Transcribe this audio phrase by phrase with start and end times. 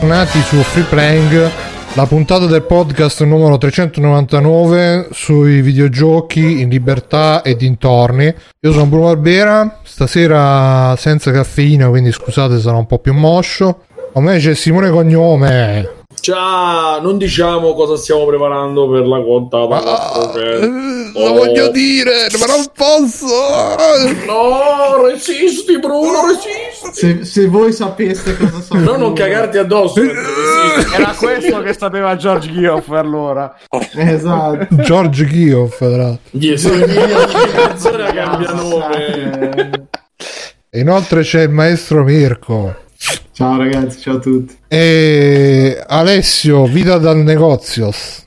[0.00, 1.50] bentornati su Free Playing,
[1.92, 8.34] la puntata del podcast numero 399 sui videogiochi in libertà e dintorni.
[8.60, 13.82] Io sono Bruno Barbera, stasera senza caffeina, quindi scusate sarà un po' più moscio.
[14.14, 15.99] A me c'è Simone Cognome.
[16.20, 19.82] Ciao, non diciamo cosa stiamo preparando per la contata.
[19.82, 21.32] Ah, eh, lo Oh.
[21.34, 23.26] voglio dire, ma non posso.
[24.26, 26.90] No, resisti Bruno, resisti.
[26.92, 28.80] Se, se voi sapeste cosa sono.
[28.80, 30.00] No, non cagarti addosso.
[30.00, 30.94] resisti.
[30.94, 33.56] Era questo che sapeva George Gioff allora.
[33.94, 34.66] Esatto.
[34.76, 36.20] George Gioff, tra l'altro.
[38.14, 39.88] Cambia nome.
[40.70, 42.74] Eh, Inoltre c'è il maestro Mirko.
[43.32, 44.54] Ciao ragazzi, ciao a tutti.
[44.68, 48.26] E Alessio, vita dal negozios.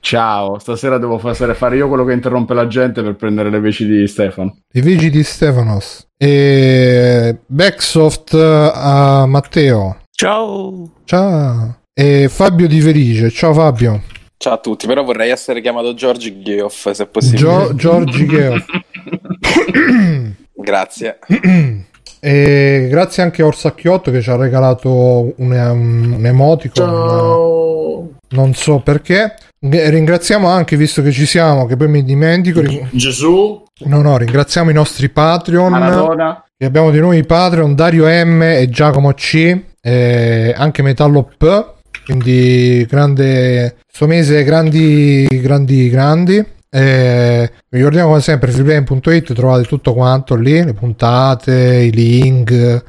[0.00, 3.86] Ciao, stasera devo fare fare io quello che interrompe la gente per prendere le veci
[3.86, 4.58] di Stefano.
[4.72, 6.06] I vigili di Stefanos.
[6.18, 9.96] E Backsoft a Matteo.
[10.10, 10.90] Ciao.
[11.04, 11.78] Ciao.
[11.94, 13.30] E Fabio Di Felice.
[13.30, 14.02] Ciao Fabio.
[14.36, 17.38] Ciao a tutti, però vorrei essere chiamato George Geoff se possibile.
[17.38, 18.56] Gio- Giorgi Cheo.
[20.54, 21.18] Grazie.
[22.24, 26.86] E grazie anche a Orsacchiotto che ci ha regalato un, un, emoticon.
[26.86, 28.10] Ciao.
[28.28, 29.34] Non so perché.
[29.58, 32.60] Ringraziamo anche, visto che ci siamo, che poi mi dimentico.
[32.60, 33.64] ring- Gesù.
[33.86, 35.72] No, no, ringraziamo i nostri Patreon.
[35.72, 36.44] Maradona.
[36.56, 41.64] Che abbiamo di nuovo i Patreon Dario M e Giacomo C, e anche Metallo P,
[42.04, 46.46] quindi grande sto mese grandi grandi grandi.
[46.74, 52.82] E vi ricordiamo come sempre freeplay.it trovate tutto quanto lì, le puntate, i link, eh,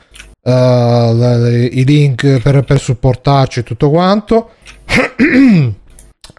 [1.13, 4.51] le- i link per, per supportarci e tutto quanto.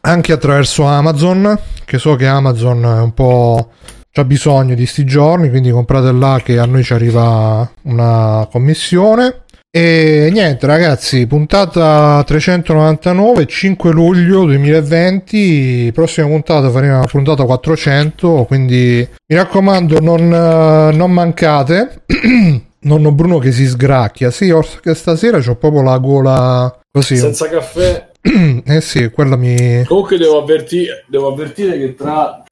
[0.01, 3.71] anche attraverso Amazon, che so che Amazon è un po'
[4.11, 9.44] c'ha bisogno di sti giorni, quindi comprate là che a noi ci arriva una commissione.
[9.77, 18.99] E niente ragazzi, puntata 399, 5 luglio 2020, prossima puntata faremo la puntata 400, quindi
[19.27, 22.05] mi raccomando non, eh, non mancate.
[22.83, 27.17] Nonno Bruno che si sgracchia, sì, che stasera c'ho proprio la gola così.
[27.17, 28.11] Senza caffè.
[28.65, 29.83] eh sì, quella mi...
[29.89, 32.45] Comunque devo, avverti- devo avvertire che tra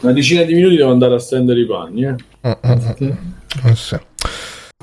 [0.00, 2.04] una decina di minuti devo andare a stendere i panni.
[2.04, 2.16] Eh.
[2.40, 3.14] eh, eh, eh,
[3.70, 3.96] eh sì.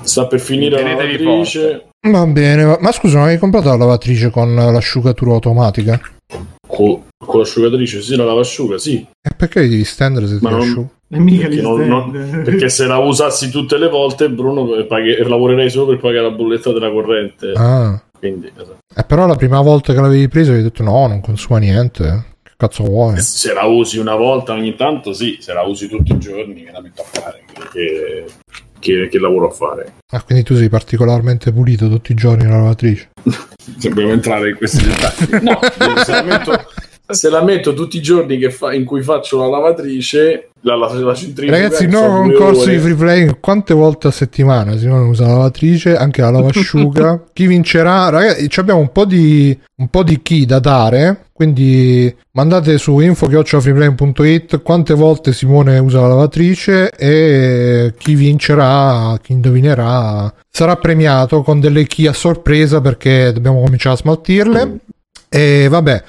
[0.02, 1.86] Sta per finire la Tenetevi lavatrice.
[2.08, 6.00] Va bene, ma- ma scusa, non hai comprato la lavatrice con l'asciugatura automatica?
[6.66, 9.06] Con, con l'asciugatrice, sì, la lavasciuga, sì.
[9.20, 10.88] E perché devi stendere se Ma ti non- asciuga?
[11.14, 15.68] Mica Perché, non- non- perché se la usassi tutte le volte, Bruno, eh, paghe- lavorerei
[15.68, 17.52] solo per pagare la bolletta della corrente.
[17.54, 18.78] Ah, Quindi, esatto.
[18.96, 22.30] eh, però la prima volta che l'avevi presa avevi detto no, non consuma niente.
[22.42, 23.18] Che cazzo vuoi?
[23.20, 26.72] se la usi una volta ogni tanto, sì, se la usi tutti i giorni, che
[26.72, 27.44] la metto a fare.
[27.70, 28.24] Che,
[28.82, 29.92] che, che lavoro a fare?
[30.10, 33.10] Ah, quindi tu sei particolarmente pulito tutti i giorni la lavatrice.
[33.78, 35.42] Se dobbiamo entrare in questi dettagli.
[35.44, 35.58] No,
[37.06, 40.92] se la metto, tutti i giorni che fa- in cui faccio la lavatrice, la, la,
[40.92, 42.72] la centrifuga, Ragazzi, no due concorso ore.
[42.72, 43.36] di free play.
[43.40, 47.24] Quante volte a settimana si usa la lavatrice, anche la lavasciuga?
[47.32, 48.08] chi vincerà?
[48.08, 51.26] Ragazzi, abbiamo un po' di un po' di chi da dare.
[51.32, 60.32] Quindi mandate su info.freeplay.it quante volte Simone usa la lavatrice e chi vincerà, chi indovinerà,
[60.48, 64.76] sarà premiato con delle key a sorpresa perché dobbiamo cominciare a smaltirle.
[65.28, 66.02] E vabbè,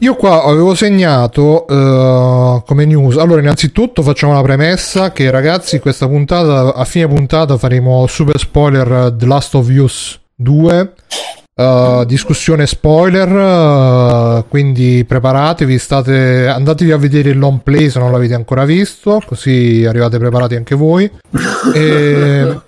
[0.00, 3.16] io qua avevo segnato eh, come news.
[3.16, 9.12] Allora, innanzitutto facciamo la premessa che ragazzi, questa puntata, a fine puntata faremo super spoiler
[9.16, 10.92] The Last of Us 2.
[11.60, 13.28] eh, discussione spoiler,
[14.38, 19.20] eh, quindi preparatevi, state, andatevi a vedere il long play se non l'avete ancora visto,
[19.26, 21.10] così arrivate preparati anche voi.
[21.74, 22.60] E-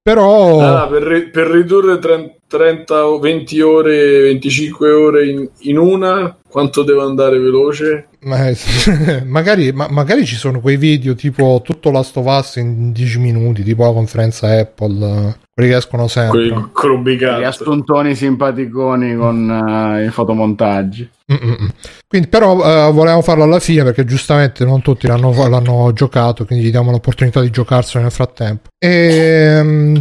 [0.00, 5.78] però, Ah, per, ri- per ridurre 30, 30 o 20 ore, 25 ore in, in
[5.78, 8.08] una, quanto deve andare veloce?
[8.20, 8.50] Ma-
[9.26, 13.62] magari, ma- magari ci sono quei video tipo tutto Last of Us in 10 minuti,
[13.62, 16.48] tipo la conferenza Apple, eh, quelli che escono sempre.
[16.48, 17.62] Quei clubi Gli cazzo.
[17.62, 19.50] assuntoni simpaticoni con
[19.98, 21.08] eh, i fotomontaggi.
[21.32, 21.68] Mm-mm.
[22.06, 22.52] Quindi, però,
[22.88, 26.90] eh, volevamo farlo alla fine perché giustamente non tutti l'hanno, l'hanno giocato, quindi gli diamo
[26.92, 28.68] l'opportunità di giocarselo nel frattempo.
[28.78, 29.96] E, mm,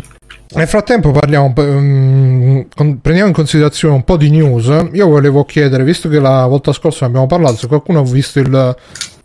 [0.55, 2.61] nel frattempo parliamo, mm,
[3.01, 4.89] prendiamo in considerazione un po' di news.
[4.93, 8.39] Io volevo chiedere, visto che la volta scorsa ne abbiamo parlato, se qualcuno ha visto
[8.39, 8.75] il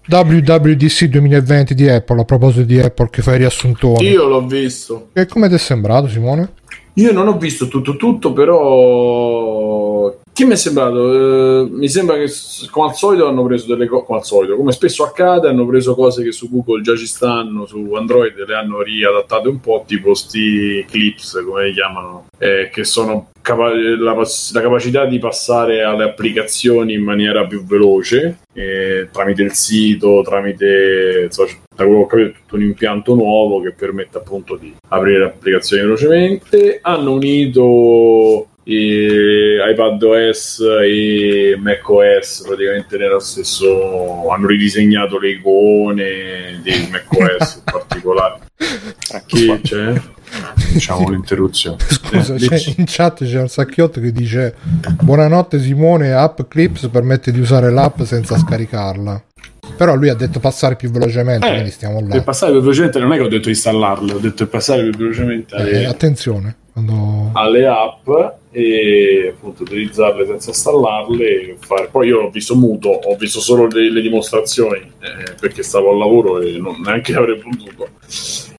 [0.09, 4.09] WWDC 2020 di Apple, a proposito di Apple che fa i riassuntoni.
[4.09, 5.09] Io l'ho visto.
[5.13, 6.53] E come ti è sembrato, Simone?
[6.95, 11.13] Io non ho visto tutto tutto, però che mi è sembrato?
[11.13, 12.31] Eh, mi sembra che
[12.71, 15.95] come al solito hanno preso delle cose, come al solito, come spesso accade, hanno preso
[15.95, 20.15] cose che su Google già ci stanno, su Android le hanno riadattate un po', tipo
[20.15, 26.05] sti clips, come li chiamano, eh, che sono capa- la, la capacità di passare alle
[26.05, 32.07] applicazioni in maniera più veloce, eh, tramite il sito, tramite, insomma, da quello che ho
[32.07, 36.79] capito, tutto un impianto nuovo che permette appunto di aprire le applicazioni velocemente.
[36.83, 38.49] Hanno unito
[39.71, 48.39] iPadOS e macOS praticamente nello stesso hanno ridisegnato le icone di macOS in particolare
[49.27, 50.01] chi c'è?
[50.73, 52.75] diciamo l'interruzione Scusa, Eh, c'è- dici.
[52.79, 54.55] in chat c'è un sacchiotto che dice
[55.03, 59.25] Buonanotte Simone, App Clips permette di usare l'app senza scaricarla.
[59.77, 62.09] Però lui ha detto passare più velocemente, Eh, quindi stiamo là.
[62.09, 65.57] per passare più velocemente non è che ho detto installarle ho detto passare più velocemente
[65.57, 67.31] Eh, attenzione, quando...
[67.35, 68.09] alle app
[68.53, 71.89] e appunto utilizzarle senza installarle fare.
[71.91, 75.99] poi io l'ho visto muto ho visto solo le, le dimostrazioni eh, perché stavo al
[75.99, 77.89] lavoro e non neanche avrei potuto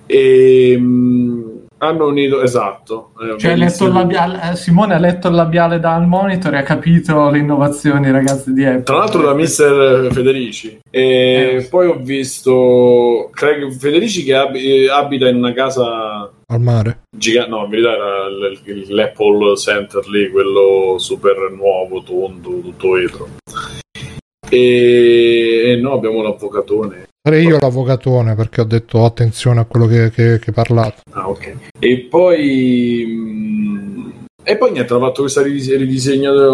[0.05, 3.55] e mh, hanno unito esatto eh, Cioè,
[3.89, 8.53] labiale- eh, Simone ha letto il labiale dal monitor e ha capito le innovazioni, ragazzi,
[8.53, 8.83] di Apple.
[8.83, 10.79] Tra l'altro da Mister Federici.
[10.91, 11.67] E Eh.
[11.71, 17.01] poi ho visto Craig Federici che ab- eh, abita in una casa al mare.
[17.15, 17.49] gigante.
[17.49, 18.29] No, in verità era
[18.89, 23.27] l'Apple Center lì, quello super nuovo, tondo, tutto vetro.
[24.49, 27.05] E, e no, abbiamo l'avvocatone.
[27.23, 31.01] Sarei io l'avvocatone perché ho detto attenzione a quello che, che, che parlate.
[31.11, 31.53] Ah, ok.
[31.79, 33.05] E poi.
[33.07, 34.09] mm,
[34.43, 36.49] E poi niente, hanno fatto questa ridis- ridisegno del-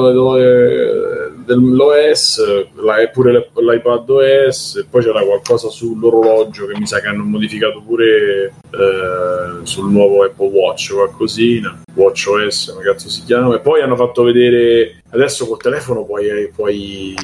[1.47, 7.07] dell'OS, la- pure l'ip- l'iPad OS, e poi c'era qualcosa sull'orologio che mi sa che
[7.07, 13.55] hanno modificato pure eh, sul nuovo Apple Watch, qualcosina, Watch OS, come cazzo si chiama,
[13.55, 17.15] e poi hanno fatto vedere, adesso col telefono puoi, puoi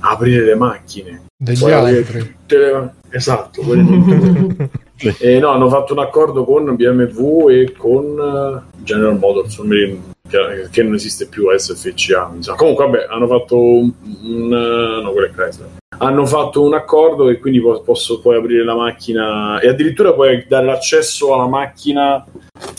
[0.00, 1.24] aprire le macchine.
[1.36, 2.34] Degli Puoi altri.
[2.46, 3.60] le- Esatto,
[5.20, 9.76] Eh, no, hanno fatto un accordo con BMW e con eh, General Motors, non mi
[9.76, 12.34] ricordo, che, che non esiste più SFCA.
[12.40, 12.54] sa.
[12.54, 13.92] Comunque, vabbè, hanno fatto un,
[14.22, 15.68] un, eh, no, quello è Chrysler.
[15.96, 20.44] Hanno fatto un accordo e quindi po- posso poi aprire la macchina e addirittura puoi
[20.48, 22.24] dare l'accesso alla macchina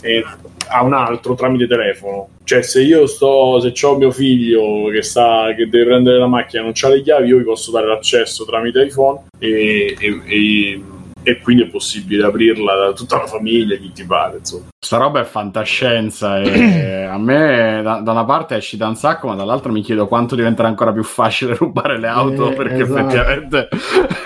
[0.02, 0.22] eh,
[0.68, 2.28] a un altro tramite telefono.
[2.44, 6.60] Cioè, se io sto, se ho mio figlio che sta, che deve prendere la macchina
[6.60, 10.84] e non c'ha le chiavi, io gli posso dare l'accesso tramite iPhone e, e- e-
[11.22, 14.66] e quindi è possibile aprirla da tutta la famiglia, chi ti pare, insomma.
[14.86, 19.26] Sta roba è fantascienza e a me da, da una parte è uscita un sacco,
[19.26, 22.98] ma dall'altra mi chiedo quanto diventerà ancora più facile rubare le auto Eh, perché esatto.
[23.00, 23.68] effettivamente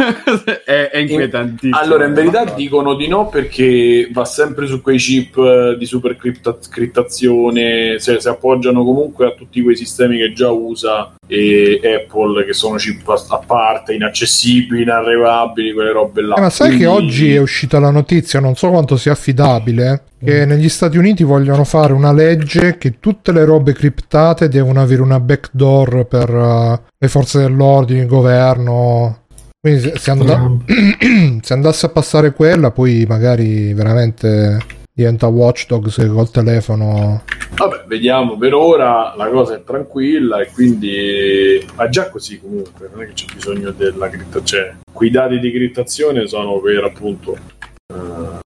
[0.67, 1.79] è, è inquietantissimo.
[1.79, 6.15] Allora, in verità dicono di no perché va sempre su quei chip eh, di super
[6.19, 12.45] cripta- criptazione, se, si appoggiano comunque a tutti quei sistemi che già usa e Apple,
[12.45, 16.35] che sono chip a a parte, inaccessibili, inarrivabili, quelle robe là.
[16.35, 20.03] Eh, ma sai che Quindi- oggi è uscita la notizia, non so quanto sia affidabile,
[20.23, 25.03] che negli Stati Uniti vogliono fare una legge che tutte le robe criptate devono avere
[25.03, 29.25] una backdoor per eh, le forze dell'ordine, il governo.
[29.59, 36.07] Quindi se, se and- se andasse a passare quella, poi magari veramente diventa Watchdog se
[36.09, 37.23] col telefono...
[37.55, 41.67] Vabbè, vediamo, per ora la cosa è tranquilla e quindi...
[41.75, 44.45] Ma già così comunque, non è che c'è bisogno della criptazione.
[44.45, 47.39] Cioè, quei dati di criptazione sono per appunto...
[47.87, 48.40] vabbè,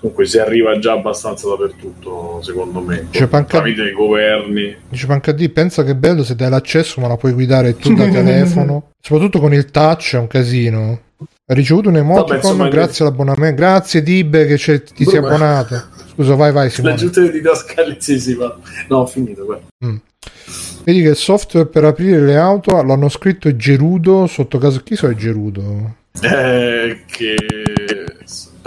[0.00, 3.08] comunque si arriva già abbastanza dappertutto, secondo me.
[3.10, 4.76] C'è panca- Tramite i governi.
[4.88, 8.90] Dice PancaD, pensa che bello se dai l'accesso ma la puoi guidare tu da telefono.
[9.00, 11.00] Soprattutto con il touch è un casino.
[11.50, 13.54] Hai ricevuto un emoticon grazie all'abbonamento.
[13.60, 15.82] Grazie Dibbe che c'è- ti sei abbonato.
[16.12, 16.94] Scusa, vai vai La Simone.
[16.96, 18.56] giunta di didascali, sì, sì, ma...
[18.88, 19.66] No, ho finito, guarda.
[20.84, 24.80] Vedi che il software per aprire le auto l'hanno scritto Gerudo sotto caso.
[24.82, 25.94] Chi so è Gerudo?
[26.20, 27.36] Eh, che...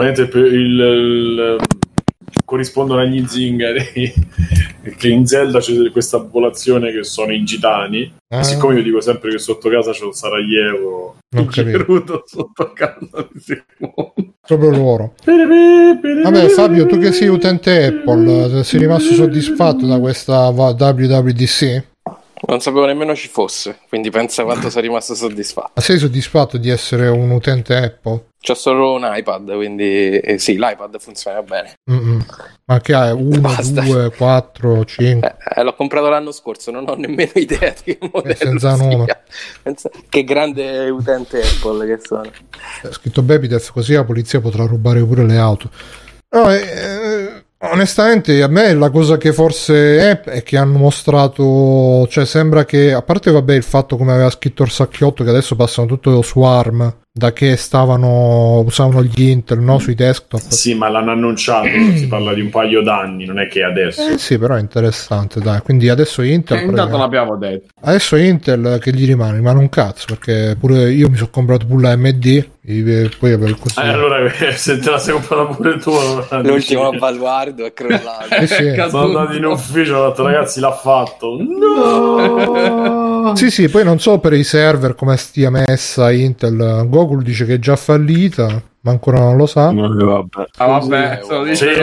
[0.02, 0.80] praticamente per il...
[0.80, 1.58] il-
[2.46, 3.84] corrispondono agli zingari
[4.98, 9.00] che in Zelda c'è questa popolazione che sono i gitani Ah, E siccome io dico
[9.02, 11.78] sempre che sotto casa c'è un Sarajevo Non capito.
[11.78, 13.30] Gerudo sotto casa
[14.42, 15.14] proprio loro.
[15.24, 21.84] Vabbè Fabio, tu che sei utente Apple, sei rimasto soddisfatto da questa WWDC?
[22.48, 25.72] Non sapevo nemmeno ci fosse, quindi pensa quanto sono rimasto soddisfatto.
[25.76, 28.26] Ma sei soddisfatto di essere un utente Apple?
[28.44, 31.74] C'ho solo un iPad, quindi eh, sì, l'iPad funziona bene.
[31.92, 32.26] Mm-mm.
[32.66, 33.12] Ma che hai?
[33.12, 33.82] 1, Basta.
[33.82, 35.28] 2, 4, 5?
[35.28, 38.78] Eh, eh, l'ho comprato l'anno scorso, non ho nemmeno idea di che modello senza.
[39.62, 42.32] Pensa- che grande utente Apple che sono.
[42.82, 45.70] È scritto Babydeath così la polizia potrà rubare pure le auto.
[46.30, 52.08] No, eh, eh, Onestamente, a me la cosa che forse è è che hanno mostrato,
[52.08, 55.56] cioè sembra che, a parte vabbè il fatto come aveva scritto il Sacchiotto, che adesso
[55.56, 60.40] passano tutto su ARM, da che stavano, usavano gli Intel, no, sui desktop.
[60.48, 64.08] Sì, ma l'hanno annunciato, si parla di un paio d'anni, non è che adesso.
[64.08, 65.60] Eh sì, però è interessante, dai.
[65.60, 66.60] Quindi adesso Intel...
[66.60, 67.74] Eh, intanto l'abbiamo detto.
[67.82, 69.36] Adesso Intel che gli rimane?
[69.36, 73.58] Rimane un cazzo, perché pure io mi sono comprato pure la AMD, e poi per
[73.58, 73.80] così...
[73.80, 75.92] Eh, allora, se te la sei comprata pure tu,
[76.44, 78.36] L'ultimo baluardo è crollato.
[78.36, 78.74] Eh sì.
[78.90, 81.38] sono andato in ufficio, ho detto ragazzi l'ha fatto.
[81.42, 83.36] No!
[83.36, 86.86] Sì, sì, poi non so per i server come stia messa Intel.
[87.06, 89.72] Google dice che è già fallita, ma ancora non lo sa.
[89.74, 90.44] vabbè.
[90.58, 91.80] Ah, vabbè, se lo dice Sì,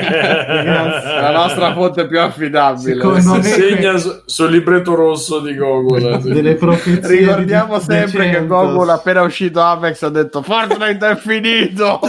[0.00, 2.94] la nostra fonte più affidabile.
[2.94, 6.20] Secondo me- segna su- sul libretto rosso di Google.
[6.20, 6.32] sì.
[6.32, 8.54] Delle profezie Ricordiamo di sempre che 200.
[8.54, 12.00] Google appena uscito Apex ha detto Fortnite è finito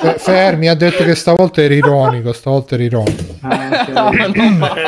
[0.00, 3.36] Eh, Fermi ha detto che stavolta era ironico, stavolta era ironico.
[3.42, 4.26] Ah, ok.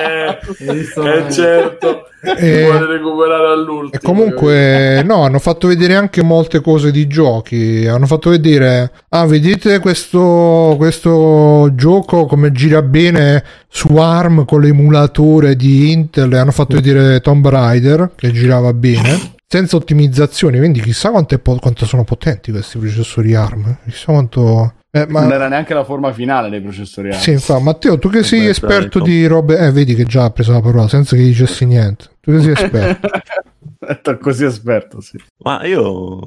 [0.61, 1.03] Eh, Hai visto?
[1.05, 3.91] eh, certo, Eh, vuole recuperare all'ultimo.
[3.93, 7.87] E comunque, no, hanno fatto vedere anche molte cose di giochi.
[7.87, 15.57] Hanno fatto vedere, ah, vedete questo, questo gioco come gira bene su ARM con l'emulatore
[15.57, 16.33] di Intel.
[16.33, 19.39] E hanno fatto vedere Tomb Raider che girava bene.
[19.53, 23.79] Senza ottimizzazioni, quindi chissà quanto, po- quanto sono potenti questi processori ARM.
[23.85, 24.75] Chissà quanto.
[24.93, 27.19] Eh, ma Non era neanche la forma finale dei processori ARM.
[27.19, 30.31] Sì, infatti, Matteo, tu che sei esperto dai, di robe, eh, vedi che già ha
[30.31, 32.11] preso la parola senza che dicessi niente.
[32.21, 33.09] Tu che sei esperto.
[33.81, 35.19] Detto così esperto, sì.
[35.43, 36.21] Ma io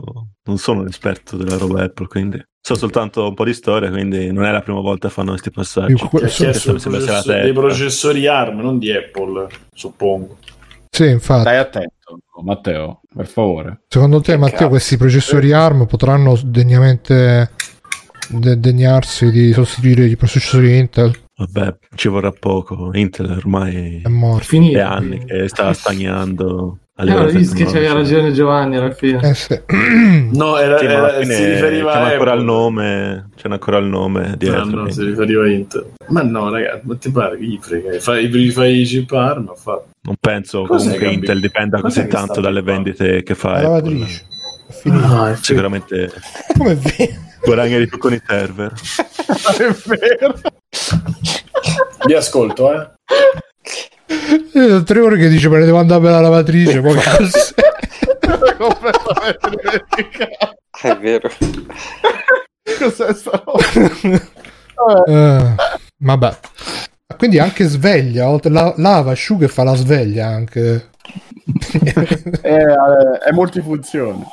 [0.43, 4.33] non sono un esperto della roba Apple, quindi so soltanto un po' di storia, quindi
[4.33, 5.93] non è la prima volta che fanno questi passaggi.
[5.93, 10.39] Io- mi il sembra sia la processore- dei processori ARM, non di Apple, suppongo.
[10.93, 11.41] Sì, infatti.
[11.41, 13.81] Stai attento, Matteo, per favore.
[13.87, 14.69] Secondo te, Che Matteo, cazzo.
[14.69, 17.49] questi processori ARM potranno degnamente
[18.29, 21.11] de- degnarsi di sostituire i processori Intel?
[21.35, 22.91] Vabbè, ci vorrà poco.
[22.93, 24.43] Intel ormai È morto.
[24.45, 24.77] Finito.
[24.77, 29.19] è anni che sta stagnando Allora, visto che c'aveva ragione Giovanni alla fine.
[29.29, 29.59] Eh sì.
[30.31, 33.77] No, era, Sì, era- alla fine si riferiva c'è a ancora il nome, c'è ancora
[33.79, 34.61] il nome dietro.
[34.61, 35.85] Ah, no, quindi- si riferiva a Intel.
[36.09, 37.99] Ma no, ragazzi, ma ti pare che gli frega?
[37.99, 39.87] Fai, fai i chip ARM, ha fatto.
[40.05, 42.91] Non penso Cos'è comunque che Intel dipenda cos'è così tanto dalle abituando?
[42.91, 43.51] vendite che fa.
[43.53, 44.25] La lavatrice.
[44.83, 46.11] No, è Sicuramente
[46.57, 47.13] Come è vero?
[47.41, 48.71] guadagna di più con i server.
[49.57, 50.39] è vero.
[52.05, 52.91] Vi ascolto, eh.
[54.51, 56.81] Da tre ore che dice me ne devo andare per la lavatrice.
[56.81, 56.95] Poi
[58.57, 60.55] completamente dimenticato.
[60.81, 61.29] È vero.
[62.79, 63.63] Cos'è sta roba?
[65.07, 65.55] Eh,
[65.97, 66.37] vabbè.
[67.17, 70.89] Quindi anche sveglia, oltre la, lava, asciuga e fa la sveglia anche.
[72.41, 74.25] È, eh, è multifunzione.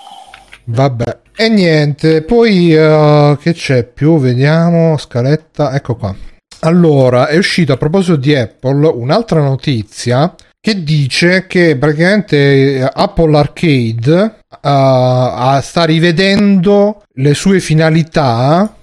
[0.64, 1.18] Vabbè.
[1.36, 4.18] E niente, poi eh, che c'è più?
[4.18, 6.14] Vediamo, scaletta, ecco qua.
[6.60, 13.34] Allora, è uscita a proposito di Apple un'altra notizia che dice che praticamente eh, Apple
[13.38, 18.74] Arcade eh, ah, sta rivedendo le sue finalità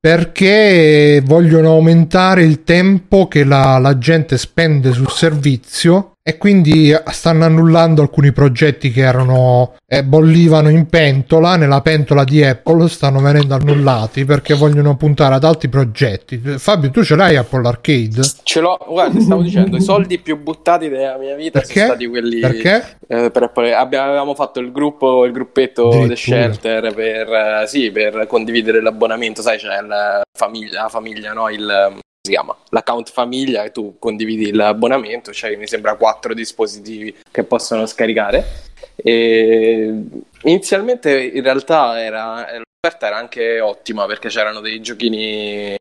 [0.00, 7.46] perché vogliono aumentare il tempo che la, la gente spende sul servizio e quindi stanno
[7.46, 13.54] annullando alcuni progetti che erano eh, bollivano in pentola nella pentola di Apple stanno venendo
[13.54, 18.20] annullati perché vogliono puntare ad altri progetti Fabio tu ce l'hai Apple Arcade?
[18.42, 21.72] Ce l'ho, guarda, stavo dicendo, i soldi più buttati della mia vita Perché?
[21.72, 22.98] sono stati quelli Perché?
[23.06, 23.74] eh, per Apple.
[23.74, 25.88] Abbiamo, avevamo fatto il gruppo, il gruppetto.
[26.06, 31.48] The Shelter per, eh, sì, per condividere l'abbonamento, sai, c'è la famiglia, la famiglia, no?
[31.48, 32.54] Il, si chiama?
[32.70, 38.44] L'account famiglia e tu condividi l'abbonamento, c'hai mi sembra quattro dispositivi che possono scaricare.
[38.94, 39.94] E
[40.42, 45.76] inizialmente in realtà era, l'offerta era anche ottima perché c'erano dei giochini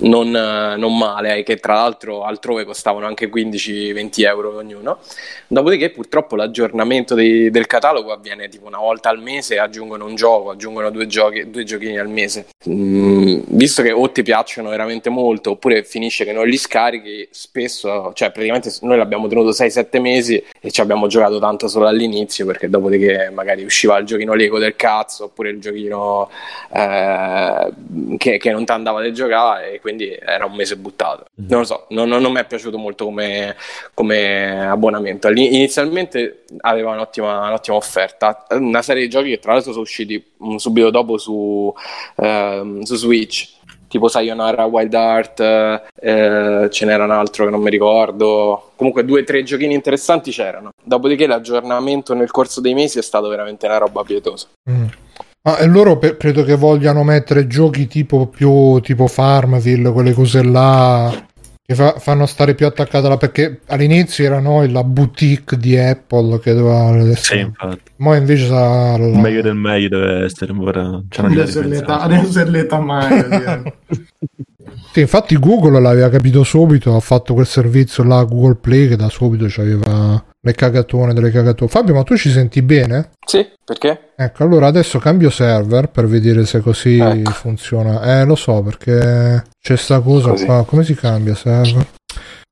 [0.00, 4.98] non, non male, che tra l'altro altrove costavano anche 15-20 euro ognuno.
[5.46, 10.50] Dopodiché, purtroppo, l'aggiornamento dei- del catalogo avviene tipo una volta al mese, aggiungono un gioco,
[10.50, 12.46] aggiungono due, giochi, due giochini al mese.
[12.68, 18.12] Mm, visto che o ti piacciono veramente molto, oppure finisce che non li scarichi, spesso,
[18.14, 22.68] cioè praticamente noi l'abbiamo tenuto 6-7 mesi e ci abbiamo giocato tanto solo all'inizio, perché
[22.70, 26.30] dopodiché magari usciva il giochino Lego del cazzo, oppure il giochino
[26.72, 27.72] eh,
[28.16, 31.24] che, che non ti andava di giocare e quindi era un mese buttato.
[31.34, 33.56] Non lo so, non, non- mi è piaciuto molto come,
[33.92, 35.28] come abbonamento.
[35.30, 40.56] Inizialmente aveva un'ottima, un'ottima offerta, una serie di giochi che tra l'altro sono usciti mm,
[40.56, 41.74] subito dopo su,
[42.18, 43.60] ehm, su Switch.
[43.92, 48.70] Tipo Sayonara Wild Art, eh, ce n'era un altro che non mi ricordo.
[48.74, 50.70] Comunque due o tre giochini interessanti c'erano.
[50.82, 54.46] Dopodiché l'aggiornamento nel corso dei mesi è stato veramente una roba pietosa.
[54.70, 54.84] Mm.
[55.42, 60.42] Ah, e loro pe- credo che vogliano mettere giochi tipo più tipo Farmville, quelle cose
[60.42, 61.12] là
[61.72, 66.54] che fa- fanno stare più attaccata alla perché all'inizio erano la boutique di Apple che
[66.54, 67.80] doveva Sì, infatti.
[67.96, 70.52] ma invece sarà Il la- meglio del meglio deve essere.
[70.56, 72.02] Ora Adesso è l'età, ripensato.
[72.02, 73.72] adesso è l'età mai.
[74.92, 79.08] Sì, infatti Google l'aveva capito subito, ha fatto quel servizio là Google Play che da
[79.08, 81.70] subito c'aveva le cagatone delle cagatone.
[81.70, 83.10] Fabio, ma tu ci senti bene?
[83.24, 84.10] Sì, perché?
[84.16, 87.30] Ecco, allora adesso cambio server per vedere se così Ecco.
[87.30, 88.20] funziona.
[88.20, 90.44] Eh, lo so perché c'è sta cosa Così.
[90.44, 90.64] qua.
[90.64, 91.86] Come si cambia server?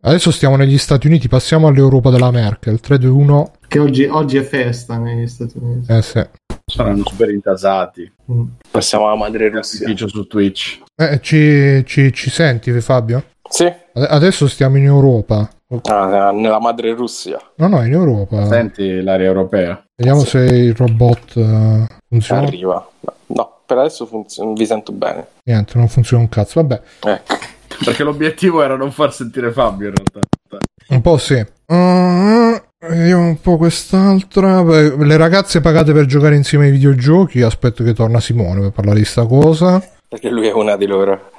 [0.02, 2.80] Adesso stiamo negli Stati Uniti, passiamo all'Europa della Merkel.
[2.80, 3.52] 3, 2, 1.
[3.68, 5.92] che oggi, oggi è festa negli Stati Uniti.
[5.92, 6.24] Eh sì.
[6.64, 8.10] Saranno super intasati.
[8.30, 8.42] Mm.
[8.70, 9.92] Passiamo alla madre Russia.
[10.06, 10.78] Su Twitch.
[10.94, 13.24] Eh, ci, ci- ci senti Fabio?
[13.48, 15.50] Sì, Ade- Adesso stiamo in Europa.
[15.84, 17.38] Ah, nella madre Russia.
[17.56, 18.46] No, no, in Europa.
[18.46, 19.82] Senti l'area europea.
[19.94, 22.42] Vediamo se il robot eh, funziona.
[22.42, 22.88] Arriva.
[23.26, 25.26] No, per adesso funziona, vi sento bene.
[25.44, 26.60] Niente, non funziona un cazzo.
[26.60, 27.34] Vabbè, Ecco.
[27.84, 30.20] Perché l'obiettivo era non far sentire Fabio in realtà.
[30.88, 31.34] un po' sì.
[31.66, 34.62] Uh, vediamo un po' quest'altra.
[34.62, 37.42] Le ragazze pagate per giocare insieme ai videogiochi.
[37.42, 39.82] Aspetto che torna Simone per parlare di sta cosa.
[40.10, 41.30] Perché lui è una di loro.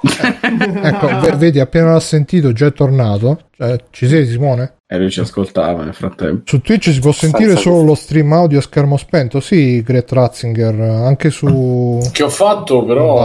[0.82, 3.48] Ecco, ve- vedi, appena l'ha sentito, già è tornato.
[3.54, 4.76] Cioè, ci sei, Simone?
[4.86, 6.42] E lui ci ascoltava nel frattempo.
[6.46, 7.90] Su Twitch si può sentire Senza solo questo.
[7.90, 9.40] lo stream audio a schermo spento.
[9.40, 11.98] Sì, Gret Ratzinger, anche su.
[12.12, 13.18] Che ho fatto, però,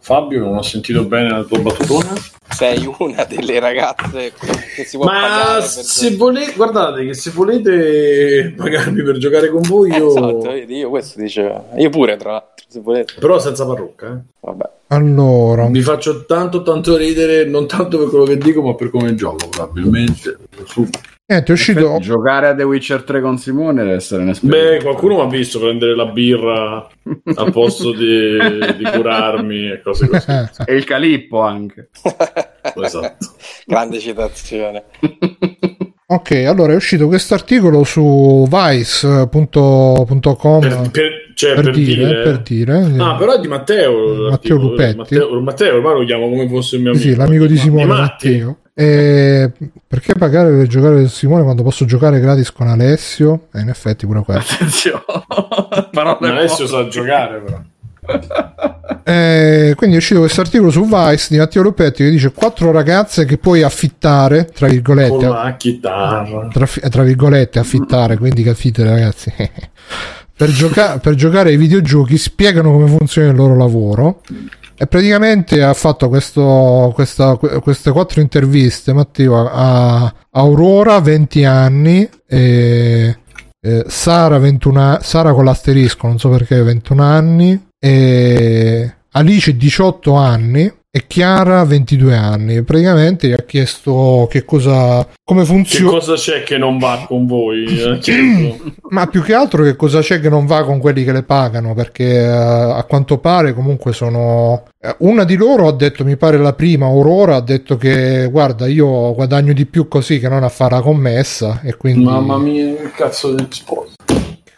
[0.00, 2.14] Fabio, non ho sentito bene la tua battutona.
[2.48, 4.32] Sei una delle ragazze
[4.74, 9.62] che si può pagare Ma se volete, guardate che se volete pagarmi per giocare con
[9.62, 10.08] voi, io...
[10.08, 11.64] Esatto, vedi, io questo diceva.
[11.76, 13.14] Io pure, tra l'altro, se volete.
[13.20, 14.06] però senza parrucca.
[14.12, 14.18] Eh.
[14.40, 14.68] Vabbè.
[14.88, 19.14] Allora, Mi faccio tanto tanto ridere, non tanto per quello che dico, ma per come
[19.14, 20.36] gioco, probabilmente.
[20.64, 20.88] Su.
[21.30, 21.98] Niente, è uscito.
[22.00, 24.76] Giocare a The Witcher 3 con Simone deve essere un'esperienza.
[24.76, 26.86] Beh, qualcuno mi ha visto prendere la birra
[27.34, 28.36] al posto di,
[28.76, 30.30] di curarmi e cose così.
[30.30, 31.88] Eh, E il calippo anche.
[32.82, 33.26] Esatto.
[33.66, 34.84] Grande citazione.
[36.06, 40.06] ok, allora è uscito questo articolo su vice.com
[40.60, 42.22] Per, per- cioè, per per dire, dire...
[42.22, 42.92] per dire.
[42.98, 44.28] Ah, però è di Matteo.
[44.30, 44.56] Matteo.
[44.56, 44.96] Lupetti.
[44.96, 47.06] Matteo, Matteo, ormai lo chiamo come fosse il mio amico.
[47.06, 48.28] Sì, l'amico di Simone Matti.
[48.30, 48.56] Matteo.
[48.80, 49.52] E
[49.86, 53.48] perché pagare per giocare con Simone quando posso giocare gratis con Alessio?
[53.52, 54.54] E in effetti pure questo.
[54.54, 55.02] Attenzione.
[56.20, 57.60] Alessio sa giocare, però.
[59.04, 63.26] Eh, quindi è uscito questo articolo su Vice di Matteo Lupetti che dice quattro ragazze
[63.26, 66.48] che puoi affittare, tra Con virgolette, la chitarra.
[66.50, 69.30] tra, tra virgolette affittare, quindi capite ragazzi.
[70.34, 74.22] per, gioca- per giocare ai videogiochi spiegano come funziona il loro lavoro.
[74.82, 82.08] E praticamente ha fatto questo, questa- que- queste quattro interviste, Matteo, a, Aurora, 20 anni,
[82.26, 83.18] e,
[83.60, 90.14] eh, Sara, 21 a- Sara con l'asterisco, non so perché, 21 anni, e Alice, 18
[90.14, 92.62] anni, e Chiara, 22 anni.
[92.62, 95.90] Praticamente gli ha chiesto che cosa, come Che funziona.
[95.90, 97.64] cosa c'è che non va con voi?
[97.64, 98.56] Eh.
[98.90, 101.74] Ma più che altro che cosa c'è che non va con quelli che le pagano,
[101.74, 104.64] perché eh, a quanto pare comunque sono...
[104.80, 108.66] eh, Una di loro ha detto, mi pare la prima, Aurora, ha detto che guarda
[108.66, 112.02] io guadagno di più così che non a fare la commessa e quindi...
[112.04, 113.94] Mamma mia, che cazzo di risposta.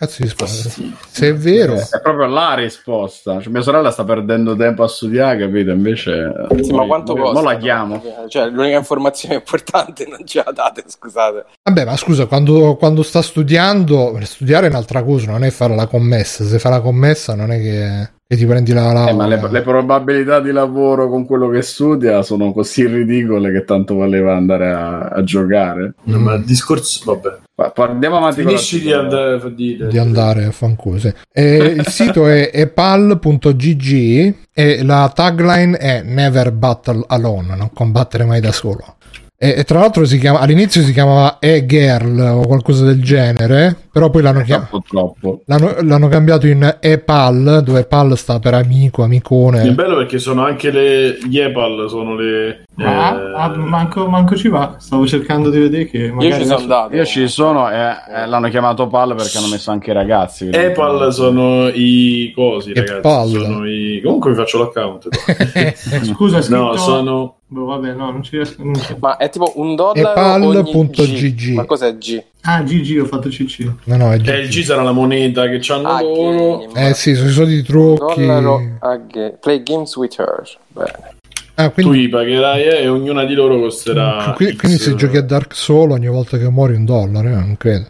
[0.03, 0.69] Cazzo di sposa.
[1.11, 1.77] Se è vero...
[1.77, 3.41] È proprio la risposta.
[3.41, 5.71] Cioè, mia sorella sta perdendo tempo a studiare, capito?
[5.71, 6.33] Invece.
[6.61, 7.35] Sì, ma quanto costa?
[7.35, 8.03] Non la chiamo.
[8.27, 11.45] Cioè, l'unica informazione importante non ce la date, scusate.
[11.62, 15.87] Vabbè, ma scusa, quando, quando sta studiando, studiare è un'altra cosa, non è fare la
[15.87, 16.43] commessa.
[16.43, 19.09] Se fa la commessa non è che, che ti prendi la laurea.
[19.11, 23.64] Eh, ma le, le probabilità di lavoro con quello che studia sono così ridicole che
[23.64, 25.92] tanto valeva andare a, a giocare.
[26.05, 27.40] No, ma il discorso, vabbè.
[27.75, 29.88] Andiamo avanti Finisci di andare a dire.
[29.88, 30.99] di andare a fanculo.
[30.99, 31.12] sì.
[31.31, 38.40] E il sito è epal.gg e la tagline è Never Battle Alone, non combattere mai
[38.40, 38.97] da solo.
[39.37, 44.09] E, e tra l'altro si chiama, all'inizio si chiamava E-Girl o qualcosa del genere, però
[44.11, 45.43] poi l'hanno, chia- Troppo, troppo.
[45.47, 49.71] l'hanno, l'hanno cambiato in E-Pal, dove Pal sta per amico, È amicone.
[49.73, 52.65] bello perché sono anche le gli Epal, sono le...
[52.79, 54.77] Ah, eh, ah, manco, manco ci va.
[54.79, 56.95] Stavo cercando di vedere che Io ci sono andato.
[56.97, 57.81] Io ci sono e
[58.15, 60.49] e l'hanno chiamato PAL perché hanno messo anche i ragazzi.
[60.49, 62.97] quindi- Epal sono i cosi, ragazzi.
[62.97, 63.29] Epal.
[63.29, 64.01] Sono i...
[64.03, 65.09] Comunque vi faccio l'account.
[66.05, 66.57] Scusa, è scritto...
[66.57, 67.37] no, sono...
[67.53, 68.63] Boh, vabbè, no, non ci riesco.
[68.65, 68.73] Non.
[68.99, 71.35] Ma è tipo un dollaro Epal.gg.
[71.35, 71.53] G.
[71.55, 72.23] Ma cos'è G?
[72.45, 73.71] Ah, GG, ho fatto CC.
[73.85, 76.67] No, no, è Eh, il G sarà la moneta che hanno Ah, loro.
[76.73, 76.89] game.
[76.89, 78.21] Eh sì, sono i soliti trucchi.
[78.27, 80.43] dollaro a ga- Play games with her.
[80.69, 81.11] Bene.
[81.55, 84.33] Ah, Tu quindi, li pagherai eh, e ognuna di loro costerà...
[84.35, 87.33] qui- quindi X- se giochi a Dark Souls ogni volta che muori un dollaro, eh,
[87.33, 87.87] non credo.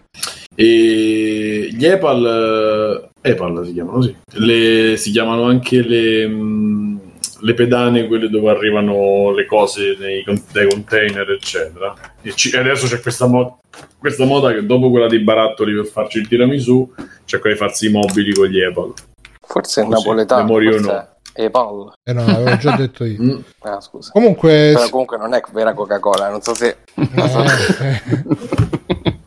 [0.55, 4.15] E gli Apple, eh, Apple si chiamano, sì.
[4.33, 7.01] Le, si chiamano anche le, mh,
[7.40, 11.94] le pedane, quelle dove arrivano le cose nei, dai container, eccetera.
[12.20, 13.61] E, ci- e adesso c'è questa, mo-
[13.98, 16.92] questa moda che dopo quella dei barattoli per farci il tiramisù,
[17.24, 18.92] c'è quella di farsi i mobili con gli Apple.
[19.40, 20.42] Forse è napoletano.
[20.44, 21.08] memoria o no.
[21.35, 21.92] è Apple.
[22.04, 23.20] Eh no, l'avevo già detto io.
[23.22, 23.38] Mm.
[23.61, 24.11] Ah, scusa.
[24.12, 26.76] Comunque, Però comunque non è vera Coca-Cola, non so se...
[26.94, 28.80] Eh, eh.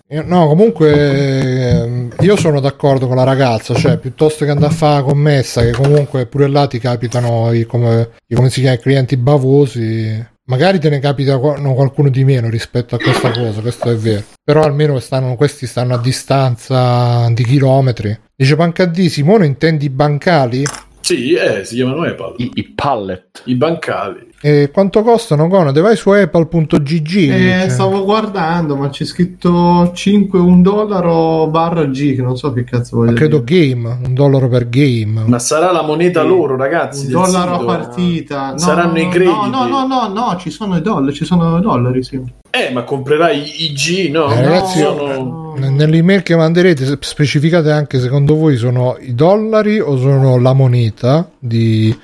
[0.08, 4.96] No, comunque ehm, io sono d'accordo con la ragazza, cioè piuttosto che andare a fare
[4.98, 9.18] la commessa, che comunque pure là ti capitano i come, i- come si chiama, clienti
[9.18, 13.89] bavosi, magari te ne capita qua- no, qualcuno di meno rispetto a questa cosa, questo
[13.89, 18.15] è vero, però almeno stanno, questi stanno a distanza di chilometri.
[18.36, 20.63] Dice Pancadì, Simone intendi i bancali?
[21.06, 22.34] Sì, eh, si chiamano Apple.
[22.38, 23.44] I, i pallet.
[23.44, 24.28] I bancali.
[24.41, 25.48] E quanto costano?
[25.48, 25.80] Conade?
[25.80, 27.15] Vai su apple.gg.
[27.15, 32.63] Eh, stavo guardando, ma c'è scritto 5 un dollaro barra G, che non so che
[32.63, 33.68] cazzo Ma voglio credo dire.
[33.68, 35.26] game, un dollaro per game.
[35.28, 37.06] Ma sarà la moneta loro, ragazzi.
[37.06, 37.65] Un dollaro a sito.
[37.68, 38.52] partita.
[38.54, 39.50] No, Saranno no, i no, crediti.
[39.52, 42.20] No, no, no, no, ci sono i dollari, ci sono i dollari, sì.
[42.56, 44.32] Eh, ma comprerai i G, no?
[44.32, 45.08] Eh, ragazzi, sono...
[45.08, 45.56] no.
[45.58, 51.30] N- Nell'email che manderete specificate anche secondo voi sono i dollari o sono la moneta
[51.38, 51.98] di...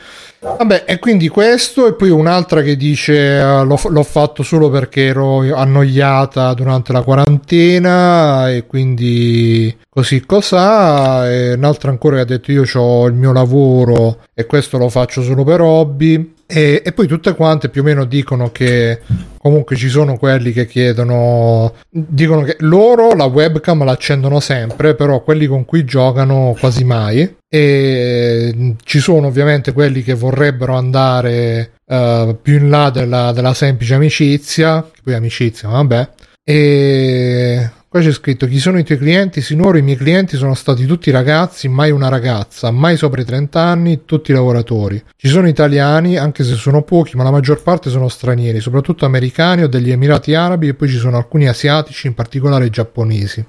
[0.44, 5.06] Vabbè, e quindi questo e poi un'altra che dice eh, l'ho, l'ho fatto solo perché
[5.06, 12.52] ero annoiata durante la quarantena e quindi così cos'ha e un'altra ancora che ha detto
[12.52, 17.08] io ho il mio lavoro e questo lo faccio solo per hobby e, e poi
[17.08, 19.00] tutte quante più o meno dicono che
[19.38, 25.24] comunque ci sono quelli che chiedono dicono che loro la webcam la accendono sempre però
[25.24, 27.38] quelli con cui giocano quasi mai.
[27.48, 33.94] E ci sono ovviamente quelli che vorrebbero andare eh, più in là della, della semplice
[33.94, 36.10] amicizia poi amicizia vabbè.
[36.44, 40.86] E qua c'è scritto chi sono i tuoi clienti sinora i miei clienti sono stati
[40.86, 46.15] tutti ragazzi mai una ragazza mai sopra i 30 anni tutti lavoratori ci sono italiani
[46.15, 50.34] anche se sono pochi ma la maggior parte sono stranieri soprattutto americani o degli emirati
[50.34, 53.45] arabi e poi ci sono alcuni asiatici in particolare giapponesi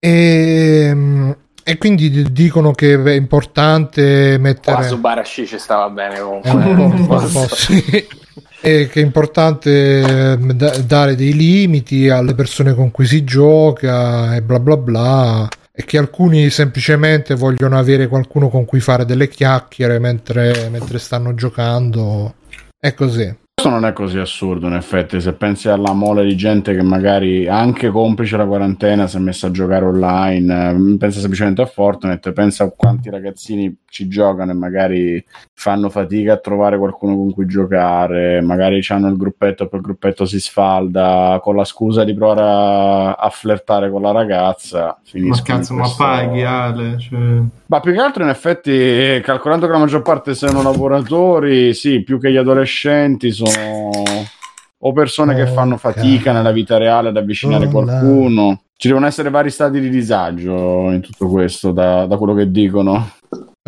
[0.00, 6.20] e, e quindi dicono che è importante Qua mettere su Barashi ci stava bene eh,
[6.22, 6.50] comunque.
[6.58, 8.06] un po', un po', un po', sì.
[8.66, 14.34] E che è importante eh, da- dare dei limiti alle persone con cui si gioca
[14.34, 19.28] e bla bla bla e che alcuni semplicemente vogliono avere qualcuno con cui fare delle
[19.28, 22.34] chiacchiere mentre, mentre stanno giocando.
[22.76, 26.74] È così Questo non è così assurdo, in effetti, se pensi alla mole di gente
[26.74, 31.62] che magari anche complice la quarantena si è messa a giocare online, eh, pensa semplicemente
[31.62, 37.16] a Fortnite, pensa a quanti ragazzini ci giocano e magari fanno fatica a trovare qualcuno
[37.16, 41.64] con cui giocare, magari hanno il gruppetto e poi il gruppetto si sfalda con la
[41.64, 45.00] scusa di provare a, a flirtare con la ragazza.
[45.14, 46.98] Ma cazzo, ma questo- paghi Ale?
[46.98, 47.40] Cioè...
[47.68, 52.18] ma più che altro, in effetti, calcolando che la maggior parte siano lavoratori, sì, più
[52.20, 53.90] che gli adolescenti sono
[54.78, 58.60] o persone che fanno fatica nella vita reale ad avvicinare Oh, qualcuno.
[58.76, 63.10] Ci devono essere vari stati di disagio in tutto questo, da, da quello che dicono.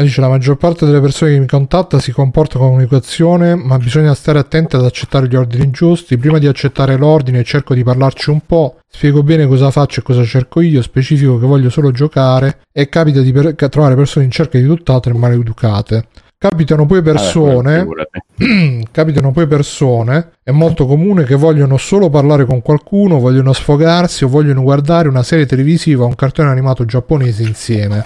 [0.00, 4.14] Dice la maggior parte delle persone che mi contatta si comporta con comunicazione, ma bisogna
[4.14, 6.16] stare attenti ad accettare gli ordini giusti.
[6.16, 10.22] Prima di accettare l'ordine cerco di parlarci un po', spiego bene cosa faccio e cosa
[10.22, 14.56] cerco io, specifico che voglio solo giocare e capita di per- trovare persone in cerca
[14.56, 16.06] di tutt'altro e maleducate.
[16.38, 18.86] Capitano poi persone, figurati.
[18.92, 24.28] capitano poi persone, è molto comune che vogliono solo parlare con qualcuno, vogliono sfogarsi o
[24.28, 28.04] vogliono guardare una serie televisiva o un cartone animato giapponese insieme.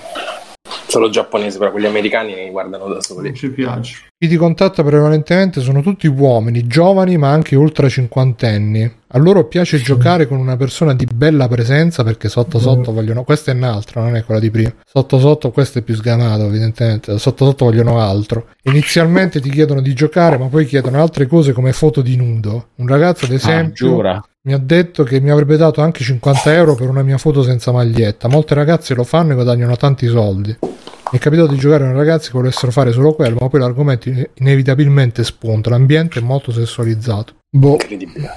[0.93, 3.29] Solo giapponesi, però quelli americani li guardano da soli.
[3.29, 3.97] Non ci piace.
[4.19, 8.93] Chi ti contatta prevalentemente sono tutti uomini, giovani ma anche ultra cinquantenni.
[9.15, 13.25] A loro piace giocare con una persona di bella presenza perché sotto sotto vogliono...
[13.25, 14.71] Questa è un'altra, non è quella di prima.
[14.85, 17.17] Sotto sotto questo è più sgamato evidentemente.
[17.19, 18.49] Sotto sotto vogliono altro.
[18.65, 22.69] Inizialmente ti chiedono di giocare ma poi chiedono altre cose come foto di nudo.
[22.77, 24.23] Un ragazzo ad Ah, esempio giura.
[24.45, 27.71] Mi ha detto che mi avrebbe dato anche 50 euro per una mia foto senza
[27.71, 28.29] maglietta.
[28.29, 30.57] Molte ragazze lo fanno e guadagnano tanti soldi.
[30.61, 34.09] Mi è capitato di giocare con ragazzi che volessero fare solo quello, ma poi l'argomento
[34.09, 35.71] in- inevitabilmente spunta.
[35.71, 37.35] L'ambiente è molto sessualizzato.
[37.57, 38.31] Boh, Incredibile.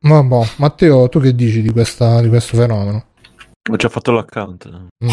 [0.00, 0.46] ma boh.
[0.56, 3.04] Matteo, tu che dici di, questa, di questo fenomeno?
[3.70, 4.68] Ho già fatto l'account.
[5.04, 5.08] Mm.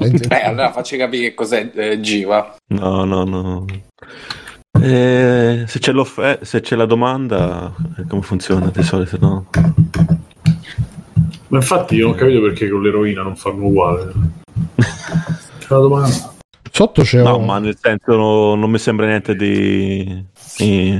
[0.30, 2.56] Eh, allora facci capire che cos'è eh, G, va.
[2.68, 3.64] No, no, no.
[4.82, 9.18] Eh, se, c'è l'off- se c'è la domanda, eh, come funziona di solito?
[9.20, 9.46] No?
[11.48, 14.12] Ma infatti io non ho capito perché con l'eroina non fanno uguale.
[15.58, 16.34] C'è una domanda.
[16.72, 17.44] Sotto c'è No, un...
[17.46, 20.24] ma nel senso no- non mi sembra niente di,
[20.56, 20.98] di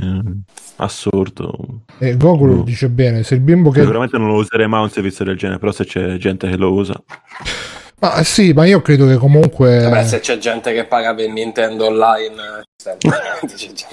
[0.75, 1.83] assurdo.
[1.97, 2.63] E Goku lo Mm.
[2.63, 3.79] dice bene, se il bimbo che...
[3.79, 6.73] Sicuramente non lo userei mai un servizio del genere, però se c'è gente che lo
[6.73, 7.01] usa.
[8.01, 9.79] Ma eh, sì, ma io credo che comunque...
[9.79, 12.35] Vabbè, se c'è gente che paga per Nintendo Online,
[12.83, 12.97] eh,
[13.45, 13.85] c'è gente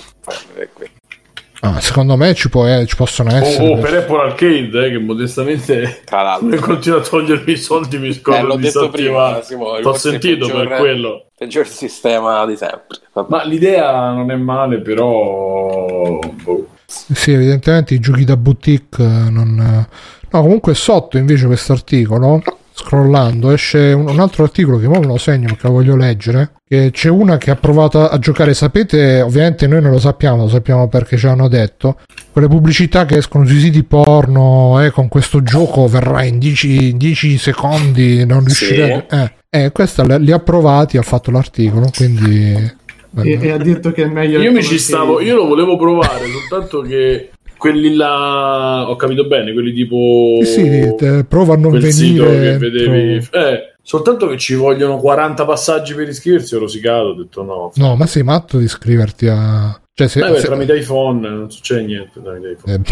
[1.61, 3.68] ah, secondo me ci, può, eh, ci possono essere...
[3.68, 6.01] Oh, oh, per Apple Arcade, eh, che modestamente
[6.59, 9.42] continua a togliermi i soldi, mi Eh, scopro l'ho di detto prima.
[9.42, 9.83] Simone.
[9.83, 11.27] T'ho il sentito peggior- per quello.
[11.37, 12.99] Peggior sistema di sempre.
[13.12, 13.29] Vabbè.
[13.29, 16.18] Ma l'idea non è male, però...
[16.18, 16.66] boh.
[16.87, 19.59] Sì, evidentemente i giochi da boutique eh, non...
[19.61, 22.42] eh, No, comunque sotto invece questo articolo,
[22.79, 26.53] scrollando, esce un, un altro articolo che ora me lo segno perché lo voglio leggere,
[26.67, 30.49] che c'è una che ha provato a giocare, sapete, ovviamente noi non lo sappiamo, lo
[30.49, 31.99] sappiamo perché ce l'hanno detto,
[32.31, 37.37] quelle pubblicità che escono sui siti porno, eh, con questo gioco verrà in 10, 10
[37.38, 38.67] secondi, non Sì.
[38.67, 39.07] riuscirete...
[39.17, 42.77] Eh, eh, questa li, li ha provati, ha fatto l'articolo, quindi...
[43.23, 46.27] E, e ha detto che è meglio Io mi ci stavo, io lo volevo provare,
[46.27, 50.38] soltanto che quelli là, ho capito bene, quelli tipo...
[50.42, 52.53] Sì, sì, te- prova a non quel sito venire...
[52.53, 53.12] che vedevi...
[53.14, 57.73] entro- Eh, soltanto che ci vogliono 40 passaggi per iscriversi, ho rosicato, ho detto no.
[57.75, 59.79] No, ma sei matto di iscriverti a...
[59.92, 62.83] Cioè, se, Eh, beh, se- tramite iPhone non succede niente tramite iPhone.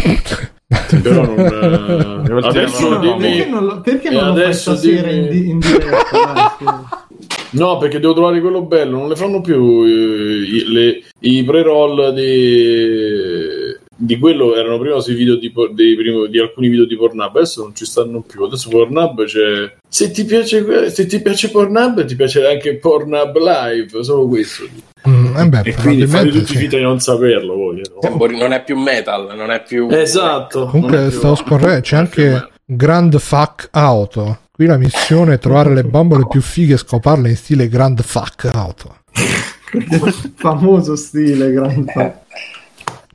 [0.67, 1.39] eh, Però non...
[2.43, 3.19] eh, adesso No, dimmi...
[3.19, 6.89] perché non lo, perché non lo stasera dimmi- in, di- in diretta?
[7.51, 12.13] No, perché devo trovare quello bello, non le fanno più eh, i, le- i pre-roll
[12.13, 13.66] di,
[13.99, 17.35] di quello erano prima sui video di, por- dei primi- di alcuni video di Pornhub,
[17.35, 18.43] adesso non ci stanno più.
[18.43, 19.73] Adesso Pornhub c'è.
[19.89, 24.63] Se ti piace, se ti piace Pornhub, ti piace anche Pornhub Live, solo questo.
[25.09, 26.57] mm, eh beh, E quindi fate tutti sì.
[26.57, 27.81] finta di non saperlo voi.
[28.01, 28.15] no?
[28.15, 29.87] Boh, Non è più metal, non è più...
[29.89, 30.67] Esatto.
[30.67, 32.49] Comunque stavo scorrendo, c'è anche.
[32.69, 34.39] Grand Fuck Auto.
[34.51, 38.45] Qui la missione è trovare le bambole più fighe e scoparle in stile Grand Fuck
[38.53, 38.95] Auto.
[40.35, 41.93] Famoso stile, grande.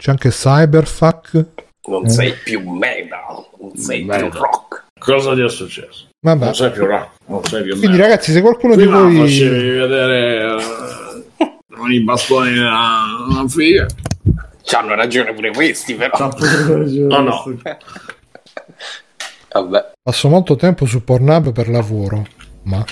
[0.03, 1.47] C'è anche Cyberfuck.
[1.87, 4.87] Non sei più metal, non sei più rock.
[4.99, 6.09] Cosa ti è successo?
[6.19, 6.47] Vabbè.
[6.47, 8.03] Non sei più rap, non sei più Quindi merda.
[8.09, 9.17] ragazzi, se qualcuno di Prima voi...
[9.19, 13.87] facevi vedere eh, con i bastoni nella, nella figa.
[14.65, 16.17] C'hanno ragione pure questi, però.
[16.17, 17.15] C'ha pure ragione.
[17.15, 17.59] Oh, no.
[19.53, 19.93] Vabbè.
[20.03, 22.27] Passo molto tempo su Pornhub per lavoro.
[22.65, 22.85] Ma...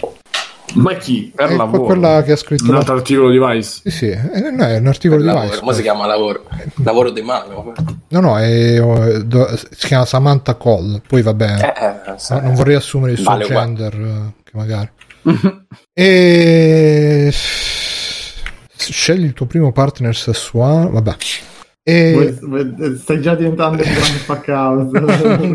[0.74, 1.32] Ma chi?
[1.34, 2.64] è que- quella che ha scritto...
[2.64, 3.80] Un la- altro articolo di Vice.
[3.84, 5.46] Sì, sì, eh, no, è un articolo di Lavoro.
[5.46, 5.60] Vice.
[5.60, 6.44] Come si chiama lavoro?
[6.84, 7.72] Lavoro di mano.
[8.08, 11.00] No, no, è- eh, do- si chiama Samantha Cole.
[11.06, 11.74] Poi vabbè,
[12.06, 13.66] Eh, eh, non vorrei assumere il suo Vale uguale.
[13.66, 14.90] gender, eh, che magari.
[15.92, 17.30] e
[18.76, 20.88] scegli il tuo primo partner sessuale.
[20.90, 21.14] Vabbè.
[21.82, 22.38] E
[23.00, 24.90] Stai già diventando un grande fuck out.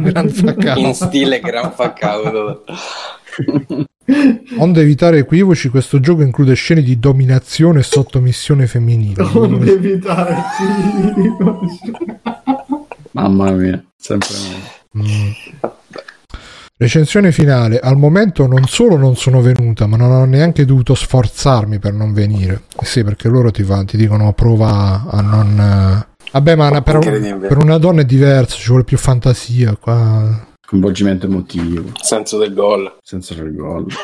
[0.01, 0.93] Gran fuck In out.
[0.95, 2.63] stile Gran Fuck Out.
[4.59, 9.23] Onde evitare equivoci, questo gioco include scene di dominazione e sottomissione femminile.
[9.33, 11.29] Non evitare figli.
[13.11, 14.29] Mamma mia, sempre
[14.93, 15.09] meglio.
[15.09, 15.31] Mm.
[16.77, 17.79] Recensione finale.
[17.79, 22.11] Al momento non solo non sono venuta, ma non ho neanche dovuto sforzarmi per non
[22.11, 22.63] venire.
[22.79, 25.57] Eh sì, perché loro ti, va- ti dicono prova a non.
[25.57, 26.13] eh.
[26.33, 29.75] Vabbè, ma una- per, un- per una donna è diverso, ci vuole più fantasia.
[29.77, 30.47] Qua.
[30.65, 32.97] Coinvolgimento emotivo, Senso del gol.
[33.03, 33.85] senza il gol.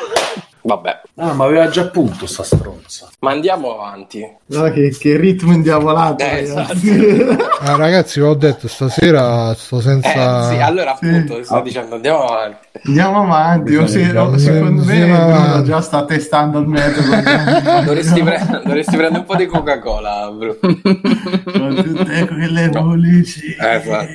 [0.64, 1.00] Vabbè.
[1.16, 3.08] Ah, ma aveva già punto sta stronza.
[3.18, 4.24] Ma andiamo avanti.
[4.46, 6.22] Guarda che, che ritmo indiavolato.
[6.22, 7.40] Eh, ragazzi.
[7.64, 10.50] Ah, ragazzi, ho detto stasera sto senza.
[10.50, 11.06] Eh, sì, allora Sì.
[11.06, 12.66] appunto, ti sto dicendo, andiamo avanti.
[12.86, 13.74] Andiamo avanti.
[13.76, 15.68] o se- o secondo me Bruno avanti.
[15.68, 17.08] già sta testando il metodo.
[17.84, 20.56] Dovresti, pre- dovresti prendere un po' di Coca-Cola, bro.
[20.60, 23.56] Con tutte quelle bollicine.
[23.60, 24.06] Eh, esatto.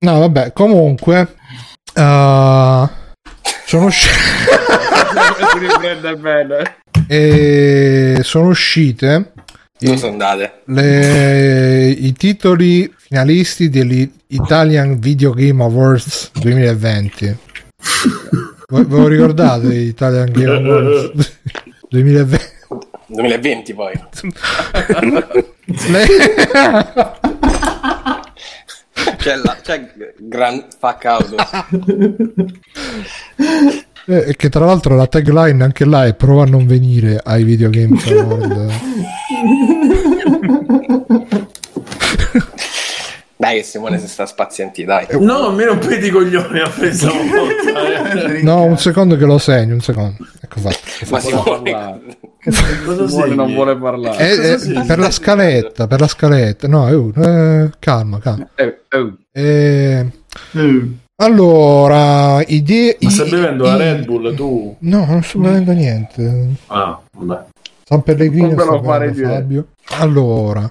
[0.00, 1.36] No, vabbè, comunque.
[2.02, 2.88] eh,
[3.66, 4.12] sono uscite.
[7.06, 9.32] e sono uscite
[9.78, 10.62] Dove sono andate?
[10.66, 17.36] le- i titoli finalisti degli Italian Video Game Awards 2020.
[18.68, 21.38] Voi ve lo ricordate gli Italian Game Awards
[21.90, 22.44] 2020?
[23.06, 23.92] 2020 poi.
[29.24, 31.34] C'è, la, c'è Gran Fuck Out.
[34.06, 37.70] Eh, che tra l'altro la tagline anche là è prova a non venire ai Video
[37.70, 38.70] Game Award.
[43.44, 45.06] Dai che Simone si sta spazienti, dai.
[45.20, 48.32] No, a me non pedi coglioni a questa volta.
[48.36, 48.42] eh.
[48.42, 50.16] No, un secondo che lo segno, un secondo.
[50.40, 50.78] Ecco fatto.
[51.10, 52.00] Ma Simone...
[52.86, 54.16] Cosa Simone non vuole parlare.
[54.16, 56.68] Eh, eh, per la scaletta, per la scaletta.
[56.68, 58.48] No, eh, calma, calma.
[58.54, 58.80] Eh,
[59.32, 60.06] eh,
[61.16, 62.96] allora, idee...
[62.98, 64.74] Ma stai i- bevendo la Red Bull tu?
[64.78, 66.48] No, non sto bevendo niente.
[66.68, 67.44] Ah, vabbè.
[67.84, 69.26] San Pellegrino bevendo, dire.
[69.26, 69.66] Fabio.
[69.98, 70.70] Allora,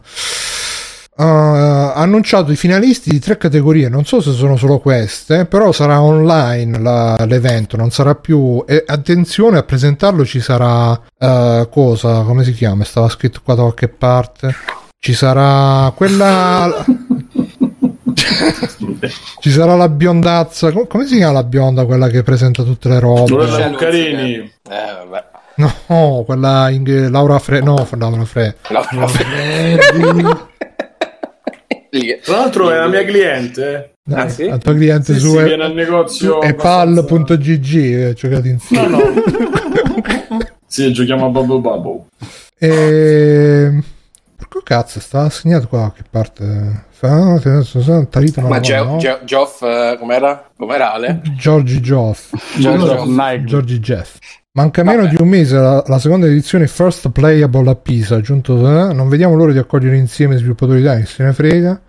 [1.15, 3.87] ha annunciato i finalisti di tre categorie.
[3.89, 8.63] Non so se sono solo queste, però sarà online la- l'evento, non sarà più.
[8.67, 12.21] E attenzione a presentarlo, ci sarà eh, cosa?
[12.21, 12.83] Come si chiama?
[12.83, 14.53] Stava scritto qua da qualche parte.
[14.99, 16.83] Ci sarà quella.
[19.39, 20.71] ci sarà la biondazza.
[20.71, 21.85] com- Come si chiama la bionda?
[21.85, 23.29] Quella che presenta tutte le robe.
[23.29, 24.33] Lorella Cuccarini.
[24.35, 24.51] Eh,
[25.09, 25.31] vabbè.
[25.55, 27.09] No, quella in...
[27.11, 27.59] Laura Fre.
[27.61, 28.55] No, Laura Fre.
[28.69, 29.07] Laura
[30.13, 30.37] Lì-
[32.23, 33.93] Tra l'altro è la mia cliente.
[34.05, 34.13] eh.
[34.13, 34.47] Ah, sì?
[34.47, 36.39] La tua cliente Sì, su sì, e- viene al negozio.
[36.39, 38.13] abbastanza- pal.gg eh,
[38.49, 38.87] insieme.
[38.87, 39.13] No, no.
[40.67, 42.05] sì, giochiamo a Bubble Bubble.
[42.57, 43.81] E...
[44.35, 46.85] Porco cazzo, stava segnato qua che parte.
[46.89, 47.39] Fa-
[48.09, 48.97] Tarita Ma Ge- 99.
[48.97, 50.49] Ge- Geoff, eh, com'era?
[50.57, 51.21] Com'era Ale?
[51.37, 51.79] Giorgi.
[51.81, 52.33] Geoff.
[52.57, 54.17] Giorgi Jeff.
[54.55, 55.15] Manca meno Vabbè.
[55.15, 58.17] di un mese la, la seconda edizione First Playable a Pisa.
[58.17, 61.07] Aggiunto, eh, non vediamo l'ora di accogliere insieme i sviluppatori italiani.
[61.07, 61.81] Se ne frega.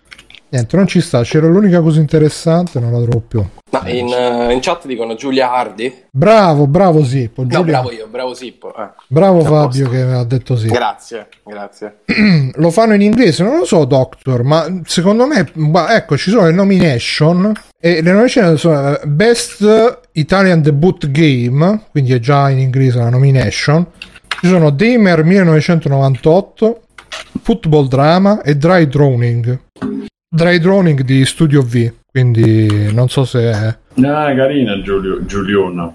[0.48, 1.20] Niente, non ci sta.
[1.24, 3.44] C'era l'unica cosa interessante, non la trovo più.
[3.70, 6.04] Ma in, eh, in chat dicono Giulia Hardy.
[6.10, 7.42] Bravo, bravo Sippo.
[7.42, 8.74] No, Giulia- bravo io, bravo Sippo.
[8.74, 8.88] eh.
[9.08, 9.90] bravo A Fabio posto.
[9.90, 10.66] che ha detto sì.
[10.68, 11.96] Grazie, grazie.
[12.54, 16.46] lo fanno in inglese, non lo so, Doctor, ma secondo me, ma ecco, ci sono
[16.46, 22.58] le nomination e le nomination sono eh, Best Italian Debut Game, quindi è già in
[22.58, 23.84] inglese la nomination.
[24.28, 26.82] Ci sono Damer 1998,
[27.42, 29.58] Football Drama e Dry Droning.
[30.28, 33.50] Dry Droning di Studio V, quindi non so se...
[33.50, 35.92] Ah, carina Giulio, Giuliona.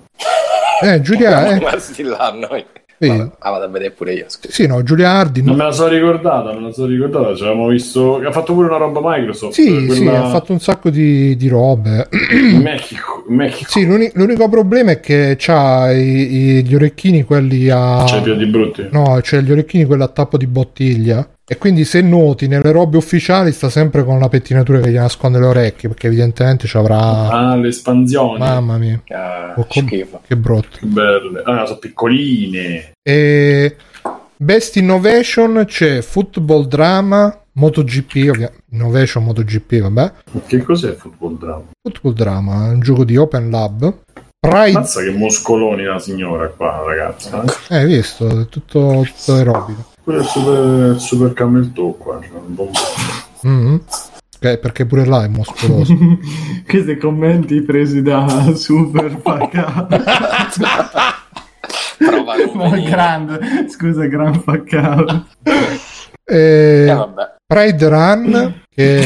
[0.82, 1.56] Eh, Giulia...
[1.56, 2.66] Eh, Ma sti là, noi.
[3.00, 4.52] Sì, Vabbè, ah, vado a vedere pure io, scusa.
[4.54, 5.24] sì, no, Giulia.
[5.24, 5.54] Non no.
[5.54, 7.34] me la so ricordata, non me la so ricordata.
[7.36, 8.18] Ci avevamo visto.
[8.18, 9.54] Ha fatto pure una roba Microsoft.
[9.54, 12.10] Sì, sì, quella- ha fatto un sacco di, di robe.
[12.52, 13.24] in Mexico.
[13.30, 13.70] Mexico.
[13.72, 18.04] Sì, l'uni- l'unico problema è che c'ha i- i- gli orecchini quelli a...
[18.06, 18.88] C'è i piedi brutti.
[18.92, 21.28] No, c'è gli orecchini quelli a tappo di bottiglia.
[21.52, 25.40] E quindi se noti nelle robe ufficiali sta sempre con la pettinatura che gli nasconde
[25.40, 27.28] le orecchie, perché evidentemente ci avrà...
[27.30, 28.38] Ah, le espansioni.
[28.38, 30.78] Mamma mia, Ah, Oh, com- che brutto.
[30.78, 31.42] Che belle.
[31.44, 32.92] Ah, sono piccoline.
[33.02, 33.76] E...
[34.38, 40.12] Best Innovation c'è Football Drama, MotoGP, ovvia- Innovation MotoGP, vabbè.
[40.46, 41.64] Che cos'è Football Drama?
[41.82, 43.94] Football Drama, è un gioco di Open Lab.
[44.40, 47.44] Pride, Mazza che muscoloni la signora qua, ragazza.
[47.44, 47.76] eh.
[47.76, 49.86] eh, hai visto, è tutto, tutto aerobico.
[50.04, 52.20] Pure il super, il super camel toe qua.
[52.22, 52.80] Cioè, un bombo.
[53.42, 53.82] Mhm.
[54.42, 55.94] Ok, perché pure là è muscoloso.
[56.66, 59.20] Questi commenti presi da Super
[62.26, 62.84] Ma numeri.
[62.84, 65.26] grande, scusa, gran Facca.
[66.24, 66.86] E...
[66.88, 67.36] Eh, vabbè.
[67.46, 69.00] Pride Run, che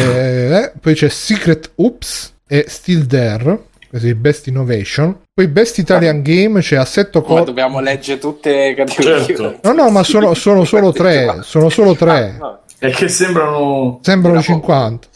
[0.49, 5.17] è- poi c'è Secret Oops e Still There, così Best Innovation.
[5.36, 7.43] Poi Best Italian Game c'è Assetto Ma Corsa.
[7.46, 9.26] dobbiamo leggere tutte le categorie.
[9.26, 9.60] Certo.
[9.63, 11.39] No, no, ma sono, sono solo tre.
[11.41, 12.36] Sono solo tre.
[12.36, 12.60] Ah, no.
[12.78, 14.00] È che sembrano.
[14.04, 14.60] Sembrano Era poco.
[14.67, 15.08] 50.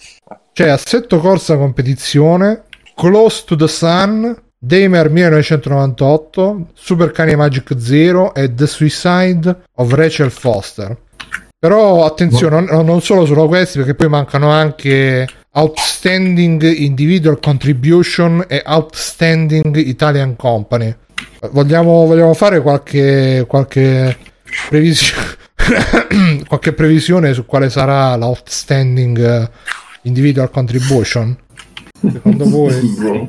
[0.53, 2.63] C'è Assetto Corsa Competizione,
[2.95, 10.31] Close to the Sun, Damer 1998, Super Cane Magic Zero e The Suicide of Rachel
[10.31, 10.97] Foster.
[11.59, 18.61] Però attenzione, non, non solo solo questi, perché poi mancano anche Outstanding Individual Contribution e
[18.65, 20.95] Outstanding Italian Company.
[21.51, 24.17] Vogliamo, vogliamo fare qualche, qualche
[24.69, 25.45] previsione
[26.47, 29.49] qualche previsione su quale sarà l'outstanding eh,
[30.03, 31.35] individual contribution
[31.99, 33.27] secondo voi Bro,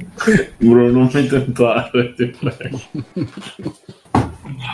[0.59, 2.81] bro, non mi tentare, ti prego.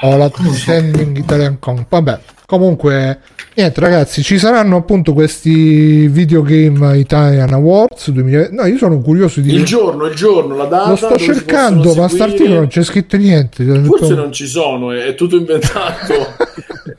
[0.03, 3.21] O l'outstanding italian comp vabbè comunque
[3.55, 9.53] niente ragazzi ci saranno appunto questi videogame Italian Awards 2000 no io sono curioso di
[9.53, 10.89] Il giorno, il giorno, la data.
[10.91, 14.93] lo sto cercando ma st'articolo non c'è scritto niente Ho Forse detto- non ci sono,
[14.93, 16.15] è, tutto inventato.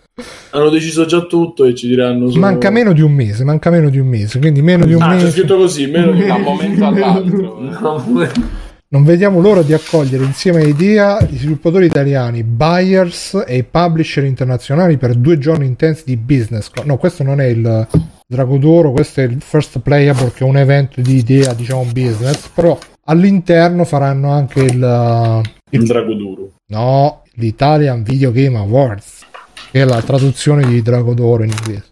[0.52, 2.40] Hanno deciso già tutto e ci diranno solo...
[2.40, 5.10] manca meno di un mese manca meno di un mese quindi meno di un Ah,
[5.10, 7.60] c'è mese scritto così, meno di Da un momento all'altro.
[7.60, 8.30] No,
[8.96, 14.24] Non vediamo l'ora di accogliere insieme a Idea i sviluppatori italiani, buyers e i publisher
[14.24, 16.72] internazionali per due giorni intensi di business.
[16.86, 17.86] No, questo non è il
[18.26, 22.48] Drago d'Oro, questo è il First Playable che è un evento di Idea, diciamo business,
[22.54, 26.52] però all'interno faranno anche il, il drago duro.
[26.68, 29.26] no, l'Italian Video Game Awards,
[29.72, 31.86] che è la traduzione di Drago d'Oro in inglese.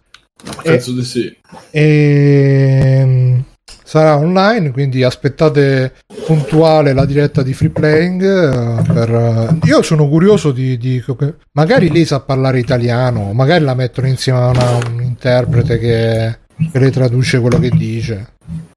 [0.62, 1.36] Penso di sì.
[1.70, 3.38] e mm,
[3.86, 5.92] sarà online quindi aspettate
[6.26, 11.04] puntuale la diretta di free playing eh, per, eh, io sono curioso di, di-
[11.52, 16.38] magari lei sa parlare italiano magari la mettono insieme a una- un interprete che,
[16.72, 18.28] che le traduce quello che dice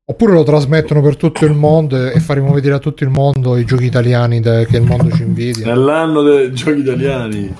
[0.09, 3.65] oppure lo trasmettono per tutto il mondo e faremo vedere a tutto il mondo i
[3.65, 7.53] giochi italiani de- che il mondo ci invidia Nell'anno dei giochi italiani.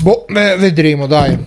[0.00, 1.38] Boh, beh, vedremo, dai.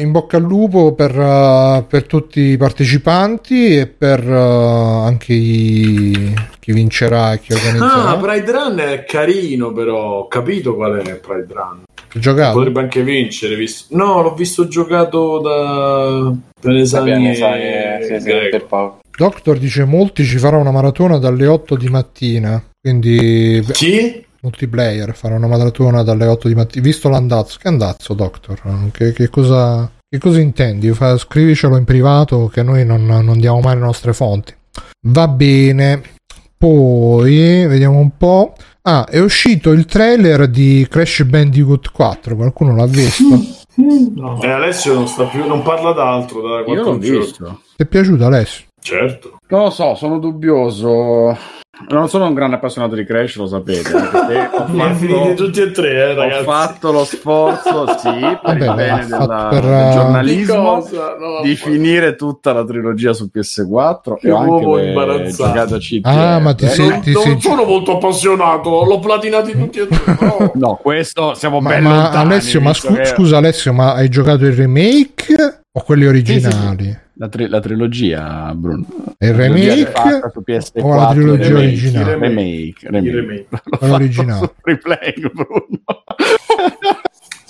[0.00, 6.34] In bocca al lupo per, uh, per tutti i partecipanti e per uh, anche i-
[6.58, 8.08] chi vincerà e chi organizzerà.
[8.08, 11.82] Ah, Pride Run è carino, però ho capito qual è Pride Run.
[12.12, 12.56] Giocato?
[12.56, 13.54] Potrebbe anche vincere.
[13.54, 13.94] Visto...
[13.96, 18.56] No, l'ho visto giocato da Penesani Bene, e eh, sì, sì, Greco.
[18.56, 18.98] per Paolo.
[19.16, 22.62] Doctor dice molti ci farà una maratona dalle 8 di mattina.
[22.80, 24.24] Quindi Chi?
[24.42, 26.84] Multiplayer farà una maratona dalle 8 di mattina.
[26.84, 28.90] Visto l'andazzo, che andazzo, Doctor?
[28.92, 30.90] Che, che cosa, che cosa intendi?
[30.92, 34.54] Fa- scrivicelo in privato che noi non, non diamo mai le nostre fonti.
[35.08, 36.02] Va bene.
[36.56, 38.54] Poi vediamo un po'.
[38.82, 42.36] Ah, è uscito il trailer di Crash Bandicoot 4.
[42.36, 43.24] Qualcuno l'ha visto?
[43.80, 47.18] Eh, Alessio non, sta più, non parla d'altro da Io l'ho giorni.
[47.18, 47.62] visto.
[47.76, 48.66] Ti è piaciuto Alessio?
[48.78, 49.38] Certo.
[49.50, 51.36] Non lo so, sono dubbioso.
[51.88, 53.90] Non sono un grande appassionato di Crash, lo sapete.
[53.96, 56.44] ho fatto, tutti e tre, eh, ho ragazzi.
[56.44, 58.10] fatto lo sforzo, sì,
[58.42, 60.62] per Vabbè, il bene della- per, del eh, Di giornalismo.
[60.74, 61.16] cosa?
[61.18, 65.78] No, Di finire tutta la trilogia su PS4 Che e ho anche uomo imbarazzato.
[65.78, 66.00] CTR.
[66.04, 66.68] Ah, ma ti eh.
[66.68, 70.14] sei- non, ti non sei- sono molto appassionato, l'ho platinati tutti e tre.
[70.16, 73.94] però- No, questo siamo Ma, ben ma lontani, Alessio, ma scu- che scusa Alessio, ma
[73.94, 77.08] hai giocato il remake o quelli originali?
[77.20, 78.86] La, tri- la trilogia, Bruno.
[79.18, 82.12] Il remake rifatta su PS4, o la trilogia remake, originale?
[82.18, 83.10] Remake, remake.
[83.10, 83.46] Remake.
[83.50, 84.38] L'ho Quella fatto originale.
[84.38, 85.80] su Replay, Bruno.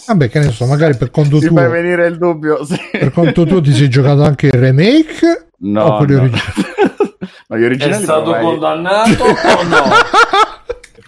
[0.07, 2.65] Vabbè, che ne so, magari per conto Ti tuo, fai venire il dubbio?
[2.65, 2.77] Sì.
[2.91, 6.21] per conto tuo ti sei giocato anche il remake No, o quelli no.
[6.23, 6.53] originali?
[7.49, 9.85] Ma gli È originali stato provai- condannato o no?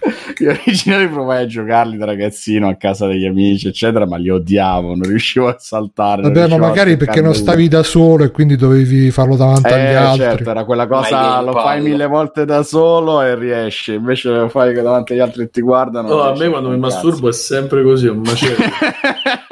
[0.37, 4.95] Gli originali provai a giocarli da ragazzino a casa degli amici, eccetera, ma li odiavo,
[4.95, 6.21] non riuscivo a saltare.
[6.23, 9.79] Vabbè, ma a magari perché non stavi da solo e quindi dovevi farlo davanti agli
[9.91, 10.19] Eh, altri.
[10.25, 14.73] certo, era quella cosa, lo fai mille volte da solo e riesci, invece lo fai
[14.73, 16.09] davanti agli altri e ti guardano.
[16.09, 18.63] Oh, non a me quando mi un masturbo è sempre così, è un macello.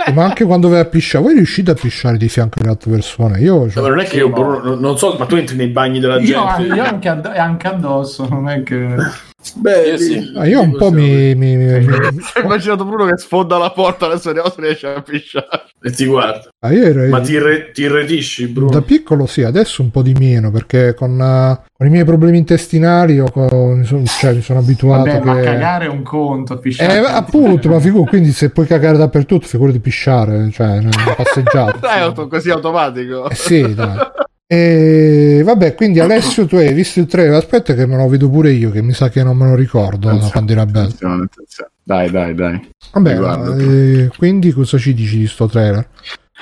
[0.08, 2.91] Eh, Ma anche quando vai a pisciare, voi riuscite a pisciare di fianco alle altre
[2.91, 3.39] persone?
[3.39, 5.99] Io cioè, Ma non è che io, Bruno, non- so, ma tu entri nei bagni
[5.99, 6.74] della Io, gente.
[6.74, 8.95] io anche, add- anche addosso, non è che...
[9.56, 10.32] Beh, Io sì.
[10.36, 11.96] ah, io un po' mi, mi- mi- mi-.
[12.36, 15.48] Ho immaginato Bruno che sfonda la porta, adesso vediamo se riesce a pisciare.
[15.82, 16.50] E ti guarda.
[16.60, 18.82] ah, io ero- Ma ti, irre- ti irretisci, Da Bruno?
[18.84, 23.20] piccolo sì, adesso un po' di meno perché con, eh, con i miei problemi intestinali
[23.20, 25.42] ho- co- mi, sono, cioè, mi sono abituato Vabbè, ma che...
[25.42, 26.98] cagare è un conto, Eh, pisciare.
[27.00, 31.78] appunto, ma figurati, quindi se puoi cagare dappertutto, figurati pisciare, cioè una passeggiata.
[31.82, 33.28] Dai, auto- così automatico.
[33.28, 33.98] Eh sì, dai.
[34.54, 37.36] E vabbè, quindi Alessio, tu hai visto il trailer?
[37.36, 40.10] Aspetta, che me lo vedo pure io, che mi sa che non me lo ricordo
[40.10, 40.88] da quando era bello.
[40.88, 41.70] Attenzione, attenzione.
[41.82, 42.70] Dai, dai, dai.
[42.91, 43.20] Vabbè,
[43.62, 45.88] eh, quindi cosa ci dici di sto trailer?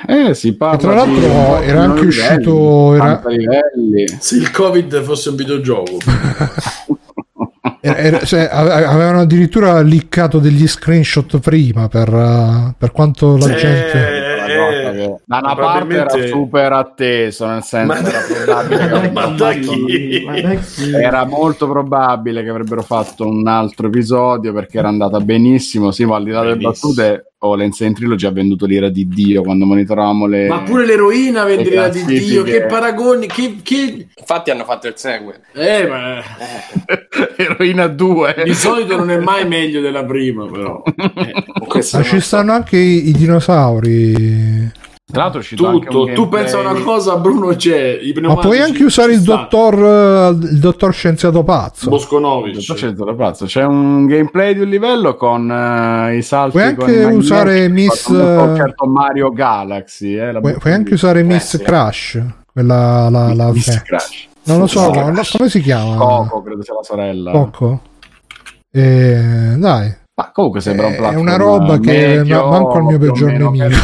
[0.07, 4.07] Eh, si parla E tra l'altro di- era anche livelli, uscito- era- 80 livelli.
[4.20, 5.97] Se il Covid fosse un videogioco.
[7.82, 13.53] Era- era- cioè, ave- avevano addirittura liccato degli screenshot prima per, eh, per quanto la
[13.53, 14.18] Eh, gente.
[14.50, 20.26] Che da una parte era super atteso, nel senso Ma- era probabile Ma da chi?
[20.93, 25.91] Era molto probabile che avrebbero fatto un altro episodio perché era andata benissimo.
[25.91, 29.42] Sì, ma al di là delle battute, oh, l'Insane Trilogy ha venduto l'ira di Dio
[29.42, 30.48] quando monitoravamo le.
[30.48, 32.20] Ma pure l'eroina vendeva le di.
[32.20, 33.58] Dio, che paragoni, che...
[33.64, 34.08] che...
[34.18, 35.42] Infatti hanno fatto il segue.
[35.54, 36.22] Eh, ma...
[37.36, 38.42] Eroina 2.
[38.44, 40.82] Di solito non è mai meglio della prima, però.
[41.68, 44.72] Questo Ma ci stanno anche i, i dinosauri.
[45.12, 47.97] Tra l'altro è uscito anche Tutto, un tu pensa a una cosa, Bruno c'è.
[47.99, 51.89] I Ma puoi anche usare ci il dottor, eh, il dottor scienziato pazzo.
[51.89, 52.53] Bosconovic.
[52.53, 53.45] Dottor Scienza da pazzo.
[53.45, 58.53] C'è un gameplay di un livello con eh, i salti Puoi anche usare Miss, eh,
[58.55, 61.64] certo Mario Galaxy eh, la Puoi, puoi anche usare Miss sì.
[61.64, 62.22] Crash.
[62.53, 65.38] Quella la, la- Miss eh, Crash Non lo so, no, Crash.
[65.38, 65.95] come si chiama?
[65.95, 67.82] Coco credo sia la sorella Coco.
[68.72, 72.99] Eh, dai, ma comunque sembra un è platform una roba che medio, manco il mio
[72.99, 73.78] peggior nemico.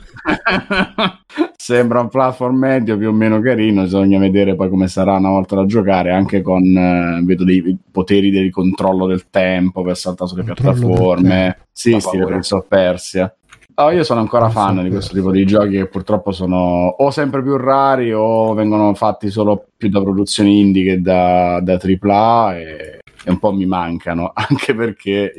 [1.55, 5.55] sembra un platform medio più o meno carino bisogna vedere poi come sarà una volta
[5.55, 10.43] da giocare anche con eh, vedo dei poteri di controllo del tempo per saltare sulle
[10.43, 11.57] Controllo del piattaforme.
[11.71, 12.25] sì stile.
[12.25, 13.35] Prince of Persia
[13.75, 16.87] Oh, io sono ancora Prince fan of di questo tipo di giochi che purtroppo sono
[16.87, 21.79] o sempre più rari o vengono fatti solo più da produzioni indie che da, da
[21.81, 25.33] AAA e, e un po' mi mancano, anche perché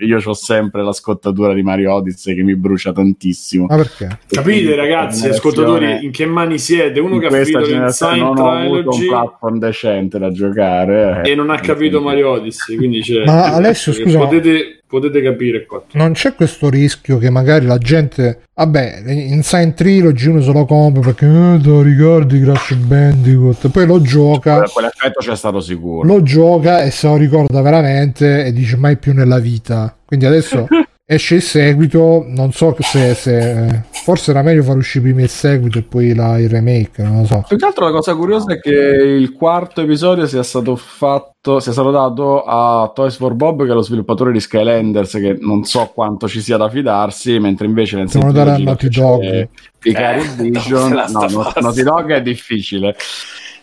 [0.00, 3.66] io ho sempre la scottatura di Mario Odyssey che mi brucia tantissimo.
[3.68, 4.18] Ma perché?
[4.28, 7.00] Capite, ragazzi, ascoltatori, in che mani siete?
[7.00, 10.18] Uno in che ha questa finito generazione l'Insane non ho avuto un Trilogy platform decente
[10.18, 11.30] da giocare eh.
[11.30, 13.24] e non ha capito Mario Odyssey, quindi c'è...
[13.24, 15.84] Ma Alessio, che scusa, ma- Potete, potete capire qua.
[15.92, 18.42] Non c'è questo rischio che magari la gente.
[18.54, 23.68] Vabbè, in Sign Trilogy uno se lo compra perché eh, te lo ricordi Crash Bandicoot.
[23.68, 24.62] Poi lo gioca.
[24.62, 26.06] Quell'effetto c'è stato sicuro.
[26.06, 29.94] Lo gioca e se lo ricorda veramente e dice mai più nella vita.
[30.04, 30.66] Quindi adesso
[31.10, 35.78] esce il seguito, non so se, se- forse era meglio far uscire prima il seguito
[35.78, 37.44] e poi la- il remake, non lo so.
[37.48, 41.72] Più che altro la cosa curiosa è che il quarto episodio sia stato fatto, sia
[41.72, 45.90] stato dato a Toys for Bob, che è lo sviluppatore di Skylanders, che non so
[45.94, 49.48] quanto ci sia da fidarsi, mentre invece nel senso dare a Naughty Dog.
[49.80, 51.52] Vicarious Eh, Vision, no, no.
[51.58, 52.94] Naughty Dog è difficile.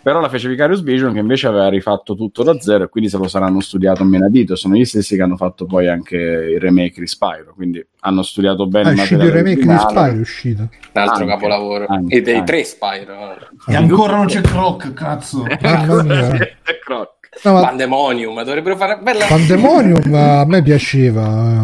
[0.05, 3.17] Però la fece Vicarious Vision che invece aveva rifatto tutto da zero e quindi se
[3.17, 4.55] lo saranno studiato a menadito.
[4.55, 8.67] Sono gli stessi che hanno fatto poi anche il remake di Spyro, quindi hanno studiato
[8.67, 9.75] bene Ah, è il uscito il remake di.
[9.79, 10.61] Spyro, è uscito.
[10.61, 10.69] Un
[11.01, 11.85] altro Anche, capolavoro.
[11.87, 12.51] anche, e dei anche.
[12.51, 13.13] tre Spyro.
[13.65, 15.43] E ancora non c'è Croc, cazzo.
[15.59, 16.33] Mamma mia.
[16.37, 17.13] E Croc.
[17.43, 19.25] No, ma Pandemonium, dovrebbero fare bella.
[19.25, 21.63] Pandemonium a me piaceva.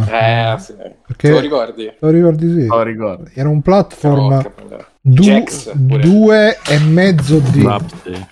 [0.56, 0.74] Eh, sì.
[1.06, 1.84] Perché- Te lo ricordi?
[1.86, 2.66] Te lo ricordi sì?
[2.66, 3.30] Lo ricordo.
[3.36, 4.86] Era un platform Oh.
[5.02, 7.56] Du- Jax, due e mezzo D.
[7.58, 8.26] Ma, sì.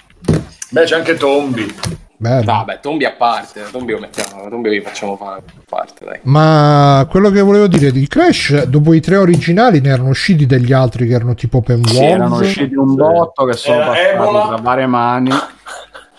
[0.72, 1.74] Beh, c'è anche Tombi.
[2.22, 2.44] Bello.
[2.44, 3.64] Vabbè, Tombi a parte.
[3.72, 4.48] Tombi lo mettiamo.
[4.50, 6.20] Tombi lo facciamo fare a parte, dai.
[6.24, 10.74] Ma quello che volevo dire di Crash, dopo i tre originali ne erano usciti degli
[10.74, 12.12] altri che erano tipo open Sì, world.
[12.12, 14.48] erano usciti un botto che sono Era passati Ebola.
[14.48, 15.32] tra varie mani.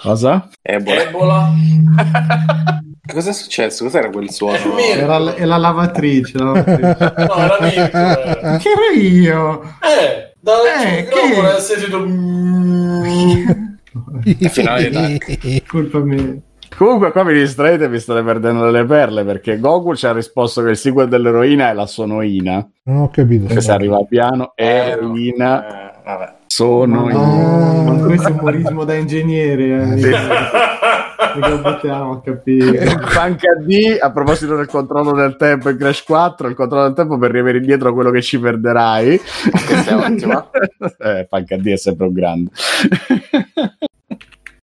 [0.03, 0.48] Cosa?
[0.62, 1.03] Ebola.
[1.03, 1.51] Ebola.
[3.12, 3.84] Cosa è successo?
[3.84, 4.78] Cos'era quel suono?
[4.78, 6.38] Era l- è la lavatrice.
[6.38, 7.12] la lavatrice.
[7.16, 7.98] No, era Mirko.
[7.98, 8.57] eh.
[8.59, 9.62] che ero io?
[9.80, 11.99] Eh, da Eh, microfono che- è sentito...
[14.51, 15.18] finale
[15.66, 16.36] Colpa mia.
[16.76, 20.62] Comunque qua mi distraete e vi state perdendo delle perle perché Goku ci ha risposto
[20.62, 22.66] che il sequel dell'eroina è la sonoina.
[22.84, 23.53] Non ho capito.
[23.53, 26.34] Che se arriva al piano, Eh, eroina, Eh, vabbè.
[26.47, 27.07] sono.
[27.07, 29.99] Ma questo è umorismo da ingegnere.
[29.99, 30.11] Eh.
[31.35, 32.85] Mica buttiamo a capire.
[33.14, 37.18] Panca D, a proposito del controllo del tempo in Crash 4, il controllo del tempo
[37.18, 39.20] per riavere indietro quello che ci perderai.
[39.66, 40.51] Questa è ottima.
[40.99, 42.51] eh, Panca D è sempre un grande.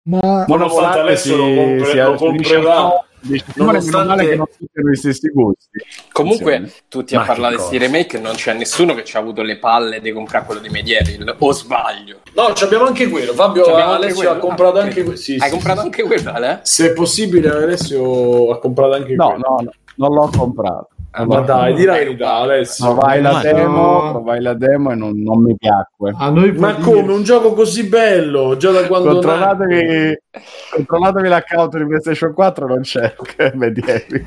[0.03, 2.89] Ma Nonostante adesso lo compre- si lo comprerà.
[3.28, 5.80] Dice, Nonostante- "Ma male che non siano i stessi gusti.
[6.11, 6.82] Comunque, Attenzione.
[6.88, 9.57] tutti a Ma parlare di sti remake, non c'è nessuno che ci ha avuto le
[9.57, 11.36] palle di comprare quello di Medieval.
[11.39, 12.19] O sbaglio?
[12.34, 13.34] No, ci abbiamo anche quello.
[13.34, 14.32] Fabio Alessio quello?
[14.32, 15.17] ha comprato Ah, anche quello.
[15.17, 16.59] Sì, Hai sì, comprato sì, anche quello, Ale?
[16.63, 16.73] sì.
[16.84, 19.45] Se è possibile, Alessio ha comprato anche No, quello.
[19.47, 19.71] no, no,
[20.07, 20.89] non l'ho comprato.
[21.18, 22.86] Non Ma l'ho dai, di la verità, Alessio.
[22.93, 24.11] Provai la Ma demo, no.
[24.11, 26.13] provai la demo e non, non mi piacque.
[26.18, 27.13] A Ma dire- come?
[27.13, 28.57] Un gioco così bello?
[28.57, 30.20] Già da quando Controllatevi,
[30.76, 33.13] controllatevi l'account di PlayStation 4, non c'è
[33.53, 34.03] Medieval.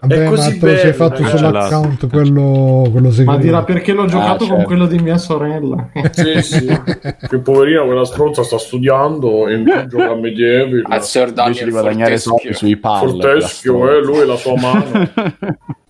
[0.00, 1.36] vabbè, è ma così te lo sei bello, fatto ragazzi.
[1.36, 3.38] sull'account quello, quello Ma segreto.
[3.40, 4.64] dirà perché l'ho giocato con certo.
[4.64, 5.88] quello di mia sorella.
[6.12, 6.66] Sì, sì.
[7.28, 10.84] che poverina quella stronza sta studiando e gioca a Medieval.
[10.88, 13.08] Al Sir Invece di guadagnare soldi sui palle.
[13.08, 14.84] Forteschio, eh, lui e la sua mano.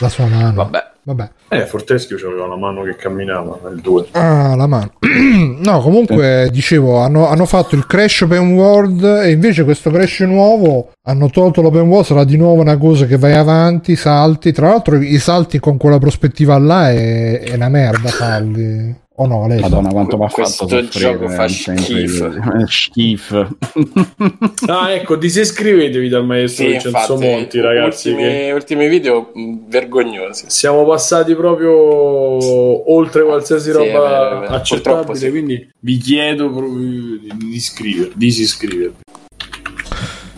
[0.00, 0.54] La sua mano.
[0.54, 0.94] Vabbè.
[1.06, 1.30] Vabbè.
[1.50, 4.06] Eh, Forteschio aveva la mano che camminava, il 2.
[4.10, 4.94] Ah, la mano.
[5.62, 10.90] no, comunque dicevo, hanno, hanno fatto il crash open world e invece questo crash nuovo
[11.04, 14.50] hanno tolto l'open world, sarà di nuovo una cosa che vai avanti, salti.
[14.50, 19.04] Tra l'altro i salti con quella prospettiva là è, è una merda farli.
[19.18, 19.62] O no, Alessio?
[19.68, 21.12] Madonna, quanto mi ha Questo fatto soffrire.
[21.12, 22.26] gioco fa eh, schifo.
[22.26, 22.66] io.
[22.68, 23.48] Schifo.
[24.66, 28.08] Ah, ecco, disiscrivetevi dal maestro Sì, Vincenzo infatti, Monti, ragazzi.
[28.10, 30.44] ultimi, Che ultimi video mh, vergognosi.
[30.48, 31.72] siamo passati proprio
[32.92, 34.52] oltre qualsiasi Sì, roba è vero, è vero.
[34.54, 35.14] accettabile.
[35.18, 35.30] Sì.
[35.30, 38.94] Quindi vi chiedo proprio di iscrivervi, disiscrivervi.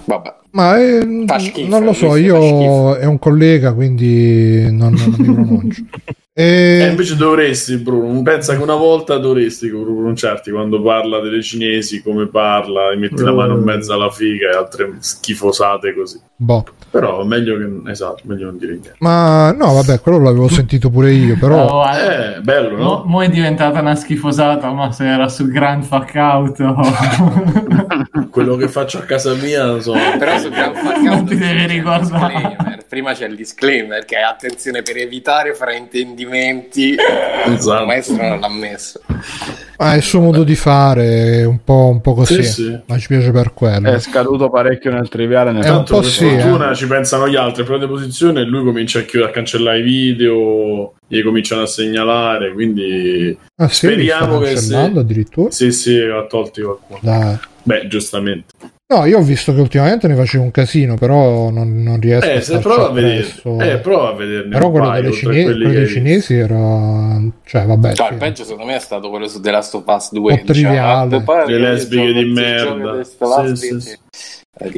[0.05, 0.35] Vabbè.
[0.51, 4.93] Ma eh, Fa schifo, non lo so, si fa io è un collega, quindi non,
[4.95, 5.83] non mi pronuncio.
[6.39, 12.01] E E, invece dovresti, Bruno, pensa che una volta dovresti pronunciarti quando parla delle cinesi,
[12.01, 16.21] come parla, e metti la mano in mezzo alla figa e altre schifosate così.
[16.37, 16.65] boh.
[16.91, 18.95] Però meglio che esatto, meglio non dire niente.
[19.01, 21.67] Ma no, vabbè, quello l'avevo sentito pure io, però...
[21.67, 23.03] Oh, eh, Eh, bello, mo, no?
[23.05, 26.61] mo è diventata una schifosata, ma se era su Grand Fuck Out.
[26.61, 28.29] oh.
[28.31, 29.93] Quello che faccio a casa mia, non so.
[30.19, 32.68] Però su Grand Fuck Non Out ti devi ricordare.
[32.89, 36.97] Prima c'è il disclaimer che è attenzione per evitare fraintendimenti.
[37.49, 37.81] Esatto.
[37.83, 39.01] Il maestro non l'ha messo.
[39.77, 42.43] Ah, è il suo modo di fare, è un po', un po' così.
[42.43, 42.79] Sì, sì.
[42.87, 43.91] Ma ci piace per quello.
[43.91, 45.53] È scaduto parecchio nel triviale.
[45.53, 46.75] Nel È un Tanto po' per sì, fortuna eh.
[46.75, 50.95] ci pensano gli altri, prende posizione e lui comincia a, chiudere, a cancellare i video,
[51.07, 55.51] gli cominciano a segnalare, quindi Ah, sì, speriamo che se- addirittura.
[55.51, 56.99] sì sì, ha tolti qualcuno.
[57.03, 57.39] Dai.
[57.63, 58.55] Beh, giustamente.
[58.91, 62.37] No, io ho visto che ultimamente ne facevo un casino, però non, non riesco Eh,
[62.39, 63.27] a se prova a vedere.
[63.61, 67.21] Eh, prova a vederne Però quello paio, delle cine- quello dei cinesi era...
[67.45, 68.13] Cioè, vabbè, No, sì.
[68.13, 70.33] il peggio secondo me è stato quello su The Last of Us 2.
[70.33, 71.17] Un triviale.
[71.17, 73.05] "Ah, pare Le lesbiche di merda.
[73.05, 73.99] Sì, sì, sì.
[74.59, 74.73] Eh,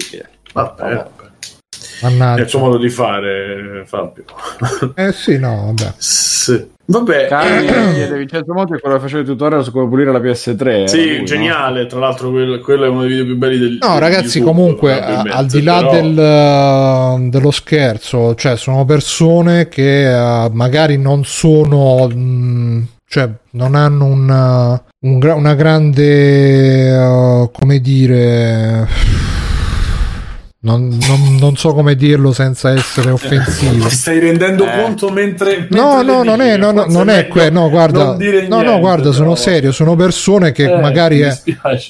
[0.53, 0.95] Vabbè, Vabbè.
[0.95, 1.09] vabbè.
[2.01, 2.47] È il Mannaggia.
[2.49, 4.25] suo modo di fare, Fabio.
[4.97, 5.93] Eh sì, no, vabbè.
[5.99, 6.69] sì.
[6.91, 10.11] Vabbè, Carmine eh, chiede Vincenzo Monti è quello che faceva il tutorial su come pulire
[10.11, 10.67] la PS3.
[10.69, 11.25] era sì, lui, no?
[11.25, 11.87] geniale.
[11.87, 15.01] Tra l'altro, quello, quello è uno dei video più belli del No, ragazzi, YouTube, comunque,
[15.01, 20.99] a- al di là però- del, uh, dello scherzo, cioè, sono persone che uh, magari
[20.99, 28.89] non sono, mh, cioè, non hanno una, un gra- una grande, uh, come dire,
[30.63, 33.87] non, non- non so come dirlo senza essere offensivo.
[33.89, 34.83] Ti stai rendendo Eh.
[34.83, 35.67] conto mentre.
[35.71, 38.17] No, mentre no, non è, dici, no, no, non è que- no, guarda, no, no,
[38.19, 41.35] niente, guarda, sono serio, sono persone che Eh, magari è,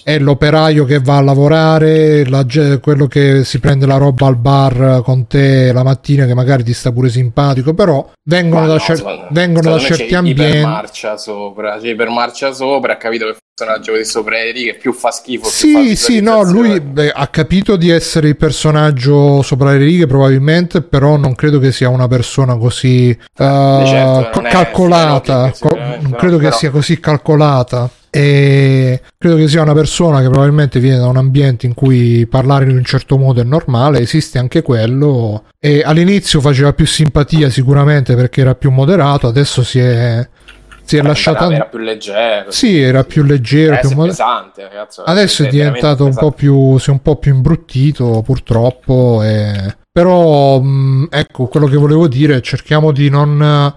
[0.04, 2.46] è l'operaio che va a lavorare, la
[2.80, 6.72] quello che si prende la roba al bar con te la mattina, che magari ti
[6.72, 10.42] sta pure simpatico, però vengono Ma da, no, cer- vengono da certi c'è ambienti.
[10.58, 15.10] ipermarcia sopra, c'è ipermarcia sopra, ha capito che personaggio di sopra Eri che più fa
[15.10, 15.48] schifo.
[15.48, 20.80] Sì, sì, no, lui beh, ha capito di essere il personaggio sopra le righe probabilmente,
[20.82, 26.36] però non credo che sia una persona così eh, certo, calcolata, co- non no, credo
[26.36, 27.90] che però- sia così calcolata.
[28.12, 32.64] E credo che sia una persona che probabilmente viene da un ambiente in cui parlare
[32.64, 35.44] in un certo modo è normale, esiste anche quello.
[35.60, 40.28] E all'inizio faceva più simpatia sicuramente perché era più moderato, adesso si è,
[40.90, 41.52] si è lasciata.
[41.52, 42.50] Era più leggero.
[42.50, 45.04] Sì, era più leggero, Eh, più moder- pesante, ragazzo.
[45.04, 49.22] Adesso è diventato un po' più, si è un po' più imbruttito purtroppo.
[49.22, 53.74] e- Però mh, ecco quello che volevo dire: cerchiamo di non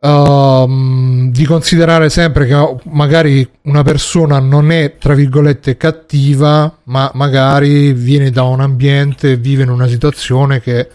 [0.00, 7.92] ehm, di considerare sempre che magari una persona non è tra virgolette cattiva, ma magari
[7.92, 10.88] viene da un ambiente, vive in una situazione che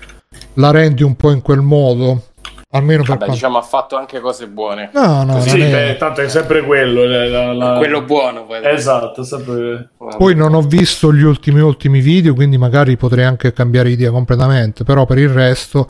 [0.56, 2.26] la rende un po' in quel modo.
[2.72, 3.34] Almeno per Vabbè, quanto.
[3.34, 4.92] diciamo, ha fatto anche cose buone.
[4.94, 7.04] No, no, Sì, è- beh, tanto è sempre quello.
[7.04, 8.60] la- la- la- Quello buono, poi.
[8.64, 9.90] Esatto, sempre.
[9.98, 14.84] Poi non ho visto gli ultimi ultimi video, quindi magari potrei anche cambiare idea completamente,
[14.84, 15.90] però per il resto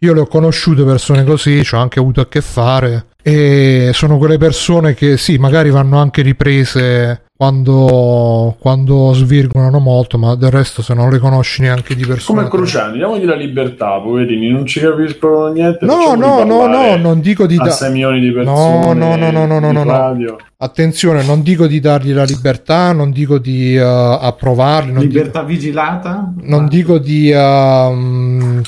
[0.00, 4.18] io le ho conosciute persone così, ci ho anche avuto a che fare e sono
[4.18, 10.80] quelle persone che sì, magari vanno anche riprese quando, quando svirgolano molto, ma del resto
[10.80, 12.44] se non le conosci neanche di persona.
[12.44, 15.84] Come Cruciani, diamogli la libertà, poverini, non ci capiscono niente.
[15.86, 18.94] No, no, no, no, non dico di a da- 6 milioni di persone.
[18.94, 20.36] No, no, no, no, no, no, no.
[20.58, 25.42] Attenzione, non dico di dargli la libertà, non dico di uh, approvarli, non dico- Libertà
[25.42, 26.32] vigilata?
[26.42, 28.62] non dico di, ehm,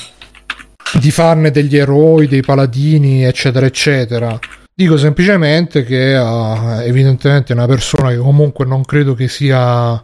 [0.93, 4.39] di farne degli eroi, dei paladini, eccetera, eccetera.
[4.73, 10.01] Dico semplicemente che eh, evidentemente è una persona che comunque non credo che sia...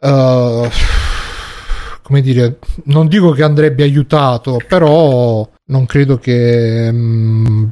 [0.00, 0.70] eh,
[2.02, 6.90] come dire, non dico che andrebbe aiutato, però non credo che...
[6.92, 7.64] mm,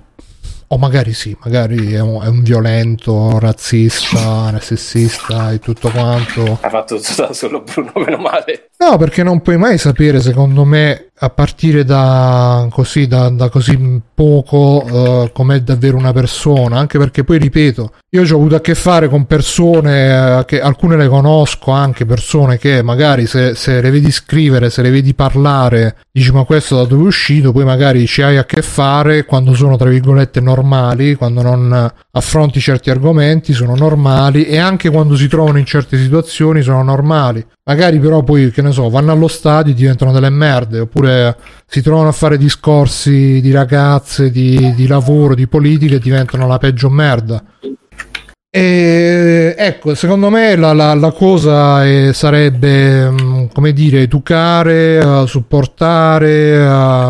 [0.69, 6.59] o magari sì, magari è un, è un violento, razzista, sessista e tutto quanto.
[6.63, 8.71] Ha fatto tutto da solo Bruno, meno male.
[8.83, 14.03] No, perché non puoi mai sapere, secondo me, a partire da così, da, da così
[14.13, 16.79] poco, eh, com'è davvero una persona.
[16.79, 20.97] Anche perché poi, ripeto, io ho avuto a che fare con persone eh, che alcune
[20.97, 25.99] le conosco, anche persone che magari se, se le vedi scrivere, se le vedi parlare,
[26.11, 29.55] dici ma questo da dove è uscito, poi magari ci hai a che fare quando
[29.55, 35.29] sono tra virgolette normali, quando non affronti certi argomenti, sono normali e anche quando si
[35.29, 37.45] trovano in certe situazioni sono normali.
[37.65, 41.37] Magari però poi, che ne so, vanno allo stadio e diventano delle merde, oppure
[41.67, 46.59] si trovano a fare discorsi di ragazze, di, di lavoro, di politica e diventano la
[46.59, 47.43] peggio merda.
[48.55, 55.25] E ecco, secondo me la, la- la cosa eh, sarebbe, mm, come dire, educare, eh,
[55.27, 56.59] supportare,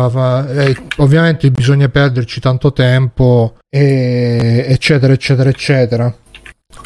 [0.09, 6.15] fa- eh, ovviamente bisogna perderci tanto tempo, e- eccetera, eccetera, eccetera.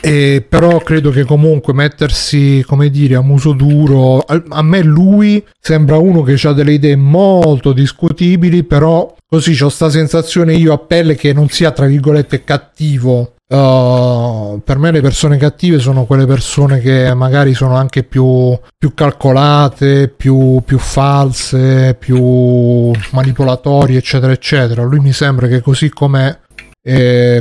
[0.01, 5.43] E però credo che comunque mettersi, come dire, a muso duro, a, a me lui
[5.59, 10.77] sembra uno che ha delle idee molto discutibili, però così ho sta sensazione io a
[10.79, 13.33] pelle che non sia tra virgolette cattivo.
[13.49, 18.93] Uh, per me le persone cattive sono quelle persone che magari sono anche più, più
[18.93, 24.83] calcolate, più, più false, più manipolatori, eccetera, eccetera.
[24.83, 26.41] Lui mi sembra che così come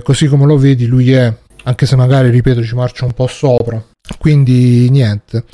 [0.03, 1.33] così come lo vedi, lui è,
[1.65, 3.81] anche se magari ripeto, ci marcia un po' sopra.
[4.19, 5.45] Quindi niente.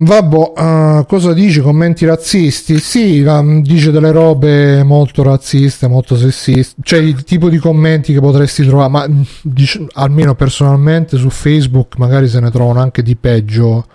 [0.00, 1.60] Vabbè, eh, cosa dici?
[1.60, 2.78] Commenti razzisti?
[2.78, 6.80] Sì, um, dice delle robe molto razziste, molto sessiste.
[6.84, 11.96] Cioè, il tipo di commenti che potresti trovare, ma mm, dic- almeno personalmente su Facebook
[11.96, 13.86] magari se ne trovano anche di peggio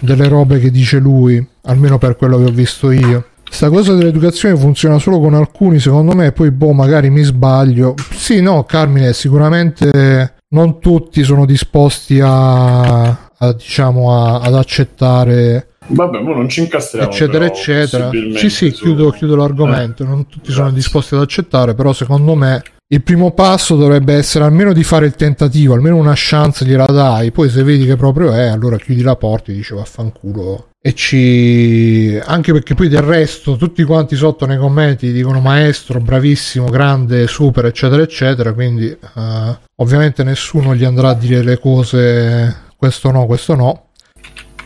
[0.00, 3.26] delle robe che dice lui, almeno per quello che ho visto io.
[3.50, 7.94] Sta cosa dell'educazione funziona solo con alcuni, secondo me, poi boh, magari mi sbaglio.
[8.12, 16.20] Sì, no, Carmine, sicuramente non tutti sono disposti a, a, diciamo a- ad accettare Vabbè,
[16.20, 17.10] ma non ci incastriamo.
[17.10, 18.10] eccetera, però, eccetera.
[18.36, 20.04] Sì, sì, chiudo, chiudo l'argomento.
[20.04, 20.76] Non tutti sono Grazie.
[20.82, 25.14] disposti ad accettare, però secondo me il primo passo dovrebbe essere almeno di fare il
[25.14, 27.32] tentativo, almeno una chance gliela dai.
[27.32, 30.68] Poi se vedi che proprio è, allora chiudi la porta e dici vaffanculo.
[30.80, 32.18] E ci.
[32.24, 37.66] Anche perché poi del resto, tutti quanti sotto nei commenti dicono maestro, bravissimo, grande, super,
[37.66, 38.52] eccetera, eccetera.
[38.52, 42.62] Quindi, eh, ovviamente, nessuno gli andrà a dire le cose.
[42.84, 43.86] Questo no, questo no.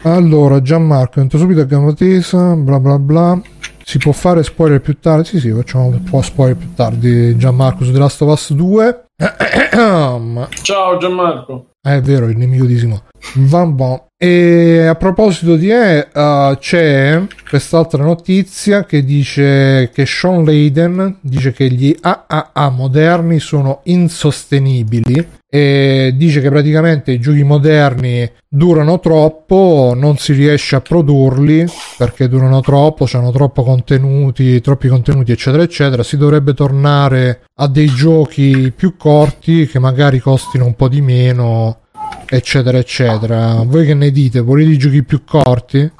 [0.02, 3.40] Allora, Gianmarco, entro subito a gamba tesa, bla bla bla.
[3.84, 5.24] Si può fare spoiler più tardi?
[5.24, 7.36] Sì, sì, facciamo un po' spoiler più tardi.
[7.36, 9.04] Gianmarco su The Last of Us 2.
[10.18, 11.66] Ma- Ciao Gianmarco.
[11.80, 13.02] è vero, il nemico di Simone.
[13.34, 14.00] Van bon.
[14.20, 21.52] E a proposito di E, eh, c'è quest'altra notizia che dice che Sean Layden dice
[21.52, 29.94] che gli AAA moderni sono insostenibili e dice che praticamente i giochi moderni durano troppo,
[29.96, 31.64] non si riesce a produrli
[31.96, 36.02] perché durano troppo, hanno troppo contenuti, troppi contenuti, eccetera, eccetera.
[36.02, 41.82] Si dovrebbe tornare a dei giochi più corti che magari costino un po' di meno,
[42.26, 43.62] eccetera, eccetera.
[43.64, 44.40] Voi che ne dite?
[44.40, 45.90] Volete giochi più corti?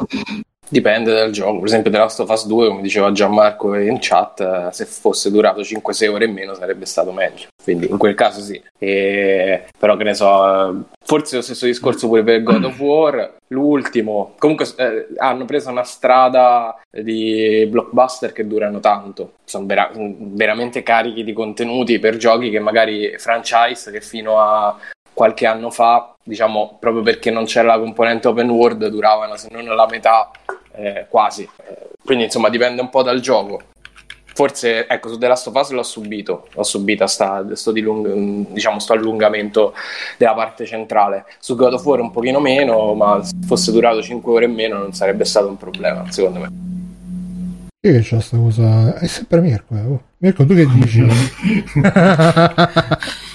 [0.71, 4.41] Dipende dal gioco, per esempio The Last of Us 2, come diceva Gianmarco in chat,
[4.41, 8.43] eh, se fosse durato 5-6 ore in meno sarebbe stato meglio, quindi in quel caso
[8.43, 8.61] sì.
[8.77, 9.65] E...
[9.79, 14.67] Però che ne so, forse lo stesso discorso pure per God of War, l'ultimo, comunque
[14.77, 21.33] eh, hanno preso una strada di blockbuster che durano tanto, sono vera- veramente carichi di
[21.33, 24.77] contenuti per giochi che magari franchise che fino a
[25.19, 29.65] qualche anno fa, diciamo proprio perché non c'era la componente open world, duravano se non
[29.65, 30.31] la metà,
[30.77, 31.49] eh, quasi.
[32.05, 33.61] Quindi insomma dipende un po' dal gioco.
[34.33, 38.79] Forse, ecco, su The Last of Us l'ho subito, l'ho subita sta, sto, dilung- diciamo,
[38.79, 39.75] sto allungamento
[40.17, 41.25] della parte centrale.
[41.41, 44.79] Su God of War un pochino meno, ma se fosse durato 5 ore in meno
[44.79, 46.47] non sarebbe stato un problema, secondo me.
[47.81, 48.95] Chi che c'ha sta cosa?
[48.95, 49.75] È sempre Mirko.
[49.75, 50.03] eh, oh.
[50.19, 51.03] Mirko, tu che dici?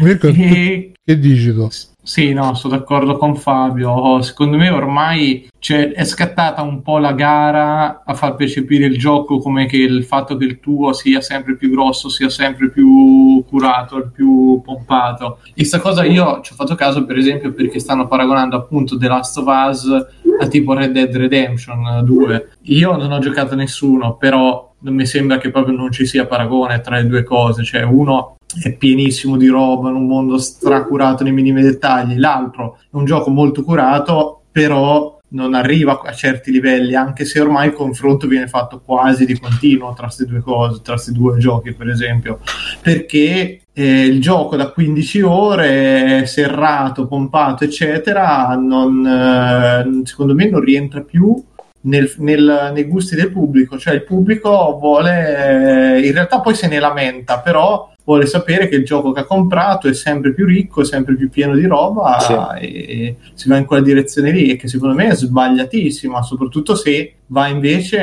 [0.00, 1.68] Mirko, E- che dici tu?
[2.02, 4.20] Sì, no, sono d'accordo con Fabio.
[4.22, 9.38] Secondo me ormai cioè, è scattata un po' la gara a far percepire il gioco
[9.38, 14.10] come che il fatto che il tuo sia sempre più grosso, sia sempre più curato,
[14.12, 15.38] più pompato.
[15.54, 19.08] E sta cosa io ci ho fatto caso, per esempio, perché stanno paragonando appunto The
[19.08, 19.86] Last of Us
[20.40, 22.48] a tipo Red Dead Redemption 2.
[22.62, 26.96] Io non ho giocato nessuno, però mi sembra che proprio non ci sia paragone tra
[26.96, 27.64] le due cose.
[27.64, 32.96] Cioè, uno è pienissimo di roba in un mondo stracurato nei minimi dettagli, l'altro è
[32.96, 38.26] un gioco molto curato, però non arriva a certi livelli, anche se ormai il confronto
[38.26, 42.40] viene fatto quasi di continuo tra queste due cose, tra questi due giochi, per esempio,
[42.82, 50.60] perché eh, il gioco da 15 ore, serrato, pompato, eccetera, non, eh, secondo me non
[50.60, 51.40] rientra più
[51.82, 56.68] nel- nel- nei gusti del pubblico, cioè il pubblico vuole, eh, in realtà poi se
[56.68, 60.82] ne lamenta, però vuole sapere che il gioco che ha comprato è sempre più ricco,
[60.84, 62.32] sempre più pieno di roba Sì.
[62.64, 66.74] e, e si va in quella direzione lì e che secondo me è sbagliatissima, soprattutto
[66.74, 67.98] se va invece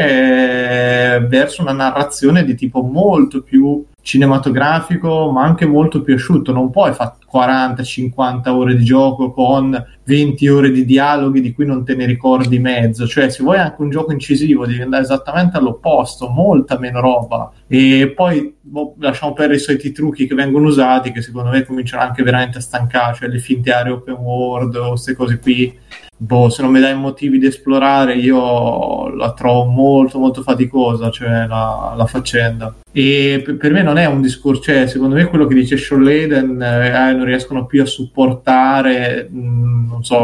[1.16, 6.70] eh, verso una narrazione di tipo molto più cinematografico ma anche molto più asciutto non
[6.70, 11.94] puoi fare 40-50 ore di gioco con 20 ore di dialoghi di cui non te
[11.94, 13.06] ne ricordi mezzo.
[13.06, 17.52] Cioè se vuoi anche un gioco incisivo devi andare esattamente all'opposto molta meno roba.
[17.68, 22.04] E poi boh, lasciamo perdere i soliti trucchi che vengono usati che secondo me cominciano
[22.04, 25.78] anche veramente a stancare cioè le finte aree open world o queste cose qui
[26.18, 31.46] boh, se non mi dai motivi di esplorare, io la trovo molto, molto faticosa, cioè
[31.48, 32.74] la, la faccenda.
[32.92, 36.04] E per, per me non è un discorso, cioè, secondo me quello che dice Sean
[36.04, 40.20] Layden, eh, non riescono più a supportare, mh, non so.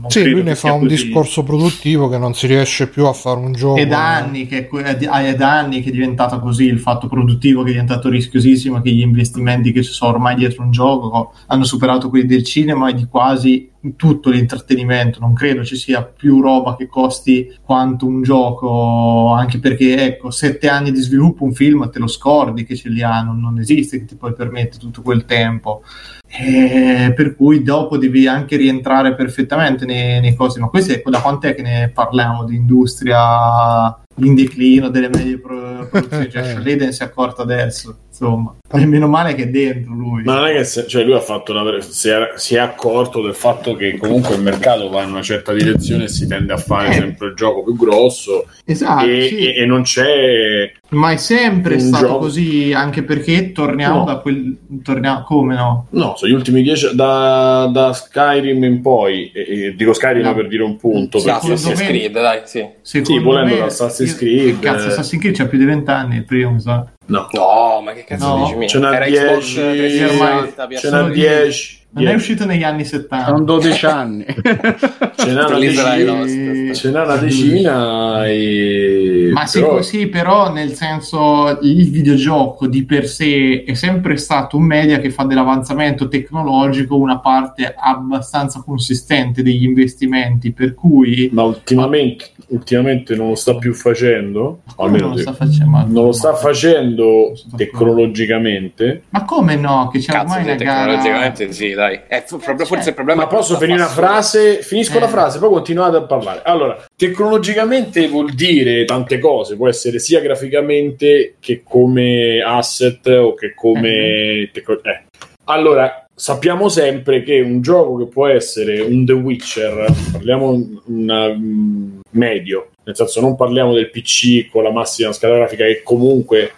[0.00, 0.94] Non Sì, lui ne fa un così.
[0.94, 3.78] discorso produttivo che non si riesce più a fare un gioco.
[3.78, 7.70] È da anni che è, da anni che è diventato così il fatto produttivo che
[7.70, 12.08] è diventato rischiosissimo che gli investimenti che ci sono ormai dietro un gioco hanno superato
[12.10, 16.88] quelli del cinema e di quasi tutto l'intrattenimento non credo ci sia più roba che
[16.88, 22.08] costi quanto un gioco anche perché ecco sette anni di sviluppo un film te lo
[22.08, 25.82] scordi che ce li ha non, non esiste che ti puoi permettere tutto quel tempo.
[26.30, 31.22] Eh, per cui dopo devi anche rientrare perfettamente nei, nei cosi ma questo è da
[31.22, 36.92] quant'è che ne parliamo di industria in declino delle medie pro- produzioni, cioè Sean Layden
[36.92, 38.56] si è accorto adesso, insomma.
[38.70, 40.22] E meno male che è dentro lui.
[40.24, 43.22] Ma non è che se- cioè lui ha fatto una, si, è, si è accorto
[43.22, 46.58] del fatto che comunque il mercato va in una certa direzione e si tende a
[46.58, 46.92] fare Eh.
[46.92, 49.36] sempre il gioco più grosso Esatto, e, sì.
[49.38, 54.04] e- e non c'è Ma è sempre stato gioco- così, anche perché torniamo No.
[54.04, 54.56] da quel...
[54.82, 55.86] Torniamo, come no?
[55.90, 60.34] no, sono gli ultimi dieci da, da Skyrim in poi e, e dico Skyrim No.
[60.34, 62.66] per dire un punto Sì, Assassin's me- Creed, dai, sì.
[62.82, 64.88] Sì, volendo me- da Assassin's io- Creed, che Cazzo, eh.
[64.88, 66.86] Assassin's Creed c'ha più di vent'anni, il primo, mi sa.
[67.08, 68.44] No No, ma che cazzo No.
[68.44, 68.54] dici?
[68.56, 68.68] mia?
[68.68, 70.90] ce n'ha Era Xbox 10 360, ormai- ce PS4.
[70.90, 73.24] n'ha 10 Non è uscito negli anni 70.
[73.24, 74.24] Sono 12 anni.
[75.16, 80.72] ce n'ha una decina ce n'ha una decina e Ma sì, però- così, però nel
[80.74, 86.96] senso il videogioco di per sé è sempre stato un media che fa dell'avanzamento tecnologico
[86.96, 93.72] una parte abbastanza consistente degli investimenti, per cui ma ultimamente, ultimamente non lo sta più
[93.74, 95.70] facendo almeno non lo sta facendo.
[95.70, 99.88] ma- non lo sta facendo tecnologicamente Ma come no?
[99.90, 102.00] Che c'è Cazzo, ormai una gara tecnologicamente sì, dai.
[102.08, 105.00] È f- proprio, forse il problema ma posso finire una frase finisco Eh.
[105.00, 110.18] la frase poi continuate a parlare allora tecnologicamente vuol dire tante cose può essere sia
[110.20, 115.02] graficamente che come asset o che come tecno- eh.
[115.44, 121.28] allora sappiamo sempre che un gioco che può essere un The Witcher parliamo un una,
[121.28, 126.52] mm, medio nel senso non parliamo del PC con la massima scala grafica che comunque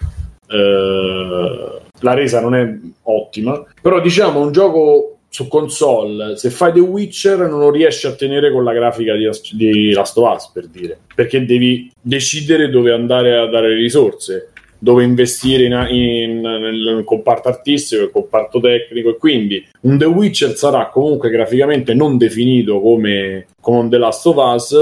[0.48, 2.72] eh, la resa non è
[3.02, 8.14] ottima però diciamo un gioco su console se fai The Witcher non lo riesci a
[8.14, 12.92] tenere con la grafica di, di Last of Us per dire perché devi decidere dove
[12.92, 14.50] andare a dare le risorse
[14.82, 20.56] dove investire in, in- nel comparto artistico e comparto tecnico e quindi un The Witcher
[20.56, 24.72] sarà comunque graficamente non definito come, come un The Last of Us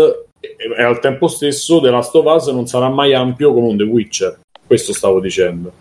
[0.41, 3.77] e, e al tempo stesso The Last of Us non sarà mai ampio come un
[3.77, 4.39] The Witcher.
[4.65, 5.73] Questo stavo dicendo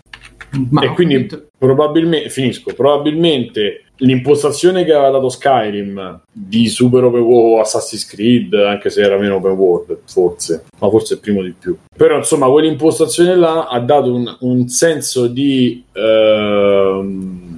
[0.70, 1.48] Ma e quindi capito.
[1.58, 2.72] probabilmente finisco.
[2.74, 9.18] Probabilmente l'impostazione che aveva dato Skyrim di super open world Assassin's Creed anche se era
[9.18, 10.64] meno open world forse.
[10.78, 11.76] Ma forse il primo di più.
[11.96, 17.48] Però insomma quell'impostazione là ha dato un, un senso di ehm,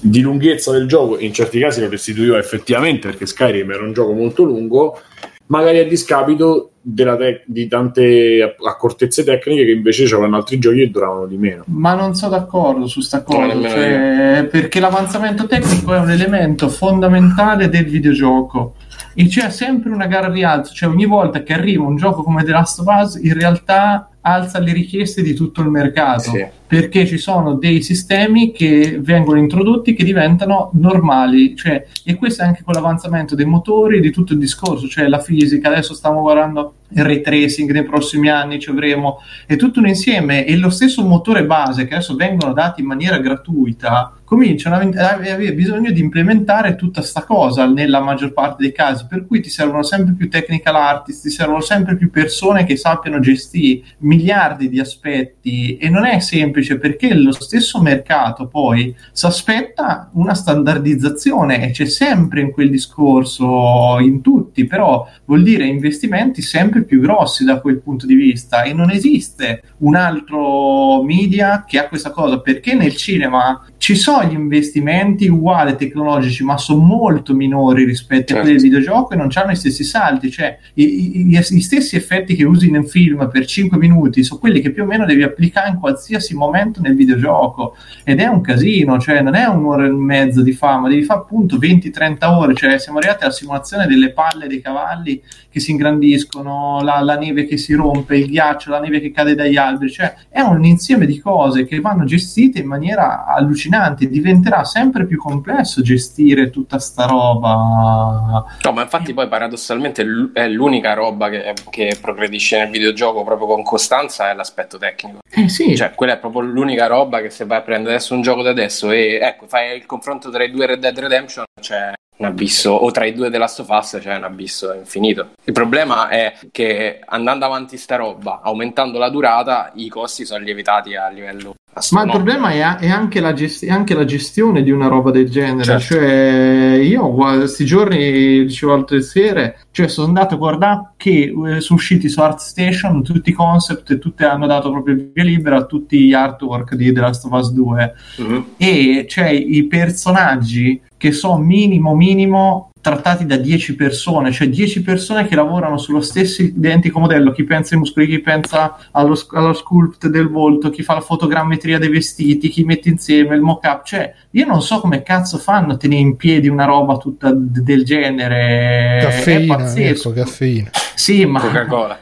[0.00, 1.18] di lunghezza del gioco.
[1.18, 5.00] In certi casi lo restituiva effettivamente perché Skyrim era un gioco molto lungo
[5.46, 10.90] magari a discapito della tec- di tante accortezze tecniche che invece c'erano altri giochi che
[10.90, 11.64] duravano di meno.
[11.66, 16.68] Ma non sono d'accordo su sta cosa, No, cioè, perché l'avanzamento tecnico è un elemento
[16.68, 18.74] fondamentale del videogioco
[19.14, 22.44] e c'è sempre una gara al rialzo, cioè ogni volta che arriva un gioco come
[22.44, 26.44] The Last of Us in realtà alza le richieste di tutto il mercato Sì.
[26.66, 32.46] perché ci sono dei sistemi che vengono introdotti che diventano normali, cioè, e questo è
[32.46, 36.74] anche con l'avanzamento dei motori, di tutto il discorso, cioè la fisica, adesso stiamo guardando
[36.90, 41.04] il ray tracing nei prossimi anni, ci avremo, è tutto un insieme e lo stesso
[41.04, 46.74] motore base che adesso vengono dati in maniera gratuita cominciano a avere bisogno di implementare
[46.74, 50.74] tutta sta cosa nella maggior parte dei casi, per cui ti servono sempre più technical
[50.74, 56.18] artists, ti servono sempre più persone che sappiano gestire miliardi di aspetti e non è
[56.18, 62.68] semplice perché lo stesso mercato poi si aspetta una standardizzazione e c'è sempre in quel
[62.68, 68.62] discorso in tutti, però vuol dire investimenti sempre più grossi da quel punto di vista
[68.62, 74.24] e non esiste un altro media che ha questa cosa perché nel cinema ci sono
[74.24, 78.76] gli investimenti uguali tecnologici ma sono molto minori rispetto a quelli del Certo.
[78.76, 82.68] videogioco e non hanno i stessi salti cioè i, i- gli stessi effetti che usi
[82.68, 85.78] in un film per 5 minuti sono quelli che più o meno devi applicare in
[85.78, 90.52] qualsiasi momento nel videogioco ed è un casino cioè non è un'ora e mezza di
[90.52, 95.22] fama devi fare appunto 20-30 ore cioè siamo arrivati alla simulazione delle palle dei cavalli
[95.50, 99.34] che si ingrandiscono la, la neve che si rompe il ghiaccio la neve che cade
[99.34, 104.64] dagli alberi cioè è un insieme di cose che vanno gestite in maniera allucinante diventerà
[104.64, 110.94] sempre più complesso gestire tutta sta roba No, ma infatti poi paradossalmente l- è l'unica
[110.94, 115.18] roba che, che progredisce nel videogioco proprio con costanza è l'aspetto tecnico.
[115.30, 118.22] eh sì Cioè, quella è proprio l'unica roba che se vai a prendere adesso un
[118.22, 121.92] gioco da adesso e ecco, fai il confronto tra i due Red Dead Redemption, c'è
[122.16, 125.30] un abisso, o tra i due of Us c'è un abisso infinito.
[125.44, 130.94] Il problema è che andando avanti sta roba, aumentando la durata, i costi sono lievitati
[130.94, 131.54] a livello
[131.90, 135.10] Ma il problema è, è anche la gesti- è anche la gestione di una roba
[135.10, 135.62] del genere.
[135.64, 135.82] Certo.
[135.94, 141.78] Cioè, io questi giorni, dicevo altre sere, cioè sono andato a guardare che eh, sono
[141.78, 145.98] usciti su ArtStation tutti i concept e tutti hanno dato proprio via libera a tutti
[146.00, 148.44] gli artwork di The Last of Us 2 Mhm.
[148.56, 155.26] e cioè i personaggi che sono minimo minimo trattati da 10 persone, cioè 10 persone
[155.26, 160.06] che lavorano sullo stesso identico modello, chi pensa ai muscoli, chi pensa allo, allo sculpt
[160.06, 164.46] del volto, chi fa la fotogrammetria dei vestiti, chi mette insieme il mock-up, cioè io
[164.46, 168.98] non so come cazzo fanno a tenere in piedi una roba tutta d- del genere,
[168.98, 170.10] è Caffeina, pazzesco.
[170.10, 170.70] ecco, caffeina.
[170.94, 171.42] Sì, ma,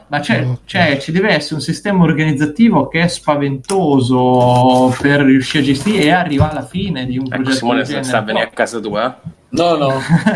[0.07, 0.57] ma c'è, Ok.
[0.65, 6.11] c'è- ci deve essere un sistema organizzativo che è spaventoso per riuscire a gestire e
[6.11, 9.15] arrivare alla fine di un Ecco, progetto Simone sta sta a venire a casa tua.
[9.17, 9.29] eh?
[9.49, 9.89] No, no.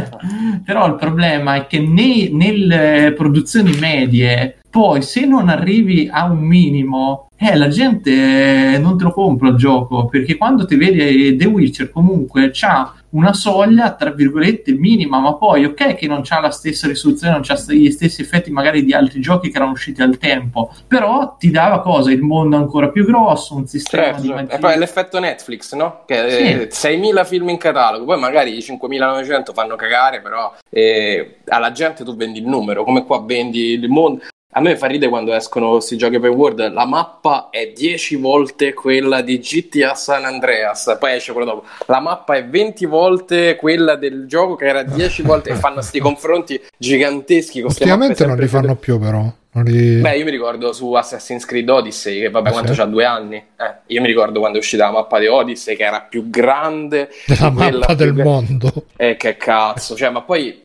[0.63, 6.39] Però il problema è che nei- nelle produzioni medie, poi se non arrivi a un
[6.39, 11.35] minimo, eh, la gente eh, non te lo compra il gioco, perché quando ti vedi
[11.35, 16.39] The Witcher comunque c'ha una soglia, tra virgolette, minima, ma poi ok che non c'ha
[16.39, 20.01] la stessa risoluzione, non c'ha gli stessi effetti magari di altri giochi che erano usciti
[20.01, 22.11] al tempo, però ti dava cosa?
[22.11, 24.41] Il mondo ancora più grosso, un sistema Certo, di certo.
[24.43, 24.55] magia.
[24.55, 26.01] e poi l'effetto Netflix, no?
[26.05, 26.25] Che
[26.61, 32.03] eh, 6.000 film in catalogo, poi magari i 5.900 fanno cagare, però eh, alla gente
[32.03, 34.21] tu vendi il numero, come qua vendi il mondo.
[34.51, 38.73] A me fa ridere quando escono questi giochi open world, la mappa è 10 volte
[38.73, 41.65] quella di GTA San Andreas, poi esce quello dopo.
[41.85, 45.99] La mappa è 20 volte quella del gioco che era 10 volte e fanno questi
[45.99, 49.31] confronti giganteschi con Ultimamente non li fanno più, però.
[49.63, 50.01] Li...
[50.01, 52.79] Beh, io mi ricordo su Assassin's Creed Odyssey, che vabbè, Ah, quanto sì?
[52.79, 53.35] c'ha due anni.
[53.35, 57.09] Eh, io mi ricordo quando è uscita la mappa di Odyssey, che era più grande
[57.27, 58.71] della mappa del gra- mondo.
[58.97, 60.59] Eh, che cazzo, cioè, ma poi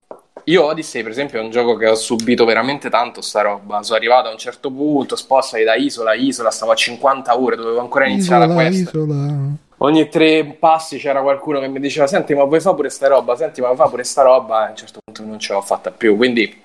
[0.45, 3.83] io Odyssey, per esempio, è un gioco che ho subito veramente tanto sta roba.
[3.83, 7.57] Sono arrivato a un certo punto, spostati da isola a isola, stavo a 50 ore,
[7.57, 8.81] dovevo ancora iniziare la Isola, quest.
[8.95, 9.33] isola.
[9.79, 13.37] Ogni tre passi c'era qualcuno che mi diceva: Senti, ma vuoi fare pure sta roba?
[13.37, 14.63] Senti, ma fare pure sta roba?
[14.65, 16.17] E a un certo punto non ce l'ho fatta più.
[16.17, 16.63] Quindi,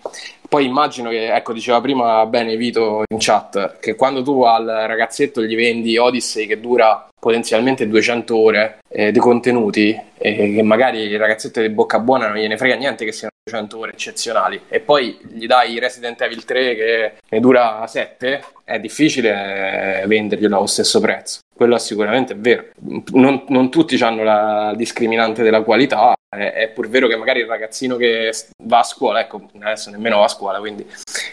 [0.48, 5.42] poi immagino che, ecco, diceva prima bene Vito in chat, che quando tu al ragazzetto
[5.42, 11.20] gli vendi Odyssey che dura potenzialmente 200 ore eh, di contenuti, e che magari il
[11.20, 15.20] ragazzetto di bocca buona non gliene frega niente che siano 200 ore eccezionali, e poi
[15.22, 21.00] gli dai Resident Evil 3 che ne dura 7, è difficile eh, venderglielo allo stesso
[21.00, 21.40] prezzo.
[21.54, 22.68] Quello sicuramente è vero.
[23.14, 26.14] Non, non tutti hanno la discriminante della qualità.
[26.30, 28.32] È, pur vero che magari il ragazzino che
[28.64, 30.86] va a scuola, ecco, adesso nemmeno va a scuola, quindi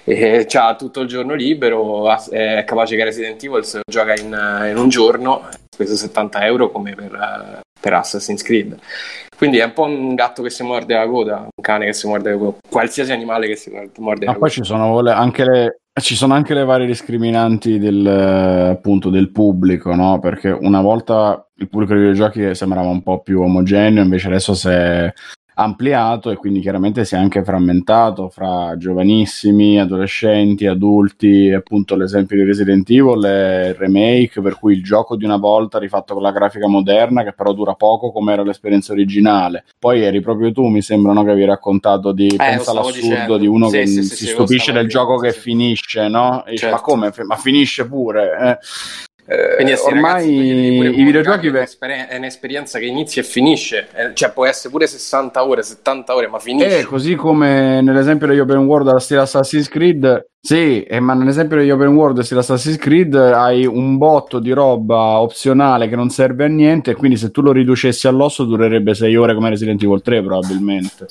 [0.04, 4.66] eh, ha tutto il giorno libero, è capace che Resident Evil se lo gioca in,
[4.70, 8.78] in un giorno, speso 70 euro come per, eh, per Assassin's Creed.
[9.36, 12.06] Quindi è un po' un gatto che si morde la coda, un cane che si
[12.06, 14.50] morde la coda, qualsiasi animale che si morde la Ma poi coda.
[14.50, 20.18] ci sono anche le, ci sono anche le varie discriminanti del, appunto, del pubblico, no?
[20.20, 24.68] Perché una volta il pubblico dei videogiochi sembrava un po' più omogeneo, invece adesso si
[24.68, 25.12] è
[25.58, 32.44] ampliato e quindi chiaramente si è anche frammentato fra giovanissimi, adolescenti, adulti, appunto l'esempio di
[32.44, 36.66] Resident Evil il remake, per cui il gioco di una volta rifatto con la grafica
[36.68, 39.64] moderna che però dura poco come era l'esperienza originale.
[39.78, 43.36] Poi eri proprio tu, mi sembra, no, che avevi raccontato di lo pensa all'assurdo dicendo.
[43.38, 46.44] di uno Sì, che sì, si sì, stupisce del dicendo, gioco che finisce, no?
[46.44, 46.74] E Certo.
[46.74, 47.12] ma come?
[47.26, 48.30] Ma finisce pure.
[48.40, 49.05] eh.
[49.28, 53.88] Eh, Quindi ragazzi devi ormai pure i videogiochi è è un'esperienza che inizia e finisce,
[53.92, 56.78] Eh, cioè può essere pure 60 ore, 70 ore, ma finisce.
[56.78, 61.56] Eh, così come nell'esempio degli open world alla stile Assassin's Creed, sì, eh, ma nell'esempio
[61.56, 66.44] degli open world stile Assassin's Creed hai un botto di roba opzionale che non serve
[66.44, 70.22] a niente, quindi se tu lo riducessi all'osso durerebbe 6 ore come Resident Evil 3
[70.22, 71.06] probabilmente.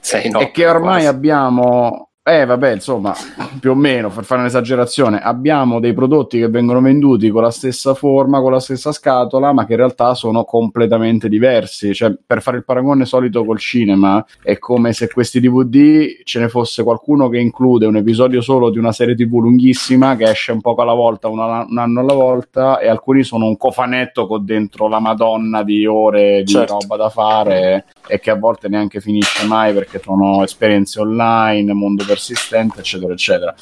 [0.00, 1.06] Sei no, e che ormai quasi.
[1.06, 3.14] abbiamo, eh vabbè, insomma,
[3.58, 7.94] più o meno, per fare un'esagerazione, abbiamo dei prodotti che vengono venduti con la stessa
[7.94, 11.94] forma, con la stessa scatola, ma che in realtà sono completamente diversi.
[11.94, 16.48] Cioè, per fare il paragone solito col cinema, è come se questi DVD ce ne
[16.48, 20.60] fosse qualcuno che include un episodio solo di una serie TV lunghissima che esce un
[20.60, 24.88] poco alla volta, una- un anno alla volta, e alcuni sono un cofanetto con dentro
[24.88, 26.78] la madonna di ore di Certo.
[26.80, 32.04] roba da fare e che a volte neanche finisce mai perché sono esperienze online, mondo
[32.20, 33.54] persistente, eccetera, eccetera.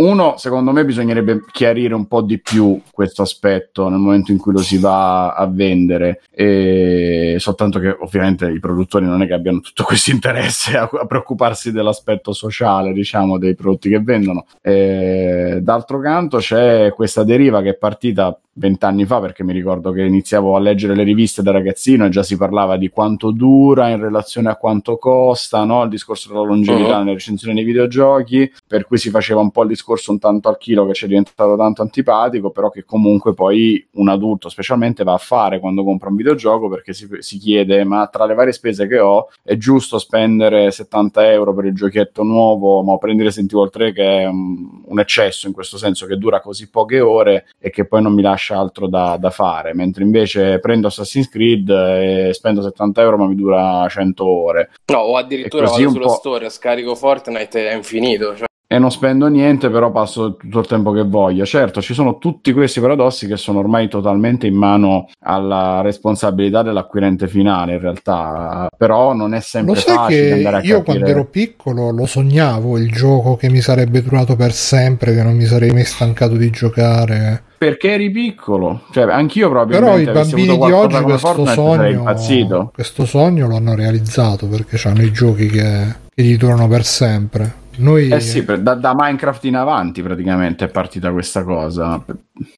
[0.00, 4.52] Uno, secondo me, bisognerebbe chiarire un po' di più questo aspetto nel momento in cui
[4.52, 9.60] lo si va a vendere, e soltanto che ovviamente i produttori non è che abbiano
[9.60, 14.46] tutto questo interesse a, a preoccuparsi dell'aspetto sociale, diciamo, dei prodotti che vendono.
[14.62, 20.02] E, d'altro canto c'è questa deriva che è partita vent'anni fa, perché mi ricordo che
[20.02, 23.98] iniziavo a leggere le riviste da ragazzino e già si parlava di quanto dura in
[23.98, 25.82] relazione a quanto costa, no?
[25.84, 26.98] il discorso della longevità Mhm.
[26.98, 30.58] nelle recensioni dei videogiochi, per cui si faceva un po' il discorso un tanto al
[30.58, 35.14] chilo che ci è diventato tanto antipatico, però che comunque poi un adulto specialmente va
[35.14, 38.86] a fare quando compra un videogioco perché si, si chiede ma tra le varie spese
[38.86, 43.70] che ho è giusto spendere 70 euro per il giochetto nuovo, ma prendi Resident Evil
[43.70, 47.70] 3 che è un, un eccesso in questo senso che dura così poche ore e
[47.70, 52.30] che poi non mi lascia altro da, da fare, mentre invece prendo Assassin's Creed e
[52.32, 54.70] spendo 70 euro ma mi dura 100 ore.
[54.92, 56.14] No, o addirittura vado sullo po'.
[56.14, 58.36] store, scarico Fortnite e è infinito.
[58.36, 58.48] Cioè.
[58.72, 61.44] E non spendo niente, però passo tutto il tempo che voglio.
[61.44, 67.26] Certo, ci sono tutti questi paradossi che sono ormai totalmente in mano alla responsabilità dell'acquirente
[67.26, 70.82] finale, in realtà, però non è sempre Lo facile andare a io capire.
[70.84, 75.34] quando ero piccolo lo sognavo il gioco che mi sarebbe durato per sempre, che non
[75.34, 77.42] mi sarei mai stancato di giocare.
[77.58, 83.48] Perché eri piccolo, cioè anch'io Però probabilmente i bambini di oggi questo sogno, questo sogno
[83.48, 87.59] lo hanno realizzato perché hanno i giochi che, che gli durano per sempre.
[87.80, 92.02] Noi Eh sì, da, da Minecraft in avanti praticamente è partita questa cosa.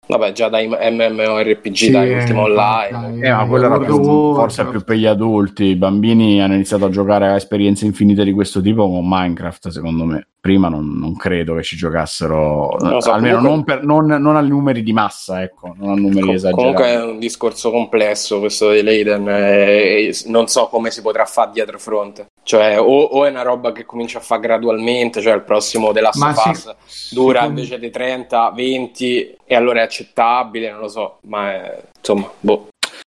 [0.07, 2.89] Vabbè, già dai MMORPG, Sì, dai eh, Online.
[2.91, 3.21] dai.
[3.21, 4.03] Eh, ma quello era più,
[4.35, 5.65] forse più per gli adulti.
[5.65, 10.05] I bambini hanno iniziato a giocare a esperienze infinite di questo tipo con Minecraft, secondo
[10.05, 10.27] me.
[10.43, 14.21] Prima non, non credo che ci giocassero, Non lo so, almeno comunque- non, per- non-
[14.23, 16.57] non a numeri di massa, ecco, non a numeri Com- esagerati.
[16.57, 21.25] comunque è un discorso complesso questo di Leiden e e non so come si potrà
[21.27, 22.27] fare dietro fronte.
[22.45, 26.11] Cioè, o, o è una roba che comincia a fare gradualmente, cioè il prossimo della
[26.15, 26.75] Ma of sì, Us
[27.13, 31.83] dura secondo- invece di 30, 20 e allora è accettabile, non lo so, ma è-
[31.97, 32.69] insomma, boh.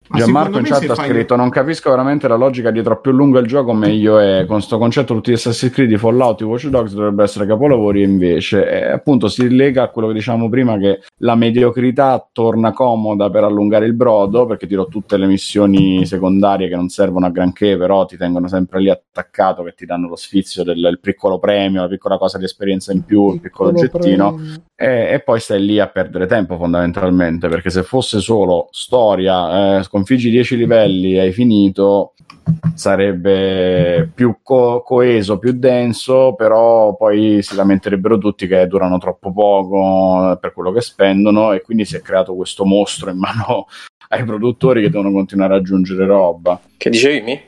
[0.10, 3.38] Ma Gianmarco in chat ha fai- scritto: Non capisco veramente la logica dietro più lungo
[3.38, 4.46] il gioco, meglio è.
[4.48, 8.02] Con sto concetto, tutti gli Assassin's Creed, i Fallout, i Watch Dogs dovrebbero essere capolavori,
[8.02, 12.74] e invece, eh, appunto, si lega a quello che diciamo prima: che la mediocrità torna
[12.74, 17.28] comoda per allungare il brodo, perché ti do tutte le missioni secondarie che non servono
[17.28, 21.00] a granché, però ti tengono sempre lì attaccato, che ti danno lo sfizio del il
[21.00, 24.40] piccolo premio, la piccola cosa di esperienza in più, il piccolo oggettino.
[24.82, 29.84] E, e poi stai lì a perdere tempo fondamentalmente perché se fosse solo storia, eh,
[29.84, 32.14] sconfiggi 10 livelli e hai finito,
[32.76, 40.32] sarebbe più co- coeso, più denso, però poi si lamenterebbero tutti che durano troppo poco
[40.32, 43.68] eh, per quello che spendono e quindi si è creato questo mostro in mano
[44.08, 46.58] ai produttori che devono continuare ad aggiungere roba.
[46.78, 47.42] Che dicevi?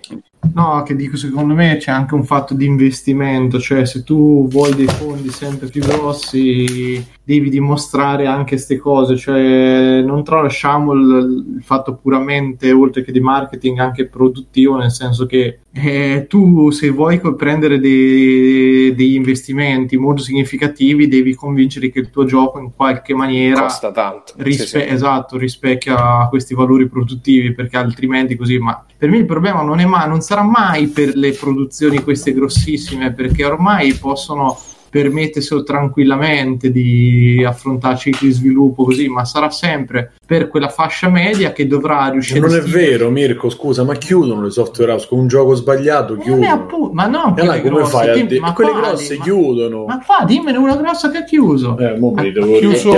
[0.54, 4.74] No, che dico, secondo me c'è anche un fatto di investimento, cioè se tu vuoi
[4.74, 11.64] dei fondi sempre più grossi devi dimostrare anche queste cose, cioè non tralasciamo il, il
[11.64, 17.22] fatto puramente, oltre che di marketing, anche produttivo, nel senso che eh, tu se vuoi
[17.36, 23.62] prendere dei- degli investimenti molto significativi devi convincere che il tuo gioco in qualche maniera
[23.62, 24.34] Costa tanto.
[24.36, 24.94] Sì, Rispe- sì.
[24.94, 29.86] Esatto, rispecchia questi valori produttivi perché altrimenti così, ma per me il problema non, è
[29.86, 34.58] mai, non sarà mai per le produzioni queste grossissime perché ormai possono
[34.92, 41.54] permetterselo tranquillamente di affrontare cicli di sviluppo così, ma sarà sempre per quella fascia media
[41.54, 45.20] che dovrà riuscire Non a è vero, Mirko, scusa, ma chiudono le software house con
[45.20, 46.54] un gioco sbagliato, Ma non è chiudono.
[46.54, 48.40] appunto, ma non E allora quelle come grosse, fai a dimmi- dire?
[48.42, 48.86] ma Quelle quali?
[48.88, 49.86] grosse Ma- chiudono.
[49.86, 51.78] Ma qua dimmene una grossa che ha chiuso.
[51.78, 52.92] Eh, mo me devo chiuso,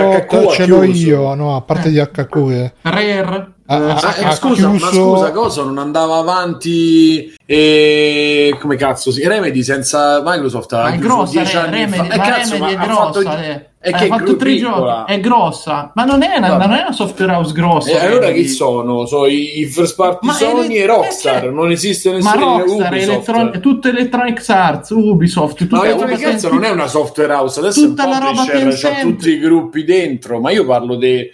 [0.51, 1.91] ce l'ho io, no, a parte Eh.
[1.91, 2.47] di HQ.
[2.49, 3.51] che- Rare.
[3.74, 9.11] Ah, ah, Ah, ha scusa, ma chiuso- scusa, cosa non andava avanti e come cazzo
[9.11, 12.13] si Remedy senza Microsoft ha Ma è grossa, dieci Re- anni Remedy, fa.
[12.13, 13.43] Eh, ma cazzo, Remedy ma è ha fatto grossa.
[13.43, 13.67] eh.
[13.84, 16.91] È Ha fatto gru- tre giochi, è grossa, ma non è una, non è una
[16.93, 17.89] software house grossa.
[17.91, 18.43] E allora Remedy.
[18.43, 19.05] chi sono?
[19.05, 22.15] Sono i i first party Ma Sony ele- e Rockstar, eh, cioè- non esiste Ma
[22.15, 23.09] nessuno Rockstar, Ubisoft.
[23.29, 28.03] Electron- tutto Electronic Arts, Ubisoft, Ma Electronic Arts non è una software house, adesso Tutta
[28.03, 29.01] è un la roba Tencent.
[29.01, 31.29] tutti i gruppi dentro, ma io parlo di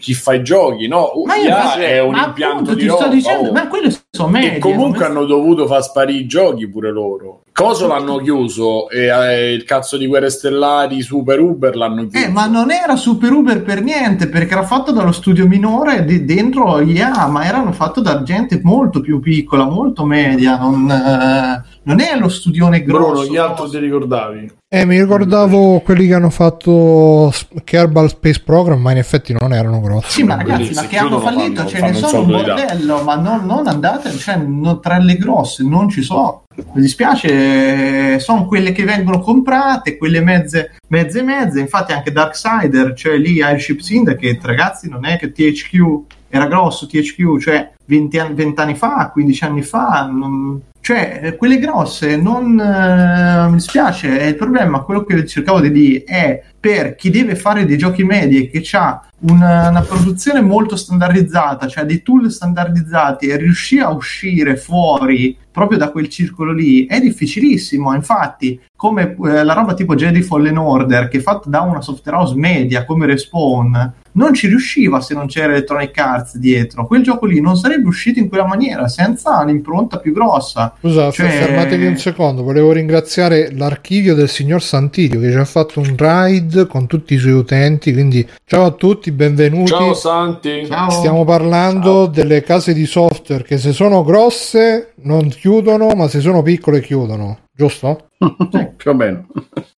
[0.00, 1.12] chi fa i giochi, no?
[1.24, 3.52] Ma io ma- è un ma impianto appunto, di roba, dicendo, oh.
[3.52, 4.52] ma quelli sono media.
[4.54, 7.42] E comunque hanno dovuto far sparire i giochi pure loro.
[7.58, 12.24] Coso l'hanno chiuso e eh, il cazzo di Guerre Stellari Super Uber l'hanno chiuso.
[12.24, 16.24] Eh, ma non era Super Uber per niente, perché era fatto dallo studio minore di-
[16.24, 21.98] dentro IA, ma erano fatto da gente molto più piccola, molto media, non, eh, non
[22.00, 23.10] è lo studione grosso.
[23.10, 23.70] Bruno, gli altri no.
[23.70, 24.52] ti ricordavi?
[24.68, 27.32] Eh, mi ricordavo quelli che hanno fatto
[27.64, 30.10] Kerbal Space Program, ma in effetti non erano grossi.
[30.12, 33.02] Sì, ma ragazzi, ma che hanno fallito fanno- ce ne fanno un sono un bordello,
[33.02, 36.42] ma non, non andate, cioè, non- tra le grosse non ci sono.
[36.72, 41.60] Mi dispiace, sono quelle che vengono comprate, quelle mezze, mezze, mezze.
[41.60, 47.38] Infatti, anche Darksider, cioè lì Airship Syndicate, ragazzi, non è che THQ era grosso, THQ,
[47.38, 50.08] cioè 20 anni, 20 anni fa, 15 anni fa.
[50.10, 54.20] non- Cioè, eh, quelle grosse, non eh, mi dispiace.
[54.20, 58.04] eh, Il problema, quello che cercavo di dire, è per chi deve fare dei giochi
[58.04, 63.82] medi e che ha una, una produzione molto standardizzata, cioè dei tool standardizzati e riuscire
[63.82, 67.92] a uscire fuori proprio da quel circolo lì è difficilissimo.
[67.92, 72.16] Infatti, come eh, la roba tipo Jedi Fallen Order, che è fatta da una software
[72.16, 76.86] house media come Respawn, non ci riusciva se non c'era Electronic Arts dietro.
[76.86, 80.74] Quel gioco lì non sarebbe uscito in quella maniera senza l'impronta più grossa.
[80.80, 82.42] Scusa, Cioè- fermatevi un secondo.
[82.42, 87.18] Volevo ringraziare l'archivio del signor Santilio che ci ha fatto un ride con tutti i
[87.18, 87.92] suoi utenti.
[87.92, 89.70] Quindi, ciao a tutti, benvenuti.
[89.70, 90.66] Ciao Santi.
[90.66, 90.90] Ciao.
[90.90, 96.42] Stiamo parlando delle case di software che se sono grosse non chiudono, ma se sono
[96.42, 98.08] piccole chiudono, giusto?
[98.76, 99.26] Più o meno.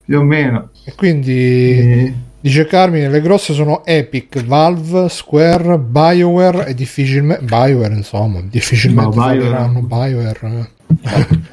[0.04, 0.70] Più o meno.
[0.84, 7.94] E quindi Eh, dice Carmine: le grosse sono Epic, Valve, Square, BioWare e difficilmente BioWare,
[7.94, 10.38] insomma, difficilmente Ma BioWare- BioWare.
[10.42, 10.78] eh.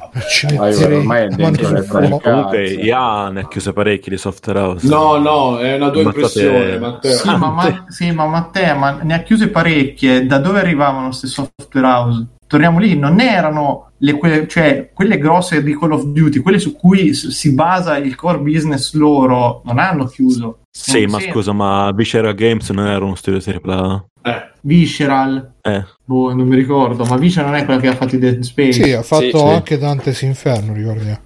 [0.48, 1.86] BioWare ormai è dentro le.
[1.86, 4.88] Comunque, IA ne ha chiuse parecchi di software house.
[4.88, 7.12] No, no, è una tua Matteo- impressione, Matteo.
[7.16, 10.26] Sì, ma, ma- sì, ma Matteo, ma ne ha chiuse parecchie.
[10.26, 12.26] Da dove arrivavano queste software house?
[12.48, 16.74] Torniamo lì, non erano le, que- cioè, quelle grosse di Call of Duty, quelle su
[16.76, 20.60] cui si basa il core business loro, non hanno chiuso.
[20.70, 21.32] Sì, ma sembra.
[21.32, 24.04] scusa, ma Visceral Games non era uno studio AAA?
[24.22, 28.14] Eh, Visceral, Eh, boh, non mi ricordo, ma Visceral non è quella che ha fatto
[28.14, 28.82] i Dead Space.
[28.84, 29.38] Sì, ha fatto Sì, sì.
[29.48, 31.20] anche Dante's Inferno, ricordiamo.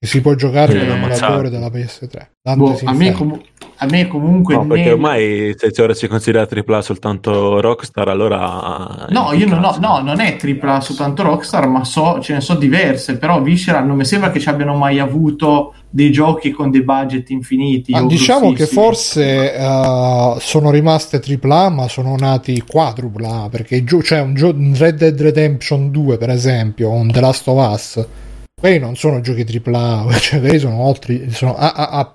[0.00, 2.26] Che si può giocare con l'emulatore della PS3.
[2.54, 3.40] Boh, a, me comu-
[3.78, 4.54] a me comunque...
[4.54, 9.06] no, perché nel- ormai se se ora si considera AAA soltanto Rockstar, allora...
[9.08, 12.54] No, io non, ho- no, non è tripla soltanto Rockstar, ma so, ce ne so
[12.54, 16.84] diverse, però Visceral non mi sembra che ci abbiano mai avuto dei giochi con dei
[16.84, 17.92] budget infiniti.
[17.92, 23.48] Ah, diciamo che forse eh, sono rimaste AAA, ma sono nati quadrupla.
[23.50, 27.48] Perché gio- c'è un, gio- un Red Dead Redemption 2, per esempio, un The Last
[27.48, 28.06] of Us.
[28.58, 32.14] Quelli non sono giochi AAA, cioè quelli sono oltre, sono AAA+,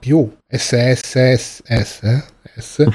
[0.49, 2.23] SSS, S,
[2.57, 2.85] S.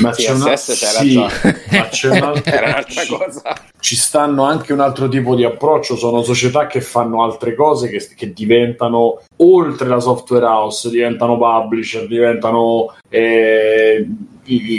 [0.00, 0.56] ma c'è una...
[0.56, 1.28] Sì, già.
[1.72, 2.84] ma c'è un'altra...
[3.08, 3.42] Cosa.
[3.80, 8.06] ci stanno anche un altro tipo di approccio, sono società che fanno altre cose che,
[8.14, 14.06] che diventano oltre la software house, diventano publisher, diventano eh,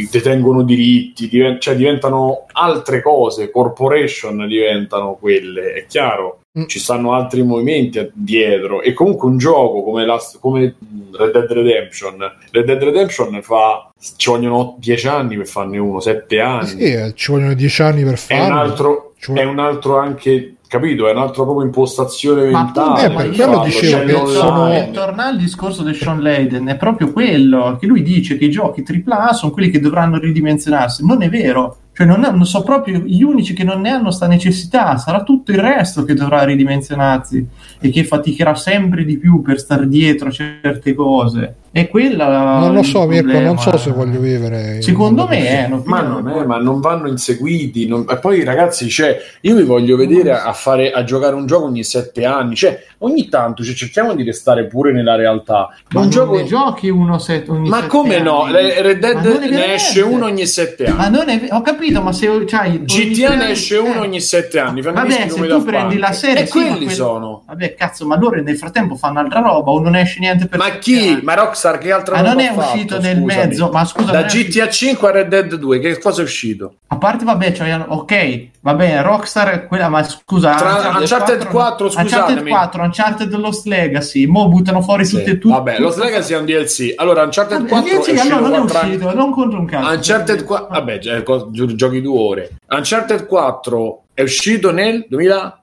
[0.09, 6.40] detengono diritti, diven- cioè diventano altre cose, corporation diventano quelle, è chiaro.
[6.59, 6.65] Mm.
[6.67, 8.81] Ci stanno altri movimenti dietro.
[8.81, 10.75] E comunque un gioco come, la, come
[11.13, 12.17] Red Dead Redemption.
[12.51, 16.67] Red Dead Redemption fa ci vogliono 10 anni per farne uno 7 anni.
[16.67, 20.55] Sì, eh, ci vogliono dieci anni per è un altro, vuole- è un altro anche
[20.71, 23.01] capito è un altro proprio impostazione Ma mentale.
[23.01, 26.67] Eh, appunto, per ma quello io- dicevo che sono- torna al discorso di Sean Layden,
[26.67, 31.05] è proprio quello che lui dice che i giochi AAA sono quelli che dovranno ridimensionarsi.
[31.05, 34.27] Non è vero, cioè non, non so proprio gli unici che non ne hanno sta
[34.27, 37.45] necessità, sarà tutto il resto che dovrà ridimensionarsi
[37.79, 41.55] e che faticherà sempre di più per star dietro a certe cose.
[41.73, 44.81] E quella non lo so, Mirko, non so se voglio vivere.
[44.81, 48.89] Secondo me è, non- ma non, è, ma non vanno inseguiti non- e poi ragazzi
[48.89, 52.77] cioè, io mi voglio vedere a, fare, a giocare un gioco ogni sette anni cioè
[52.99, 56.89] ogni tanto cioè, cerchiamo di restare pure nella realtà Ma un non gioco ne giochi
[56.89, 58.51] uno set, ogni ma sette come no anni?
[58.51, 62.11] Le- Red Dead ne esce uno ogni sette anni Ma non è, ho capito, ma
[62.11, 63.99] se c'hai ogni GTA ne esce uno eh.
[63.99, 67.43] ogni sette anni fanno Vabbè, se tu prendi la serie, e sì, quelli quelli- sono
[67.47, 70.69] Vabbè, cazzo, ma loro nel frattempo fanno altra roba o non esce niente per ma
[70.71, 71.07] chi?
[71.07, 71.21] anni?
[71.23, 73.25] Ma Rockstar che altra Ma roba non è fatto, uscito nel scusami?
[73.25, 76.23] mezzo, ma scusa, da non uscito- GTA 5 a Red Dead 2 che cosa è
[76.23, 76.73] uscito?
[76.87, 82.09] A parte, vabbè, cioè, ok, va bene, Rockstar, quella, ma scusa, Tra- Uncharted 4, Uncharted
[82.09, 82.49] scusatemi.
[82.49, 85.53] 4, Uncharted Lost Legacy, mo buttano fuori tutte e tutte.
[85.53, 86.93] Vabbè, Lost Legacy è un DLC.
[86.97, 89.59] Allora, Uncharted Vabbè, 4 DLC, è uscito allora non è 4 anni- uscito, non contro
[89.59, 89.89] un cazzo.
[89.89, 92.49] Uncharted 4, vabbè, gi- giochi due ore.
[92.67, 95.05] Uncharted 4 è uscito nel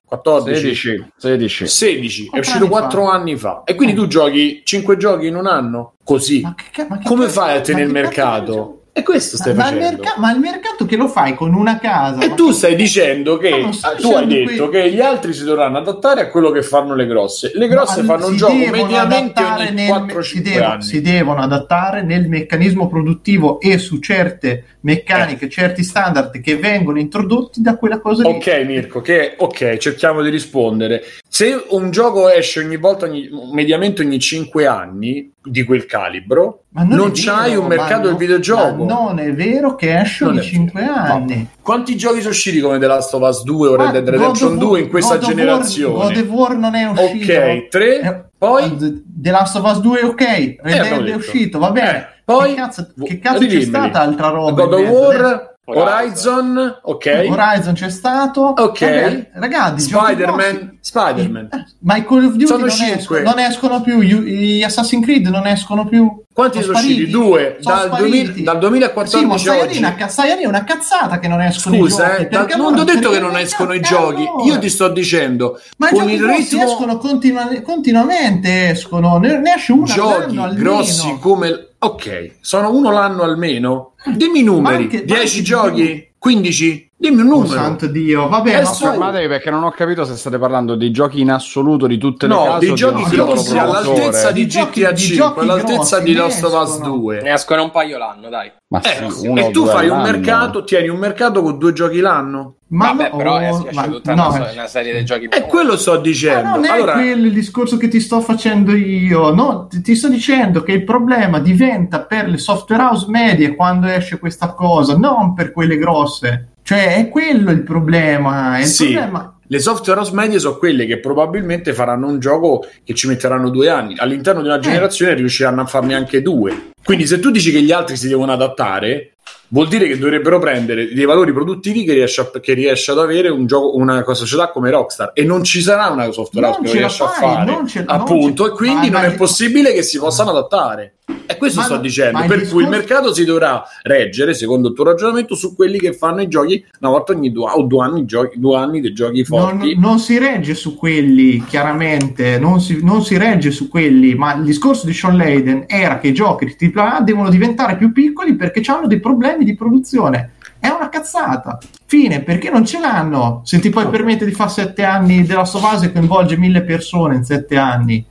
[0.09, 0.55] 2014.
[0.55, 3.13] 16 16 16, è uscito anni 4 fa.
[3.13, 3.63] anni fa.
[3.65, 5.95] E quindi tu giochi 5 giochi in un anno?
[6.03, 6.41] Così.
[6.41, 8.73] Ma che ma che Come cazzo- fai a tenere il cazzo mercato?
[8.99, 10.03] E questo stai ma, il facendo.
[10.03, 12.21] merca- ma il mercato che lo fai con una casa?
[12.21, 13.51] E tu che- stai dicendo che
[13.83, 16.97] ah, tu hai detto que- che gli altri si dovranno adattare a quello che fanno
[16.97, 17.53] le grosse.
[17.55, 20.83] Le grosse Ma fanno un gioco mediamente ogni nel- 4-5 si, devo- anni.
[20.83, 27.60] si devono adattare nel meccanismo produttivo e su certe meccaniche, certi standard che vengono introdotti
[27.60, 28.35] da quella cosa lì.
[28.36, 31.02] Ok, Mirko, che ok, cerchiamo di rispondere.
[31.28, 37.09] Se un gioco esce ogni volta, ogni- mediamente ogni 5 anni di quel calibro, non,
[37.09, 38.85] è c'hai vero, un mercato del no- videogioco.
[38.85, 40.93] non è vero che esce Non ogni è 5 vero.
[40.94, 41.48] anni.
[41.69, 44.53] Quanti giochi sono usciti come The Last of Us 2 o Red Ma Dead Redemption
[44.55, 46.15] of 2 War- in questa God of War- generazione?
[46.15, 47.32] God of War non è uscito.
[47.32, 51.59] ok, 3, Eh, poi The Last of Us 2 ok, Red abbiamo Dead è uscito,
[51.59, 51.99] va bene.
[51.99, 54.65] Eh, poi che cazzo, che cazzo c'è stata altra roba?
[54.65, 54.89] God of?
[54.89, 57.27] War Horizon, ok.
[57.28, 58.40] Horizon c'è stato.
[58.57, 58.81] Ok.
[58.81, 61.49] Vabbè, ragazzi, giochi Spider-Man, Spider-Man.
[61.53, 62.97] Eh, Ma i Call of Duty Sono non, cinque.
[63.20, 66.23] escono, non escono più, gli Assassin's Creed non escono più.
[66.32, 66.93] Quanti sono usciti?
[66.95, 68.11] spariti, Due, sono dal, spariti.
[68.32, 69.78] 2000 dal 2014 Sì, ma oggi.
[69.78, 69.95] una,
[70.36, 72.23] dire una cazzata che non escono i Scusa, giochi.
[72.23, 74.24] eh, da- perché non ti ho detto che non escono i giochi.
[74.27, 74.45] allora?
[74.45, 79.39] Io ti sto dicendo, Ma i con giochi il ritmo escono continua- continuamente, escono, ne,
[79.39, 83.95] ne esce una giochi grossi come ok, sono uno l'anno almeno.
[84.17, 86.88] Dimmi i numeri, anche- ma 10 anche di giochi, 15?
[87.01, 87.53] Dimmi un Oh, numero.
[87.53, 91.20] santo Dio, vabbè, Eh, ma Fermatevi perché non ho capito se state parlando di giochi
[91.20, 94.41] in assoluto di tutte le No, case dei o giochi di un grossi all'altezza di
[94.43, 96.97] Di giochi- GTA di 5, giochi all'altezza di ne Last of Us escono.
[96.97, 97.20] 2.
[97.23, 98.51] Ne escono un paio l'anno, dai.
[98.70, 98.89] Ma sì,
[99.25, 100.11] Eh, uno e tu fai un all'anno.
[100.11, 102.55] mercato, tieni un mercato con due giochi l'anno.
[102.70, 105.43] ma Vabbè, no, però esce, ma- esce tutta no, una, una serie di giochi E
[105.47, 106.49] quello sto Ma dicendo.
[106.51, 110.09] non è allora, quello il discorso che ti sto facendo io, no, ti, ti sto
[110.09, 115.33] dicendo che il problema diventa per le software house medie quando esce questa cosa, non
[115.33, 116.49] per quelle grosse.
[116.69, 118.59] Cioè, è quello il problema.
[118.59, 118.93] È il Sì.
[118.93, 119.32] problema.
[119.51, 123.70] le software house medie sono quelle che probabilmente faranno un gioco che ci metteranno due
[123.70, 123.95] anni.
[123.97, 124.43] All'interno Eh.
[124.43, 126.73] di una generazione riusciranno a farne anche due.
[126.85, 129.12] Quindi, se tu dici che gli altri si devono adattare,
[129.49, 133.29] vuol dire che dovrebbero prendere dei valori produttivi che riesce, a- che riesce ad avere
[133.29, 135.13] un gioco, una società come Rockstar.
[135.15, 137.51] E non ci sarà una software Non house che lo riesce a fai, fare.
[137.51, 140.93] non ce- non appunto, ce- e quindi non è possibile che si possano adattare.
[141.31, 142.19] E questo Ma sto no- dicendo.
[142.21, 145.93] Per cui il discorso- mercato si dovrà reggere, secondo il tuo ragionamento, su quelli che
[145.95, 149.25] fanno i giochi una volta ogni due, o due anni, giochi, due anni dei giochi
[149.29, 149.79] Non, forti.
[149.79, 154.43] non si regge su quelli, chiaramente, non si, non si regge su quelli, ma il
[154.45, 158.63] discorso di Sean Layden era che i giochi di AAA devono diventare più piccoli perché
[158.67, 160.32] hanno dei problemi di produzione.
[160.59, 161.59] È una cazzata.
[161.86, 163.43] Fine, perché non ce l'hanno?
[163.45, 167.24] Se ti puoi permettere di fare sette anni della Sovase e coinvolge mille persone in
[167.24, 168.05] sette anni.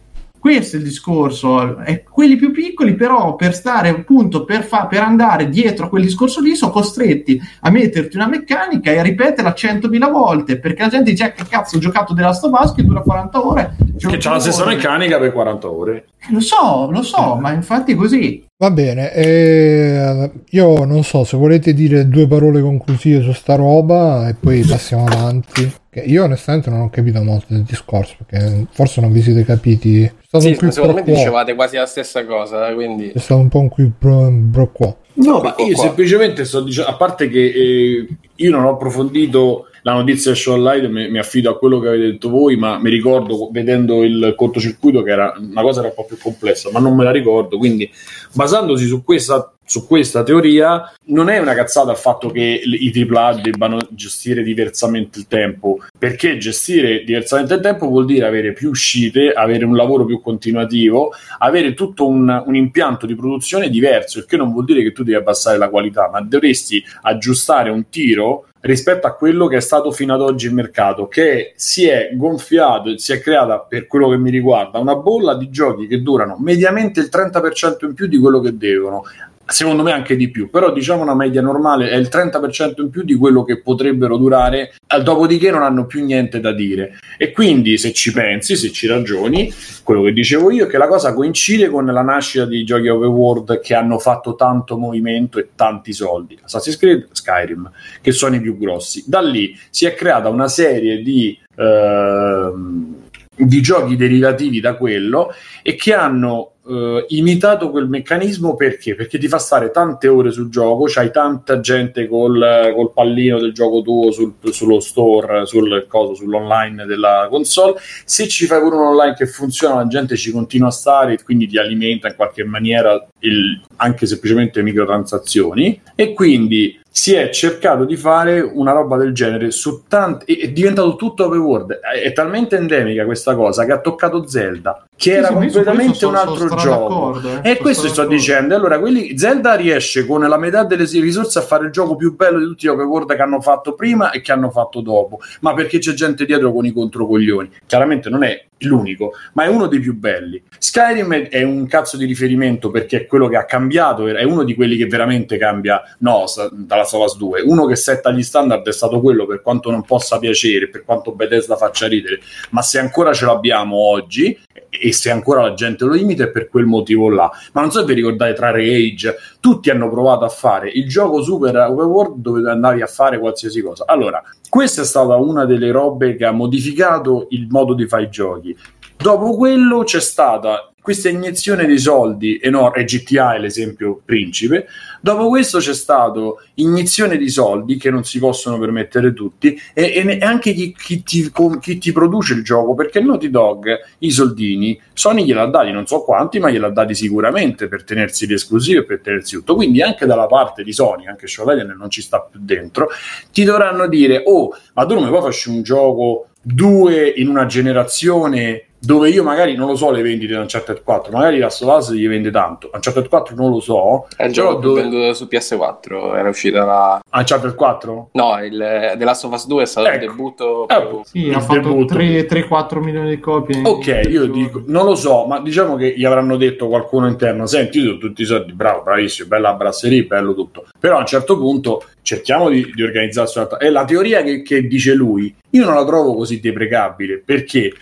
[0.48, 1.80] Questo è il discorso.
[1.84, 6.04] E quelli più piccoli, però, per stare appunto per, fa- per andare dietro a quel
[6.04, 10.88] discorso lì, sono costretti a metterti una meccanica e a ripeterla centomila volte perché la
[10.88, 13.76] gente dice: "Ah, Che cazzo, ho giocato della Us che dura 40 ore.
[13.98, 16.06] Che c'ha la stessa ore." meccanica per 40 ore.
[16.18, 18.46] Eh, Lo so, lo so, ma infatti è così.
[18.58, 24.30] Va bene, eh, io non so se volete dire due parole conclusive su sta roba
[24.30, 25.70] e poi passiamo avanti.
[25.98, 30.04] Che io onestamente non ho capito molto del discorso perché forse non vi siete capiti.
[30.04, 31.18] È stato Sì, un qui secondo pro me quo.
[31.18, 33.10] dicevate quasi la stessa cosa, quindi...
[33.10, 34.98] È stato un po' un qui pro, pro quo.
[35.14, 35.84] No, ma io qua.
[35.86, 40.62] semplicemente sto dicendo, a parte che eh, io non ho approfondito la notizia di Sean
[40.62, 44.34] Light, mi, mi affido a quello che avete detto voi, ma mi ricordo vedendo il
[44.38, 47.58] cortocircuito che era una cosa era un po' più complessa, ma non me la ricordo,
[47.58, 47.90] quindi
[48.34, 53.42] basandosi su questa, su questa teoria non è una cazzata il fatto che i AAA
[53.42, 59.34] debbano gestire diversamente il tempo, perché gestire diversamente il tempo vuol dire avere più uscite,
[59.34, 64.38] avere un lavoro più continuativo, avere tutto un, un impianto di produzione diverso, il che
[64.38, 69.08] non vuol dire che tu devi abbassare la qualità, ma dovresti aggiustare un tiro rispetto
[69.08, 72.98] a quello che è stato fino ad oggi il mercato, che si è gonfiato e
[72.98, 77.00] si è creata, per quello che mi riguarda, una bolla di giochi che durano mediamente
[77.00, 79.04] il 30% in più di quello che devono.
[79.50, 83.04] Secondo me anche di più, però diciamo una media normale è il 30% in più
[83.04, 86.98] di quello che potrebbero durare, dopodiché non hanno più niente da dire.
[87.18, 89.50] E quindi se ci pensi, se ci ragioni,
[89.84, 93.08] quello che dicevo io è che la cosa coincide con la nascita di giochi open
[93.08, 96.38] world che hanno fatto tanto movimento e tanti soldi.
[96.44, 97.72] Assassin's Creed, Skyrim,
[98.02, 99.06] che sono i più grossi.
[99.08, 102.96] Da lì si è creata una serie di, ehm,
[103.34, 105.34] di giochi derivativi da quello
[105.64, 108.96] e che hanno eh, imitato quel meccanismo perché?
[108.96, 113.54] Perché ti fa stare tante ore sul gioco, c'hai tanta gente col, col pallino del
[113.54, 117.76] gioco tuo sul- sullo store, sul coso, sull'online della console.
[118.06, 121.24] Se ci fai pure un online che funziona, la gente ci continua a stare e
[121.24, 125.82] quindi ti alimenta in qualche maniera il- anche semplicemente microtransazioni.
[125.96, 130.96] E quindi si è cercato di fare una roba del genere su tanti è diventato
[130.96, 135.28] tutto open world è, è talmente endemica questa cosa che ha toccato Zelda che era
[135.28, 137.22] Sì, sì, io su completamente un altro gioco.
[137.44, 137.52] eh.
[137.52, 138.56] e questo sto dicendo.
[138.56, 142.40] Allora quelli, Zelda riesce con la metà delle risorse a fare il gioco più bello
[142.40, 145.20] di tutti gli open world che hanno fatto prima e che hanno fatto dopo.
[145.42, 147.50] Ma perché c'è gente dietro con i controcoglioni?
[147.66, 150.42] Chiaramente non è l'unico ma è uno dei più belli.
[150.58, 154.54] Skyrim è- un cazzo di riferimento perché è quello che ha cambiato è uno di
[154.56, 159.00] quelli che veramente cambia no, dalla Sovas 2 uno che setta gli standard è stato
[159.00, 162.20] quello per quanto non possa piacere per quanto Bethesda faccia ridere
[162.50, 164.38] ma se ancora ce l'abbiamo oggi
[164.70, 167.30] e se ancora la gente lo imita è per quel motivo là.
[167.54, 171.22] Ma non so se vi ricordate tra Rage tutti hanno provato a fare il gioco
[171.22, 173.86] super open world dove andavi a fare qualsiasi cosa.
[173.88, 178.10] Allora questa è stata una delle robe che ha modificato il modo di fare i
[178.10, 178.47] giochi
[178.96, 184.68] Dopo quello c'è stata questa iniezione di soldi enorme, e GTA è l'esempio principe,
[185.02, 190.18] dopo questo c'è stato iniezione di soldi che non si possono permettere tutti e, e
[190.22, 195.26] anche chi, chi ti, chi ti produce il gioco, perché Naughty Dog i soldini, Sony
[195.26, 199.36] gliel'ha dati non so quanti, ma gliel'ha dati sicuramente per tenersi le esclusive per tenersi
[199.36, 202.88] tutto, quindi anche dalla parte di Sony, anche Shovel non ci sta più dentro,
[203.34, 207.46] ti dovranno dire, oh, ma tu non mi puoi fare un gioco due in una
[207.46, 211.92] generazione dove io magari non lo so le vendite di Uncharted 4, magari la Us
[211.94, 214.82] gli vende tanto, Uncharted 4 non lo so, È il gioco dove...
[214.82, 217.00] venduto su PS4, era uscita la...
[217.12, 218.10] Uncharted 4?
[218.14, 220.06] No, il The Last of Us 2 è stato il Ecco.
[220.06, 221.96] debutto Eh, Sì, Il ha fatto debutto.
[221.96, 223.62] 3-4 milioni di copie.
[223.64, 227.80] Ok, io dico, non lo so, ma diciamo che gli avranno detto qualcuno interno, senti,
[227.80, 230.66] io tutti i soldi, bravo, bravissimo, bella brasserie, bello tutto.
[230.80, 233.58] Però a un certo punto cerchiamo di, di organizzarsi un'altra...
[233.58, 237.74] E la teoria che, che dice lui, io non la trovo così deprecabile, perché?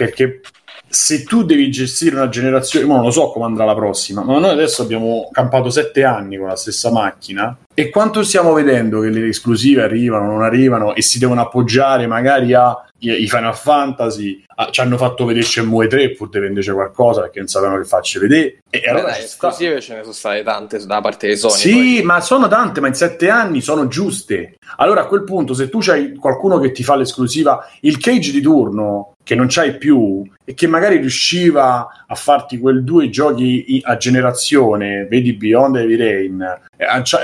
[0.00, 0.40] Perché
[0.88, 4.48] se tu devi gestire una generazione, non lo so come andrà la prossima, ma noi
[4.48, 9.28] adesso abbiamo campato sette anni con la stessa macchina e quanto stiamo vedendo che le
[9.28, 14.80] esclusive arrivano, non arrivano e si devono appoggiare magari a i Final Fantasy, a- ci
[14.80, 18.58] hanno fatto vedere Shenmue 3 pur di venderci qualcosa perché non sapevano che farci vedere
[18.70, 19.48] e Beh, allora dai, ci sta.
[19.48, 21.54] esclusive ce ne sono state tante da parte di Sony.
[21.54, 22.02] Sì, poi.
[22.04, 24.56] ma sono tante, ma in sette anni sono giuste.
[24.76, 28.40] Allora a quel punto, se tu c'hai qualcuno che ti fa l'esclusiva, il cage di
[28.40, 33.96] turno che non c'hai più e che magari riusciva a farti quel due giochi a
[33.96, 36.60] generazione, vedi Beyond Heavy Rain,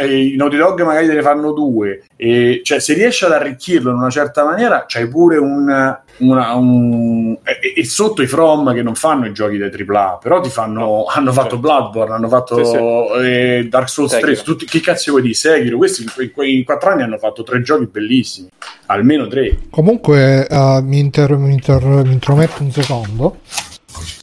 [0.06, 3.96] i Naughty Dog magari te ne fanno due, e, cioè se riesci ad arricchirlo in
[3.96, 5.96] una certa maniera, c'hai pure un...
[6.18, 10.40] una- un- e, e sotto i From che non fanno i giochi dei AAA, però
[10.40, 11.58] ti fanno, hanno fatto certo.
[11.58, 12.76] Bloodborne, hanno fatto Sì,
[13.24, 14.42] eh, Dark Souls 3, Sekiro.
[14.42, 15.34] tutti, che cazzo vuoi dire?
[15.34, 18.48] Sekiro, questi in, in quei quattro anni hanno fatto tre giochi bellissimi,
[18.86, 19.58] almeno tre.
[19.70, 23.38] Comunque eh, mi, inter- mi inter- mi intrometto un secondo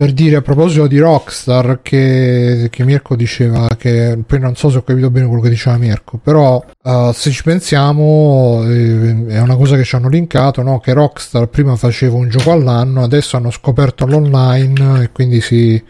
[0.03, 4.79] per dire a proposito di Rockstar che, che Mirko diceva che poi non so se
[4.79, 9.55] ho capito bene quello che diceva Mirko però eh, se ci pensiamo eh, è una
[9.55, 10.81] cosa che ci hanno linkato no?
[10.81, 15.81] che Rockstar prima faceva un gioco all'anno adesso hanno scoperto l'online e quindi si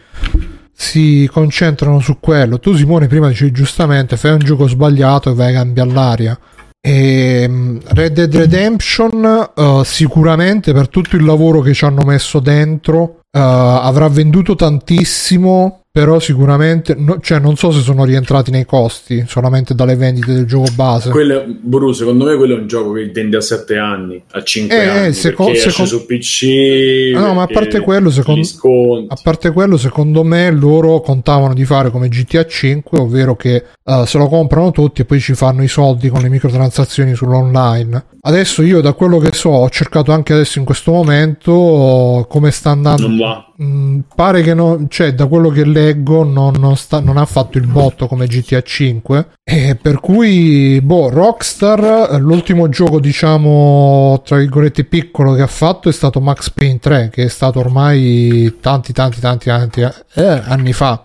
[0.76, 2.58] si concentrano su quello.
[2.58, 6.38] Tu, Simone, prima dicevi giustamente: fai un gioco sbagliato e vai a cambiare l'aria.
[6.86, 12.40] E mm, Red Dead Redemption, eh, sicuramente per tutto il lavoro che ci hanno messo
[12.40, 15.83] dentro, eh, avrà venduto tantissimo.
[15.96, 20.44] Però sicuramente, no- cioè, non so se sono rientrati nei costi solamente dalle vendite del
[20.44, 21.08] gioco base.
[21.10, 24.76] Quello, Bru, secondo me quello è un gioco che vende a 7 anni, a 5
[24.76, 27.12] Eh, anni, seco- perché esce seco- su PC.
[27.14, 29.06] No, ma a parte quello, secondo-.
[29.06, 34.02] A parte quello, secondo me loro contavano di fare come GTA 5, ovvero che eh,
[34.04, 38.04] se lo comprano tutti e poi ci fanno i soldi con le microtransazioni sull'online.
[38.22, 42.70] Adesso io da quello che so, ho cercato anche adesso in questo momento come sta
[42.70, 43.06] andando.
[43.06, 43.52] Non va.
[43.62, 47.58] Mm, pare che non, cioè, da quello che leggo, non, non sta- non ha fatto
[47.58, 49.28] il botto come GTA 5.
[49.44, 55.92] E per cui, boh, Rockstar, l'ultimo gioco, diciamo, tra virgolette, piccolo che ha fatto è
[55.92, 61.04] stato Max Payne 3, che è stato ormai tanti, tanti, tanti, tanti eh, anni fa.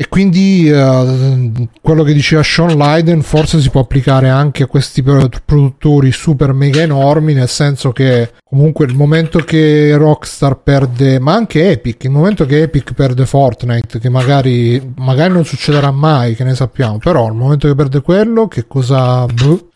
[0.00, 1.50] E quindi eh,
[1.80, 6.52] quello che diceva Sean Lyden forse si può applicare anche a questi pro- produttori super
[6.52, 12.10] mega enormi, nel senso che comunque il momento che Rockstar perde, ma anche Epic, il
[12.10, 17.26] momento che Epic perde Fortnite, che magari, magari non succederà mai, che ne sappiamo, però
[17.26, 19.26] il momento che perde quello, che cosa...
[19.26, 19.70] boh.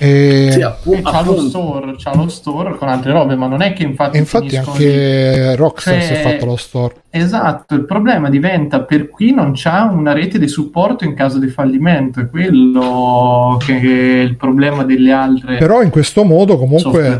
[0.00, 1.48] E, Sì, appu- E c'ha lo appunto.
[1.48, 4.16] store, c'ha lo store con altre robe, ma non è che infatti.
[4.16, 6.94] e infatti anche Rockstar Cioè- si è fatto lo store.
[7.10, 7.20] lì.
[7.20, 11.48] Esatto, il problema diventa per chi non c'ha una rete di supporto in caso di
[11.48, 13.74] fallimento, è quello che
[14.20, 17.18] è il problema delle altre Però in questo modo comunque...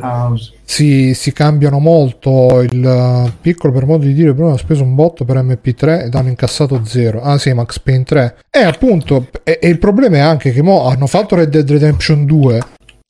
[0.62, 4.94] si, si cambiano molto il eh, piccolo per modo di dire prima hanno speso un
[4.94, 9.58] botto per MP3 ed hanno incassato zero ah sì Max Payne 3 e appunto e,
[9.62, 12.47] e il problema è anche che mo hanno fatto Red Dead Redemption 2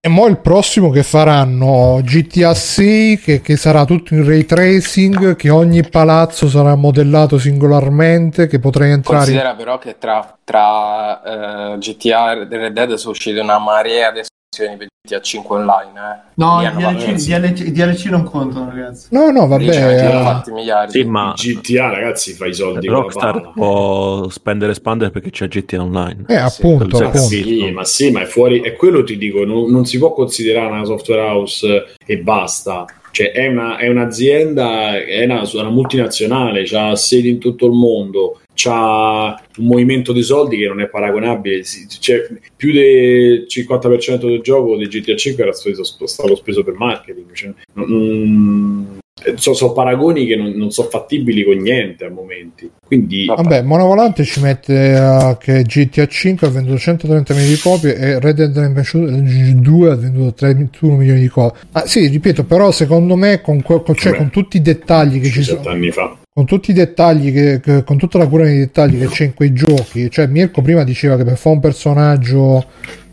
[0.01, 5.35] e mo il prossimo che faranno GTA 6 che, che sarà tutto in ray tracing
[5.35, 11.79] che ogni palazzo sarà modellato singolarmente che potrai entrare Considera però che tra, tra eh,
[11.79, 14.21] GTA e Red Dead sono uscite una marea di
[14.51, 15.91] espansioni per GTA 5 online.
[15.95, 16.31] Eh.
[16.35, 19.09] No, i DLC, DLC, DLC non contano, ragazzi.
[19.11, 20.93] no no vabbè eh, fatti miliardi.
[20.93, 25.49] Sì, ma GTA, ragazzi, fa i soldi la Rockstar può spendere e espandere perché c'è
[25.49, 26.25] GTA Online.
[26.29, 27.27] eh, appunto, quello Ma appunto.
[27.29, 30.71] sì, ma sì, ma è fuori, è quello ti dico, non, non si può considerare
[30.71, 32.87] una software house e basta.
[33.11, 38.41] Cioè, è, una- è un'azienda, è una, una multinazionale, ha sedi in tutto il mondo,
[38.67, 41.63] ha un movimento di soldi che non è paragonabile.
[41.65, 42.27] Cioè,
[42.57, 47.33] più del 50% del gioco di GTA 5 era stato, stato speso per marketing.
[47.33, 52.71] Cioè, non- eh, so- sono paragoni che non, non sono fattibili con niente a momenti.
[52.87, 57.95] Quindi Vabbè, Monovolante ci mette eh, che GTA 5 ha venduto 130 milioni di copie
[57.97, 61.61] e Red Dead Redemption 2 ha venduto 31 milioni di copie.
[61.73, 65.43] Ah, sì, ripeto, però secondo me con, con- cioè, con tutti i dettagli che ci
[65.43, 66.17] sono anni fa.
[66.33, 69.35] con tutti i dettagli che, che- con tutta la cura dei dettagli che c'è in
[69.35, 72.65] quei giochi cioè Mirko prima diceva che per fare un personaggio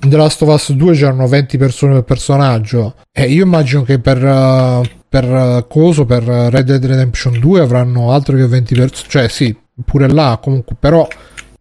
[0.03, 3.99] in The Last of Us 2 c'erano 20 persone per personaggio e io immagino che
[3.99, 4.81] per uh,
[5.15, 9.27] per uh, coso per uh, Red Dead Redemption 2 avranno altro che 20 persone cioè
[9.29, 9.55] sì
[9.85, 11.07] pure là comunque però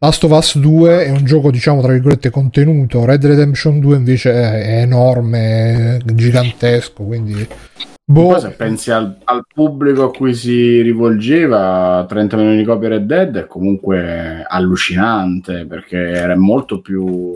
[0.01, 3.06] Last of Us 2 è un gioco diciamo tra virgolette contenuto.
[3.06, 7.47] Red Dead Redemption 2 invece è, enorme è gigantesco quindi
[8.05, 8.39] boh.
[8.39, 13.36] Se pensi al, al pubblico a cui si rivolgeva 30 milioni di copie Red Dead
[13.36, 17.35] è comunque allucinante perché era molto più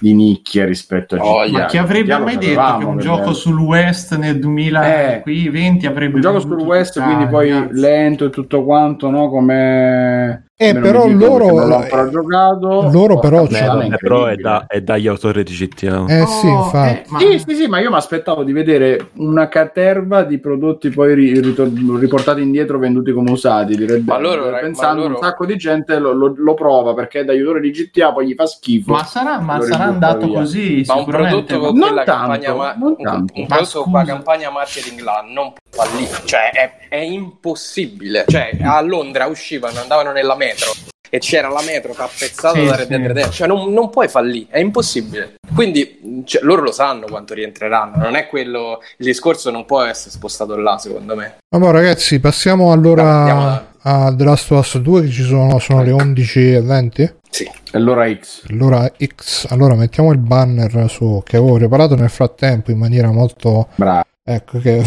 [0.00, 1.58] di nicchia rispetto a Oh, GTA.
[1.58, 6.40] Ma chi avrebbe mai detto che un gioco sul West nel 2020 avrebbe un gioco
[6.40, 9.28] sul West quindi poi lento e tutto quanto no?
[9.28, 14.80] Come Eh, però loro- non l'ho ancora giocato loro però Eh, però è, da- è
[14.80, 16.04] dagli autori di GTA.
[16.08, 19.10] eh sì Oh, infatti eh, ma- Sì, sì, sì, ma io mi aspettavo di vedere
[19.18, 21.54] una caterva di prodotti poi ri-
[22.00, 23.76] riportati indietro venduti come usati.
[23.76, 26.54] di Red Ma loro, ra- pensando ma loro- un sacco di gente lo, lo- lo
[26.54, 28.90] prova perché è da aiutore di GTA, poi gli fa schifo.
[28.92, 30.40] Ma sarà, ma sarà andato via.
[30.40, 33.32] così Ma un prodotto con Non tanto, campagna, ma- non un- tanto.
[33.36, 38.24] un Ma prodotto con la campagna marketing là non può fallire, cioè è, è impossibile.
[38.26, 42.88] Cioè, a Londra uscivano, andavano nella metro e c'era la metro tappezzata Sì, da Red
[42.88, 43.06] Dead sì.
[43.06, 45.36] Redemption, cioè non, non puoi fallire, è impossibile.
[45.54, 50.10] Quindi cioè, loro lo sanno quanto rientreranno, non è quello, il discorso non può essere
[50.10, 51.38] spostato là, secondo me.
[51.48, 55.92] Vabbè ragazzi, passiamo allora a The Last of Us 2 che ci sono, sono le
[55.92, 57.14] 11.20.
[57.30, 57.50] Sì.
[57.72, 58.44] Allora X.
[58.50, 63.68] Allora X, allora mettiamo il banner su che avevo preparato nel frattempo in maniera molto
[63.74, 64.04] Bravo.
[64.24, 64.82] ecco che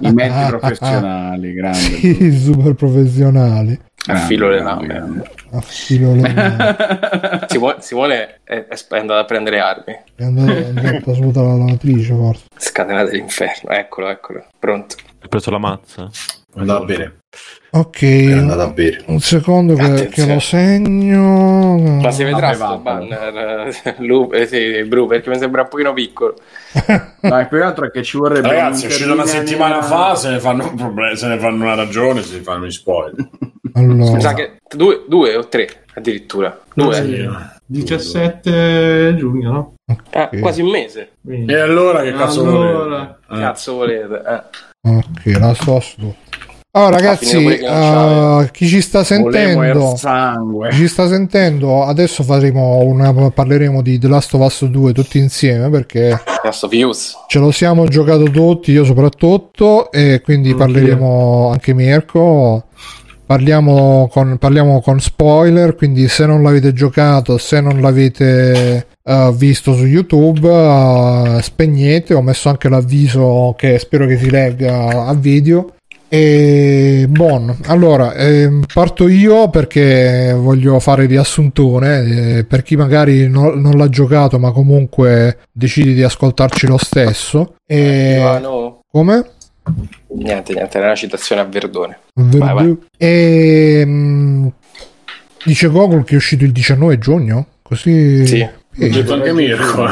[0.00, 1.78] I mezzi professionali, grande.
[2.00, 3.78] Sì, super professionali.
[4.08, 4.98] A Grande, filo le grande, lame.
[5.00, 5.30] grande.
[5.52, 9.98] A filo le- Simone, Simone è, è andato a prendere armi.
[10.14, 12.44] è andato è andato a svuotare la lavatrice forse.
[12.56, 14.94] Scatenate l'inferno, eccolo, eccolo, pronto.
[15.26, 16.08] Hai preso la mazza?
[16.54, 17.16] È andata bene.
[17.70, 19.02] Ok, È andata a bere.
[19.06, 21.98] un secondo che, che lo segno.
[22.00, 26.36] Ma si vedrà sto banner Lu- eh, sì, Bru perché mi sembra un pochino piccolo.
[27.26, 30.30] E più che altro è che ci vorrebbe Ragazzi, è uscito una settimana fa, se
[30.30, 33.28] ne fanno un problema, se ne fanno una ragione, si fanno gli spoiler.
[33.74, 36.56] Allora, Mi sa che due, due o tre addirittura.
[36.72, 36.94] Due.
[36.94, 37.28] Sì.
[37.66, 39.74] 17 giugno, no?
[39.88, 40.40] Ah, Ok.
[40.40, 41.10] quasi un mese.
[41.24, 42.76] Quindi- E allora che cazzo Allora.
[42.82, 43.16] volete?
[43.30, 43.38] Eh.
[43.38, 44.22] Cazzo volete?
[44.26, 44.88] Eh.
[44.90, 46.14] ok, la su.
[46.72, 49.96] Allora ragazzi, eh, chi ci sta sentendo...
[49.96, 50.72] sangue.
[50.72, 51.84] Ci sta sentendo?
[51.84, 56.20] Adesso faremo una, parleremo di The Last of Us 2 tutti insieme perché
[57.28, 62.65] ce lo siamo giocato tutti, io soprattutto, e quindi parleremo anche Mirko.
[63.26, 69.74] Parliamo con, parliamo con spoiler, quindi se non l'avete giocato, se non l'avete eh, visto
[69.74, 72.14] su YouTube, eh, spegnete.
[72.14, 75.72] Ho messo anche l'avviso che spero che si legga a video.
[76.08, 82.36] E buon, allora ehm, parto io perché voglio fare il riassuntone.
[82.38, 87.56] eh, per chi magari no- non l'ha giocato, ma comunque decidi di ascoltarci lo stesso.
[87.66, 88.38] E...
[88.40, 88.82] No.
[88.88, 89.24] Come?
[90.08, 91.98] Niente, niente, era una citazione a Verdone.
[92.14, 92.38] Verdù.
[92.38, 92.76] Vai, vai.
[92.96, 94.46] E mm,
[95.44, 97.46] dice Google che è uscito il 19 giugno?
[97.62, 98.48] Così Sì.
[98.78, 99.84] Eh, Ho detto anche Mirko.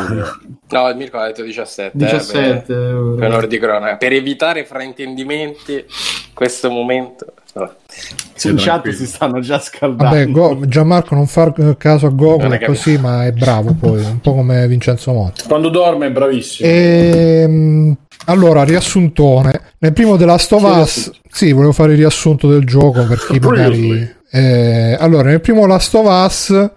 [0.71, 1.97] No, il Mirko ha detto 17.
[1.97, 3.97] eh, 17 per, per onore di cronaca.
[3.97, 7.27] Per evitare fraintendimenti in questo momento.
[7.55, 7.73] Vabbè.
[8.43, 10.05] In chat si stanno già scaldando.
[10.05, 14.21] Vabbè, Go- Gianmarco non far caso a Google è così, ma è bravo poi, un
[14.21, 15.45] po' come Vincenzo Motti.
[15.47, 16.69] Quando dorme è bravissimo.
[16.69, 17.97] Ehm,
[18.27, 19.61] allora, riassuntone.
[19.79, 23.39] Nel primo The Last of Us, sì, volevo fare il riassunto del gioco per chi
[23.41, 24.13] magari.
[24.31, 26.71] Eh, allora, nel primo Last of Us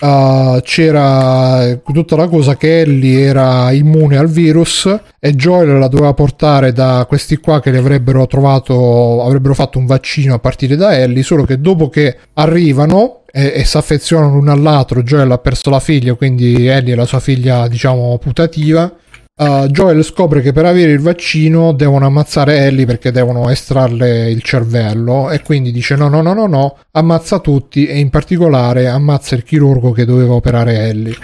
[0.00, 6.14] eh, c'era tutta la cosa che Ellie era immune al virus e Joel la doveva
[6.14, 10.96] portare da questi qua che le avrebbero trovato, avrebbero fatto un vaccino a partire da
[10.96, 15.70] Ellie, solo che dopo che arrivano e, e si affezionano l'uno all'altro, Joel ha perso
[15.70, 18.92] la figlia, quindi Ellie è la sua figlia, diciamo, putativa.
[19.38, 24.42] Uh, Joel scopre che per avere il vaccino devono ammazzare Ellie perché devono estrarle il
[24.42, 29.36] cervello e quindi dice no no no no no ammazza tutti e in particolare ammazza
[29.36, 31.14] il chirurgo che doveva operare Ellie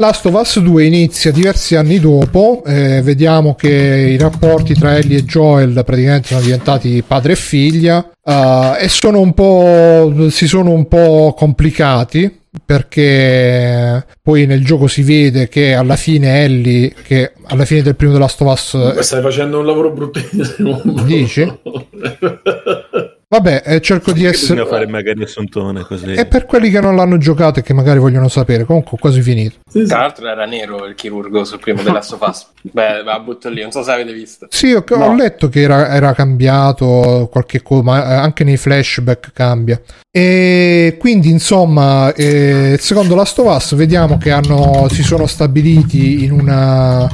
[0.00, 5.18] Last of Us 2 inizia diversi anni dopo, eh, vediamo che i rapporti tra Ellie
[5.18, 10.70] e Joel praticamente sono diventati padre e figlia eh, e sono un po', si sono
[10.70, 17.64] un po' complicati perché poi nel gioco si vede che alla fine Ellie, che alla
[17.64, 19.00] fine del primo The Last of Us...
[19.00, 20.80] Stai facendo un lavoro bruttissimo.
[21.06, 21.42] Dici?
[23.30, 24.54] Vabbè, eh, cerco di essere...
[24.54, 26.14] Bisogna fare magari assuntone così.
[26.14, 29.20] E per quelli che non l'hanno giocato e che magari vogliono sapere, comunque ho quasi
[29.20, 29.56] finito.
[29.70, 29.86] Sì, sì.
[29.86, 32.48] Tra l'altro era nero il chirurgo sul primo della Sofas.
[32.72, 34.46] Beh, la butto lì, non so se avete visto.
[34.48, 35.14] Sì, ho, ho No.
[35.14, 39.78] letto che era, era cambiato qualche cosa, ma eh, anche nei flashback cambia.
[40.10, 46.32] E quindi, insomma, eh, secondo Last of Us, vediamo che hanno, si sono stabiliti in
[46.32, 47.06] una.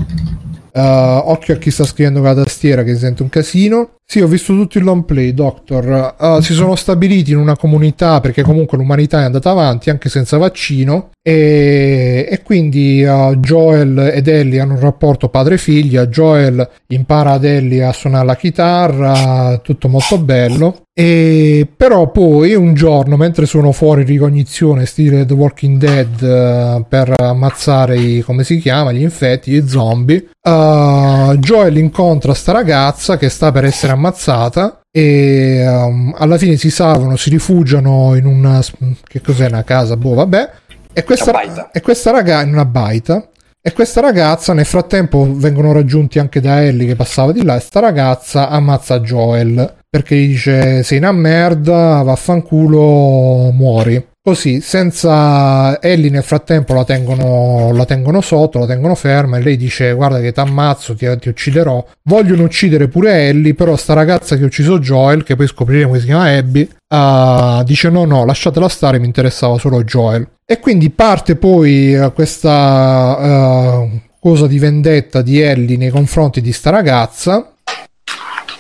[0.77, 3.91] Eh, occhio a chi sta scrivendo con la tastiera che si sente un casino.
[4.05, 6.17] Sì, ho visto tutto il long play, Doctor.
[6.21, 10.37] Eh, si sono stabiliti in una comunità perché comunque l'umanità è andata avanti anche senza
[10.37, 11.11] vaccino.
[11.23, 16.09] E, e quindi eh, Joel ed Ellie hanno un rapporto padre-figlia.
[16.09, 20.84] Joel impara ad Ellie a suonare la chitarra, tutto molto bello.
[20.97, 27.15] E però poi un giorno, mentre sono fuori ricognizione, stile The Walking Dead, eh, per
[27.17, 33.29] ammazzare i, come si chiama, gli infetti, gli zombie, eh, Joel incontra sta ragazza che
[33.29, 38.63] sta per essere ammazzata e ehm, alla fine si salvano, si rifugiano in una...
[39.03, 39.97] che cos'è una casa?
[39.97, 40.51] Boh, vabbè.
[40.93, 43.31] E questa, e questa ragazza in una baita
[43.61, 47.61] e questa ragazza nel frattempo vengono raggiunti anche da Ellie che passava di là e
[47.61, 54.05] sta ragazza ammazza Joel perché gli dice sei una merda vaffanculo muori.
[54.21, 59.57] Così senza Ellie nel frattempo la tengono, la tengono sotto la tengono ferma e lei
[59.57, 61.87] dice guarda che ti ammazzo ti, ti ucciderò.
[62.03, 66.01] Vogliono uccidere pure Ellie però sta ragazza che ha ucciso Joel che poi scopriremo che
[66.01, 70.29] si chiama Abby ah, dice no no lasciatela stare mi interessava solo Joel.
[70.45, 76.53] E quindi parte poi eh, questa eh, cosa di vendetta di Ellie nei confronti di
[76.53, 77.54] sta ragazza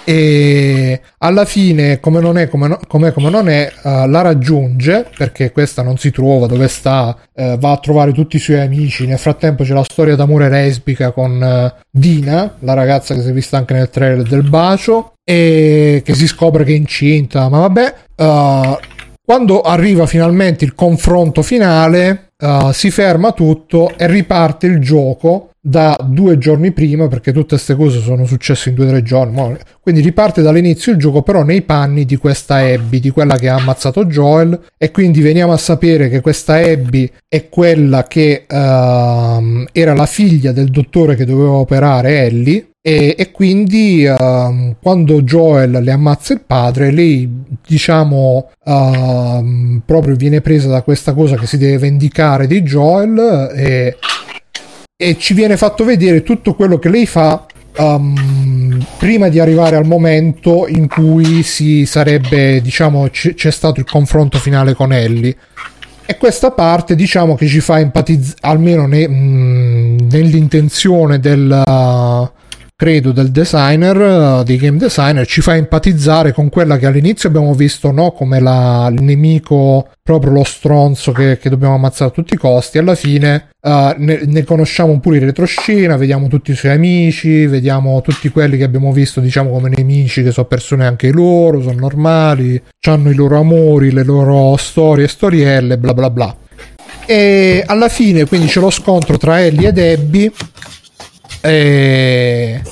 [0.05, 5.07] e alla fine come non è come, no- com'è, come non è eh, la raggiunge
[5.17, 9.07] perché questa non si trova dove sta eh, va a trovare tutti i suoi amici.
[9.07, 13.33] Nel frattempo c'è la storia d'amore lesbica con eh, Dina la ragazza che si è
[13.33, 17.49] vista anche nel trailer del bacio e che si scopre che è incinta.
[17.49, 17.95] Ma vabbè
[19.27, 25.97] quando arriva finalmente il confronto finale, eh, si ferma tutto e riparte il gioco da
[25.99, 29.57] due giorni prima, perché tutte queste cose sono successe in due o tre giorni.
[29.81, 33.55] Quindi riparte dall'inizio il gioco, però nei panni di questa Abby, di quella che ha
[33.55, 34.61] ammazzato Joel.
[34.77, 40.53] E quindi veniamo a sapere che questa Abby è quella che ehm, era la figlia
[40.53, 42.69] del dottore che doveva operare Ellie.
[42.87, 47.27] E, e quindi ehm, quando Joel le ammazza il padre, lei
[47.67, 53.97] diciamo ehm, proprio viene presa da questa cosa che si deve vendicare di Joel e,
[54.95, 59.87] e ci viene fatto vedere tutto quello che lei fa ehm, prima di arrivare al
[59.87, 65.35] momento in cui si sarebbe diciamo c- c'è stato il confronto finale con Ellie.
[66.07, 72.04] E questa parte diciamo che ci fa empatizzare almeno ne- mh, nell'intenzione del uh,
[72.77, 77.55] credo del designer uh, dei game designer ci fa empatizzare con quella che all'inizio abbiamo
[77.55, 82.35] visto no come la, il nemico proprio lo stronzo che, che dobbiamo ammazzare a tutti
[82.35, 82.79] i costi.
[82.79, 88.01] Alla fine uh, ne, ne conosciamo pure in retroscena vediamo tutti i suoi amici vediamo
[88.01, 92.61] tutti quelli che abbiamo visto diciamo come nemici che sono persone anche loro sono normali
[92.89, 96.37] hanno i loro amori le loro storie storielle bla bla bla.
[97.07, 100.33] E alla fine quindi c'è lo scontro tra Ellie ed Abby
[101.47, 102.63] e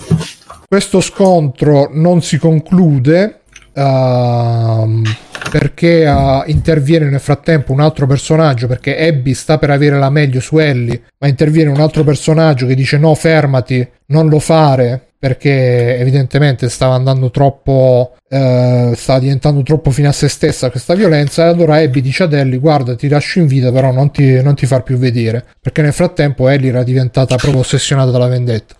[0.66, 3.41] questo scontro non si conclude
[3.72, 5.02] ehm,
[5.50, 10.40] perché eh, interviene nel frattempo un altro personaggio perché Abby sta per avere la meglio
[10.40, 15.98] su Ellie ma interviene un altro personaggio che dice no fermati non lo fare perché
[15.98, 21.48] evidentemente stava andando troppo eh, stava diventando troppo fine a se stessa questa violenza e
[21.48, 24.66] allora Abby dice ad Ellie guarda ti lascio in vita però non ti, non ti
[24.66, 28.74] far più vedere perché nel frattempo Ellie era diventata proprio ossessionata dalla vendetta.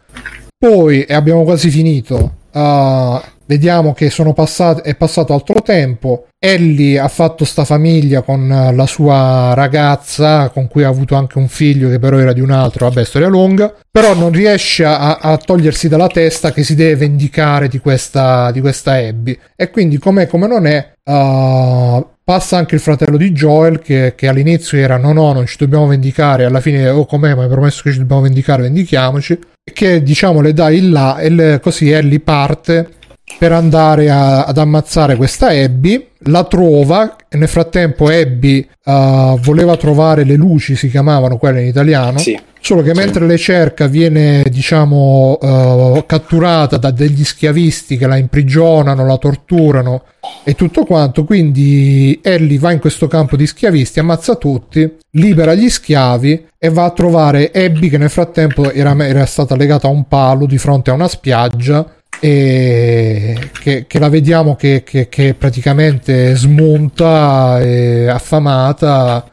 [0.59, 3.20] Poi e abbiamo quasi finito uh,
[3.52, 6.26] vediamo che sono passati è passato altro tempo.
[6.38, 11.38] Ellie ha fatto sta famiglia con eh, la sua ragazza con cui ha avuto anche
[11.38, 12.88] un figlio che però era di un altro.
[12.88, 13.74] Vabbè storia lunga.
[13.90, 18.60] Però non riesce a, a togliersi dalla testa che si deve vendicare di questa, di
[18.60, 19.38] questa Abby.
[19.54, 24.28] E quindi com'è come non è uh, passa anche il fratello di Joel che, che
[24.28, 27.34] all'inizio era no no non ci dobbiamo vendicare alla fine oh com'è?
[27.34, 29.38] Ma hai promesso che ci dobbiamo vendicare vendichiamoci
[29.72, 33.00] che diciamo le dà il là e le- così Ellie parte
[33.38, 36.08] per andare a- ad ammazzare questa Abby.
[36.26, 41.66] La trova e nel frattempo Abby uh, voleva trovare le luci, si chiamavano quelle in
[41.66, 42.18] italiano.
[42.18, 42.38] Sì.
[42.60, 49.04] Solo che mentre le cerca viene, diciamo, uh, catturata da degli schiavisti che la imprigionano,
[49.04, 50.04] la torturano
[50.44, 51.24] e tutto quanto.
[51.24, 56.84] Quindi Ellie va in questo campo di schiavisti, ammazza tutti, libera gli schiavi e va
[56.84, 60.90] a trovare Abby che nel frattempo era, era stata legata a un palo di fronte
[60.90, 61.84] a una spiaggia
[62.24, 69.28] e che, che la vediamo che, che, che praticamente smonta e affamata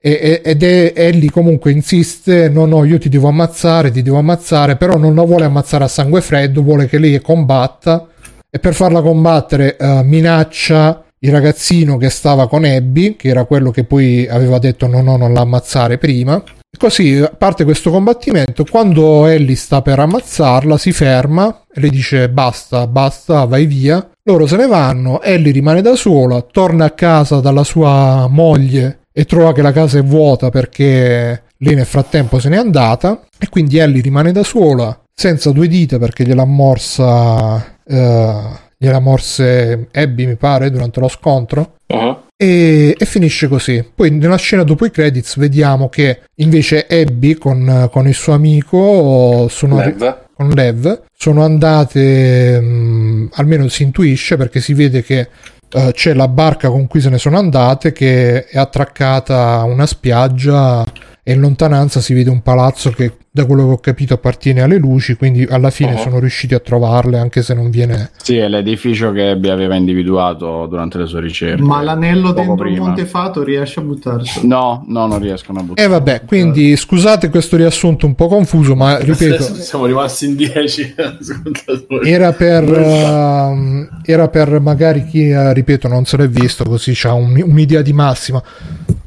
[0.00, 4.74] e- ed è Ellie comunque insiste no no io ti devo ammazzare ti devo ammazzare
[4.74, 8.08] però non la vuole ammazzare a sangue freddo vuole che lei combatta
[8.50, 13.70] e per farla combattere eh, minaccia il ragazzino che stava con Abby che era quello
[13.70, 16.42] che poi aveva detto no no non la ammazzare prima
[16.76, 18.64] Così parte questo combattimento.
[18.64, 24.06] Quando Ellie sta per ammazzarla, si ferma e le dice basta, basta, vai via.
[24.24, 25.22] Loro se ne vanno.
[25.22, 29.98] Ellie rimane da sola, torna a casa dalla sua moglie e trova che la casa
[29.98, 33.20] è vuota perché lei nel frattempo se n'è andata.
[33.38, 37.72] E quindi Ellie rimane da sola, senza due dita perché gliel'ha morsa.
[37.86, 42.16] eh, gliela morse Abby, mi pare, durante lo scontro Uh-huh.
[42.36, 43.84] e, e finisce così.
[43.94, 49.46] Poi nella scena dopo i credits vediamo che invece Abby con, con il suo amico
[49.48, 50.18] sono Lev.
[50.34, 55.28] con Lev sono andate mh, almeno si intuisce perché si vede che
[55.70, 59.86] eh, c'è la barca con cui se ne sono andate che è attraccata a una
[59.86, 60.84] spiaggia
[61.26, 64.76] e in lontananza si vede un palazzo che da quello che ho capito appartiene alle
[64.76, 65.98] luci quindi alla fine Oh.
[65.98, 70.66] sono riusciti a trovarle anche se non viene Sì, è l'edificio che Abby aveva individuato
[70.66, 71.62] durante le sue ricerche.
[71.62, 72.86] Ma l'anello dentro il prima.
[72.86, 74.46] Montefato riesce a buttarselo.
[74.46, 75.86] No, no, non riescono a e buttare.
[75.88, 80.94] Eh, vabbè quindi scusate questo riassunto un po' confuso ma ripeto Siamo rimasti in 10
[81.18, 82.10] ascoltatori.
[82.10, 87.14] Era per, ehm, era per magari chi, eh, ripeto, non se l'è visto, così c'ha
[87.14, 88.42] un- un'idea di massima.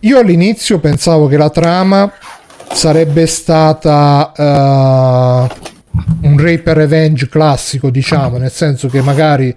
[0.02, 2.12] Io all'inizio pensavo che la trama
[2.72, 5.56] sarebbe stata eh,
[6.22, 9.56] un rape revenge classico, diciamo, nel senso che magari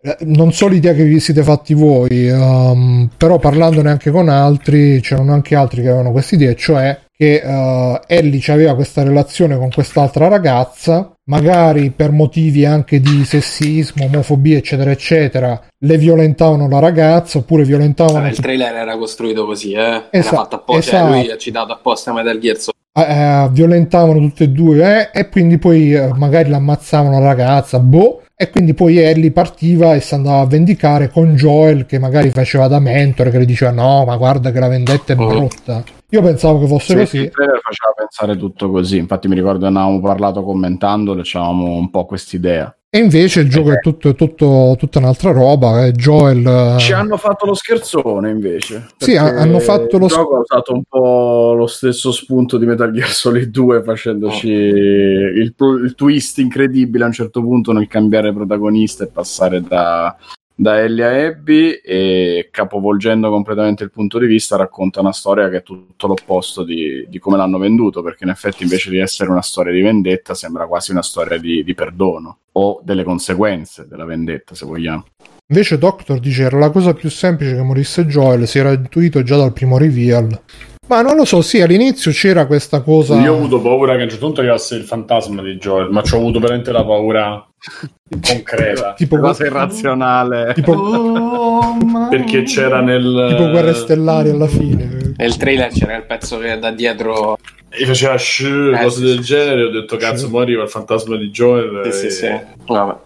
[0.00, 5.00] eh, non so l'idea che vi siete fatti voi, ehm, però parlandone anche con altri,
[5.00, 9.70] c'erano anche altri che avevano questa idea, cioè che eh, Ellie aveva questa relazione con
[9.70, 17.38] quest'altra ragazza, magari per motivi anche di sessismo, omofobia, eccetera, eccetera, le violentavano la ragazza
[17.38, 19.78] oppure violentavano Vabbè, il trailer era costruito così, eh.
[19.78, 20.96] Era Esa- fatto apposta.
[20.96, 21.12] esatto.
[21.12, 22.76] Cioè, lui ha citato apposta Metal Gear Solid.
[22.98, 28.22] eh, violentavano tutte e due eh, e quindi poi eh, magari l'ammazzavano la ragazza, boh.
[28.40, 32.68] E quindi poi Ellie partiva e si andava a vendicare con Joel che magari faceva
[32.68, 35.48] da mentore, che le diceva no, ma guarda che la vendetta è Oh.
[36.10, 37.16] Io pensavo che fosse Sì, così.
[37.24, 38.96] il trailer faceva pensare tutto così.
[38.96, 42.72] Infatti, mi ricordo che avevamo parlato commentando, avevamo un po' quest'idea.
[42.90, 45.84] E invece il gioco è tutto, tutto- tutta un'altra roba.
[45.84, 46.46] eh, Joel.
[46.46, 48.86] eh, Ci hanno fatto lo scherzone invece.
[48.96, 52.90] Sì, hanno fatto lo il gioco ha usato un po' lo stesso spunto di Metal
[52.90, 55.54] Gear Solid 2 facendoci il,
[55.84, 60.16] il twist incredibile a un certo punto nel cambiare protagonista e passare da,
[60.60, 65.58] da Ellie a Abby e capovolgendo completamente il punto di vista racconta una storia che
[65.58, 69.40] è tutto l'opposto di, di come l'hanno venduto perché in effetti invece di essere una
[69.40, 74.56] storia di vendetta sembra quasi una storia di, di perdono o delle conseguenze della vendetta
[74.56, 75.04] se vogliamo.
[75.46, 79.36] Invece Doctor dice era la cosa più semplice che morisse Joel, si era intuito già
[79.36, 80.42] dal primo reveal.
[80.88, 83.14] Ma non lo so, sì, all'inizio c'era questa cosa...
[83.20, 86.02] Io ho avuto paura che a un certo punto arrivasse il fantasma di Joel, ma
[86.02, 87.47] ci ho avuto veramente la paura
[88.20, 88.94] concreta.
[88.94, 91.76] tipo, cosa irrazionale tipo, Oh,
[92.08, 93.26] Perché c'era nel.
[93.30, 95.12] tipo guerre stellari alla fine.
[95.16, 97.36] Nel trailer c'era il pezzo che da dietro.
[97.70, 99.24] E faceva shh, Eh, cose sì, del sì.
[99.34, 99.62] genere.
[99.64, 101.92] Ho detto, cazzo, mo arriva il fantasma di Joel.
[101.92, 102.40] Sì, e- sì, sì.
[102.66, 102.96] Vabbè.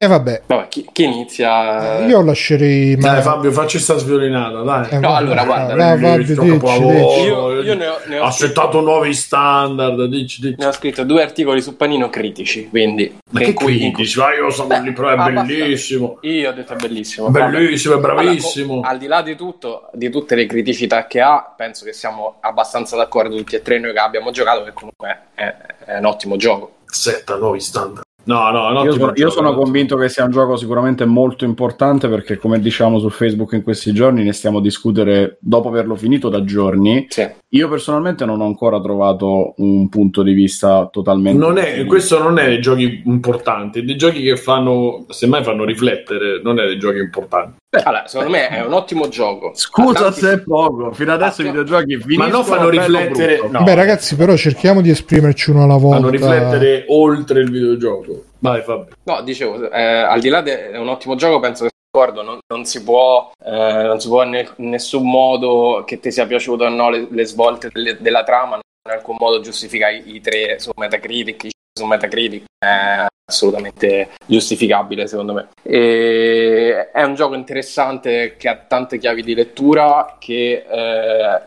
[0.00, 2.06] E vabbè, Vabbè, chi, chi inizia?
[2.06, 2.94] io lascerei...
[2.94, 4.90] Dai, ma- Fabio, facci sta sviolinata, dai.
[4.90, 7.20] eh, No, allora, guarda, va, va, Dici, dici.
[7.24, 10.54] Io, io ne ho, ne ho Ha settato nuovi standard, dici, dici.
[10.56, 14.20] Ne ho scritto due articoli su Panino critici, quindi Ma che cui- in critici?
[14.20, 15.42] Ma io sono Beh, lì, però è abbastanza.
[15.52, 16.18] bellissimo.
[16.20, 17.28] Io ho detto è bellissimo.
[17.30, 18.72] Bellissimo, è bravissimo.
[18.74, 22.36] Allora, al di là di tutto, di tutte le criticità che ha, penso che siamo
[22.38, 25.52] abbastanza d'accordo tutti e tre noi che abbiamo giocato, che comunque è,
[25.86, 26.74] è un ottimo gioco.
[26.86, 28.06] Setta nuovi standard.
[28.28, 28.84] No, no, no.
[28.84, 32.98] Io sono, io sono convinto che sia un gioco sicuramente molto importante perché, come diciamo
[32.98, 37.06] su Facebook in questi giorni, ne stiamo a discutere dopo averlo finito da giorni.
[37.08, 37.26] Sì.
[37.52, 41.38] Io personalmente non ho ancora trovato un punto di vista totalmente.
[41.38, 46.42] Non è, questo non è dei giochi importanti, dei giochi che fanno, semmai fanno riflettere,
[46.42, 47.56] non è dei giochi importanti.
[47.70, 49.50] Allora, secondo me è un ottimo gioco.
[49.54, 53.46] Scusa tanti- se è poco, fino adesso i videogiochi Ma finiscono non fanno riflettere.
[53.48, 55.96] No, Beh, ragazzi, però cerchiamo di esprimerci uno alla volta.
[55.98, 58.24] fanno riflettere oltre il videogioco.
[58.38, 58.94] Vai, Fabio.
[59.02, 62.38] No, dicevo, eh, al di là de- è un ottimo gioco, penso che d'accordo, non,
[62.46, 66.64] non si può, eh, non si può ne- in nessun modo che ti sia piaciuto
[66.64, 70.58] o no le, le svolte delle- della trama, in alcun modo giustifica i, i tre
[70.58, 75.48] su Metacritic, i su Metacritic è assolutamente giustificabile secondo me.
[75.62, 81.42] E è un gioco interessante che ha tante chiavi di lettura che eh,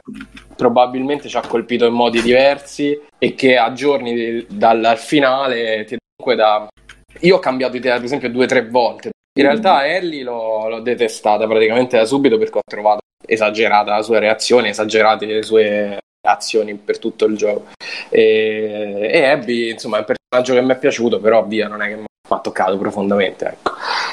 [0.56, 5.86] probabilmente ci ha colpito in modi diversi e che a giorni di- dal al finale
[5.86, 6.68] ti comunque da
[7.22, 10.80] io ho cambiato idea per esempio due o tre volte in realtà Ellie l'ho, l'ho
[10.82, 16.76] detestata praticamente da subito perché ho trovato esagerata la sua reazione esagerate le sue azioni
[16.76, 17.69] per tutto il gioco
[18.10, 21.88] e, e Abby insomma è un personaggio che mi è piaciuto però via non è
[21.88, 23.72] che mi ha toccato profondamente ecco.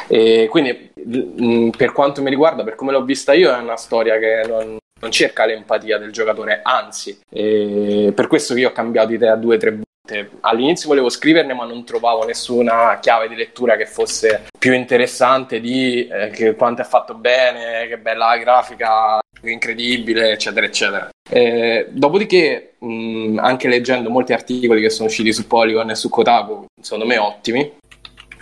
[0.08, 4.18] e quindi mh, per quanto mi riguarda per come l'ho vista io è una storia
[4.18, 9.36] che non, non cerca l'empatia del giocatore anzi per questo che io ho cambiato idea
[9.36, 9.87] due o tre volte
[10.40, 16.06] all'inizio volevo scriverne ma non trovavo nessuna chiave di lettura che fosse più interessante di
[16.06, 21.08] eh, che quanto è fatto bene che bella la grafica incredibile eccetera eccetera.
[21.30, 26.66] Eh, dopodiché mh, anche leggendo molti articoli che sono usciti su Polygon e su Kotaku
[26.80, 27.76] secondo me ottimi.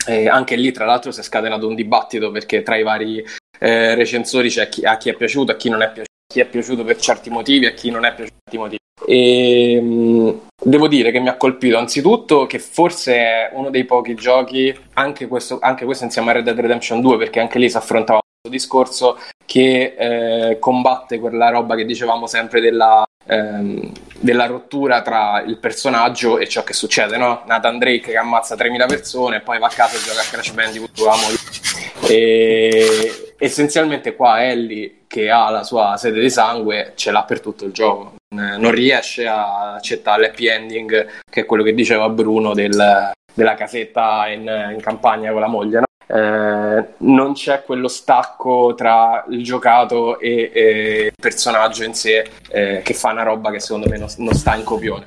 [0.09, 3.25] E anche lì tra l'altro si è scatenato un dibattito perché tra i vari
[3.59, 6.47] eh, recensori c'è chi, a chi è piaciuto a chi non è piaciuto chi è
[6.47, 10.89] piaciuto per certi motivi a chi non è piaciuto per certi motivi e mh, devo
[10.89, 15.59] dire che mi ha colpito anzitutto che forse è uno dei pochi giochi, anche questo,
[15.61, 19.19] anche questo insieme a Red Dead Redemption 2, perché anche lì si affrontava questo discorso,
[19.45, 26.39] che eh, combatte quella roba che dicevamo sempre della, ehm, della rottura tra il personaggio
[26.39, 27.43] e ciò che succede, no?
[27.47, 30.51] Nathan Drake che ammazza 3.000 persone e poi va a casa e gioca a Crash
[30.51, 32.09] Bandicoot la moglie.
[32.09, 37.65] E essenzialmente qua Ellie che ha la sua sede di sangue ce l'ha per tutto
[37.65, 42.55] il gioco Eh, non riesce a accettare l'happy ending che è quello che diceva Bruno
[42.55, 44.41] del- della casetta in,
[44.73, 45.85] in campagna con la moglie no?
[46.09, 52.81] Eh, non c'è quello stacco tra il giocato e, e il personaggio in sé eh,
[52.85, 55.07] che fa una roba che secondo me non, non sta in copione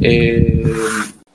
[0.00, 0.62] e,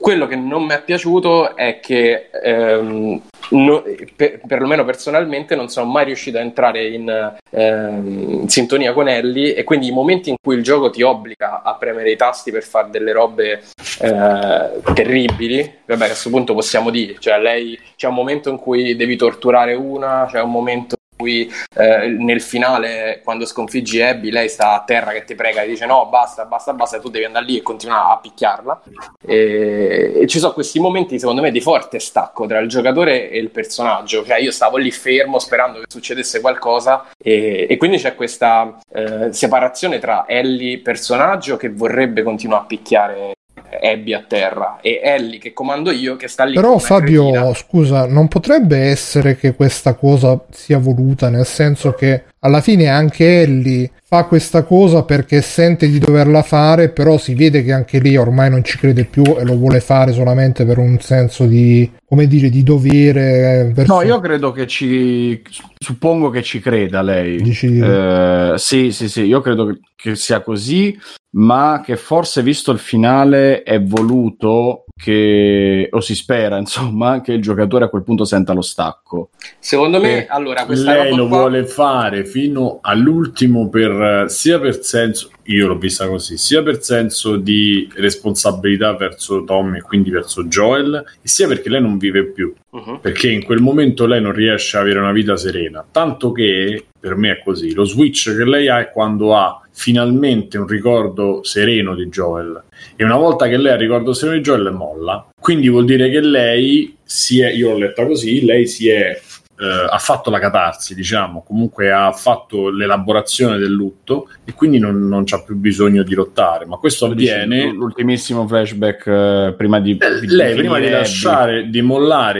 [0.06, 3.20] quello che non mi è piaciuto è che ehm,
[3.50, 3.82] no-
[4.14, 9.56] per- perlomeno personalmente non sono mai riuscito a entrare in, ehm, in sintonia con Ellie
[9.56, 12.62] e quindi i momenti in cui il gioco ti obbliga a premere i tasti per
[12.62, 13.62] fare delle robe
[14.00, 18.94] eh, terribili, vabbè a questo punto possiamo dire, cioè lei c'è un momento in cui
[18.94, 20.95] devi torturare una, c'è un momento
[21.26, 25.66] cui eh, nel finale quando sconfiggi Abby lei sta a terra che ti prega e
[25.66, 28.82] dice no basta basta basta e tu devi andare lì e continuare a picchiarla.
[29.26, 33.38] E, e ci sono questi momenti secondo me di forte stacco tra il giocatore e
[33.38, 34.24] il personaggio.
[34.24, 39.32] Cioè io stavo lì fermo sperando che succedesse qualcosa e, e quindi c'è questa eh,
[39.32, 43.34] separazione tra Ellie personaggio che vorrebbe continuare a picchiare
[43.82, 47.54] Abby a terra e Ellie che comando io che sta lì Però Fabio, cretina.
[47.54, 53.42] scusa, non potrebbe essere che questa cosa sia voluta, nel senso che alla fine anche
[53.42, 58.16] Ellie fa questa cosa perché sente di doverla fare, però si vede che anche lì
[58.16, 62.26] ormai non ci crede più e lo vuole fare solamente per un senso di, come
[62.28, 63.60] dire, di dovere.
[63.60, 65.42] eh, verso- No, io credo che ci.
[65.78, 67.40] Suppongo che ci creda lei.
[67.42, 70.96] Dici- Eh, sì, sì, sì, io credo che sia così,
[71.38, 77.42] ma che forse visto il finale è voluto che, o si spera, insomma, che il
[77.42, 79.28] giocatore a quel punto senta lo stacco.
[79.58, 84.82] secondo me Eh, allora questa lei lo qua- vuole fare fino all'ultimo per sia per
[84.82, 90.44] senso io l'ho vista così sia per senso di responsabilità verso Tommy e quindi verso
[90.44, 92.98] Joel e sia perché lei non vive più Mhm.
[93.00, 97.14] perché in quel momento lei non riesce a avere una vita serena tanto che per
[97.16, 101.94] me è così lo switch che lei ha è quando ha finalmente un ricordo sereno
[101.94, 102.64] di Joel.
[102.96, 105.28] E una volta che lei ha il ricordo sereno di Joel molla.
[105.38, 109.20] Quindi vuol dire che lei si è io l'ho letta così lei si è
[109.58, 115.08] eh, ha fatto la catarsi, diciamo, comunque ha fatto l'elaborazione del lutto e quindi non,
[115.08, 116.66] non c'ha più bisogno di lottare.
[116.66, 117.70] Ma questo avviene.
[117.72, 119.96] L'ultimissimo flashback eh, prima di.
[119.98, 121.02] Eh, di Lei prima di finire Abby.
[121.06, 121.80] lasciare, di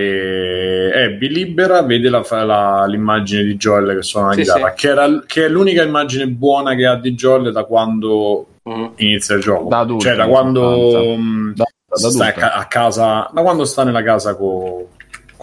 [0.00, 4.86] mollare Abby libera, vede la, la- l'immagine di Joel che suona la Sì, chitarra, sì.
[4.86, 8.92] Che, era, che è l'unica immagine buona che ha di Joel da quando Mhm.
[8.96, 9.68] inizia il gioco.
[9.68, 13.84] Da adulto, cioè da quando mh, Da- da sta a, a casa, da quando sta
[13.84, 14.84] nella casa con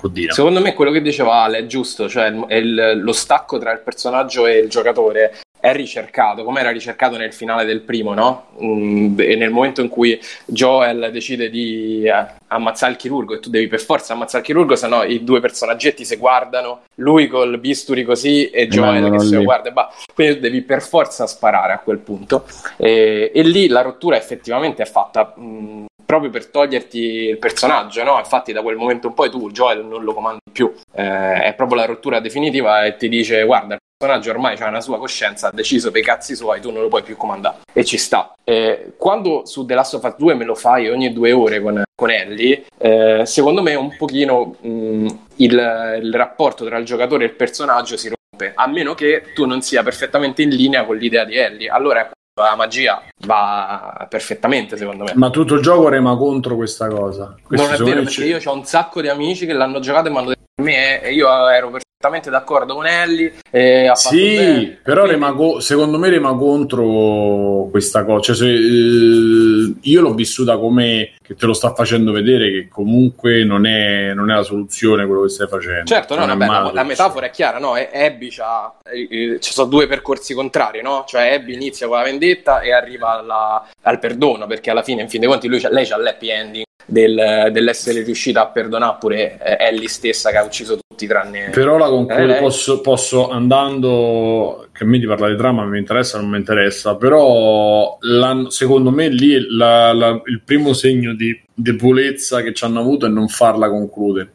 [0.08, 0.34] Dina.
[0.34, 3.80] Secondo me quello che diceva Ale è giusto, cioè è il- lo stacco tra il
[3.80, 8.48] personaggio e il giocatore è ricercato, come era ricercato nel finale del primo, no?
[8.62, 13.50] Mm, e nel momento in cui Joel decide di eh, ammazzare il chirurgo e tu
[13.50, 17.58] devi per forza ammazzare il chirurgo, se no i due personaggetti si guardano, lui col
[17.60, 19.90] bisturi così e Joel che se lo guarda e va.
[20.14, 22.44] Quindi devi per forza sparare a quel punto.
[22.76, 28.20] E, e lì la rottura effettivamente è fatta mh, proprio per toglierti il personaggio, no?
[28.20, 31.80] Infatti da quel momento in poi tu Joel non lo comandi più, Eh, è proprio
[31.80, 35.52] la rottura definitiva e ti dice guarda il personaggio ormai ha una sua coscienza, ha
[35.52, 38.32] deciso per i cazzi suoi, tu non lo puoi più comandare e ci sta.
[38.44, 41.82] Eh, quando su The Last of Us 2 me lo fai ogni due ore con,
[41.96, 45.08] con Ellie, eh, secondo me un pochino mh,
[45.38, 49.46] il, il rapporto tra il giocatore e il personaggio si rompe, a meno che tu
[49.46, 51.70] non sia perfettamente in linea con l'idea di Ellie.
[51.70, 55.12] Allora la magia va perfettamente secondo me.
[55.16, 57.36] Ma tutto il gioco rema contro questa cosa.
[57.46, 60.08] Questo non è vero perché ci- io ho un sacco di amici che l'hanno giocato
[60.08, 61.70] e mi hanno detto per me e io ero
[62.04, 64.80] perfettamente d'accordo con Ellie e ha fatto Sì, bene.
[64.84, 68.22] però Quindi- rema co- secondo me rema contro questa cosa.
[68.22, 73.44] Cioè, se, eh, io l'ho vissuta come che te lo sta facendo vedere che comunque
[73.46, 75.86] non è, non è la soluzione quello che stai facendo.
[75.86, 76.88] Certo, no, vabbè, la, la soluzione.
[76.88, 77.78] metafora è chiara, no?
[77.78, 81.06] E- Abby c'ha, eh, eh, ci sono due percorsi contrari, no?
[81.08, 85.10] Cioè Abby inizia con la vendetta e arriva alla- al perdono, perché alla fine, in
[85.10, 89.38] fin dei conti, lui c'ha- lei c'ha l'happy ending del- dell'essere riuscita a perdonare pure
[89.42, 91.50] eh, Ellie stessa che ha ucciso tutti tranne...
[91.52, 95.80] Però la concludo, Eh, posso, posso andando, che a me di parlare di trama mi
[95.80, 101.40] interessa, non mi interessa, però la- secondo me lì la- la- il primo segno di
[101.54, 104.34] debolezza che ci hanno avuto è non farla concludere,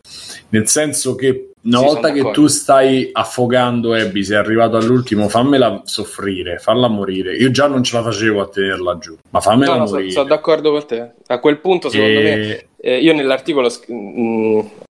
[0.50, 5.82] nel senso che una volta sono che tu stai affogando Abby, sei arrivato all'ultimo, fammela
[5.84, 7.36] soffrire, falla morire.
[7.36, 10.10] Io già non ce la facevo a tenerla giù, ma fammela No, no, morire.
[10.10, 11.12] sono d'accordo con te.
[11.26, 13.88] A quel punto, secondo me, E- eh, io nell'articolo sc-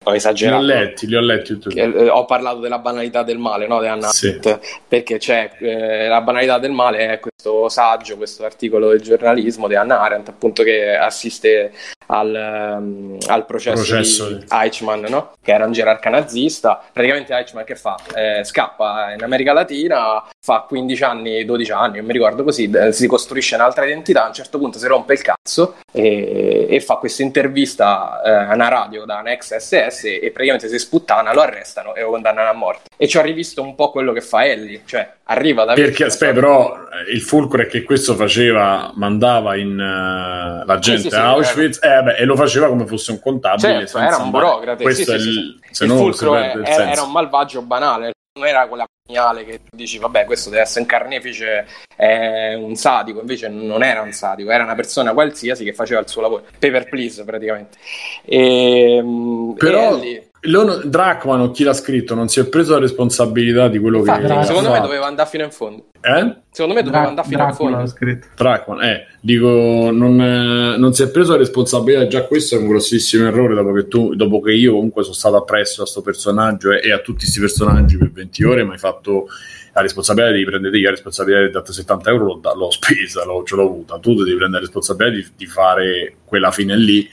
[0.08, 0.62] ho li ho esagerato.
[0.62, 1.78] letti, li ho letti tutti.
[1.78, 3.80] Eh, ho parlato della banalità del male, no?
[3.80, 4.38] Di Hannah Sì.
[4.86, 9.74] Perché c'è eh, la banalità del male è questo saggio, questo articolo del giornalismo di
[9.74, 11.72] Hannah Arendt, appunto che assiste
[12.06, 14.28] al, ehm, al processo, Processo.
[14.32, 15.32] di Eichmann, no?
[15.42, 16.82] che era un gerarca nazista.
[16.92, 17.96] Praticamente Eichmann che fa?
[18.14, 23.06] Eh, scappa in America Latina, fa 15 anni, 12 anni, non mi ricordo così, si
[23.06, 27.22] costruisce un'altra identità, a un certo punto si rompe il cazzo e, e fa questa
[27.22, 31.94] intervista eh, a una radio da un ex SS e praticamente si sputtana, lo arrestano
[31.94, 32.82] e lo condannano a morte.
[32.96, 36.32] E ci ho rivisto un po' quello che fa Ellie, cioè arriva da Perché aspetta,
[36.32, 41.14] però eh, il fulcro è che questo faceva, mandava in eh, la gente sì, sì,
[41.14, 43.86] a Auschwitz eh, beh, e lo faceva come fosse un contabile.
[43.86, 44.82] Certo, era un burocrate.
[44.82, 45.74] Questo sì, è sì, il, sì, sì.
[45.74, 49.98] se il fulcro era, era un malvagio banale, non era quella geniale che tu dici,
[49.98, 51.66] vabbè, questo deve essere un carnefice,
[51.96, 56.08] è un sadico, invece non era un sadico, era una persona qualsiasi che faceva il
[56.08, 56.44] suo lavoro.
[56.58, 57.78] Paper please, praticamente.
[58.24, 62.14] E, mm, Però e Loro- Drachman o chi l'ha scritto?
[62.14, 65.28] Non si è preso la responsabilità di quello infatti, che ha secondo me doveva andare
[65.28, 65.86] fino in fondo.
[66.00, 66.36] Eh?
[66.50, 68.18] Secondo me doveva Dra- andare fino in Dracula fondo.
[68.36, 72.68] Drachman, eh, dico, non, eh, non si è preso la responsabilità, già questo è un
[72.68, 76.70] grossissimo errore dopo che, tu, dopo che io comunque sono stato appresso a sto personaggio
[76.70, 79.26] e, e a tutti questi personaggi per 20 ore, mi hai fatto
[79.74, 83.56] la responsabilità di prendere la responsabilità di dare 70 euro, l'ho, l'ho spesa, l'ho, ce
[83.56, 87.08] l'ho avuta, tu devi prendere la responsabilità di, di fare quella fine lì,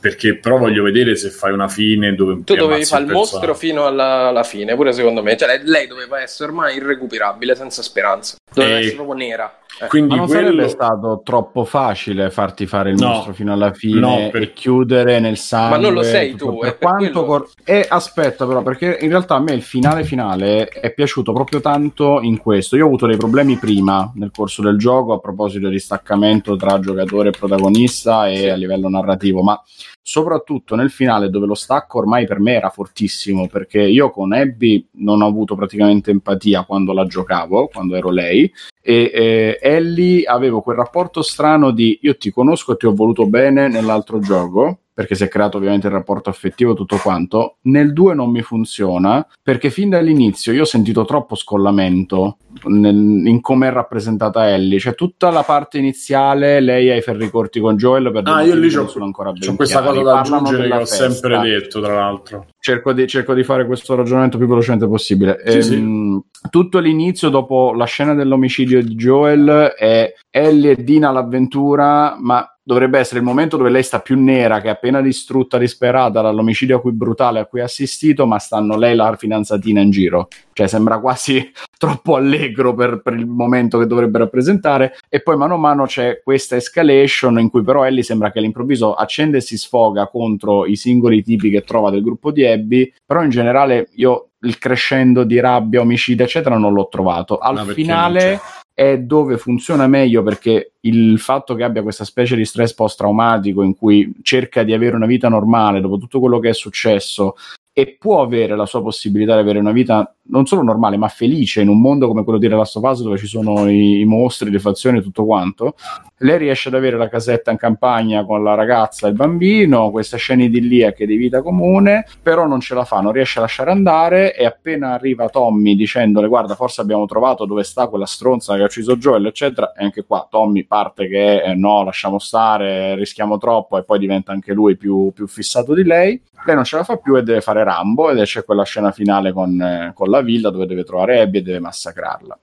[0.00, 3.58] perché però voglio vedere se fai una fine dove Tu dovevi fare il mostro personaggio.
[3.58, 5.36] fino alla, alla fine, pure secondo me.
[5.36, 8.36] Cioè, lei, lei doveva essere ormai irrecuperabile, senza speranza.
[8.52, 9.58] Doveva E- essere proprio nera.
[9.80, 9.86] Eh.
[9.86, 10.46] Quindi Ma non quello...
[10.46, 13.08] sarebbe stato troppo facile farti fare il No.
[13.08, 15.76] mostro fino alla fine No, per- e chiudere nel sangue?
[15.76, 18.62] Ma non lo sei tutto- tu, per è per quanto quello- cor- E aspetta però,
[18.62, 22.74] perché in realtà a me il finale finale è piaciuto proprio tanto in questo.
[22.76, 26.80] Io ho avuto dei problemi prima nel corso del gioco a proposito di staccamento tra
[26.80, 28.48] giocatore e protagonista e Sì.
[28.48, 29.62] a livello narrativo, ma
[30.02, 34.88] soprattutto nel finale dove lo stacco ormai per me era fortissimo perché io con Abby
[34.94, 38.50] non ho avuto praticamente empatia quando la giocavo, quando ero lei
[38.88, 43.26] e eh, Ellie avevo quel rapporto strano di io ti conosco e ti ho voluto
[43.26, 47.92] bene nell'altro gioco perché si è creato ovviamente il rapporto affettivo e tutto quanto nel
[47.92, 53.68] 2 non mi funziona perché fin dall'inizio io ho sentito troppo scollamento nel- in come
[53.68, 58.10] è rappresentata Ellie cioè tutta la parte iniziale lei ha i ferri corti con Joel
[58.10, 60.84] per Ah, io lì c'ho, sono ancora ben c'ho questa cosa da aggiungere che ho
[60.84, 62.46] sempre festa detto, tra l'altro.
[62.58, 65.40] cerco di, cerco di fare questo ragionamento più velocemente possibile.
[65.60, 72.16] Sì, Ehm, Tutto l'inizio, dopo la scena dell'omicidio di Joel, è Ellie e Dina all'avventura,
[72.20, 76.20] ma dovrebbe essere il momento dove lei sta più nera, che è appena distrutta, disperata
[76.20, 79.90] dall'omicidio a cui brutale a cui ha assistito, ma stanno lei e la fidanzatina in
[79.90, 80.28] giro.
[80.52, 84.98] Cioè sembra quasi troppo allegro per, per il momento che dovrebbe rappresentare.
[85.08, 88.92] E poi mano a mano c'è questa escalation in cui però Ellie sembra che all'improvviso
[88.92, 93.22] accende e si sfoga contro i singoli tipi che trova del gruppo di Abby, però
[93.22, 97.38] in generale io il crescendo di rabbia, omicidio, eccetera, non l'ho trovato.
[97.38, 98.38] Al No, finale
[98.78, 103.76] è dove funziona meglio perché il fatto che abbia questa specie di stress post-traumatico in
[103.76, 107.34] cui cerca di avere una vita normale dopo tutto quello che è successo
[107.72, 111.60] e può avere la sua possibilità di avere una vita non solo normale ma felice
[111.60, 114.58] in un mondo come quello di The Last dove ci sono i, i mostri, le
[114.58, 115.74] fazioni e tutto quanto
[116.18, 120.16] lei riesce ad avere la casetta in campagna con la ragazza e il bambino questa
[120.16, 124.36] scena idilliache di vita comune però non ce la fa, non riesce a lasciare andare
[124.36, 128.66] e appena arriva Tommy dicendole guarda forse abbiamo trovato dove sta quella stronza che ha
[128.66, 133.78] ucciso Joel eccetera e anche qua Tommy parte che eh, no lasciamo stare, rischiamo troppo
[133.78, 136.20] e poi diventa anche lui più, più fissato di lei.
[136.44, 139.32] Lei non ce la fa più e deve fare Rambo ed c'è quella scena finale
[139.32, 142.38] con, eh, con la villa dove deve trovare Abby e deve massacrarla.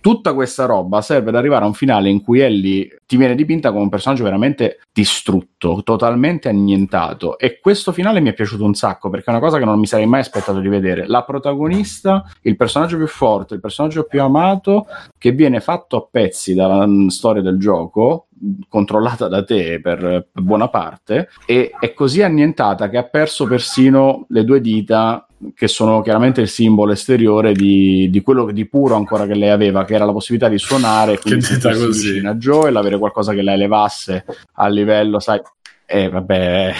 [0.00, 3.70] Tutta questa roba serve ad arrivare a un finale in cui Ellie ti viene dipinta
[3.70, 7.38] come un personaggio veramente distrutto, totalmente annientato.
[7.38, 9.86] E questo finale mi è piaciuto un sacco perché è una cosa che non mi
[9.86, 11.06] sarei mai aspettato di vedere.
[11.06, 14.86] La protagonista, il personaggio più forte, il personaggio più amato,
[15.16, 18.26] che viene fatto a pezzi dalla mm, storia del gioco,
[18.68, 24.26] controllata da te per, per buona parte, e è così annientata che ha perso persino
[24.28, 29.24] le due dita che sono chiaramente il simbolo esteriore di, di quello di puro ancora
[29.26, 32.08] che lei aveva, che era la possibilità di suonare, quindi Che così.
[32.10, 34.24] vicina a Joel, avere qualcosa che la elevasse
[34.54, 35.40] a livello, sai,
[35.86, 36.74] eh vabbè,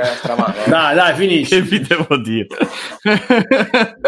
[0.00, 0.54] l'altra mano.
[0.64, 0.68] eh.
[0.70, 1.60] Dai, dai, Che finisci.
[1.60, 2.46] vi devo dire?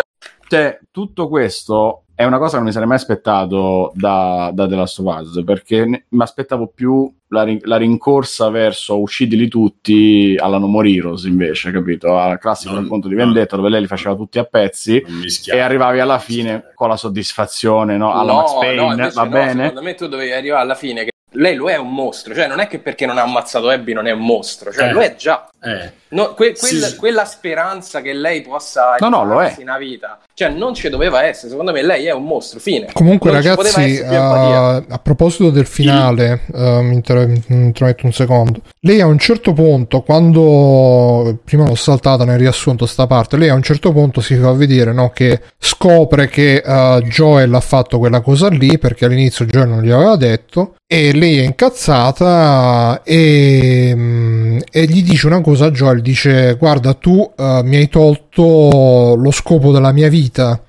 [0.49, 4.75] cioè, tutto questo è una cosa che non mi sarei mai aspettato da, da The
[4.75, 10.59] Last of Us, perché mi aspettavo più la, rin- la rincorsa verso uccidili tutti alla
[10.59, 12.17] No More Heroes invece, capito?
[12.19, 13.25] Al classico Non- racconto di no.
[13.25, 15.05] vendetta dove lei li faceva tutti a pezzi
[15.53, 18.13] e arrivavi alla fine con la soddisfazione, no?
[18.13, 19.63] Alla no, Max Payne, no, va no, bene?
[19.69, 22.61] Secondo me tu dovevi arrivare alla fine che lei lo è un mostro, cioè non
[22.61, 24.93] è che perché non ha ammazzato Abby non è un mostro, cioè Eh.
[24.93, 25.47] lo è già.
[25.61, 25.93] Eh.
[26.11, 26.97] No, que- quel- sì.
[26.97, 29.55] Quella speranza che lei possa No, no, lo è.
[29.59, 31.51] una vita, cioè non ci doveva essere.
[31.51, 32.59] Secondo me lei è un mostro.
[32.59, 32.89] Fine.
[32.93, 38.61] Comunque, Non ragazzi, uh, a proposito del finale, uh, mi inter- intrometto un secondo.
[38.81, 43.55] Lei a un certo punto, quando prima l'ho saltata nel riassunto sta parte, lei a
[43.55, 48.21] un certo punto si fa vedere no, che scopre che uh, Joel ha fatto quella
[48.21, 50.75] cosa lì perché all'inizio Joel non gli aveva detto.
[50.89, 56.95] E lei è incazzata e, mm, e gli dice una cosa a Joel: dice, Guarda,
[56.95, 60.61] tu uh, mi hai tolto lo scopo della mia vita.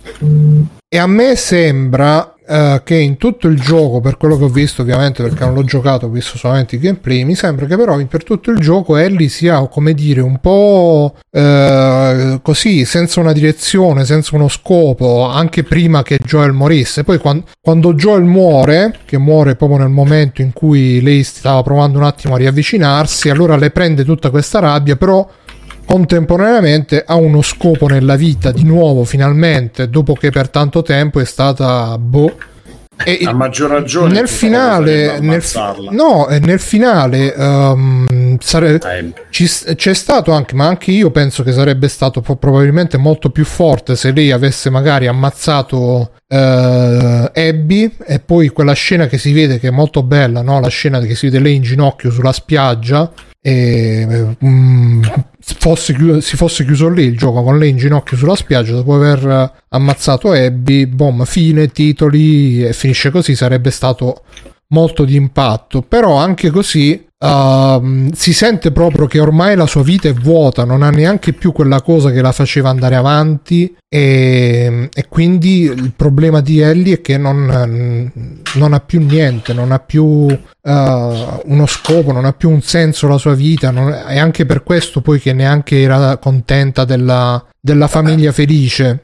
[0.90, 4.84] E a me sembra eh, che in tutto il gioco, per quello che ho visto,
[4.84, 8.24] ovviamente perché non l'ho giocato, ho visto solamente i gameplay, mi sembra che però per
[8.24, 14.38] tutto il gioco Ellie sia, come dire, un po' eh, così, senza una direzione, senza
[14.38, 17.04] uno scopo, anche prima che Joel morisse.
[17.04, 21.98] Poi quan- quando Joel muore, che muore proprio nel momento in cui lei stava provando
[21.98, 25.28] un attimo a riavvicinarsi, allora le prende tutta questa rabbia, però
[25.88, 31.26] contemporaneamente ha uno scopo nella vita di nuovo finalmente dopo che per tanto tempo è
[31.26, 32.36] stata boh
[33.04, 34.12] e A maggior ragione.
[34.12, 35.44] nel finale nel,
[35.92, 41.52] no nel finale ehm, sare- Eh, ci- c'è stato anche ma anche io penso che
[41.52, 48.50] sarebbe stato probabilmente molto più forte se lei avesse magari ammazzato eh, Abby e poi
[48.50, 50.60] quella scena che si vede che è molto bella no?
[50.60, 55.04] la scena che si vede lei in ginocchio sulla spiaggia e mm,
[55.40, 58.96] fosse chiu- si fosse chiuso lì il gioco con lei in ginocchio sulla spiaggia dopo
[58.96, 64.24] aver eh, ammazzato Abby, boom, fine, titoli e finisce così sarebbe stato
[64.70, 70.08] molto di impatto, però anche così ehm, si sente proprio che ormai la sua vita
[70.08, 75.06] è vuota, non ha neanche più quella cosa che la faceva andare avanti e, e
[75.08, 78.12] quindi il problema di Ellie è che non,
[78.56, 83.08] non ha più niente, non ha più eh, uno scopo, non ha più un senso
[83.08, 87.88] la sua vita non- e anche per questo poi che neanche era contenta della, della
[87.88, 89.04] famiglia felice.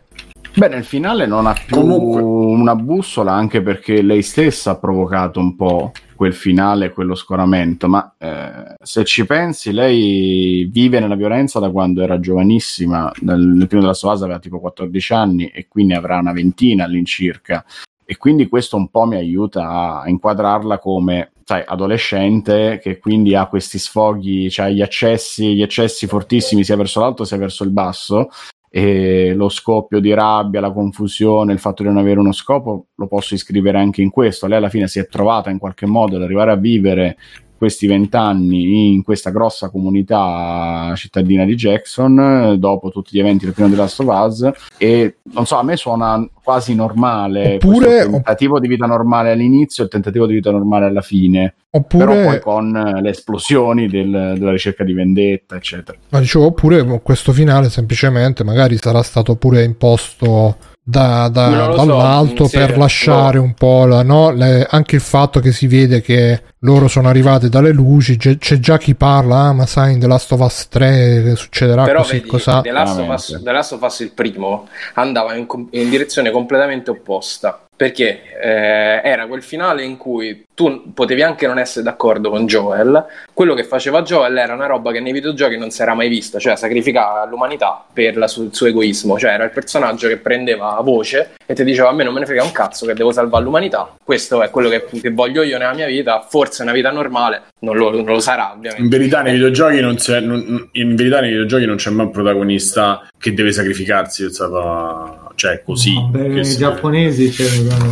[0.56, 5.40] Beh, nel finale non ha più Comunque- una bussola anche perché lei stessa ha provocato
[5.40, 5.92] un po'
[6.24, 12.02] quel finale, quello scoramento, ma eh, se ci pensi lei vive nella violenza da quando
[12.02, 16.20] era giovanissima, nel, nel primo della sua fase aveva tipo 14 anni e quindi avrà
[16.20, 17.66] una ventina all'incirca.
[18.06, 23.48] E quindi questo un po' mi aiuta a inquadrarla come sai, adolescente che quindi ha
[23.48, 28.30] questi sfoghi, cioè gli accessi, gli accessi fortissimi sia verso l'alto sia verso il basso
[28.76, 33.06] e lo scoppio di rabbia, la confusione, il fatto di non avere uno scopo, lo
[33.06, 34.48] posso iscrivere anche in questo.
[34.48, 37.18] Lei alla fine si è trovata in qualche modo ad arrivare a vivere
[37.58, 43.70] questi vent'anni in questa grossa comunità cittadina di Jackson dopo tutti gli eventi del primo
[43.70, 48.60] di Last of Us e non so a me suona quasi normale Oppure- questo tentativo
[48.60, 51.54] di vita normale all'inizio e il tentativo di vita normale alla fine
[51.88, 56.84] però poi Oppure, con le esplosioni del- della ricerca di vendetta eccetera ma dicevo, oppure
[57.02, 63.38] questo finale semplicemente magari sarà stato pure imposto da- da- so, dall'alto sì, per lasciare
[63.38, 63.44] no.
[63.44, 64.32] un po' la, no?
[64.32, 68.60] Le- anche il fatto che si vede che loro sono arrivati dalle luci c'è, c'è
[68.60, 72.18] già chi parla ah, ma sai in The Last of Us 3 succederà Però così
[72.18, 73.42] vedi, cos'ha The Last, of Us.
[73.42, 77.60] The Last of Us il primo andava in, in direzione completamente opposta.
[77.76, 83.04] Perché eh, era quel finale in cui tu potevi anche non essere d'accordo con Joel.
[83.34, 86.38] Quello che faceva Joel era una roba che nei videogiochi non si era mai vista
[86.38, 89.18] cioè sacrificava l'umanità per la su- il suo egoismo.
[89.18, 92.28] Cioè era il personaggio che prendeva voce e ti diceva a me non me ne
[92.28, 93.96] frega un cazzo che devo salvare l'umanità.
[94.04, 96.24] Questo è quello che, che voglio io nella mia vita.
[96.30, 99.96] Forse una vita normale non lo, non lo sarà ovviamente In verità, nei videogiochi non
[99.96, 104.26] c'è, non- in verità nei videogiochi non c'è mai un protagonista che deve sacrificarsi.
[104.26, 105.94] È stato, cioè, così.
[106.12, 107.48] Beh, che i si- giapponesi cioè,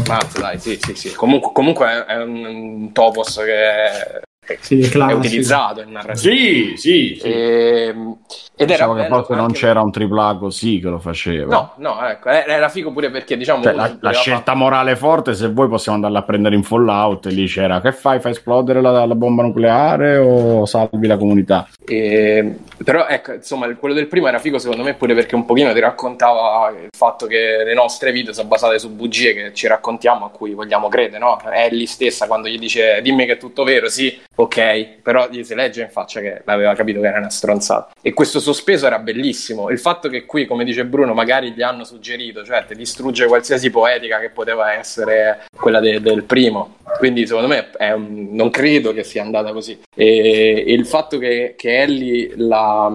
[0.07, 1.13] Mazza, dai, sì, sì, sì.
[1.15, 4.21] Comunque, comunque è- un, un topos che è,
[4.59, 6.17] sì, è è utilizzato in narrativa.
[6.17, 7.27] Sì, sì, sì.
[7.27, 8.17] Ehm,
[8.55, 11.55] ed era Diciamo che bello forse non c'era un tripla così che lo faceva.
[11.55, 15.33] No, no, ecco, era era figo pure perché diciamo Cioè, la, la scelta morale forte,
[15.33, 18.19] se vuoi possiamo andarla a prendere in Fallout, e lì c'era che fai?
[18.19, 21.67] Fai esplodere la, la bomba nucleare o salvi la comunità?
[21.85, 25.73] E- però ecco, insomma, quello del primo era figo secondo me pure perché un pochino
[25.73, 30.25] ti raccontava il fatto che le nostre vite sono basate su bugie che ci raccontiamo
[30.25, 31.39] a cui vogliamo credere, no?
[31.51, 35.53] Ellie stessa quando gli dice dimmi che è tutto vero, sì, ok, però gli si
[35.55, 37.91] legge in faccia che l'aveva capito che era una stronzata.
[38.01, 39.69] E questo sospeso era bellissimo.
[39.69, 43.69] Il fatto che qui, come dice Bruno, magari gli hanno suggerito, cioè ti distrugge qualsiasi
[43.69, 46.77] poetica che poteva essere quella de- del primo.
[46.97, 49.79] Quindi secondo me un- non credo che sia andata così.
[49.95, 52.91] E, e il fatto che, che Ellie la,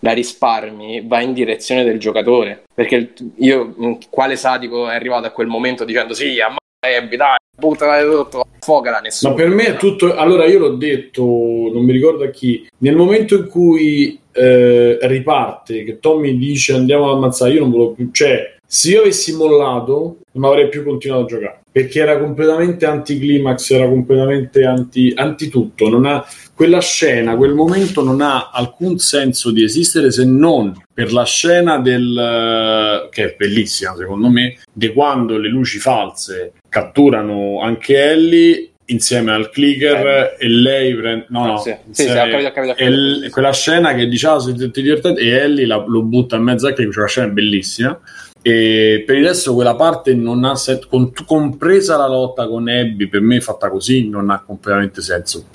[0.00, 2.62] la risparmi va in direzione del giocatore.
[2.74, 6.64] Perché io, quale sadico è arrivato a quel momento dicendo sì, ammazza
[6.94, 9.32] Abby, dai, buttala tutto, affogala nessuno.
[9.32, 10.14] Ma per me è tutto.
[10.14, 12.68] Allora, io l'ho detto, non mi ricordo a chi.
[12.78, 17.92] Nel momento in cui eh, riparte, che Tommy dice andiamo ad ammazzare, io non volevo
[17.92, 18.10] più.
[18.12, 23.70] Cioè, se io avessi mollato, non avrei più continuato a giocare perché era completamente anticlimax,
[23.72, 25.94] era completamente anti, anti tutto.
[25.94, 31.24] Ha, quella scena, quel momento non ha alcun senso di esistere se non per la
[31.24, 37.96] scena del eh, che è bellissima secondo me, di quando le luci false catturano anche
[38.10, 41.74] Ellie insieme al clicker e lei prende no no Ah, sì.
[41.90, 45.84] Sì, insieme- sì, capito, e l- quella scena che diciamo siete divertenti e Ellie la-
[45.86, 47.98] lo butta in mezzo al clicker cioè una scena bellissima.
[48.42, 53.08] E per il resto quella parte non ha senso con- compresa la lotta con Abby
[53.08, 55.46] per me fatta così non ha completamente senso.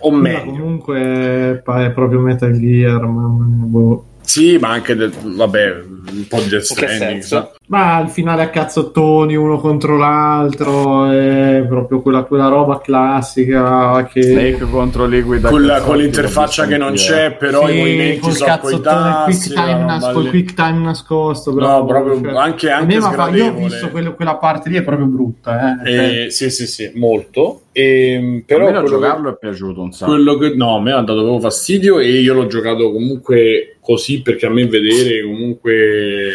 [0.00, 0.50] O Ma meglio.
[0.50, 4.04] comunque pa- è proprio Metal Gear, ma boh.
[4.24, 5.74] Sì ma anche del- vabbè
[6.14, 7.50] un po' di Death Stranding sa?
[7.66, 14.22] Ma al finale a cazzottoni uno contro l'altro, è proprio quella, quella roba classica che...
[14.22, 18.18] Snake contro Liquid con, la- Cazzotti, con l'interfaccia che non c'è però i Sì, movimenti
[18.20, 21.50] col sono coi tassi quick time, nas- col quick time nascosto.
[21.52, 24.82] No, bravo, proprio cioè, anche, anche fa- io ho visto quello- quella parte lì, è
[24.82, 25.82] proprio brutta.
[25.82, 26.24] Eh.
[26.26, 27.60] Eh, sì, sì, sì, molto.
[27.76, 30.12] Ehm, Però a me quello che- giocarlo è piaciuto un sacco.
[30.12, 34.22] quello che no, a me ha dato proprio fastidio e io l'ho giocato comunque così
[34.22, 36.32] perché a me vedere comunque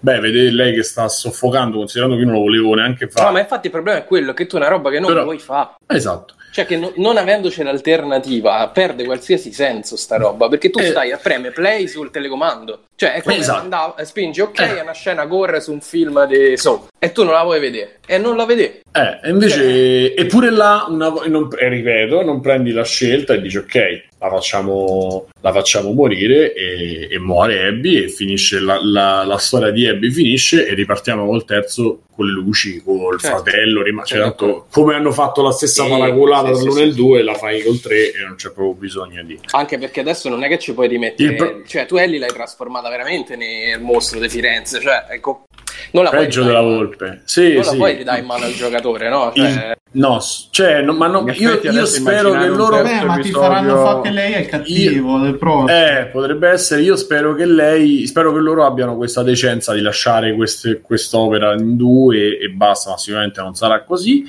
[0.00, 3.26] beh, vedere lei che sta soffocando, considerando che io non lo volevo neanche fare.
[3.26, 5.38] No, ma infatti il problema è quello che tu una roba che non Però- vuoi
[5.38, 5.74] fare.
[5.96, 6.34] Esatto.
[6.52, 10.86] Cioè che no- non avendoci l'alternativa perde qualsiasi senso sta roba, perché tu Eh.
[10.86, 12.82] stai a preme play sul telecomando.
[12.94, 13.60] Cioè è come Esatto.
[13.62, 14.80] andare- spingi ok, Eh.
[14.82, 18.18] una scena corre su un film di Saw e tu non la vuoi vedere e
[18.18, 18.62] non la vedi.
[18.64, 24.28] Eh, invece, eppure là, una, non, ripeto, non prendi la scelta e dici ok, la
[24.28, 29.86] facciamo, la facciamo morire e, e muore Abby e finisce la, la- la storia di
[29.88, 33.38] Abby finisce e ripartiamo col terzo con le luci, col Certo.
[33.42, 34.66] fratello, rima- cioè, tanto, d'accordo.
[34.70, 36.98] come hanno fatto la stessa Sì, paraculata sì, tra sì, l'uno sì, e il sì.
[37.00, 39.38] 2 la fai col 3 e non c'è proprio bisogno di...
[39.50, 42.88] Anche perché adesso non è che ci puoi rimettere, pro- cioè tu Ellie l'hai trasformata
[42.88, 45.44] veramente nel mostro di Firenze, cioè ecco,
[45.92, 47.22] non la Peggio della in mano- volpe.
[47.24, 47.70] Sì, Non sì.
[47.70, 49.32] la puoi ridare in mano al giocatore, no?
[49.34, 50.18] Cioè, Il- No,
[50.50, 52.80] cioè, no, ma no, io, io spero che loro...
[52.80, 55.68] Beh, ma ti faranno fare che lei è il cattivo del prossimo.
[55.68, 56.80] Eh, potrebbe essere.
[56.80, 61.76] Io spero che lei, spero che loro abbiano questa decenza di lasciare queste- quest'opera in
[61.76, 62.88] due e basta.
[62.88, 64.24] Ma sicuramente non sarà così.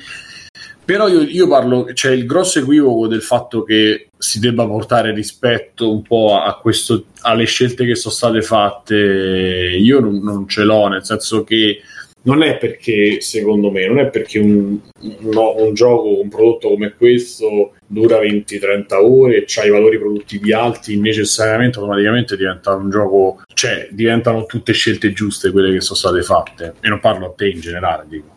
[0.84, 5.90] Però io, io parlo, c'è il grosso equivoco del fatto che si debba portare rispetto
[5.90, 8.94] un po' a questo, alle scelte che sono state fatte.
[8.94, 11.80] Io non, non ce l'ho, nel senso che
[12.24, 16.94] non è perché, secondo me, non è perché un, un- un gioco, un prodotto come
[16.96, 23.42] questo dura 20-30 ore e ha i valori produttivi alti, necessariamente automaticamente diventa un gioco,
[23.52, 26.74] cioè diventano tutte scelte giuste quelle che sono state fatte.
[26.80, 28.36] E non parlo a te in generale, dico,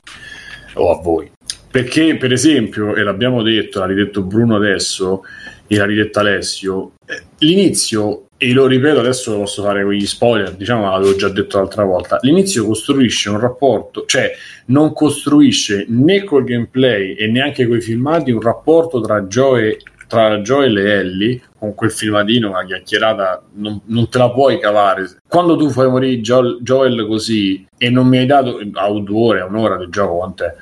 [0.76, 1.32] o a voi.
[1.70, 5.24] Perché, per esempio, e l'abbiamo detto, l'ha ridetto Bruno adesso,
[5.68, 10.52] e l'ha ridetto Alessio, eh, l'inizio e lo ripeto adesso posso fare con gli spoiler,
[10.54, 14.32] diciamo l'avevo già detto l'altra volta, l'inizio costruisce un rapporto, cioè
[14.68, 19.78] non costruisce né col gameplay e neanche con i filmati un rapporto tra Joe,
[20.08, 25.18] tra Joel e Ellie, con quel filmatino, una chiacchierata, non, non te la puoi cavare.
[25.28, 29.46] Quando tu fai morire Joel, così e non mi hai dato a due ore, a
[29.46, 30.56] un'ora di gioco, quant'è?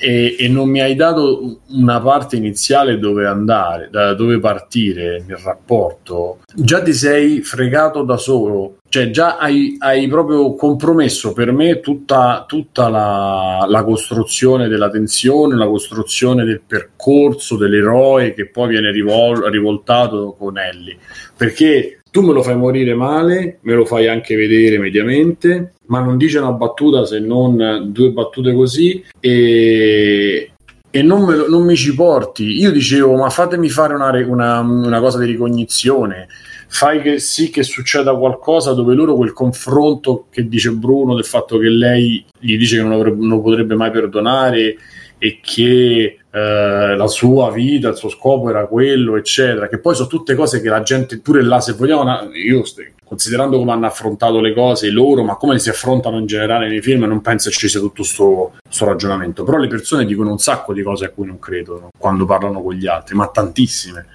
[0.00, 5.36] E, e non mi hai dato una parte iniziale dove andare, da dove partire nel
[5.36, 8.76] rapporto, già ti sei fregato da solo.
[8.88, 15.54] Cioè, già hai, hai proprio compromesso per me tutta, tutta la, la costruzione della tensione,
[15.54, 20.96] la costruzione del percorso dell'eroe che poi viene rivol- rivoltato con Ellie.
[21.36, 26.16] Perché tu me lo fai morire male, me lo fai anche vedere mediamente, ma non
[26.16, 30.50] dice una battuta se non due battute così e,
[30.90, 32.58] e non, lo, non mi ci porti.
[32.58, 36.26] Io dicevo, ma fatemi fare una, una, una cosa di ricognizione,
[36.66, 41.58] fai che sì che succeda qualcosa dove loro quel confronto che dice Bruno del fatto
[41.58, 44.76] che lei gli dice che non, avrebbe, non potrebbe mai perdonare
[45.22, 50.08] e che eh, la sua vita, il suo scopo era quello, eccetera, che poi sono
[50.08, 52.64] tutte cose che la gente pure là, se vogliamo, io
[53.04, 57.04] considerando come hanno affrontato le cose loro, ma come si affrontano in generale nei film,
[57.04, 58.02] non penso ci sia tutto
[58.64, 59.44] questo ragionamento.
[59.44, 62.72] Però le persone dicono un sacco di cose a cui non credono quando parlano con
[62.72, 64.06] gli altri, ma tantissime.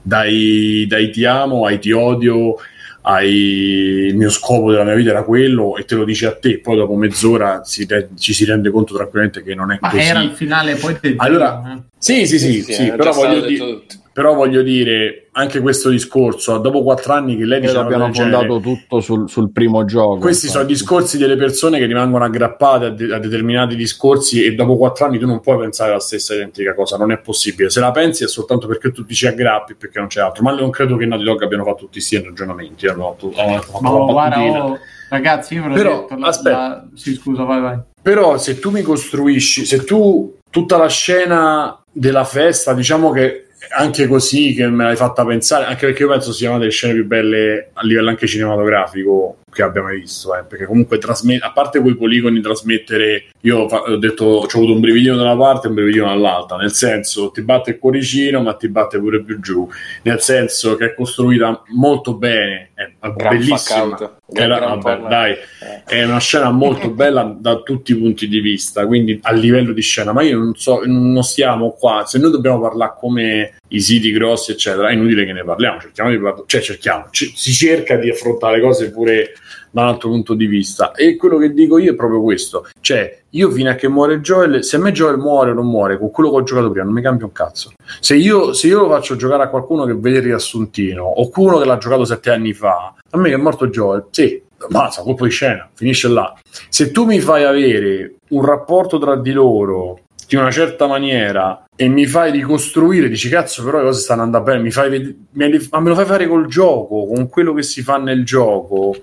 [0.00, 2.56] Dai, dai ti amo ai ti odio
[3.02, 6.58] hai il mio scopo della mia vita era quello e te lo dice a te,
[6.60, 10.02] poi dopo mezz'ora si re- ci si rende conto tranquillamente che non è Ma così.
[10.02, 11.80] era il finale, poi te Allora, eh.
[11.98, 13.94] sì, sì, sì, Sì, sì, è però, già stato voglio detto di- tutto.
[14.12, 18.60] Però voglio dire anche questo discorso, dopo quattro anni che lei dice del fondato genere,
[18.60, 20.18] tutto sul, sul primo gioco.
[20.18, 20.78] questi sono infatti.
[20.80, 25.18] discorsi delle persone che rimangono aggrappate a, de- a determinati discorsi e dopo quattro anni
[25.18, 27.70] tu non puoi pensare la stessa identica cosa, non è possibile.
[27.70, 30.52] Se la pensi è soltanto perché tu ti ci aggrappi perché non c'è altro, ma
[30.52, 32.86] non credo che Naughty Dog abbiano fatto tutti questi ragionamenti.
[32.86, 34.78] Hanno fatto, hanno fatto Ma una guarda, oh,
[35.08, 36.16] ragazzi, io ve l'ho Però, detto.
[36.16, 36.56] La, aspetta.
[36.58, 37.78] la- Sì, scusa, vai, vai.
[38.02, 44.06] Però se tu mi costruisci, se tu tutta la scena della festa, diciamo che anche
[44.06, 47.06] così che me l'hai fatta pensare, anche perché io penso sia una delle scene più
[47.06, 51.80] belle a livello anche cinematografico che abbia mai visto, eh, perché comunque trasmet- a parte
[51.80, 55.66] quei poligoni trasmettere, io ho fa- ho detto ho avuto un brividino da una parte
[55.66, 59.40] e un brividino dall'altra, nel senso ti batte il cuoricino ma ti batte pure più
[59.40, 59.68] giù,
[60.02, 64.18] nel senso che è costruita molto bene, è Gran bellissima.
[64.34, 65.82] Era- vabbè, dai, Eh.
[65.84, 69.82] è una scena molto bella da tutti i punti di vista, quindi a livello di
[69.82, 74.10] scena, ma io non so, non stiamo qua, se noi dobbiamo parlare come i siti
[74.12, 77.96] grossi, eccetera, è inutile che ne parliamo, cerchiamo di parlare, cioè cerchiamo, ci- si cerca
[77.96, 79.32] di affrontare le cose pure
[79.72, 80.92] da un altro punto di vista.
[80.92, 84.62] E quello che dico io è proprio questo, cioè io fino a che muore Joel,
[84.62, 86.94] se a me Joel muore o non muore con quello che ho giocato prima non
[86.94, 90.18] mi cambia un cazzo, se io, se io lo faccio giocare a qualcuno che vede
[90.18, 93.66] il riassuntino o qualcuno che l'ha giocato sette anni fa, a me che è morto
[93.68, 96.34] Joel, sì, basta, colpo di scena, finisce là.
[96.68, 101.88] Se tu mi fai avere un rapporto tra di loro di una certa maniera e
[101.88, 105.68] mi fai ricostruire, dici cazzo, però le cose stanno andando bene, mi fai me, li-
[105.70, 108.96] ma me lo fai fare col gioco, con quello che si fa nel gioco,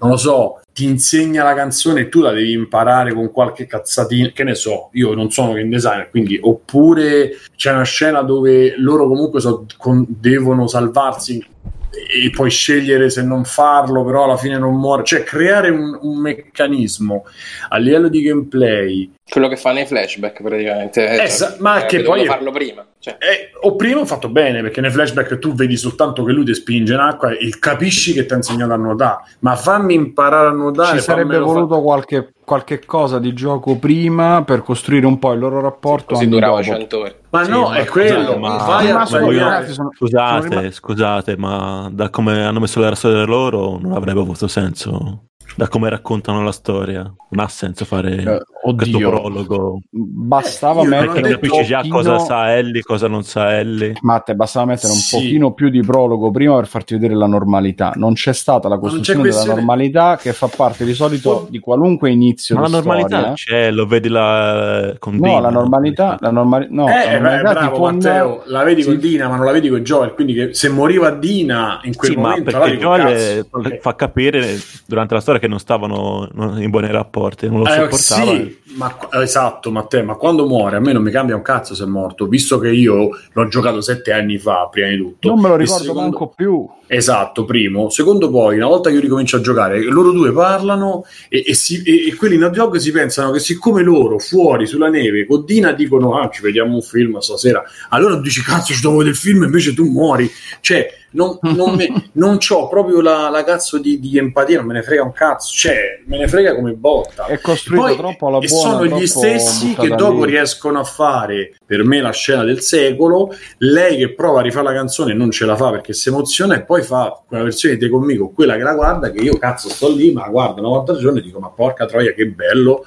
[0.00, 4.30] non lo so, ti insegna la canzone e tu la devi imparare con qualche cazzatina,
[4.30, 9.08] che ne so, io non sono game designer, quindi oppure c'è una scena dove loro
[9.08, 11.44] comunque so- con- devono salvarsi
[11.90, 16.18] e poi scegliere se non farlo, però alla fine non muore, cioè creare un, un
[16.18, 17.24] meccanismo
[17.70, 21.06] a livello di gameplay Quello che fa nei flashback praticamente.
[21.06, 22.84] Eh, Cioè, sa- ma avrebbe che poi- farlo prima.
[23.00, 26.44] Cioè, Eh, o prima ho fatto bene perché nei flashback tu vedi soltanto che lui
[26.44, 30.48] ti spinge in acqua e capisci che ti ha insegnato a nuotare, ma fammi imparare
[30.48, 30.96] a nuotare.
[30.98, 35.32] Ci sarebbe fammelo fa- voluto qualche, qualche cosa di gioco prima per costruire un po'
[35.32, 36.14] il loro rapporto.
[36.14, 36.62] così anni durava dopo.
[36.72, 37.18] 100 ore.
[37.30, 38.18] Ma Sì, no, ma è quello.
[38.20, 42.60] scusate, ma- vai Ma vai a- ragazzi, sono- Scusate, sono scusate, ma da come hanno
[42.60, 45.24] messo la storia loro non avrebbe avuto senso.
[45.58, 49.80] Da come raccontano la storia, non ha senso fare Eh, questo oddio, prologo.
[49.90, 53.94] bastava Eh, mettere detto- capisci già pochino- cosa sa Ellie, cosa non sa Ellie.
[54.02, 55.16] Matte, bastava mettere un Sì.
[55.16, 57.90] pochino più di prologo prima per farti vedere la normalità.
[57.96, 61.46] Non c'è stata la c'è costruzione della questione- normalità che fa parte di solito Oh.
[61.50, 63.32] di qualunque inizio Ma la normalità storia.
[63.34, 67.18] c'è, lo vedi la con No, Dina, la normalità, la normali- no, la Eh, beh,
[67.18, 69.00] normalità bravo fonda- Matteo, la vedi con sì.
[69.08, 70.14] Dina, ma non la vedi con Joel.
[70.14, 73.76] Quindi, che se moriva Dina in quel Sì, ma momento, la perché Joel cazzo.
[73.80, 74.56] fa capire
[74.86, 78.36] durante la storia che non stavano in buoni rapporti, non lo Eh, sopportava.
[78.36, 81.84] sì, ma, esatto, Matteo, ma quando muore a me non mi cambia un cazzo se
[81.84, 85.28] è morto, visto che io l'ho giocato sette anni fa, prima di tutto.
[85.28, 86.68] Non me lo ricordo secondo- manco più.
[86.90, 87.90] Esatto, primo.
[87.90, 91.82] Secondo poi, una volta che io ricomincio a giocare, loro due parlano e, e si-
[91.82, 95.72] e- e quelli in Dog si pensano che siccome loro fuori sulla neve con Dina
[95.72, 99.16] dicono ah ci vediamo un film stasera, allora tu dici cazzo ci devo vedere il
[99.16, 100.30] film invece tu muori.
[100.62, 104.74] Cioè, non, non, me- non c'ho proprio la, la cazzo di, di empatia, non me
[104.74, 107.26] ne frega un cazzo, cioè me ne frega come botta.
[107.26, 108.70] È costruito Poi, troppo alla e buona.
[108.70, 110.32] sono troppo gli stessi che dopo lì.
[110.32, 113.34] riescono a fare per me la scena del secolo.
[113.58, 116.56] Lei che prova a rifare la canzone e non ce la fa perché si emoziona,
[116.56, 119.10] e poi fa quella versione di Te conmigo, quella che la guarda.
[119.10, 121.48] Che io cazzo sto lì, ma la guardo una volta al giorno e dico: Ma
[121.48, 122.84] porca troia, che bello!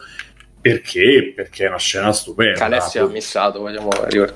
[0.61, 1.33] Perché?
[1.35, 2.59] Perché è una scena stupenda.
[2.59, 4.35] Calessi ha missato, vogliamo ricordare.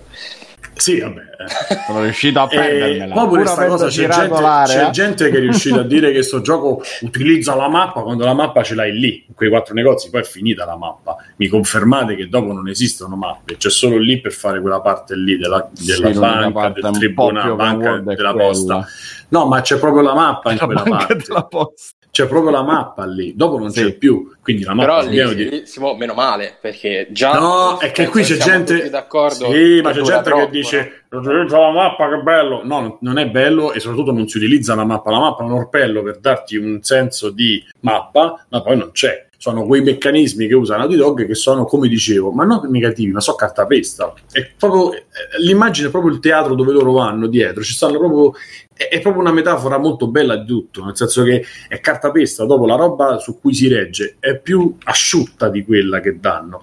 [0.78, 1.22] Sì, vabbè.
[1.22, 1.78] eh.
[1.88, 3.14] Sono riuscito a prendermela.
[3.14, 4.36] poi pure Pur sta avendo cosa c'è gente,
[4.66, 8.34] c'è gente che è riuscita a dire che sto gioco utilizza la mappa quando la
[8.34, 11.16] mappa ce l'hai lì, in quei quattro negozi, poi è finita la mappa.
[11.38, 15.38] Mi confermate che dopo non esistono mappe, c'è solo lì per fare quella parte lì
[15.38, 18.34] della, Sì, della l'unica banca, parte del tribunale, banca della quella.
[18.48, 18.88] posta.
[19.30, 21.24] No, ma c'è proprio la mappa in La quella banca parte.
[21.26, 21.95] della posta.
[22.16, 23.84] C'è proprio la mappa lì, dopo non Sì.
[23.84, 25.50] c'è più, quindi la mappa Però lì, di...
[25.50, 27.38] lì si può, meno male, perché già...
[27.38, 28.90] No, è che qui c'è gente.
[28.90, 32.62] d'accordo Sì, ma c'è gente troppo, che dice: utilizza la mappa, che bello.
[32.64, 35.12] No, non è bello e soprattutto non si utilizza la mappa.
[35.12, 39.28] La mappa è un orpello per darti un senso di mappa, ma poi non c'è.
[39.38, 43.20] Sono quei meccanismi che usa Naughty Dog che sono, come dicevo, ma non negativi, ma
[43.20, 44.14] so cartapesta.
[44.32, 45.02] È proprio eh,
[45.40, 47.62] l'immagine è proprio il teatro dove loro vanno dietro.
[47.62, 48.32] Ci stanno proprio.
[48.78, 52.46] È, proprio una metafora molto bella di tutto, nel senso che è cartapesta.
[52.46, 56.62] Dopo la roba su cui si regge è più asciutta di quella che danno.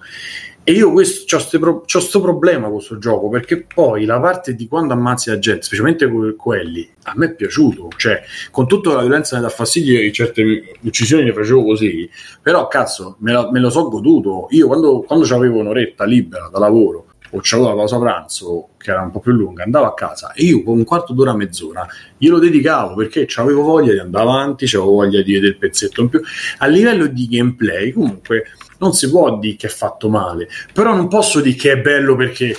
[0.65, 4.93] E io questo, c'ho sto problema con questo gioco perché poi la parte di quando
[4.93, 7.89] ammazzi la gente, specialmente que- quelli, a me è piaciuto.
[7.97, 12.09] Cioè, con tutta la violenza che dà fastidio e certe uccisioni le facevo così,
[12.41, 14.47] però cazzo, me, la- me lo so goduto.
[14.51, 19.01] Io quando, quando avevo un'oretta libera da lavoro o c'avevo la pausa pranzo che era
[19.01, 21.85] un po' più lunga, andavo a casa e io con un quarto d'ora, mezz'ora
[22.17, 26.09] glielo dedicavo perché avevo voglia di andare avanti, avevo voglia di vedere il pezzetto in
[26.09, 26.21] più.
[26.59, 28.45] A livello di gameplay, comunque,
[28.77, 32.15] non si può dire che è fatto male, però non posso dire che è bello
[32.15, 32.55] perché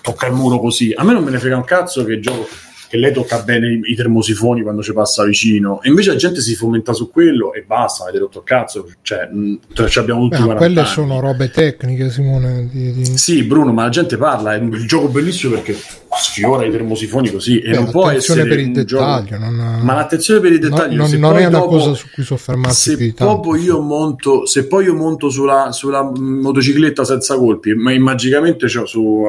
[0.00, 0.92] tocca il muro così.
[0.96, 2.46] A me non me ne frega un cazzo che gioco
[2.88, 6.40] che lei tocca bene i, i termosifoni quando ci passa vicino e invece la gente
[6.40, 10.22] si fomenta su quello e basta, avete rotto il cazzo cioè, mh, cioè, ci abbiamo
[10.22, 10.88] tutti Beh, 40 quelle anni.
[10.88, 12.68] sono robe tecniche, Simone.
[12.72, 15.76] di- di- Sì, Bruno, ma la gente parla, è un gioco bellissimo perché
[16.16, 19.38] sfiora i termosifoni così e Beh, non può attenzione essere per il gioco- dettaglio.
[19.38, 22.06] Non, Ma l'attenzione per i no- dettagli non, non poi è una dopo- cosa su
[22.12, 23.54] cui soffermarsi se tanto.
[23.56, 29.26] io monto se poi io monto sulla, sulla motocicletta senza colpi ma magicamente c'ho su,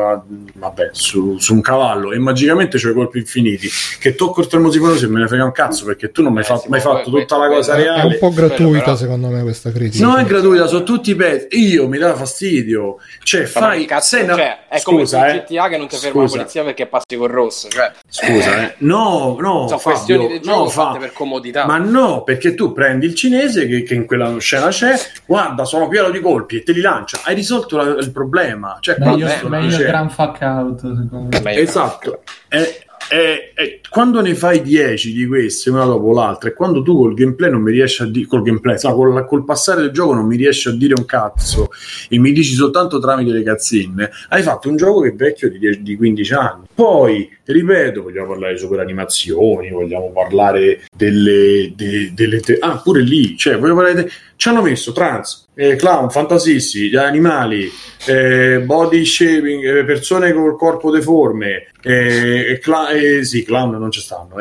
[0.54, 3.68] vabbè, su, su un cavallo e magicamente c'ho i colpi infiniti
[4.00, 6.44] che tocco il termosifono se me ne frega un cazzo perché tu non mi hai
[6.46, 8.96] Eh, fatto, mai ma fatto tutta la cosa poi- è un reale po' gratuita, però-
[8.96, 10.06] secondo me, questa critica.
[10.06, 14.36] non è gratuita sono tutti pezzi io mi dà fastidio cioè fai cazzo, sei una-
[14.36, 15.44] cioè, è come su scusa, eh.
[15.48, 16.38] GTA che non ti ferma la Scusa.
[16.38, 17.68] polizia perché passi col rosso.
[17.70, 18.76] Cioè, Scusa, eh.
[18.80, 21.66] no, no, sono Fabio, questioni del gioco no, fatte Fa- per comodità.
[21.66, 25.88] Ma no, perché tu prendi il cinese che, che in quella scena c'è, guarda, sono
[25.88, 27.20] pieno di colpi e te li lancia.
[27.24, 28.78] Hai risolto la- il problema.
[28.80, 29.86] Cioè, Meglio, meglio c'è.
[29.86, 31.42] Grand Fuck Out, secondo me.
[31.42, 31.62] Meglio.
[31.62, 32.22] Esatto.
[32.48, 36.96] E- e- e quando ne fai 10 di queste una dopo l'altra e quando tu
[36.98, 40.14] col gameplay non mi riesci a dire col gameplay no, col, col passare del gioco
[40.14, 41.70] non mi riesci a dire un cazzo
[42.10, 45.58] e mi dici soltanto tramite le cazzine hai fatto un gioco che è vecchio di,
[45.60, 46.64] 10 di 15 anni.
[46.74, 53.02] Poi ripeto vogliamo parlare di super animazioni vogliamo parlare delle, de- delle te- ah pure
[53.02, 57.70] lì cioè voglio parlare de- ci hanno messo trans eh, clown fantasissi gli animali
[58.06, 64.00] eh, body shaping eh, persone col corpo deforme eh, cla- eh, sì clown non ci
[64.00, 64.36] stanno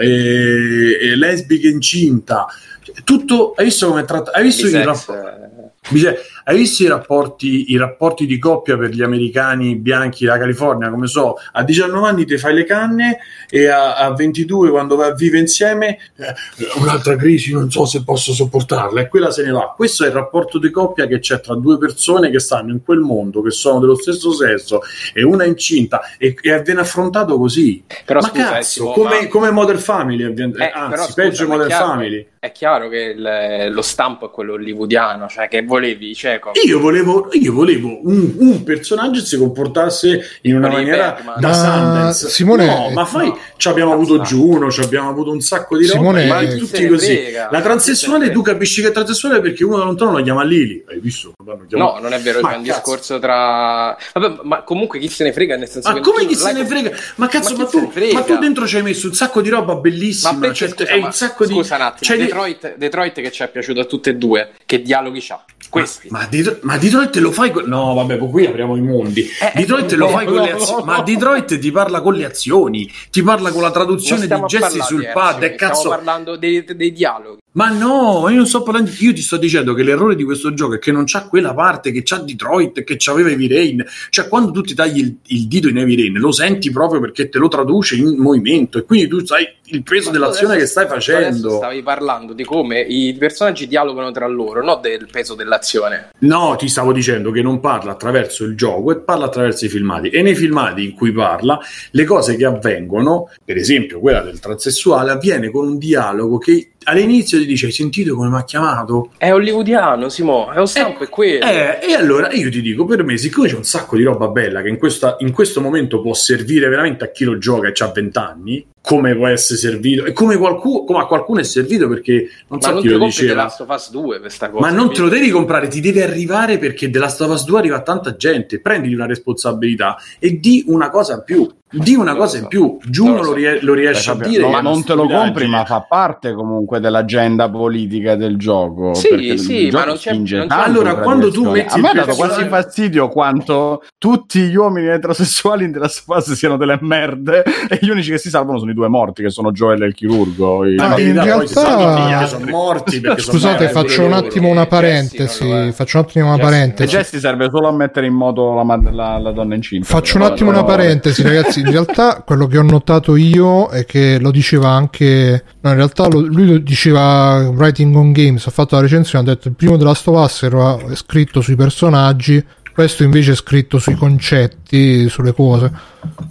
[1.17, 2.47] lesbiche incinta.
[2.81, 6.19] Cioè, tutto hai visto come è trattato hai visto i Bisex, rapporti eh, Dice,
[6.49, 10.89] hai visto i rapporti, i rapporti di coppia per gli americani bianchi della California?
[10.89, 13.19] Come so, a 19 anni ti fai le canne
[13.51, 16.35] e a, a 22 quando vai a vivere insieme eh,
[16.81, 19.75] un'altra crisi, non so se posso sopportarla e quella se ne va.
[19.77, 23.01] Questo è il rapporto di coppia che c'è tra due persone che stanno in quel
[23.01, 24.81] mondo, che sono dello stesso sesso
[25.13, 27.85] e una è incinta e, e viene affrontato così.
[28.07, 31.15] Però ma scusa, cazzo, Simo, come, ma- come Modern Family, avviene- Eh, anzi, però, scusa,
[31.15, 32.27] peggio Modern chiaro- Family.
[32.41, 36.79] È chiaro che il- lo stampo è quello hollywoodiano, cioè che volevi, cioè, com- Io
[36.81, 41.41] volevo, io volevo un, un personaggio che si comportasse in una Come i maniera Batman.
[41.41, 42.29] da Ma, Sundance.
[42.29, 43.39] Simone- no, ma fai, no.
[43.57, 46.87] ci abbiamo avuto Juno, ci abbiamo avuto un sacco di roba, Simone- ma Ma tutti
[46.87, 47.15] così.
[47.17, 47.49] frega?
[47.51, 50.85] La transessuale, tu capisci che è transessuale perché uno da lontano la chiama Lili.
[50.89, 51.33] Hai visto?
[51.69, 53.97] Chiamato- No, non è vero, Ma c'è un discorso tra...
[54.15, 56.01] Vabbè, ma comunque chi se ne frega, nel senso Ma che...
[56.01, 56.91] come tu chi se ne frega?
[57.17, 59.75] Ma cazzo, Ma ma, tu, ma tu dentro ci hai messo un sacco di roba
[59.77, 60.33] bellissima.
[60.33, 61.53] Ma perché, cioè, scusa, ma- un sacco di.
[61.55, 64.83] scusa un attimo, di- Detroit, Detroit che ci è piaciuto a tutte e due, che
[64.83, 65.45] dialoghi c'ha?
[65.69, 66.09] Questi.
[66.11, 67.65] Ma, Detro- ma Detroit lo fai con...
[67.65, 69.23] No, vabbè, qui apriamo i mondi.
[69.23, 70.79] Eh, Detroit eh, lo no, fai con no, le no, azioni.
[70.85, 70.85] no.
[70.93, 75.09] Ma Detroit ti parla con le azioni, ti parla con la traduzione di gesti sul
[75.13, 75.35] pad.
[75.37, 77.39] azioni, E cazzo, Stiamo parlando dei, dei dialoghi.
[77.59, 78.89] Ma no, io non sto parlando.
[79.01, 81.91] Io ti sto dicendo che l'errore di questo gioco è che non c'ha quella parte
[81.91, 83.85] che c'ha Detroit, che c'aveva Heavy Rain.
[84.11, 87.29] Cioè, quando tu ti tagli il, il dito in Heavy Rain, lo senti proprio perché
[87.29, 90.87] te lo traduce in movimento e quindi tu sai il peso dell'azione adesso- che stai
[90.87, 91.57] facendo.
[91.57, 96.11] stavi parlando di come i personaggi dialogano tra loro, non del peso dell'azione.
[96.21, 100.11] No, ti stavo dicendo che non parla attraverso il gioco e parla attraverso i filmati.
[100.11, 101.59] E nei filmati in cui parla,
[101.91, 107.39] le cose che avvengono, per esempio quella del transessuale, avviene con un dialogo che all'inizio
[107.39, 109.11] ti dice: Hai sentito come mi ha chiamato?
[109.17, 111.45] È hollywoodiano, Simo, è lo stampo, è quello.
[111.45, 114.63] Eh, e allora io ti dico, per me, siccome c'è un sacco di roba bella
[114.63, 117.91] che in, questa- in questo momento può servire veramente a chi lo gioca e ha
[117.93, 122.31] 20 anni, come può essere servito, e come, qualcuno, come a qualcuno è servito perché
[122.49, 123.43] non Ma so non chi ti lo compri The diceva.
[123.43, 124.67] Last of Us 2 per sta cosa.
[124.67, 127.59] Ma non te lo devi comprare, ti deve arrivare perché della Last of Us 2
[127.59, 128.63] arriva a tanta gente.
[128.63, 131.47] Prenditi una responsabilità e di una cosa in più.
[131.71, 132.43] Di una Non cosa so.
[132.45, 132.79] in più.
[132.89, 133.35] Giuno Non lo so.
[133.35, 134.43] rie- lo riesce a dire.
[134.43, 138.95] una non te lo compri, ma fa parte comunque dell'agenda politica del gioco.
[138.95, 142.15] Sì, sì, gioco ma non c'è- non Allora, quando tu metti a me ha dato
[142.15, 147.45] quasi fastidio quanto tutti gli uomini eterosessuali in The Last of Us siano delle merde
[147.69, 149.95] e gli unici che si salvano sono i due morti, che sono Joel e il
[149.95, 150.65] chirurgo.
[150.65, 155.49] I- No, in realtà, sono morti Scusate, faccio un attimo una parentesi.
[155.49, 155.73] è.
[155.73, 156.97] Faccio un attimo una Jesse- E parentesi.
[156.97, 159.87] Jesse serve solo a mettere in moto la, la- la donna incinta.
[159.87, 161.61] Faccio un attimo una parentesi, ragazzi.
[161.61, 165.43] In realtà, quello che ho notato io è che lo diceva anche.
[165.61, 168.47] No, in realtà lo- lui lo diceva Writing on Games.
[168.47, 169.25] Ha fatto la recensione.
[169.31, 172.45] Ha detto il primo della Last of Us era scritto sui personaggi.
[172.73, 175.71] Questo invece è scritto sui concetti, sulle cose.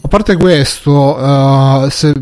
[0.01, 1.17] A parte questo,
[1.85, 2.13] eh, se-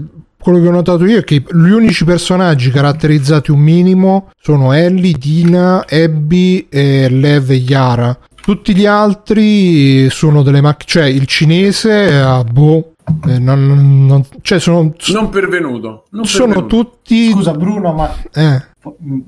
[0.46, 5.14] quello che ho notato io è che gli unici personaggi caratterizzati un minimo sono Ellie,
[5.18, 8.16] Dina, Abby, e Lev e Yara.
[8.40, 12.92] Tutti gli altri sono delle macchine, cioè il cinese, eh, boh,
[13.28, 16.06] eh, non- non- cioè sono, Non pervenuto.
[16.12, 16.76] Non sono pervenuto.
[16.76, 17.32] tutti...
[17.32, 18.64] Scusa Bruno, ma eh,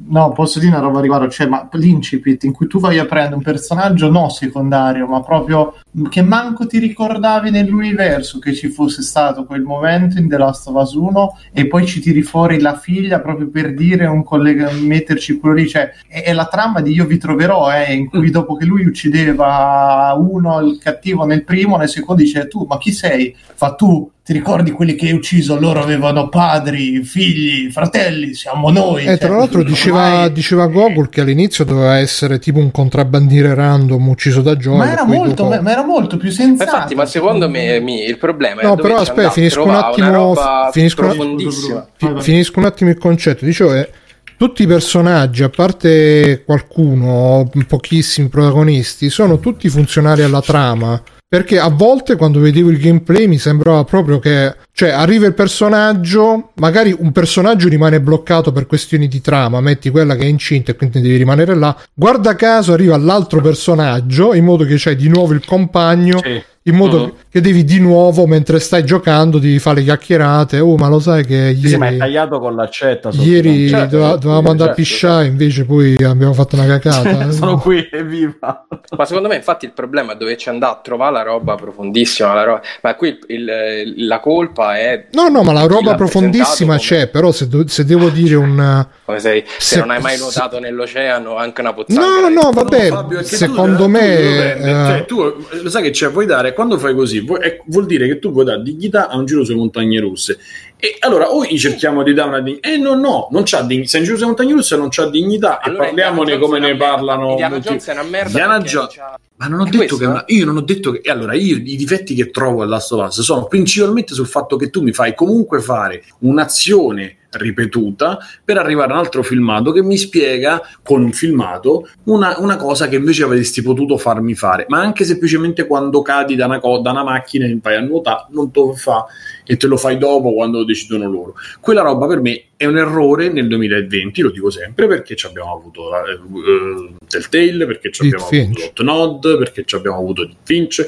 [0.07, 3.35] no, posso dire una roba riguardo, cioè, ma l'incipit in cui tu vai a prendere
[3.35, 5.75] un personaggio non secondario, ma proprio
[6.09, 10.75] che manco ti ricordavi nell'universo che ci fosse stato quel momento in The Last of
[10.75, 15.39] Us 1 e poi ci tiri fuori la figlia proprio per dire un collega, metterci
[15.39, 18.55] quello lì, cioè è, è la trama di Io vi troverò, eh, in cui dopo
[18.55, 23.35] che lui uccideva uno, il cattivo nel primo, nel secondo dice tu, ma chi sei?
[23.53, 25.57] Fa tu, ti ricordi quelli che hai ucciso?
[25.57, 29.05] Loro avevano padri, figli, fratelli, siamo noi.
[29.05, 33.53] eh, tra Cioè, l'altro diceva, ormai- diceva Gogol che all'inizio doveva essere tipo un contrabbandiere
[33.53, 34.79] random ucciso da Joel.
[34.79, 36.69] ma era, molto, dopo- ma, era molto più sensato.
[36.75, 40.35] Infatti, ma secondo me mi- il problema è No, dove però aspetta, finisco un attimo-
[40.73, 43.45] finisco un- finisco un attimo il concetto.
[43.45, 43.89] Dicevo, eh,
[44.35, 51.01] tutti i personaggi, a parte qualcuno, pochissimi protagonisti, sono tutti funzionali alla trama.
[51.29, 56.51] Perché a volte quando vedevo il gameplay mi sembrava proprio che, cioè, arriva il personaggio,
[56.55, 60.75] magari un personaggio rimane bloccato per questioni di trama, metti quella che è incinta e
[60.77, 61.75] quindi devi rimanere là.
[61.93, 66.41] Guarda caso arriva l'altro personaggio, in modo che c'hai di nuovo il compagno Sì.
[66.63, 67.13] in modo Mhm.
[67.37, 71.25] Che devi di nuovo mentre stai giocando devi fare le chiacchierate oh ma lo sai
[71.25, 73.09] che Sì, sì, ma è ieri, tagliato con l'accetta.
[73.13, 74.81] ieri Certo, dove- certo, dovevamo andare a certo.
[74.89, 78.65] pisciare invece poi abbiamo fatto una cacata Sono qui, evviva.
[78.97, 82.33] Ma secondo me, infatti, il problema è dove ci andare a trovare la roba profondissima.
[82.33, 82.61] La roba...
[82.81, 83.51] Ma qui il-
[83.97, 85.07] il- la colpa è.
[85.11, 88.85] no no ma la roba profondissima presentato c'è però se, do- se devo dire un
[89.05, 92.05] Come sei, se, Se- non hai mai se- nuotato nell'oceano, anche una pozzanghera.
[92.21, 95.21] no no No, vabbè Fabio, che tu- secondo tu me lo prendi, eh, cioè, tu
[95.21, 97.21] eh, lo sai che c'è, vuoi dare quando fai così, eh,
[97.65, 100.37] vuol dire che tu vuoi dare dignità a un giro sulle montagne russe.
[100.79, 103.87] E allora o gli cerchiamo di dare una dignità, eh no, no, non c'ha dignità.
[103.89, 105.59] Se un giro sulle montagne russe non c'ha dignità.
[105.59, 107.35] Allora, e parliamone come ne parlano.
[107.37, 108.95] Molti- Jones è una merda perché Jones-
[109.39, 111.09] Ma non ho È detto questo, che una- io non ho detto che.
[111.11, 114.69] Allora, io i difetti che trovo a Last of Us sono principalmente sul fatto che
[114.71, 119.97] tu mi fai comunque fare un'azione ripetuta per arrivare a un altro filmato che mi
[119.97, 124.65] spiega con un filmato una, una cosa che invece avresti potuto farmi fare.
[124.69, 128.27] Ma anche semplicemente quando cadi da una, co- da una macchina e vai a nuotare,
[128.29, 129.05] non te lo fa
[129.45, 131.35] e te lo fai dopo quando lo decidono loro.
[131.59, 135.53] Quella roba per me è un errore nel 2020, lo dico sempre, perché ci abbiamo
[135.53, 138.59] avuto eh, Telltale, perché ci abbiamo Finch.
[138.63, 140.85] avuto Nod, perché ci abbiamo avuto Deep Finch,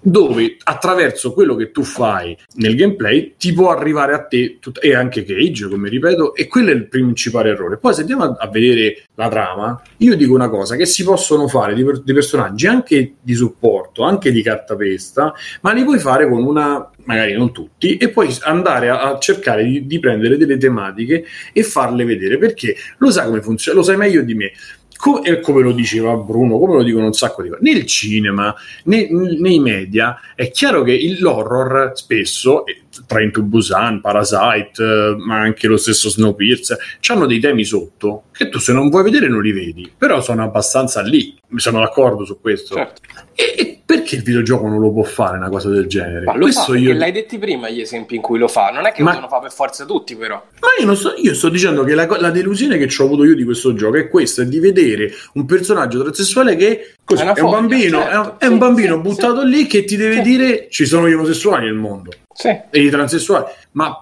[0.00, 4.94] dove attraverso quello che tu fai nel gameplay ti può arrivare a te tut- e
[4.94, 7.78] anche Cage, come ripeto, e quello è il principale errore.
[7.78, 11.48] Poi se andiamo a, a vedere la trama, io dico una cosa, che si possono
[11.48, 16.28] fare di, per- di personaggi anche di supporto, anche di cartapesta, ma li puoi fare
[16.28, 20.58] con una, magari non tutti, e poi andare a, a cercare di, di prendere delle
[20.58, 24.52] tematiche e farle vedere, perché lo sai come funziona, lo sai meglio di me.
[24.96, 28.54] Co- e come lo diceva Bruno, come lo dicono un sacco di nel cinema,
[28.84, 32.64] nei, nei media, è chiaro che l'horror spesso,
[33.06, 36.78] Train to Busan, Parasite, eh, ma anche lo stesso Snowpiercer,
[37.08, 40.42] hanno dei temi sotto che tu se non vuoi vedere non li vedi, però sono
[40.42, 42.74] abbastanza lì, sono d'accordo su questo.
[42.74, 43.00] Certo.
[43.34, 46.24] E, e perché il videogioco non lo può fare una cosa del genere?
[46.24, 46.92] Ma lo Questo fa, io...
[46.92, 49.42] l'hai detti prima gli esempi in cui lo fa, non è che Ma- lo fare
[49.42, 50.42] per forza tutti però.
[50.60, 53.36] Ma io, non sto, io sto dicendo che la, la delusione che ho avuto io
[53.36, 57.40] di questo gioco è questa: è di vedere un personaggio transessuale che così, È è,
[57.40, 58.12] un bambino, certo.
[58.12, 61.64] è un, è un bambino buttato lì che ti deve dire ci sono gli omosessuali
[61.64, 62.48] nel mondo Sì.
[62.48, 63.44] e i transessuali.
[63.72, 63.98] Ma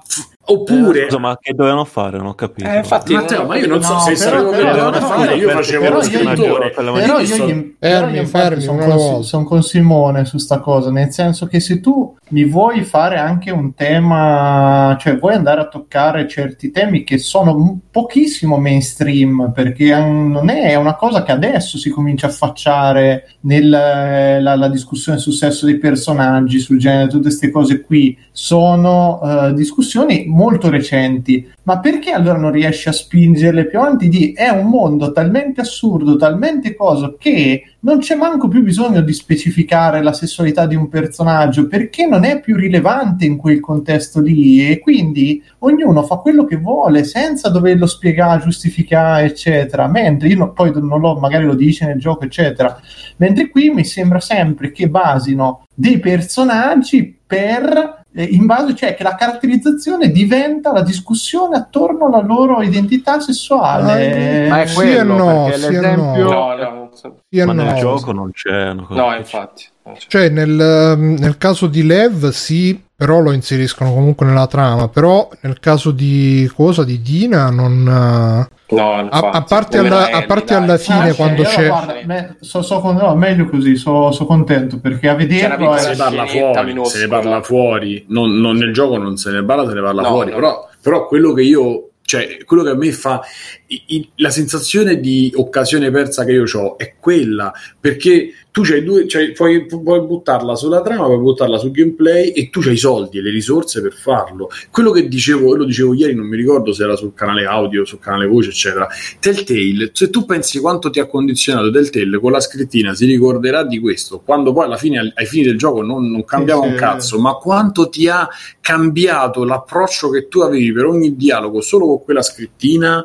[0.47, 1.05] oppure.
[1.05, 2.17] Scusa, ma che dovevano fare?
[2.19, 2.69] Non ho capito.
[2.69, 5.35] Eh, infatti, Matteo, ma io non so No, se però- sapevo che dovevano fare.
[5.37, 6.71] Io facevo però lo io- scrittore.
[6.71, 9.23] però Io gli- fermi, fermi, sono, una con, volta.
[9.27, 13.51] sono con Simone su sta cosa, nel senso che se tu mi vuoi fare anche
[13.51, 20.01] un tema, cioè vuoi andare a toccare certi temi che sono pochissimo mainstream, perché eh,
[20.01, 25.67] non è una cosa che adesso si comincia a affacciare nella la discussione sul sesso
[25.67, 31.51] dei personaggi, sul genere, tutte queste cose qui, sono eh, discussioni molto recenti.
[31.63, 36.17] Ma perché allora non riesci a spingerle più avanti di è un mondo talmente assurdo,
[36.17, 41.67] talmente cosa che non c'è manco più bisogno di specificare la sessualità di un personaggio
[41.67, 46.57] perché non è più rilevante in quel contesto lì e quindi ognuno fa quello che
[46.57, 49.87] vuole senza doverlo spiegare, giustificare, eccetera.
[49.87, 52.79] Mentre io no- poi non lo, magari lo dice nel gioco, eccetera.
[53.17, 59.03] Mentre qui mi sembra sempre che basino dei personaggi per eh, in base, cioè che
[59.03, 64.47] la caratterizzazione diventa la discussione attorno alla loro identità sessuale.
[64.49, 67.19] Ma è Sì quello, e no, perché sì e l'esempio- No, no, so.
[67.29, 67.75] Sì Ma nel no.
[67.75, 69.01] gioco non c'è una cosa.
[69.01, 69.65] No, infatti.
[70.09, 74.89] Cioè, nel, ehm, nel caso di Lev, sì, però lo inseriscono comunque nella trama.
[74.89, 77.87] Però nel caso di cosa di Dina, non.
[77.87, 79.37] eh, No, A, infatti.
[79.37, 81.67] a parte, alla, a parte alla Ah, fine, cioè, quando c'è.
[81.69, 85.91] guarda, me- so, so con- no, meglio così, sono contento perché a vederlo è- se
[85.91, 86.95] ne parla scenetta fuori, minuscola.
[86.97, 90.03] se ne parla fuori, non, non nel gioco non se ne parla, se ne parla
[90.03, 90.37] No, fuori, no.
[90.37, 93.21] però, però quello che io, cioè quello che a me fa,
[93.69, 98.85] i- i- la sensazione di occasione persa che io ho è quella, perché tu c'hai
[98.85, 102.77] due, cioè, puoi, puoi buttarla sulla trama, puoi buttarla sul gameplay e tu c'hai i
[102.77, 104.49] soldi e le risorse per farlo.
[104.71, 107.99] Quello che dicevo, lo dicevo ieri, non mi ricordo se era sul canale audio, sul
[107.99, 108.87] canale voce, eccetera.
[109.19, 113.81] Telltale, se tu pensi quanto ti ha condizionato Telltale con la scrittina, si ricorderà di
[113.81, 117.19] questo, quando poi alla fine, ai fini del gioco non, non cambiava Sì, un cazzo,
[117.19, 118.29] ma quanto ti ha
[118.61, 123.05] cambiato l'approccio che tu avevi per ogni dialogo solo con quella scrittina.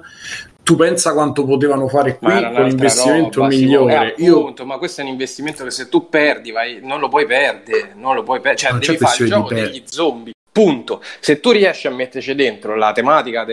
[0.70, 3.92] Tu pensa quanto potevano fare qui con l'investimento roba, migliore.
[3.92, 4.14] Simone.
[4.14, 7.08] Eh, Io appunto, ma questo è un investimento che se tu perdi, vai, non lo
[7.10, 10.34] puoi perdere, non lo puoi perdere, cioè Non devi fare il gioco per- degli zombie.
[10.52, 11.02] Punto.
[11.20, 13.46] Se tu riesci a metterci dentro la tematica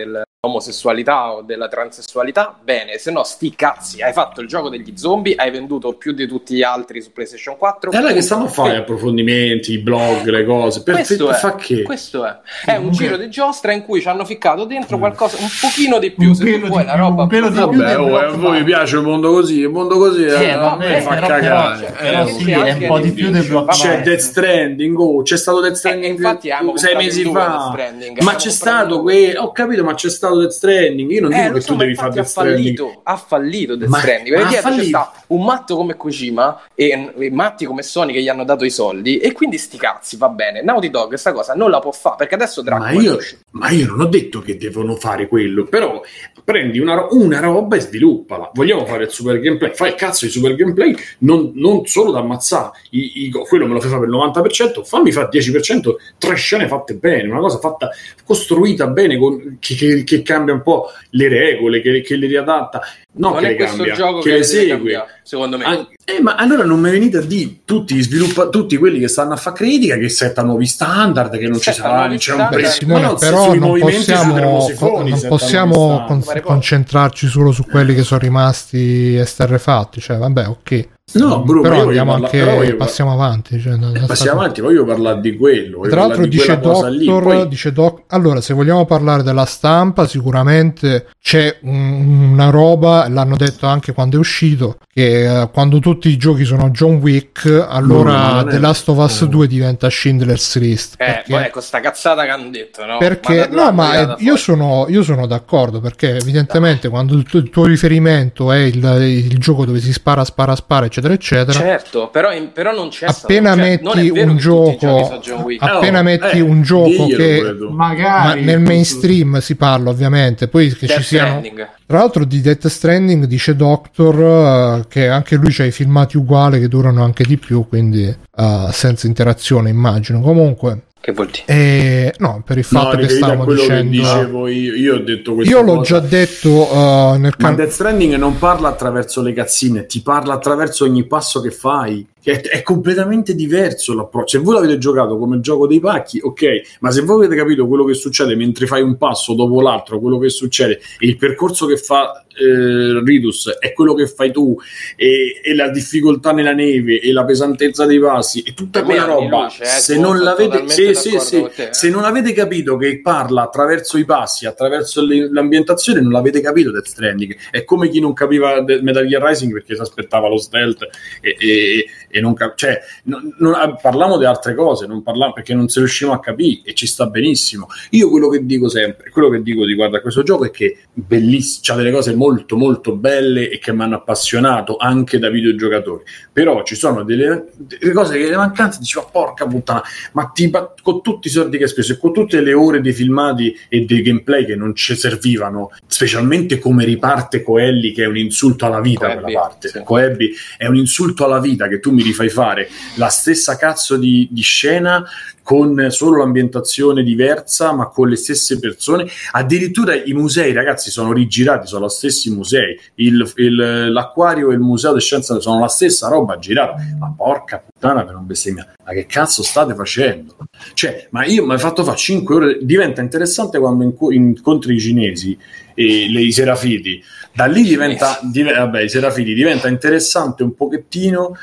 [0.50, 5.34] dell'omosessualità o della transessualità, bene, se no sti cazzi, hai fatto il gioco degli zombie,
[5.36, 7.90] hai venduto più di tutti gli altri su PlayStation 4.
[7.90, 10.82] E allora che stanno a fare gli approfondimenti, i blog, le cose?
[10.82, 11.82] Per, Questo per- è, fa che?
[11.82, 12.36] questo è.
[12.64, 16.10] È un giro di giostra in cui ci hanno ficcato dentro qualcosa un pochino di
[16.12, 16.28] più.
[16.28, 18.96] Un se tu vuoi la roba un pelo di più Vabbè, oh, a voi piace
[18.96, 21.86] il mondo così, il mondo così Sì, eh, a me fa però- cagare.
[21.86, 23.90] però- Eh, però sì, è un po' di più del C'è blockbuster.
[23.96, 27.74] C'è Death Stranding, oh, c'è stato Death Eh, Stranding infatti sei mesi fa.
[28.20, 31.10] Ma c'è stato quello, ho capito, ma c'è stato Death Stranding.
[31.10, 32.76] Io non dico Eh, lo che so, tu devi fare Death Stranding.
[32.78, 37.12] fallito, ha fallito Death Ma- Stranding, perché dietro c'è sta un matto come Kojima e,
[37.16, 40.28] e matti come Sony che gli hanno dato i soldi e quindi sti cazzi, va
[40.28, 40.62] bene.
[40.62, 43.18] Naughty Dog questa cosa non la può fare perché adesso Ma Dragon io,
[43.58, 46.02] ma io non ho detto che devono fare quello, però
[46.44, 48.50] prendi una, ro- una roba e sviluppala.
[48.54, 49.74] Vogliamo fare il super gameplay?
[49.74, 53.72] Fai il cazzo di super gameplay, non, non solo da ammazzare, i- i- quello me
[53.74, 57.40] lo fai fare per il 90%, fammi fare il 10%, tre scene fatte bene, una
[57.40, 57.90] cosa fatta,
[58.24, 62.80] costruita bene, con- che, che- che cambia un po' le regole, che, che le riadatta,
[63.18, 64.68] no non che è le questo cambia, gioco che che le segue.
[64.76, 65.64] cambiare, secondo me.
[65.64, 69.08] An- eh, ma allora non mi venite a dire tutti, gli sviluppa- tutti quelli che
[69.08, 72.34] stanno a fare critica che settano nuovi standard, che non ci Settano sarà, nuovi c'è
[72.34, 72.70] un prezzo.
[72.78, 79.16] Simone, se però non possiamo, non possiamo con- concentrarci solo su quelli che sono rimasti
[79.16, 80.00] esterrefatti.
[80.00, 80.88] Cioè, vabbè, ok.
[81.14, 83.60] No, Bruno, però andiamo parla- anche, però voglio- passiamo avanti.
[83.60, 85.82] Cioè, non Passiamo sta- avanti, voglio parlare di quello.
[85.82, 89.44] Tra l'altro di dice cosa lì, Doctor, poi- dice Doc- allora se vogliamo parlare della
[89.44, 95.78] stampa sicuramente c'è un- una roba, l'hanno detto anche quando è uscito, che eh, quando
[95.78, 99.26] tutti i giochi sono John Wick, No, allora non è- The Last of Us no.
[99.28, 100.94] 2 diventa Schindler's List.
[100.94, 102.98] Eh, perché- poi ecco sta cazzata che hanno detto, no?
[102.98, 107.22] perché Ma no, ma eh, da- io, sono, io sono d'accordo perché evidentemente quando il
[107.22, 108.84] tuo, il tuo riferimento è il,
[109.30, 111.58] il gioco dove si spara, spara, spara eccetera, eccetera.
[111.58, 113.70] Certo, però, in- però non c'è stato- Appena cioè, non è
[114.02, 115.20] metti vero un gioco,
[115.58, 117.70] appena Oh, metti eh, un gioco che quello.
[117.70, 121.68] ma Magari nel mainstream si parla ovviamente, poi che Death ci siano Stranding.
[121.86, 126.58] Tra l'altro di Death Stranding dice Doctor eh, che anche lui c'ha i filmati uguali
[126.60, 130.20] che durano anche di più, quindi eh, senza interazione immagino.
[130.20, 131.44] Comunque, Che vuol dire?
[131.46, 133.90] eh, no, per il No, fatto che riferito a stavamo quello dicendo...
[133.92, 135.82] che dicevo io, io ho detto questa Io l'ho cosa.
[135.84, 140.34] già detto eh, nel Ma can- Death Stranding non parla attraverso le cazzine, ti parla
[140.34, 142.04] attraverso ogni passo che fai.
[142.26, 144.38] È, è completamente diverso l'approccio.
[144.38, 147.84] Se voi l'avete giocato come gioco dei pacchi, ok, ma se voi avete capito quello
[147.84, 151.76] che succede mentre fai un passo dopo l'altro, quello che succede, e il percorso che
[151.76, 154.56] fa eh, Ridus è quello che fai tu,
[154.96, 159.44] e, e la difficoltà nella neve, e la pesantezza dei passi, e tutta quella roba,
[159.44, 161.74] luce, eh, se, non l'avete, sì, sì, sì, te, eh.
[161.74, 166.70] se non avete capito che parla attraverso i passi, attraverso le- l'ambientazione, non l'avete capito
[166.72, 167.36] Death Stranding.
[167.50, 170.86] È come chi non capiva Metal Gear Rising perché si aspettava lo stealth
[171.20, 175.34] e, e- e non cap- cioè, non, non- ah, parliamo di altre cose, non parliamo
[175.34, 177.66] perché non si riusciamo a capire e ci sta benissimo.
[177.90, 181.60] Io quello che dico sempre, quello che dico riguardo a questo gioco è che bellissimo,
[181.62, 186.04] c'ha delle cose molto molto belle e che mi hanno appassionato anche da videogiocatori.
[186.32, 190.50] Però ci sono delle, delle cose che le mancanze dici, ma porca puttana, ma ti,
[190.82, 193.84] con tutti i soldi che hai speso e con tutte le ore dei filmati e
[193.84, 198.80] dei gameplay che non ci servivano, specialmente come riparte Coelli, che è un insulto alla
[198.80, 199.68] vita Coelby, quella parte.
[199.68, 199.82] sì.
[199.84, 204.28] Coelby è un insulto alla vita che tu mi rifai fare la stessa cazzo di,
[204.30, 205.02] di scena
[205.42, 209.06] con solo l'ambientazione diversa, ma con le stesse persone.
[209.30, 212.76] Addirittura i musei, ragazzi, sono rigirati, sono gli stessi musei.
[212.96, 216.74] Il- il- l'acquario e il museo di scienza sono la stessa roba girata.
[216.98, 218.74] Ma porca puttana per non bestemmia.
[218.84, 220.36] Ma che cazzo state facendo?
[220.74, 222.58] Cioè, ma io mi hai fatto fare 5 ore.
[222.62, 225.38] Diventa interessante quando inco- incontri i cinesi
[225.76, 227.00] e le, i serafiti.
[227.32, 231.36] Da lì diventa, div- vabbè, i serafiti diventa interessante un pochettino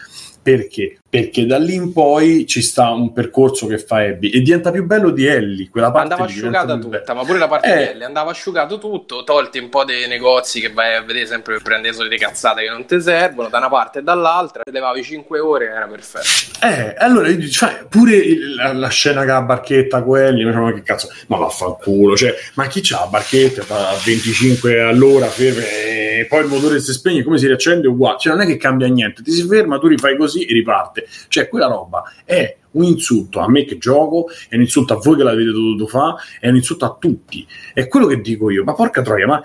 [0.44, 1.03] perché?
[1.14, 4.84] Perché da lì in poi ci sta un percorso che fa Abby e diventa più
[4.84, 5.70] bello di Ellie.
[5.70, 6.98] Quella parte andava asciugata bella.
[6.98, 7.78] tutta, ma pure la parte Eh.
[7.78, 11.54] di Ellie andava asciugato tutto, tolti un po' dei negozi che vai a vedere sempre
[11.54, 15.04] per prendere solo le cazzate che non ti servono, da una parte e dall'altra, levavi
[15.04, 16.66] 5 ore era perfetto.
[16.66, 21.10] Eh, allora cioè, pure il- la, la scena con la barchetta, quelli, ma che cazzo,
[21.28, 26.42] ma vaffanculo, cioè, ma chi c'ha la barchetta fa a 25 all'ora, ferma, e poi
[26.42, 29.32] il motore si spegne, come si riaccende uguale, cioè non è che cambia niente, ti
[29.32, 33.66] si ferma, tu rifai così e riparte, cioè quella roba è un insulto a me
[33.66, 36.96] che gioco, è un insulto a voi che l'avete dovuto fare, è un insulto a
[37.00, 39.44] tutti, è quello che dico io, ma porca troia, ma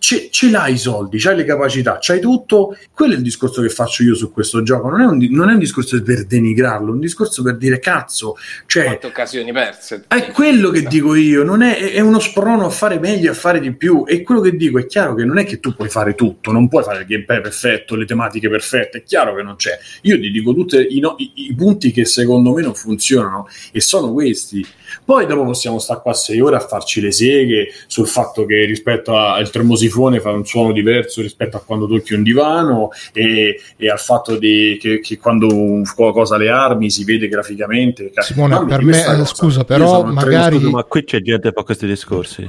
[0.00, 2.76] ce, ce l'hai i soldi, c'hai le capacità, c'hai tutto.
[2.92, 4.88] Quello è il discorso che faccio io su questo gioco.
[4.88, 8.36] Non è un, non è un discorso per denigrarlo, è un discorso per dire cazzo.
[8.66, 10.04] Cioè, Quante occasioni perse.
[10.08, 13.60] è quello che dico io, non è, è uno sprono a fare meglio, a fare
[13.60, 14.04] di più.
[14.06, 16.66] E quello che dico è chiaro che non è che tu puoi fare tutto, non
[16.68, 19.78] puoi fare il gameplay perfetto, le tematiche perfette, è chiaro che non c'è.
[20.02, 24.12] Io ti dico tutti no- i- i punti che secondo me non funzionano e sono
[24.12, 24.66] questi.
[25.10, 29.16] Poi dopo possiamo stare qua sei ore a farci le seghe sul fatto che rispetto
[29.16, 33.90] a- al termosifone fa un suono diverso rispetto a quando tocchi un divano e, e
[33.90, 38.12] al fatto di- che, che quando qualcosa le armi si vede graficamente.
[38.20, 39.24] Simone, Mamma, per me, eh, cosa.
[39.24, 42.46] scusa, però magari- Scusa, ma qui c'è gente che fa questi discorsi.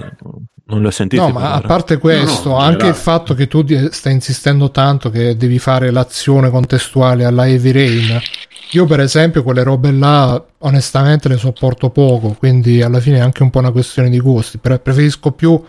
[0.65, 1.19] Non li ho sentiti.
[1.19, 1.67] No, ma a parlare.
[1.67, 5.89] parte questo, No, no, anche il fatto che tu stai insistendo tanto che devi fare
[5.89, 8.19] l'azione contestuale alla Heavy Rain.
[8.71, 12.35] Io, per esempio, quelle robe là, onestamente, le sopporto poco.
[12.37, 14.57] Quindi, alla fine è anche un po' una questione di gusti.
[14.57, 15.61] Pre- preferisco più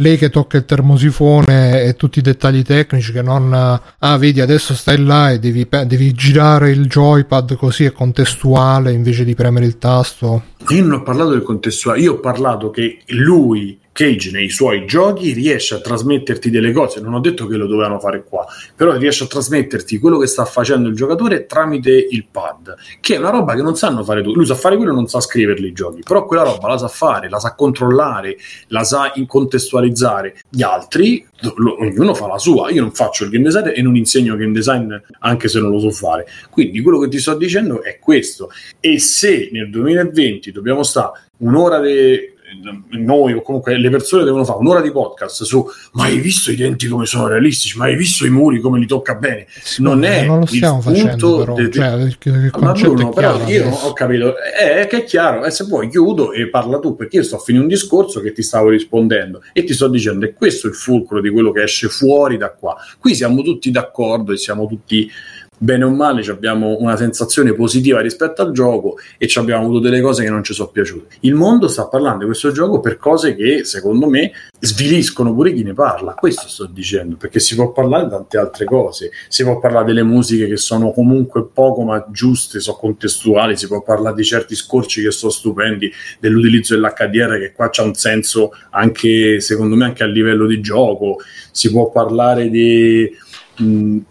[0.00, 3.52] lei che tocca il termosifone e tutti i dettagli tecnici che non.
[3.52, 9.24] Ah, vedi, adesso stai là e devi, devi girare il joypad così è contestuale invece
[9.24, 10.42] di premere il tasto.
[10.68, 15.34] Io non ho parlato del contestuale, io ho parlato che lui, Cage, nei suoi giochi
[15.34, 17.02] riesce a trasmetterti delle cose.
[17.02, 20.46] Non ho detto che lo dovevano fare qua, però riesce a trasmetterti quello che sta
[20.46, 24.36] facendo il giocatore tramite il pad, che è una roba che non sanno fare tutti.
[24.36, 27.28] Lui sa fare quello non sa scriverli i giochi, però quella roba la sa fare,
[27.28, 28.38] la sa controllare,
[28.68, 30.40] la sa incontestualizzare.
[30.48, 31.26] Gli altri,
[31.78, 32.70] ognuno fa la sua.
[32.70, 35.78] Io non faccio il game design e non insegno game design anche se non lo
[35.78, 36.26] so fare.
[36.48, 38.50] Quindi quello che ti sto dicendo è questo.
[38.80, 42.38] E se nel 2020 dobbiamo stare un'ora di
[42.90, 46.56] noi o comunque le persone devono fare un'ora di podcast su ma hai visto i
[46.56, 49.46] denti come sono realistici ma hai visto i muri come li tocca bene
[49.78, 51.54] non è non lo stiamo facendo, però.
[51.54, 53.50] de- Cioè, il, ma Bruno, è però chiaro.
[53.50, 53.86] io adesso.
[53.86, 57.22] ho capito, è che è chiaro, e se vuoi chiudo e parla tu, perché io
[57.22, 60.66] sto a finire un discorso che ti stavo rispondendo e ti sto dicendo, e questo
[60.66, 62.76] è il fulcro di quello che esce fuori da qua.
[62.98, 65.10] Qui siamo tutti d'accordo e siamo tutti
[65.62, 70.00] bene o male abbiamo una sensazione positiva rispetto al gioco e ci abbiamo avuto delle
[70.00, 71.16] cose che non ci sono piaciute.
[71.20, 75.62] Il mondo sta parlando di questo gioco per cose che secondo me sviliscono pure chi
[75.62, 76.14] ne parla.
[76.14, 79.10] Questo sto dicendo, perché si può parlare di tante altre cose.
[79.28, 83.82] Si può parlare delle musiche che sono comunque poco ma giuste, sono contestuali, si può
[83.82, 89.40] parlare di certi scorci che sono stupendi, dell'utilizzo dell'HDR che qua c'ha un senso anche
[89.40, 91.18] secondo me anche a livello di gioco.
[91.50, 93.10] Si può parlare di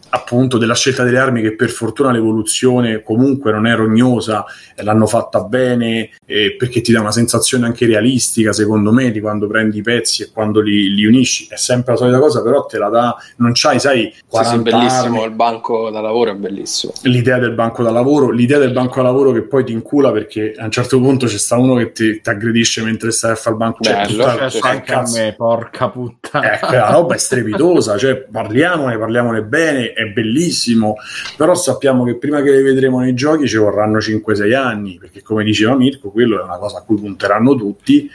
[0.10, 5.06] appunto della scelta delle armi che per fortuna l'evoluzione comunque non è rognosa, eh, l'hanno
[5.08, 9.80] fatta bene eh, perché ti dà una sensazione anche realistica secondo me di quando prendi
[9.80, 12.90] i pezzi e quando li, li unisci, è sempre la solita cosa però te la
[12.90, 16.94] dà, non c'hai sai 40 Sì, sì, bellissimo, armi, il banco da lavoro è bellissimo.
[17.04, 20.54] l'idea del banco da lavoro, l'idea del banco da lavoro che poi ti incula perché
[20.58, 23.52] a un certo punto c'è sta uno che ti, ti aggredisce mentre stai a fare
[23.52, 26.54] il banco, cioè, Bello, tutta- tutta- anche a me, porca puttana.
[26.54, 30.96] eh, quella roba è strepitosa, cioè parliamone, parliamone bene, è bellissimo,
[31.38, 35.44] però sappiamo che prima che le vedremo nei giochi ci vorranno 5-6 anni, perché come
[35.44, 38.10] diceva Mirko, quello è una cosa a cui punteranno tutti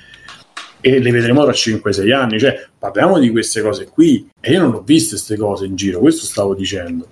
[0.80, 4.74] e le vedremo tra 5-6 anni, cioè parliamo di queste cose qui e io non
[4.74, 7.08] ho viste queste cose in giro, questo stavo dicendo.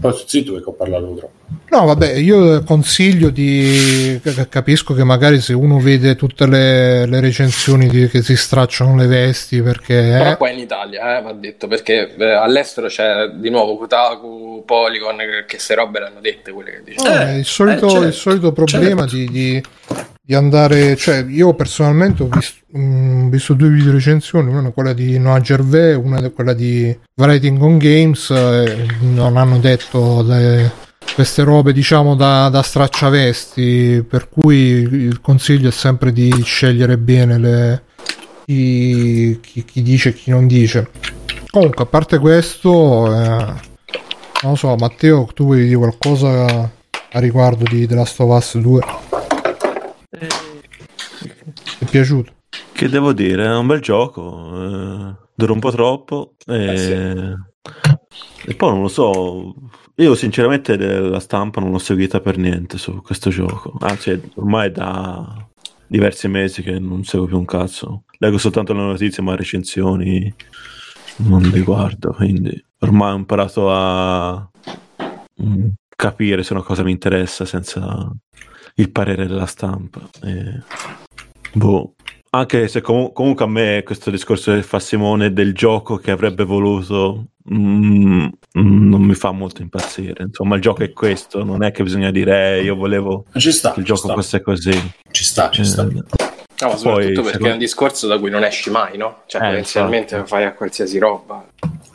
[0.00, 1.43] Poi zitto perché ho parlato troppo.
[1.70, 4.20] No, vabbè, io consiglio di.
[4.48, 9.06] Capisco che magari se uno vede tutte le, le recensioni di- che si stracciano le
[9.06, 9.94] vesti perché.
[10.18, 14.62] Però eh, qua in Italia, eh, va detto, perché eh, all'estero c'è di nuovo Kotaku,
[14.64, 15.16] Polygon,
[15.46, 17.08] che- se robe l'hanno dette quelle che dice.
[17.08, 19.16] no, Eh, è il solito, eh, certo, il solito problema certo.
[19.16, 19.62] di, di-
[20.26, 20.96] di andare.
[20.96, 25.98] Cioè, io personalmente ho visto, mm, visto due video recensioni, una quella di Noah Gervais,
[26.02, 28.30] una è quella di Writing on Games.
[28.30, 30.82] eh, non hanno detto le-
[31.14, 34.04] queste robe, diciamo, da, da stracciavesti.
[34.08, 37.82] Per cui il consiglio è sempre di scegliere bene le,
[38.44, 40.90] chi, chi- chi dice e chi non dice.
[41.50, 43.36] Comunque, a parte questo, eh,
[44.42, 46.70] non lo so, Matteo, tu vuoi dire qualcosa
[47.12, 48.80] a riguardo di The Last of Us 2?
[50.10, 50.26] Ti
[51.78, 52.32] è piaciuto?
[52.72, 56.64] Che devo dire, è un bel gioco, eh, dura un po' troppo e...
[56.64, 57.34] Eh,
[58.46, 59.54] e poi non lo so,
[59.96, 65.46] io sinceramente la stampa non l'ho seguita per niente su questo gioco, anzi ormai da
[65.86, 70.34] diversi mesi che non seguo più un cazzo, leggo soltanto le notizie ma recensioni
[71.16, 74.50] non li guardo, quindi ormai ho imparato a
[75.42, 78.10] mm, capire se una cosa mi interessa senza
[78.76, 80.00] il parere della stampa.
[80.22, 80.62] E...
[81.52, 81.94] Boh.
[82.34, 86.42] Anche se comu- comunque a me questo discorso che fa Simone del gioco che avrebbe
[86.42, 88.26] voluto mm,
[88.58, 90.24] mm, non mi fa molto impazzire.
[90.24, 93.72] Insomma, il gioco è questo, non è che bisogna dire "Eh, io volevo ci sta,
[93.72, 94.92] che il ci gioco sta, fosse così.
[95.12, 95.82] ci sta, ci sta.
[95.82, 96.02] Eh,
[96.56, 99.22] No, ma soprattutto Poi, perché secondo- è un discorso da cui non esci mai, no?
[99.26, 100.30] Cioè, Eh, potenzialmente infatti.
[100.30, 101.44] fai a qualsiasi roba.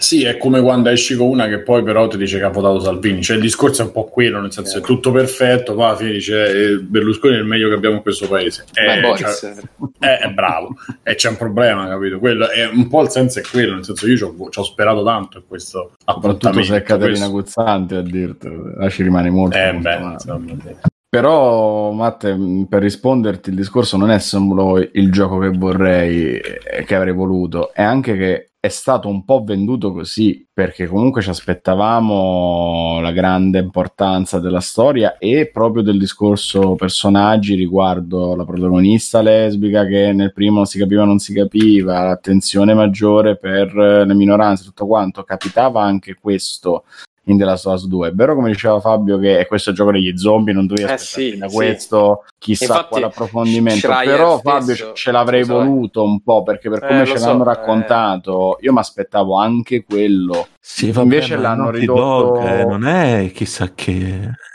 [0.02, 2.80] Sì, è come quando esci con una che poi però ti dice che ha votato
[2.80, 3.22] Salvini.
[3.22, 6.12] Cioè il discorso è un po' quello, nel senso è tutto perfetto, poi alla fine
[6.12, 8.64] dice eh, Berlusconi è il meglio che abbiamo in questo paese.
[8.72, 9.54] Beh, Eh, cioè,
[10.00, 12.18] eh, è bravo, e c'è un problema, capito?
[12.20, 14.24] Quello è un po' il senso è quello, nel senso io ci
[14.60, 16.64] ho, sperato tanto in questo Soprattutto appuntamento.
[16.72, 19.58] se è Caterina questo- Guzzanti a dirtelo, là ci rimane molto.
[19.58, 20.78] Eh molto beh.
[21.12, 26.84] Però, Matte, mh, per risponderti, il discorso non è solo il gioco che vorrei e
[26.86, 31.30] che avrei voluto, è anche che è stato un po' venduto così, perché comunque ci
[31.30, 39.86] aspettavamo la grande importanza della storia e proprio del discorso personaggi riguardo la protagonista lesbica
[39.86, 45.24] che nel primo si capiva, non si capiva, l'attenzione maggiore per le minoranze, tutto quanto.
[45.24, 46.84] Capitava anche questo
[47.30, 48.10] in The Last of Us 2.
[48.10, 51.32] È vero, come diceva Fabio, che è questo gioco degli zombie, non dovevi Eh aspettarti
[51.32, 51.56] sì, da sì.
[51.56, 53.88] questo chissà Infatti, quale approfondimento.
[53.88, 55.46] Però, Fabio, ce- ce l'avrei eh.
[55.46, 57.46] voluto un po' perché per Eh, come lo ce so, l'hanno eh.
[57.46, 60.48] raccontato, io mi aspettavo anche quello.
[60.62, 62.00] Sì, vabbè, Invece ma l'hanno ridotto-
[62.34, 63.92] Dog, eh, non è chissà che...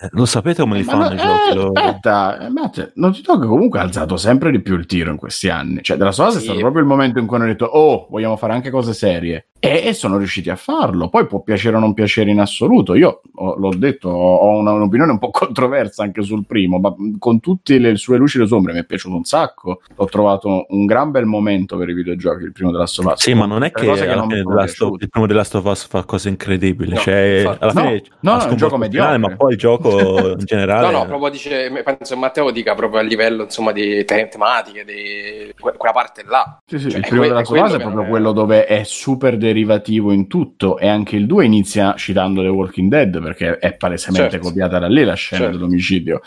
[0.00, 1.72] eh, Lo sapete come li Ma fanno no- i giochi eh, loro?
[1.72, 5.48] aspetta, eh, Matt, Naughty Dog comunque ha alzato sempre di più il tiro in questi
[5.48, 5.80] anni.
[5.82, 6.40] Cioè, della sua è Sì.
[6.40, 9.46] stato proprio il momento in cui hanno detto: Oh, vogliamo fare anche cose serie.
[9.58, 11.08] E, e sono riusciti a farlo.
[11.08, 12.94] Poi può piacere o non piacere in assoluto.
[12.94, 17.40] Io ho- l'ho detto, ho una- un'opinione un po' controversa anche sul primo, ma con
[17.40, 19.80] tutte le sue luci e le sue ombre mi è piaciuto un sacco.
[19.96, 23.14] Ho trovato un gran bel momento per i videogiochi, il primo della Us.
[23.14, 26.92] Sì, ma non è che, alla non il primo of Us fa cose incredibili.
[26.94, 27.62] No, cioè, infatti.
[27.62, 29.18] alla No, fine no, è un gioco mediocre.
[29.18, 30.90] ma poi il gioco in generale...
[30.90, 34.84] No, no, proprio dice, penso che Matteo dica proprio a livello insomma di te- tematiche,
[34.84, 36.58] di que- quella parte là.
[36.66, 39.36] Sì, sì, Cioè, il primo della sua fase è proprio è- quello dove è super
[39.36, 44.30] derivativo in tutto e anche il 2 inizia citando The Walking Dead perché è palesemente
[44.30, 44.46] Certo.
[44.48, 45.56] copiata da lì la scena Certo.
[45.56, 46.20] dell'omicidio.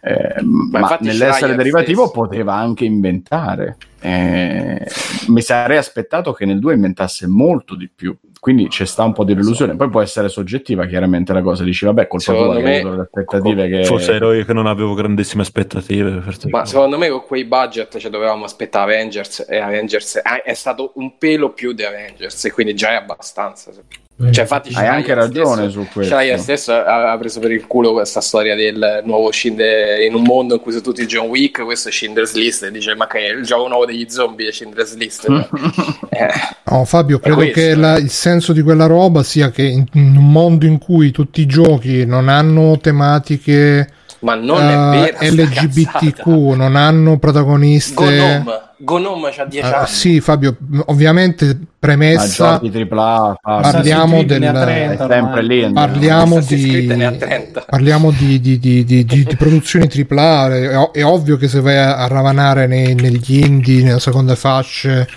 [0.00, 2.20] Eh, Ma ma, infatti nell'essere Schreier derivativo stesso.
[2.20, 3.76] poteva anche inventare.
[4.00, 4.86] Eh,
[5.28, 8.16] mi sarei aspettato che nel 2 inventasse molto di più.
[8.40, 9.74] Quindi c'è sta un po' di delusione.
[9.74, 11.64] Poi può essere soggettiva, chiaramente la cosa.
[11.64, 13.84] Dici, vabbè, colpa Secondo tua me- le aspettative che...
[13.84, 16.20] Forse ero io che non avevo grandissime aspettative.
[16.20, 16.48] per te.
[16.48, 20.92] Ma secondo me con quei budget cioè, dovevamo aspettare Avengers e Avengers è, è stato
[20.94, 23.72] un pelo più di Avengers e quindi già è abbastanza.
[24.20, 26.12] Cioè, infatti, Hai anche ragione stesso- su questo.
[26.14, 30.22] Schreier stesso ha, ha preso per il culo questa storia del nuovo Schindler in un
[30.22, 33.18] mondo in cui sono tutti John Wick, questo è Schindler's List e dice ma che
[33.26, 35.26] è il gioco nuovo degli zombie è Schindler's List.
[36.10, 36.28] Eh,
[36.70, 37.74] No, Fabio, credo questo, che eh.
[37.76, 41.40] la- il senso di quella roba sia che in, in un mondo in cui tutti
[41.42, 43.88] i giochi non hanno tematiche
[44.20, 48.04] ma non eh, è vera sta LGBTQ, non hanno protagoniste.
[48.04, 49.86] Gnome, Gnome c'ha 10 Eh, anni.
[49.88, 55.72] sì, Fabio, ovviamente Ma premessa, AAA, Parliamo del- 30 è sempre lì.
[55.72, 57.64] parliamo di, 30.
[57.68, 60.54] parliamo di, di- di- di- di- di produzioni AAA.
[60.54, 65.08] È, è ovvio che se vai a, ravanare nei- negli indie, nelle seconde fasce,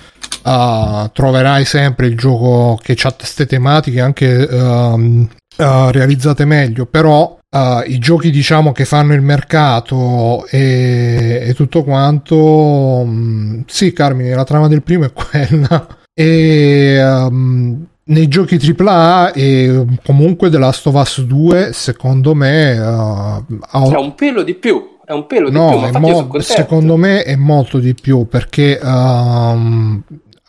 [0.43, 6.85] ah, troverai sempre il gioco che ha queste tematiche anche ehm, eh, realizzate meglio.
[6.87, 13.91] Però eh, i giochi diciamo che fanno il mercato e, e tutto quanto, mm, sì,
[13.93, 15.87] Carmine, la trama del primo è quella.
[16.13, 22.77] E ehm, nei giochi AAA e comunque The Last of Us 2 secondo me eh,
[22.77, 24.97] ha- È un pelo di più.
[25.05, 25.61] È un pelo di più.
[25.61, 30.01] no, Ma infatti io mo- secondo me è molto di più perché ad-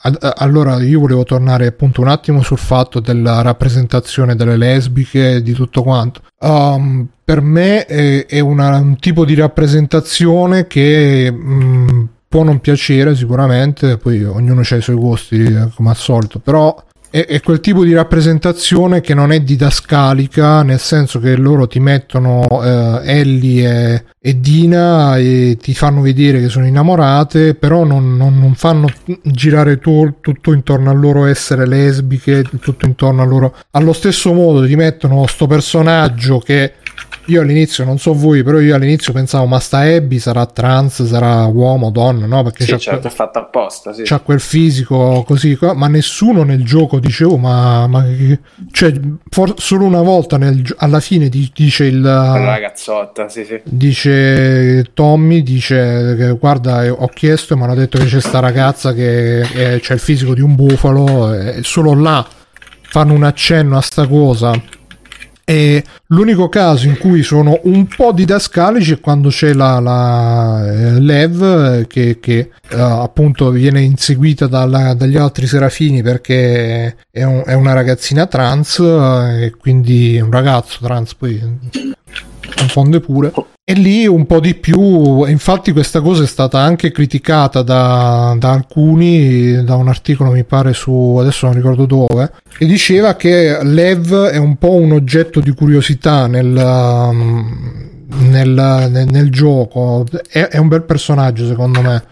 [0.03, 5.53] allora io volevo tornare appunto un attimo sul fatto della rappresentazione delle lesbiche e di
[5.53, 6.23] tutto quanto.
[6.41, 13.15] Ehm, per me è, è una- un tipo di rappresentazione che mh, può non piacere
[13.15, 16.75] sicuramente poi ognuno ha i suoi gusti eh, come al solito però
[17.11, 21.79] è, è quel tipo di rappresentazione che non è didascalica, nel senso che loro ti
[21.79, 28.17] mettono eh, Ellie e, e Dina e ti fanno vedere che sono innamorate, però non,
[28.17, 28.87] non- non fanno
[29.25, 33.55] girare tu- tutto intorno al loro essere lesbiche, tutto intorno al loro...
[33.73, 36.75] Allo stesso modo ti mettono sto personaggio che
[37.27, 41.45] io all'inizio, non so voi, però io all'inizio pensavo ma sta Abby sarà trans, sarà
[41.47, 42.43] uomo, donna, no?
[42.43, 43.93] Perché Sì, c'ha certo, que- è fatta apposta.
[43.93, 44.03] Sì.
[44.05, 48.41] c'ha quel fisico così, ma nessuno nel gioco dicevo, ma, ma che-
[48.73, 48.93] cioè,
[49.31, 53.61] for- solo una volta nel alla fine di- dice il Una ragazzotta, sì, sì.
[53.65, 54.12] dice
[54.95, 59.41] Tommy dice guarda eh, ho chiesto e mi hanno detto che c'è sta ragazza che
[59.41, 62.27] è- c'ha il fisico di un bufalo e solo là
[62.83, 64.53] fanno un accenno a sta cosa.
[65.45, 71.01] E l'unico caso in cui sono un po' didascalici è quando c'è la, la eh,
[71.01, 71.43] Lev
[71.81, 77.55] eh, che, che, eh, appunto viene inseguita dalla- dagli altri serafini perché è, un- è
[77.55, 81.43] una ragazzina trans eh, e quindi un ragazzo trans poi
[82.55, 83.33] confonde pure.
[83.65, 88.51] E lì un po' di più infatti questa cosa è stata anche criticata da, da
[88.51, 94.27] alcuni da un articolo mi pare su adesso non ricordo dove e diceva che Lev
[94.27, 97.91] è un po' un oggetto di curiosità nel, um,
[98.21, 100.05] nel, nel- nel gioco.
[100.29, 102.05] È, è un bel personaggio secondo me.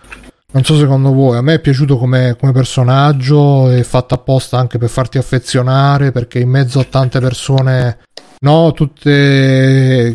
[0.52, 4.78] Non so secondo voi, a me è piaciuto come, come personaggio, è fatto apposta anche
[4.78, 7.98] per farti affezionare, perché in mezzo a tante persone,
[8.42, 10.14] no, tutte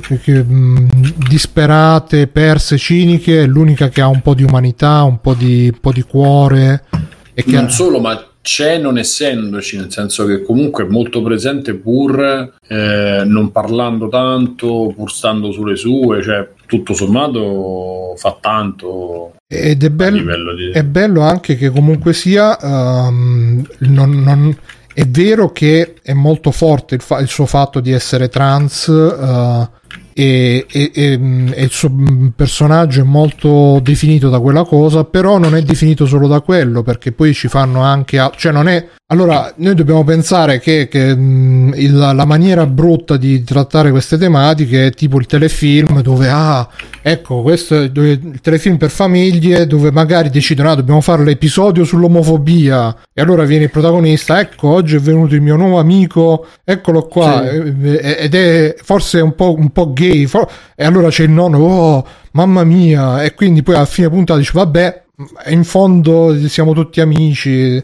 [1.27, 5.79] disperate, perse, ciniche, è l'unica che ha un po' di umanità, un po' di, un
[5.79, 6.85] po' di cuore.
[7.33, 11.73] E che Non solo, ma c'è non essendoci, nel senso che comunque è molto presente
[11.73, 19.83] pur eh, non parlando tanto, pur stando sulle sue, cioè tutto sommato fa tanto ed
[19.83, 20.71] è bello, di...
[20.71, 24.57] è bello anche che comunque sia ehm, non- non-
[24.95, 29.69] è vero che è molto forte il, fa- il suo fatto di essere trans eh,
[30.17, 31.19] e, e- e,
[31.53, 31.91] e il suo
[32.33, 37.11] personaggio è molto definito da quella cosa però non è definito solo da quello perché
[37.11, 41.73] poi ci fanno anche al- cioè non è allora noi dobbiamo pensare che, che, mm,
[41.75, 46.67] il- la maniera brutta di trattare queste tematiche è tipo il telefilm dove ah
[47.07, 51.83] ecco questo è dove- il telefilm per famiglie dove magari decidono ah dobbiamo fare l'episodio
[51.83, 52.95] sull'omofobia.
[53.13, 57.43] E allora viene il protagonista ecco oggi è venuto il mio nuovo amico eccolo qua.
[57.47, 57.95] Sì.
[57.97, 61.59] eh, ed è forse un po', un po' gay for- e allora c'è il nonno
[61.59, 63.21] oh mamma mia.
[63.23, 65.03] E quindi poi alla fine puntata dice vabbè
[65.47, 67.81] in fondo siamo tutti amici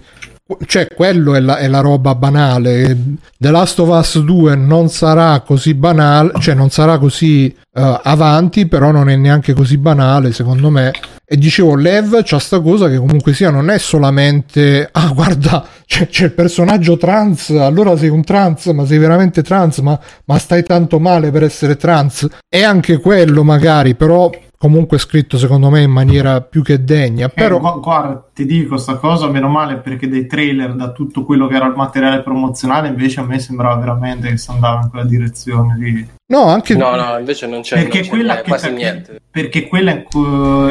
[0.66, 2.98] cioè quello è la, è la roba banale
[3.38, 8.68] The Last of Us 2 non sarà così banale cioè non sarà così eh, avanti
[8.68, 10.92] però non è neanche così banale secondo me
[11.26, 16.08] e dicevo Lev c'ha sta cosa che comunque sia non è solamente ah guarda c'è,
[16.08, 20.64] c'è il personaggio trans, allora sei un trans, ma sei veramente trans, ma, ma stai
[20.64, 22.26] tanto male per essere trans.
[22.48, 24.30] È anche quello magari, però
[24.62, 27.30] comunque scritto secondo me in maniera più che degna.
[27.30, 27.58] Però...
[27.58, 31.48] Eh, gu- guarda, ti dico sta cosa, meno male perché dei trailer, da tutto quello
[31.48, 35.06] che era il materiale promozionale, invece a me sembrava veramente che si andava in quella
[35.06, 36.08] direzione lì.
[36.32, 38.82] No, anche No, no, invece non c'è, Perché non c'è quella, niente, che, quasi perché,
[38.82, 39.22] niente.
[39.30, 40.06] perché quella è,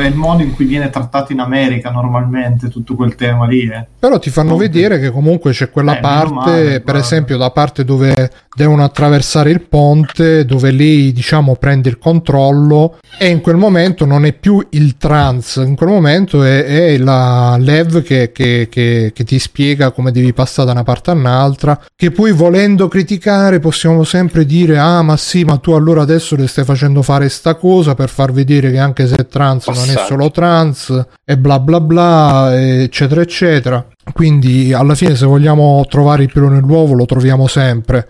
[0.03, 3.69] è il modo in cui viene trattato in America normalmente tutto quel tema lì.
[3.69, 3.87] Eh.
[3.99, 4.69] Però ti fanno Ovvio.
[4.69, 7.01] vedere che comunque c'è quella Eh, parte, male, per guarda.
[7.03, 13.29] esempio, la parte dove devono attraversare il ponte, dove lei, diciamo, prende il controllo e
[13.29, 18.03] in quel momento non è più il trans, in quel momento è, è la Lev
[18.03, 22.11] che, che- che- che ti spiega come devi passare da una parte a un'altra, che
[22.11, 26.65] poi volendo criticare possiamo sempre dire, ah ma sì, ma tu allora adesso le stai
[26.65, 30.31] facendo fare sta cosa per far vedere che anche se è trans non è solo
[30.31, 33.85] trans e bla bla bla, eccetera eccetera.
[34.13, 38.07] Quindi alla fine se vogliamo trovare il pelo nell'uovo lo troviamo sempre.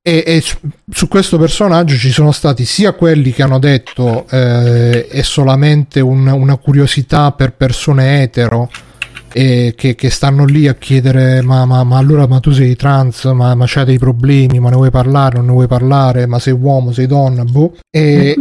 [0.00, 0.56] E, e su-
[0.90, 6.26] su questo personaggio ci sono stati sia quelli che hanno detto eh, è solamente un-
[6.26, 8.68] una curiosità per persone etero
[9.32, 13.24] e che, che stanno lì a chiedere ma, ma- ma allora ma tu sei trans
[13.24, 16.52] ma, ma c'hai dei problemi ma ne vuoi parlare non ne vuoi parlare ma sei
[16.52, 17.76] uomo sei donna boh.
[17.90, 18.34] E,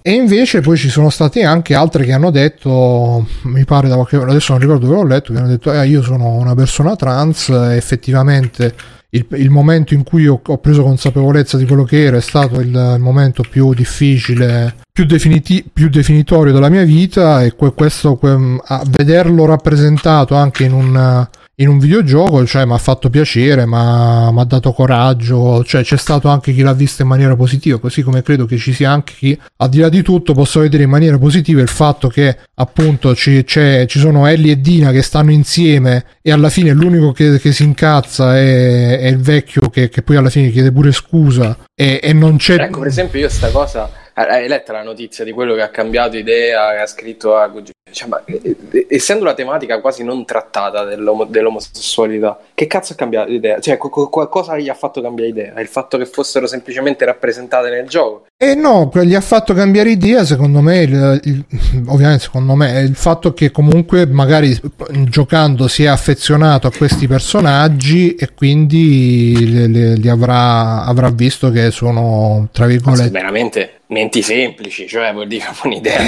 [0.00, 4.16] e invece poi ci sono stati anche altri che hanno detto, mi pare da qualche
[4.16, 7.48] adesso non ricordo dove ho letto, che hanno detto eh, io sono una persona trans
[7.48, 8.74] effettivamente
[9.14, 12.60] il, il momento in cui ho, ho preso consapevolezza di quello che era è stato
[12.60, 18.16] il, il momento più difficile, più, definiti- più definitorio della mia vita e que- questo
[18.16, 18.58] que-
[18.88, 24.44] vederlo rappresentato anche in un in un videogioco, cioè mi ha fatto piacere, mi ha
[24.46, 28.46] dato coraggio, cioè c'è stato anche chi l'ha vista in maniera positiva, così come credo
[28.46, 31.60] che ci sia anche chi, al di là di tutto, possa vedere in maniera positiva
[31.60, 36.48] il fatto che appunto ci, ci sono Ellie e Dina che stanno insieme e alla
[36.48, 40.50] fine l'unico che, che si incazza è, è il vecchio che, che poi alla fine
[40.50, 42.54] chiede pure scusa e, e non c'è...
[42.58, 43.90] Ecco, per esempio, io sta cosa.
[44.14, 47.50] Eh, Hai letto la notizia di quello che ha cambiato idea, che ha scritto a
[47.92, 52.96] cioè, ma, eh, eh, essendo la tematica quasi non trattata dell'omo- dell'omosessualità, che cazzo ha
[52.96, 53.60] cambiato idea?
[53.60, 55.60] Cioè, co- co- qualcosa gli ha fatto cambiare idea?
[55.60, 58.26] Il fatto che fossero semplicemente rappresentate nel gioco?
[58.36, 61.44] E no, gli ha fatto cambiare idea, secondo me, il- il-
[61.86, 64.58] ovviamente secondo me, è il fatto che comunque magari
[65.04, 71.50] giocando si è affezionato a questi personaggi e quindi li, li- li avrà, avrà visto
[71.50, 73.10] che sono, tra virgolette...
[73.10, 75.98] veramente menti semplici, cioè vuol dire un'idea.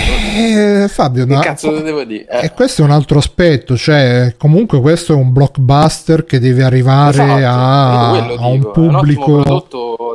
[0.82, 2.26] Eh, Fabio, Che ma- cazzo te devo dire?
[2.28, 2.46] Eh.
[2.46, 7.22] e questo è un altro aspetto, cioè comunque questo è un blockbuster che deve arrivare
[7.22, 9.42] Esatto, a, a un pubblico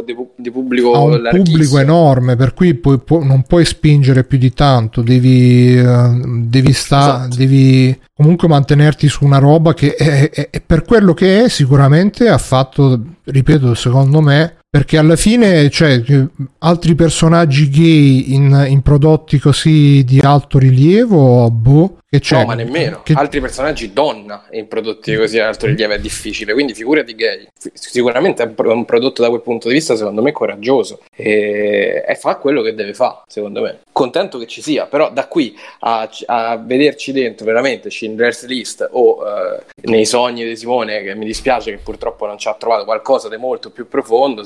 [0.05, 4.23] di, pu- di pubblico a un pubblico enorme per cui puoi- pu- non puoi spingere
[4.23, 7.35] più di tanto devi, eh, devi, sta- Esatto.
[7.35, 12.27] devi comunque mantenerti su una roba che è, è- è per quello che è sicuramente
[12.27, 16.27] ha fatto ripeto secondo me perché alla fine cioè, eh,
[16.59, 22.55] altri personaggi gay in, in prodotti così di alto rilievo boh che c'è no, ma
[22.55, 23.01] nemmeno.
[23.03, 27.47] che- Altri personaggi donna in prodotti così ad alto rilievo è difficile, quindi figurati gay.
[27.73, 32.03] Sicuramente è un, pro- un prodotto da quel punto di vista, secondo me, coraggioso e,
[32.07, 33.79] e fa quello che deve fare, secondo me.
[33.91, 39.19] Contento che ci sia, però da qui a, a vederci dentro veramente Schindler's List o
[39.27, 43.29] eh, nei sogni di Simone, che mi dispiace che purtroppo non ci ha trovato qualcosa
[43.29, 44.43] di molto più profondo,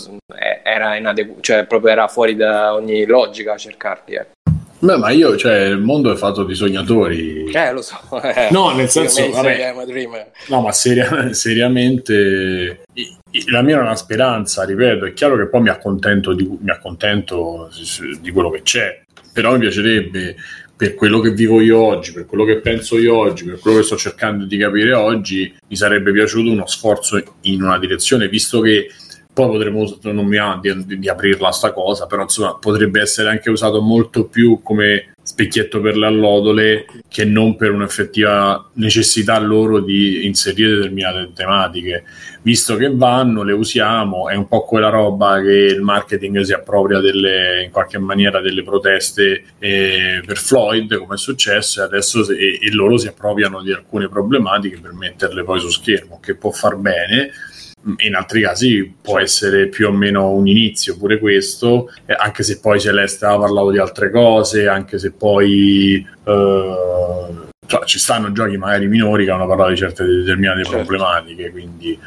[0.63, 4.15] era inadeguato, cioè proprio era fuori da ogni logica cercarli.
[4.15, 4.25] Eh,
[4.83, 7.49] Beh, ma io, cioè, il mondo è fatto di sognatori.
[7.49, 7.97] Eh, lo so.
[8.21, 8.49] eh.
[8.51, 9.73] No, nel senso, vabbè.
[10.47, 12.83] No, ma seria- seriamente
[13.47, 17.69] la mia era una speranza, ripeto, è chiaro che poi mi accontento di, mi accontento
[18.19, 20.35] di quello che c'è, però mi piacerebbe
[20.75, 23.83] per quello che vivo io oggi, per quello che penso io oggi, per quello che
[23.83, 28.89] sto cercando di capire oggi, mi sarebbe piaciuto uno sforzo in una direzione, visto che
[29.33, 33.49] poi potremmo, non mi va di, di aprirla sta cosa, però insomma potrebbe essere anche
[33.49, 40.25] usato molto più come specchietto per le allodole che non per un'effettiva necessità loro di
[40.25, 42.03] inserire determinate tematiche.
[42.41, 46.99] Visto che vanno, le usiamo, è un po' quella roba che il marketing si appropria
[46.99, 52.37] delle, in qualche maniera delle proteste eh, per Floyd, come è successo, e adesso se-
[52.37, 56.75] e loro si appropriano di alcune problematiche per metterle poi su schermo, che può far
[56.75, 57.31] bene,
[57.97, 62.59] in altri casi può essere più o meno un inizio pure questo, eh, anche se
[62.59, 66.75] poi Celeste ha parlato di altre cose, anche se poi eh,
[67.65, 70.77] cioè, ci stanno giochi magari minori che hanno parlato di certe determinate Certo.
[70.77, 71.99] problematiche, quindi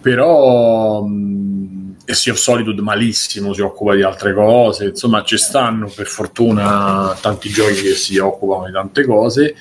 [0.00, 5.90] però mh, e Sea of Solitude malissimo si occupa di altre cose, insomma ci stanno
[5.94, 9.54] per fortuna tanti giochi che si occupano di tante cose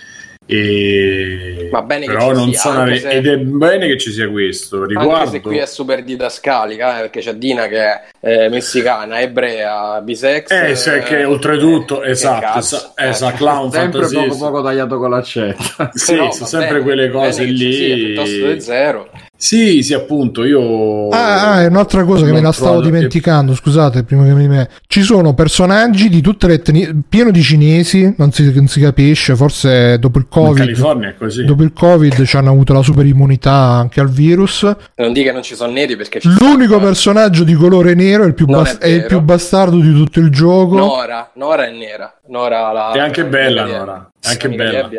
[0.46, 1.70] E...
[1.72, 4.12] Va bene che però ci non sia, sono anche se- ed è bene che ci
[4.12, 8.02] sia questo riguardo Anche se qui è super didascalica, eh, perché c'è Dina che è
[8.20, 10.52] eh, messicana, ebrea, bisex.
[10.52, 13.08] eh, se che oltretutto che esatto cazzo, esa- eh.
[13.10, 15.90] esatto, clown Sempre poco poco tagliato con l'accetta.
[15.94, 19.10] sì, Però sono sempre bene, quelle cose che ci sia, lì piuttosto del zero.
[19.44, 24.04] Sì sì appunto io Ah, ah, è un'altra cosa che me la stavo dimenticando, scusate,
[24.04, 24.70] prima che mi me.
[24.88, 29.36] Ci sono personaggi di tutte le etnie, pieno di cinesi, non si, non si capisce,
[29.36, 32.82] forse dopo il in Covid, California è così dopo il Covid ci hanno avuto la
[32.82, 34.64] super immunità anche al virus.
[34.96, 38.24] Non dica che non ci sono neri perché ci L'unico sono- personaggio di colore nero
[38.24, 40.78] è il più, bas- è è il più bastardo di tutto il gioco.
[40.78, 42.18] Nora, Nora è nera.
[42.28, 42.92] Nora la...
[42.94, 44.13] È anche bella, Nora.
[44.24, 44.90] È anche bella.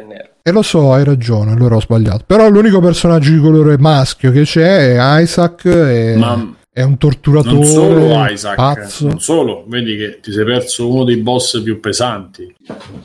[0.43, 2.25] E lo so, hai ragione, allora ho sbagliato.
[2.27, 7.55] Però l'unico personaggio di colore maschio che c'è è Isaac, e Ma- è un torturatore
[7.55, 9.07] non solo Isaac pazzo.
[9.07, 12.53] non solo vedi che ti sei perso uno dei boss più pesanti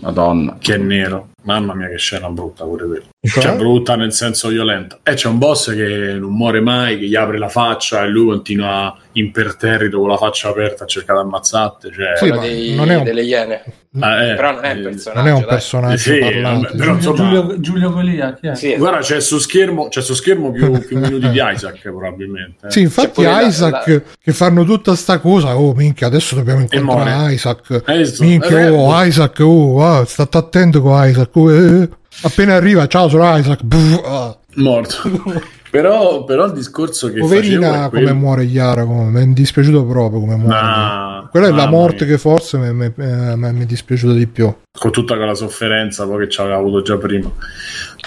[0.01, 0.57] Madonna.
[0.59, 3.43] che è nero mamma mia che scena brutta pure quella Cioè?
[3.43, 7.15] cioè brutta nel senso violenta e c'è un boss che non muore mai che gli
[7.15, 11.91] apre la faccia e lui continua imperterrito con la faccia aperta a cercare di ammazzarti
[11.91, 13.64] cioè, Sì, dei- non è un- delle iene.
[14.00, 15.19] Ah, eh, Però non è eh, un personaggio.
[15.19, 18.56] Non è un personaggio Sì, vabbè, però Giulio, insomma- Giulio, Giulio Golia, chi è?
[18.56, 22.72] Sì, guarda c'è su schermo c'è su schermo più, più minuti di Isaac probabilmente eh.
[22.72, 26.61] Sì, infatti pure la- Isaac la- che fanno tutta sta cosa, oh minchia, adesso dobbiamo
[26.61, 27.34] incontrare.
[27.34, 27.84] Isaac.
[27.95, 28.24] Visto?
[28.24, 31.35] Minchia, Eh, oh Isaac, oh, ah, state attento con Isaac.
[31.35, 31.90] oh, eh.
[32.22, 33.64] Appena arriva, ciao, sono Isaac.
[33.64, 34.38] Buh, ah.
[34.56, 34.98] morto
[35.69, 40.19] però, però il discorso che Poverina come quello- muore Chiara, come, mi è dispiaciuto proprio
[40.19, 40.53] come muore.
[40.53, 42.14] Ma- Quella è la morte mia.
[42.15, 44.51] che forse mi, eh, mi è dispiaciuta di più.
[44.72, 47.30] con tutta quella sofferenza poi che ci aveva avuto già prima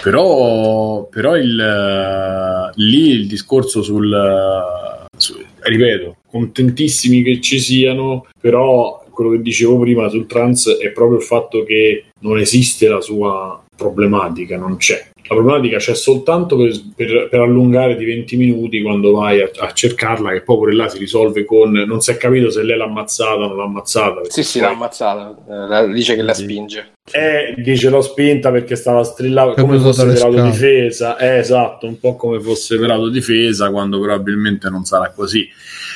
[0.02, 8.26] però, però il, eh, lì il discorso sul, eh, su- ripeto contentissimi che ci siano
[8.40, 13.00] però quello che dicevo prima sul trans è proprio il fatto che non esiste la
[13.02, 18.82] sua problematica non c'è la problematica c'è soltanto per, per- per allungare di 20 minuti
[18.82, 22.16] quando vai a, a cercarla che poi pure là si risolve con non si è
[22.16, 25.82] capito se lei l'ha ammazzata o non l'ha ammazzata sì, sì, poi- l'ha ammazzata.
[25.84, 26.92] Eh, dice che la spinge.
[27.12, 30.38] eh, dice l'ho spinta perché stava strillando come fosse per scale.
[30.40, 31.16] autodifesa.
[31.18, 35.48] Eh, esatto, un po' come fosse per autodifesa, quando probabilmente non sarà così.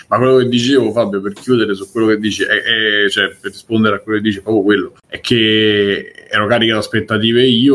[0.08, 2.46] Ma quello che dicevo, Fabio, per chiudere su quello che dici, è-
[3.04, 6.78] è- cioè per rispondere a quello che dici, proprio quello, è che ero carico di
[6.78, 7.74] aspettative io.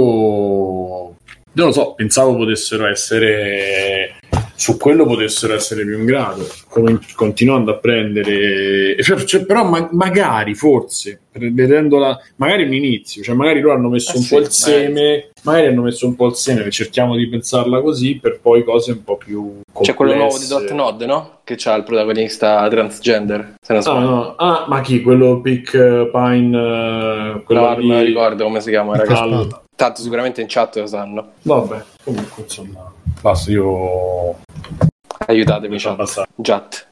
[1.53, 4.13] Non lo so, pensavo potessero essere
[4.61, 6.48] su quello potessero essere più in grado,
[7.15, 13.59] continuando a prendere, cioè, cioè, però ma- magari, forse, vedendola, magari un inizio, cioè magari
[13.59, 16.35] loro hanno messo Eh un sì, po' il seme, magari hanno messo un po' il
[16.35, 20.45] seme, cerchiamo di pensarla così, per poi cose un po' più C'è quello nuovo di
[20.48, 20.67] complesse.
[20.67, 21.40] Dot Nod, no?
[21.43, 23.56] Che c'ha il protagonista transgender.
[23.59, 24.06] Se non Ah, sbaglio.
[24.09, 24.35] no.
[24.35, 25.01] Ah, ma chi?
[25.01, 28.95] Quello Pick eh, Pine, eh, quello No, non me lo lì- ricordo come si chiama,
[28.95, 29.48] ragazzi.
[29.75, 31.31] Tanto sicuramente in chat lo sanno.
[31.41, 34.35] Vabbè, comunque insomma, basta, io
[35.27, 36.24] Aiutatemi, chat.
[36.41, 36.88] Chat.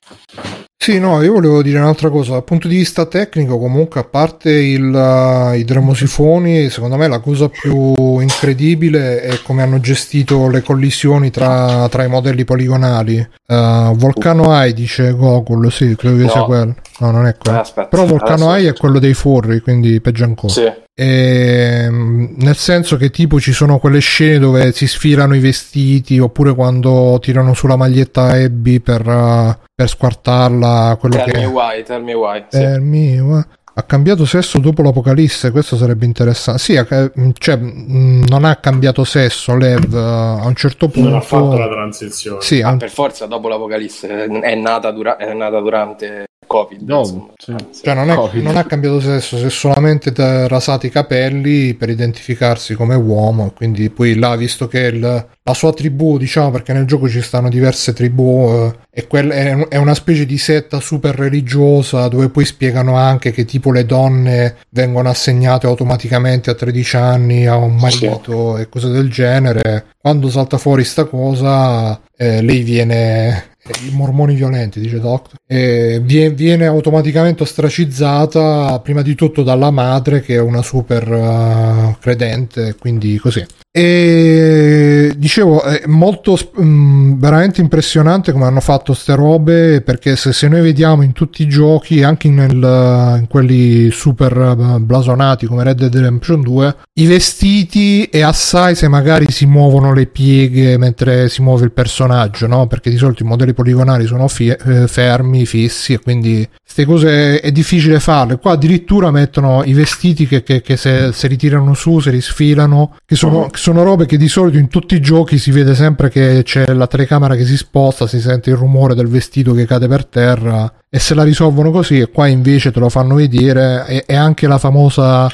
[0.82, 2.32] Sì, no, io volevo dire un'altra cosa.
[2.32, 7.20] Dal punto di vista tecnico, comunque, a parte il, uh, i dremosifoni, secondo me la
[7.20, 13.18] cosa più incredibile è come hanno gestito le collisioni tra, tra i modelli poligonali.
[13.46, 16.30] Uh, Volcano Eye dice Gogol, sì, credo che No.
[16.30, 16.76] sia quello.
[17.00, 17.58] No, non è quello.
[17.58, 17.88] Ah, aspetta.
[17.88, 20.54] Però Volcano Adesso- Eye è quello dei forri, quindi peggio ancora.
[20.54, 20.72] Sì.
[21.02, 26.54] Ehm, nel senso che tipo ci sono quelle scene dove si sfilano i vestiti oppure
[26.54, 32.04] quando tirano sulla maglietta Abby per, uh, per squartarla quello Tell che me why, tell
[32.04, 32.44] me why.
[32.50, 32.58] Sì.
[32.62, 33.46] Eh, mio, eh.
[33.76, 39.06] ha cambiato sesso dopo l'apocalisse questo sarebbe interessante sì ca- cioè, mh, non ha cambiato
[39.06, 42.42] sesso Lev eh, a un certo punto Non ha fatto la transizione.
[42.42, 47.28] sì, Ah, un- per forza dopo l'apocalisse è nata, dura- è nata durante covid insomma.
[47.38, 47.54] sì.
[47.70, 47.84] Sì.
[47.84, 48.44] cioè non, è- Covid.
[48.44, 50.12] non ha cambiato sesso si è solamente
[50.48, 55.72] rasati i capelli per identificarsi come uomo quindi poi là visto che il- la sua
[55.74, 59.94] tribù diciamo perché nel gioco ci stanno diverse tribù eh, e quel- è, è una
[59.94, 65.68] specie di setta super religiosa dove poi spiegano anche che tipo le donne vengono assegnate
[65.68, 71.06] automaticamente a 13 anni a un marito e cose del genere quando salta fuori sta
[71.06, 73.49] cosa eh, lei viene
[73.86, 80.22] i mormoni violenti, dice Doctor, e vie- viene automaticamente ostracizzata prima di tutto dalla madre
[80.22, 83.46] che è una super eh, credente, quindi così.
[83.72, 90.34] E dicevo, è molto sp- mm, veramente impressionante come hanno fatto ste robe perché se,
[90.34, 95.64] se noi vediamo in tutti i giochi, anche nel- in quelli super eh, blasonati come
[95.64, 101.30] Red Dead Redemption 2, i vestiti e assai se magari si muovono le pieghe mentre
[101.30, 102.66] si muove il personaggio, no?
[102.66, 106.86] Perché di solito i modelli livelli poligonali sono fi- eh, fermi, fissi e quindi queste
[106.86, 108.38] cose è difficile farle.
[108.38, 113.16] Qua addirittura mettono i vestiti che, che, che se, se ritirano su, se risfilano, che
[113.16, 116.42] sono, che sono robe che di solito in tutti i giochi si vede sempre che
[116.44, 120.06] c'è la telecamera che si sposta, si sente il rumore del vestito che cade per
[120.06, 124.16] terra e se la risolvono così e qua invece te lo fanno vedere e, e
[124.16, 125.30] anche la famosa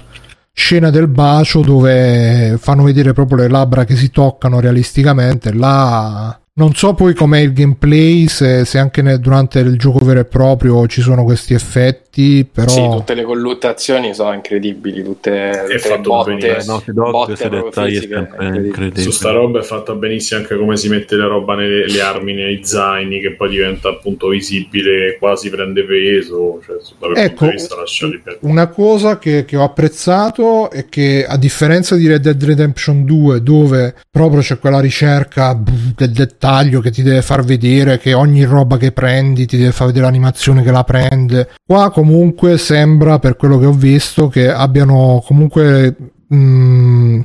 [0.58, 6.74] scena del bacio dove fanno vedere proprio le labbra che si toccano realisticamente là non
[6.74, 10.88] so poi com'è il gameplay se, se anche nel- durante il gioco vero e proprio
[10.88, 16.64] ci sono questi effetti però Sì, tutte le colluttazioni sono incredibili, tutte, tutte le botte,
[16.66, 18.68] Dog, botte dettagli incredibili.
[18.68, 19.02] incredibile.
[19.02, 22.34] Su sta roba è fatta benissimo anche come si mette le roba nelle le armi
[22.34, 27.46] nei zaini che poi diventa appunto visibile quasi prende peso cioè, da quel Ecco, punto
[27.48, 32.42] di vista una cosa che, che ho apprezzato è che a differenza di Red Dead
[32.42, 35.54] Redemption 2 dove proprio c'è quella ricerca
[35.98, 36.44] del dettaglio
[36.82, 40.64] che ti deve far vedere che ogni roba che prendi ti deve far vedere l'animazione
[40.64, 41.50] che la prende.
[41.66, 45.96] Qua comunque sembra per quello che ho visto che abbiano comunque
[46.34, 47.22] mm,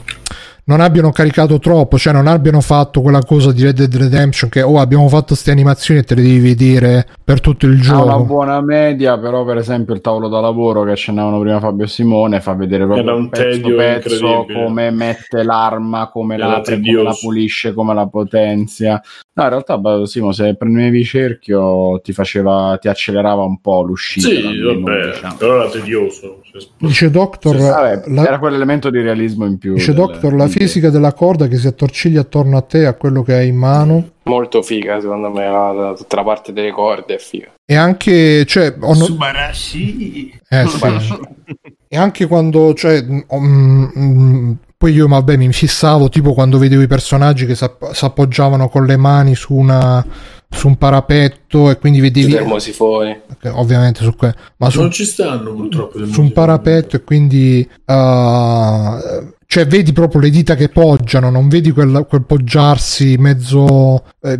[0.70, 4.62] non abbiano caricato troppo, cioè non abbiano fatto quella cosa di Red Dead Redemption che
[4.62, 8.04] oh abbiamo fatto queste animazioni e te le devi vedere per tutto il Ha gioco.
[8.04, 11.88] una buona media, però per esempio il tavolo da lavoro che accennavano prima Fabio e
[11.88, 17.74] Simone fa vedere proprio un pezzo pezzo come mette l'arma, come l'apre, come la pulisce,
[17.74, 19.00] come la potenzia.
[19.32, 24.28] No, in realtà Simo, se prendevi cerchio ti faceva, ti accelerava un po' l'uscita.
[24.28, 25.34] sì dal menù, vabbè diciamo.
[25.36, 29.74] però era tedioso Cioè, Dice Doctor, Sì, Vabbè, la- era quell'elemento di realismo in più.
[29.74, 33.22] Dice del- Doctor, la fisica della corda che si attorciglia attorno a te a quello
[33.22, 34.10] che hai in mano.
[34.24, 37.52] Molto figa, secondo me, la- la- tutta la parte delle corde è figa.
[37.64, 40.38] E anche, cioè, ho no- Subarashi.
[40.48, 41.18] eh, sì.
[41.88, 46.86] e anche quando, cioè, mm, mm, poi io, vabbè, mi fissavo tipo quando vedevo i
[46.86, 47.64] personaggi che si
[48.04, 50.04] appoggiavano con le mani su una
[50.52, 53.16] su un parapetto e quindi vedevi termosifoni.
[53.52, 57.94] ovviamente su que- ma su, non ci stanno purtroppo su un parapetto e quindi uh,
[59.50, 64.38] cioè vedi proprio le dita che poggiano non vedi quel, quel poggiarsi mezzo eh,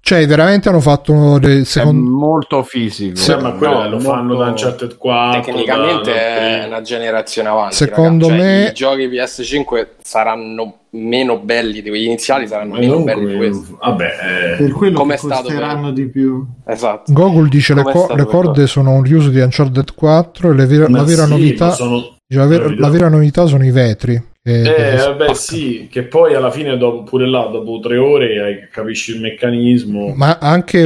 [0.00, 3.14] cioè veramente hanno fatto secondo molto fisico.
[3.14, 6.80] Sì, ma quello No, lo fanno molto- da Uncharted 4 Tecnicamente da- da è una
[6.80, 7.74] generazione avanti.
[7.76, 8.40] Secondo raga.
[8.42, 13.26] Cioè, me- i giochi PS5 saranno meno belli di quelli iniziali, saranno Ma meno belli
[13.26, 13.76] di questi.
[13.78, 16.44] vabbè eh, Per quello Com'è che stato costeranno di più.
[16.66, 17.12] Esatto.
[17.12, 20.64] Google dice le, co- le per corde sono un riuso di Uncharted 4 e le
[20.66, 22.80] vera- la vera sì, novità ma sono- dice, la, ver- novità.
[22.80, 25.34] la vera novità sono i vetri che- Eh, vabbè, spaccano.
[25.34, 30.12] sì, che poi alla fine, dopo, pure là, dopo tre ore, hai- capisci il meccanismo.
[30.14, 30.80] ma anche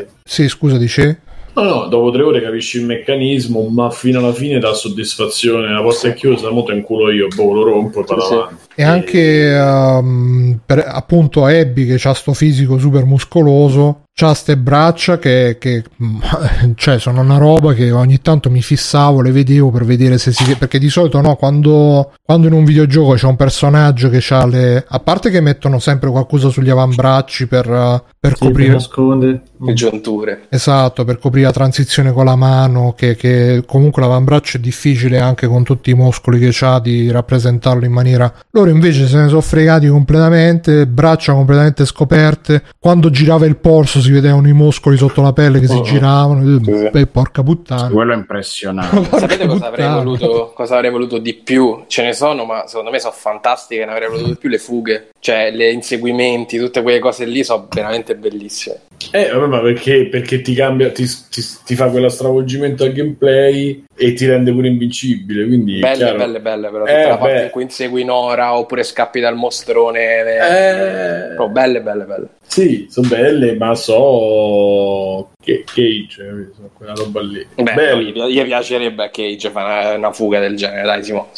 [0.00, 0.06] Eh.
[0.24, 1.20] sì scusa dice
[1.54, 5.70] No, no, dopo tre ore capisci il meccanismo, ma fino alla fine dà soddisfazione.
[5.70, 8.32] La porta è chiusa, mo te inculo io, boh, lo rompo e vado Sì.
[8.32, 8.54] avanti.
[8.74, 15.18] E anche ehm, per, appunto Abby che ha sto fisico super muscoloso, c'ha ste braccia
[15.18, 15.82] che, che,
[16.76, 20.54] cioè sono una roba che ogni tanto mi fissavo, le vedevo per vedere se si
[20.56, 24.84] perché di solito no, quando, quando in un videogioco c'è un personaggio che ha le
[24.86, 29.42] a parte che mettono sempre qualcosa sugli avambracci per, per Sì, per coprire nasconde.
[29.58, 30.46] Le giunture.
[30.48, 35.46] Esatto, per coprire la transizione con la mano, che, che comunque l'avambraccio è difficile anche
[35.46, 38.32] con tutti i muscoli che c'ha di rappresentarlo in maniera...
[38.62, 44.12] Loro invece se ne sono fregati completamente, braccia completamente scoperte, quando girava il polso si
[44.12, 45.82] vedevano i muscoli sotto la pelle che si Oh.
[45.82, 46.88] giravano, Sì, sì.
[46.90, 47.88] beh porca puttana.
[47.88, 49.18] Quello è impressionante.
[49.18, 51.82] Sapete cosa avrei, voluto, cosa avrei voluto di più?
[51.88, 53.84] Ce ne sono, ma secondo me sono fantastiche.
[53.84, 57.66] Ne avrei voluto di più le fughe, cioè le inseguimenti, tutte quelle cose lì sono
[57.68, 58.76] veramente bellissime.
[59.10, 63.84] Eh, vabbè, ma perché, perché ti cambia, ti, ti- ti fa quello stravolgimento al gameplay
[63.96, 65.46] e ti rende pure invincibile.
[65.46, 66.18] Quindi, Belle, chiaro.
[66.18, 67.42] belle, belle, però Eh, tutta la parte beh.
[67.44, 70.00] in cui insegui Nora oppure scappi dal mostrone.
[70.20, 72.26] Eh, Però belle, belle, belle.
[72.46, 76.52] sì, sono belle, ma so che Cage, capito?
[76.54, 77.46] Sono quella roba lì.
[77.54, 78.28] Beh, Bello.
[78.28, 81.30] gli, piacerebbe a Cage fare una, una fuga del genere, dai, Simo.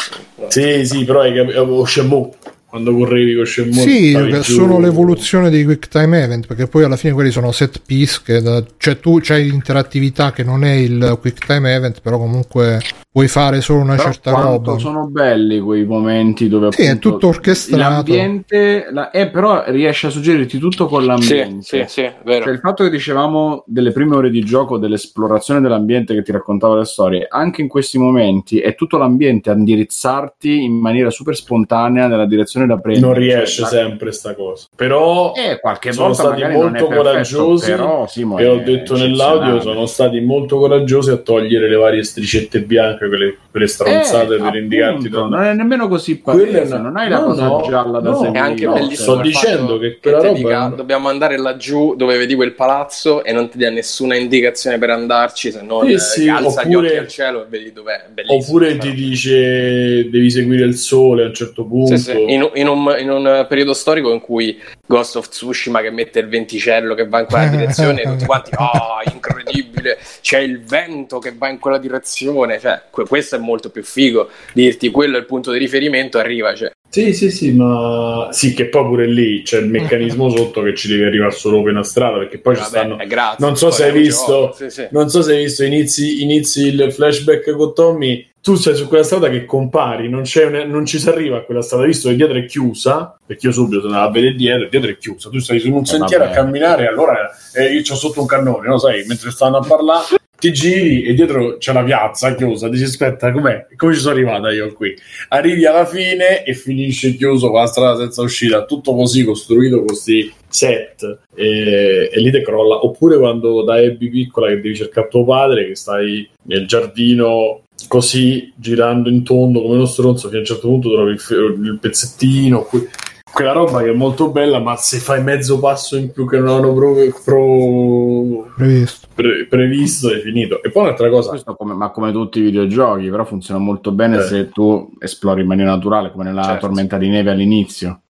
[0.49, 2.29] Sì, sì, però hai capito, o Shenmue,
[2.75, 4.13] quando correvi con Shenmue Sì,
[4.43, 4.43] giù.
[4.43, 8.43] sono l'evoluzione dei quick time event, perché poi alla fine quelli sono set piece, che
[8.43, 12.81] da- cioè tu c'hai l'interattività che non è il quick time event, però comunque
[13.15, 14.79] puoi fare solo una Però certa quanto roba.
[14.79, 17.79] sono belli quei momenti dove Sì, è tutto orchestrato.
[18.13, 22.47] l'ambiente la- eh, però riesce a suggerirti tutto con Sì, l'ambiente sì, sì, vero.
[22.47, 26.77] Cioè, il fatto che dicevamo delle prime ore di gioco, dell'esplorazione dell'ambiente che ti raccontava
[26.77, 32.09] le storie, anche in questi momenti è tutto l'ambiente a indirizzarti in maniera super spontanea
[32.09, 33.07] nella direzione soluzione da prendere.
[33.07, 34.67] non riesce Cioè, sempre sta cosa.
[34.75, 39.61] Però Eh, qualche sono volta stati molto perfetto, coraggiosi però, Simo, e ho detto nell'audio
[39.61, 44.55] sono stati molto coraggiosi a togliere le varie stricette bianche, quelle, quelle stronzate Eh, per
[44.57, 47.63] indicarti appunto, dove- non è nemmeno così palese, una- non hai la no, cosa no,
[47.69, 48.17] gialla da no.
[48.17, 48.39] seguire.
[48.39, 49.13] È anche No, bellissimo.
[49.15, 53.49] sto dicendo che ti roba dica, dobbiamo andare laggiù dove vedi quel palazzo e non
[53.49, 56.97] ti dia nessuna indicazione per andarci se non Sì, eh, sì, alza gli oppure- occhi
[56.99, 58.05] al cielo e vedi dov'è.
[58.27, 61.97] Oppure ti dice devi seguire il sole a un certo punto.
[61.97, 65.91] Sì, sì, In, in un, in un periodo storico in cui Ghost of Tsushima che
[65.91, 70.63] mette il venticello che va in quella direzione e tutti quanti ah incredibile c'è il
[70.63, 75.17] vento che va in quella direzione cioè que- questo è molto più figo dirti quello
[75.17, 76.71] è il punto di riferimento arriva cioè.
[76.95, 80.87] Sì, sì, sì, ma sì, che poi pure lì c'è il meccanismo sotto che ci
[80.87, 83.01] devi arrivare solo per una strada, perché poi ci Vabbè, stanno.
[83.01, 84.87] eh, grazie, Non so poi se hai è un visto, gioco, sì, sì.
[84.93, 88.25] non so se hai visto, inizi, inizi il flashback con Tommy.
[88.45, 91.41] Tu sei su quella strada che compari, non, c'è un- non ci si arriva a
[91.45, 94.69] quella strada, visto che dietro è chiusa, perché io subito sono andato a vedere dietro,
[94.69, 95.31] dietro è chiusa.
[95.31, 96.39] Tu stai su un sentiero a vabbè.
[96.39, 98.77] camminare, allora eh, io c'ho sotto un cannone, no?
[98.77, 100.05] Sai, mentre stanno a parlare,
[100.39, 102.69] ti giri e dietro c'è la piazza chiusa.
[102.69, 103.67] Dici, aspetta, com'è?
[103.77, 104.95] Come ci sono arrivata io qui?
[105.29, 110.31] Arrivi alla fine e finisce chiuso con la strada senza uscita, tutto così costruito questi
[110.47, 112.85] set e, e lì te crolla.
[112.85, 118.53] Oppure quando da Abby piccola che devi cercare tuo padre, che stai nel giardino così
[118.57, 121.21] girando in tondo come uno stronzo, che a un certo punto trovi il,
[121.65, 122.63] il pezzettino.
[122.63, 122.89] que-
[123.35, 126.51] quella roba che è molto bella, ma se fai mezzo passo in più che non
[126.57, 126.95] hanno pro-
[127.25, 129.09] pro- Previsto.
[129.13, 130.63] pre- previsto, è finito.
[130.63, 134.19] E poi un'altra cosa, Questo come- ma come tutti i videogiochi, però funziona molto bene
[134.19, 134.23] Eh.
[134.23, 136.67] se tu esplori in maniera naturale, come nella Certo.
[136.67, 138.03] tormenta di neve all'inizio.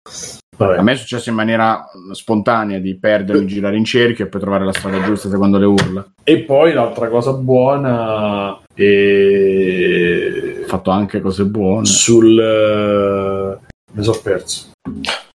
[0.56, 4.40] vabbè, A me è successo in maniera spontanea di perdermi, girare in cerchio e poi
[4.40, 6.04] trovare la strada giusta secondo le urla.
[6.24, 11.84] E poi l'altra cosa buona è Ho fatto anche cose buone.
[11.86, 12.38] sul...
[12.38, 13.58] eh,
[13.92, 14.70] mi sono perso.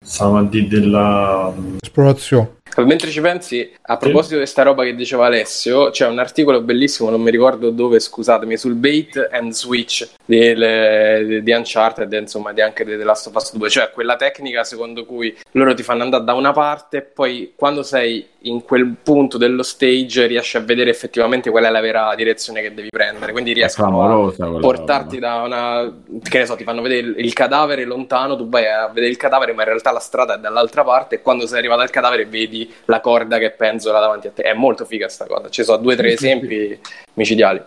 [0.05, 1.53] Stavo a dire della...
[1.81, 2.55] Esplorazione.
[2.85, 7.09] Mentre ci pensi, a proposito di questa roba che diceva Alessio, c'è un articolo bellissimo,
[7.09, 12.61] non mi ricordo dove, scusatemi, sul bait and switch di, le- di Uncharted, insomma, di
[12.61, 16.03] anche di The Last of Us 2, cioè quella tecnica secondo cui loro ti fanno
[16.03, 20.61] andare da una parte e poi quando sei in quel punto dello stage riesci a
[20.61, 25.43] vedere effettivamente qual è la vera direzione che devi prendere, quindi riescono a portarti da
[25.43, 25.93] una
[26.23, 29.17] che ne so, ti fanno vedere il, il cadavere lontano, tu vai a vedere il
[29.17, 32.27] cadavere, ma in realtà la strada è dall'altra parte e quando sei arrivato al cadavere
[32.27, 34.43] vedi la corda che penzola davanti a te.
[34.43, 35.49] È molto figa sta cosa.
[35.49, 36.79] Ci sono due o tre esempi
[37.15, 37.63] micidiali.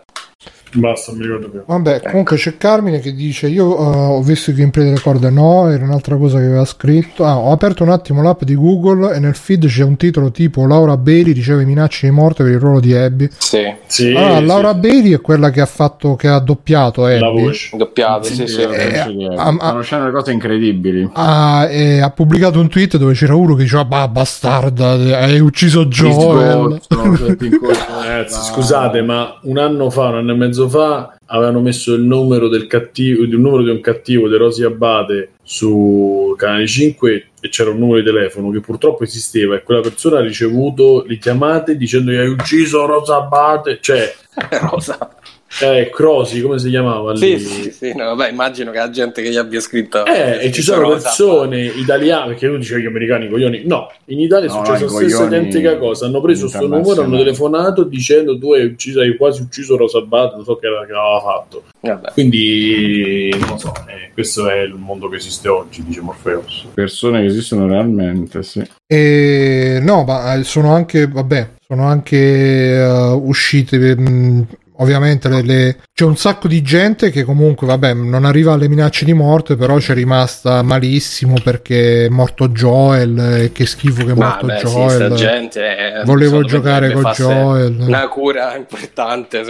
[0.71, 1.63] Basta, non mi ricordo più.
[1.65, 5.29] Vabbè, comunque c'è Carmine che dice: Io eh, ho visto il gameplay delle corde.
[5.29, 7.25] No, era un'altra cosa che aveva scritto.
[7.25, 10.65] Ah, ho aperto un attimo l'app di Google e nel feed c'è un titolo tipo
[10.65, 13.27] Laura Bailey riceve minacce di morte per il ruolo di Abby.
[13.35, 17.15] Sì, Sì, Ah, sì, Laura Bailey è quella che ha fatto che ha doppiato la
[17.15, 17.41] Abby.
[17.41, 17.75] voce.
[17.75, 18.61] doppiato, sì, sì.
[18.61, 18.97] Eh, che
[19.35, 19.73] ah, stanno ah.
[19.73, 21.09] uscendo le cose incredibili.
[21.11, 25.85] Ha, e ha pubblicato un tweet dove c'era uno che diceva: Bah, bastarda, hai ucciso
[25.87, 26.79] Joel.
[26.87, 32.47] Ragazzi, scusate, ma un anno fa, un anno e mezzo fa, avevano messo il numero
[32.47, 37.69] del cattivo, il numero di un cattivo di Rosy Abate su Canale 5 e c'era
[37.69, 42.11] un numero di telefono che purtroppo esisteva e quella persona ha ricevuto le chiamate dicendo
[42.11, 44.13] che hai ucciso Rosa Abate, cioè
[44.69, 45.15] Rosa.
[45.61, 47.39] Eh, Crosi, come si chiamava lì?
[47.39, 50.05] Sì, sì, sì, no, vabbè, immagino che la gente che gli abbia scritto.
[50.05, 53.63] Eh, e ci sono Rosa, persone italiane, perché tu dicevi gli americani coglioni.
[53.65, 56.05] No, in Italia è No, successa i la stessa identica cosa.
[56.05, 60.35] Hanno preso questo numero, hanno telefonato dicendo tu hai, ucciso, hai quasi ucciso Rosa Bat,
[60.35, 61.63] non so che, era- che aveva fatto.
[61.81, 62.11] Vabbè.
[62.13, 66.67] Quindi, non so, eh, questo è il mondo che esiste oggi, dice Morpheus.
[66.73, 68.61] Persone che esistono realmente, sì.
[68.85, 73.77] E no, ma eh, sono anche, vabbè, sono anche eh, uscite.
[73.95, 74.47] mh,
[74.79, 79.05] ovviamente le- le- c'è un sacco di gente che comunque, vabbè, non arriva alle minacce
[79.05, 83.17] di morte, però c'è rimasta malissimo perché è morto Joel.
[83.19, 85.05] E che schifo che è morto Vabbè, sì, Joel.
[85.05, 85.77] sta gente.
[85.99, 87.77] eh, Volevo giocare con Joel.
[87.79, 89.41] Una cura importante,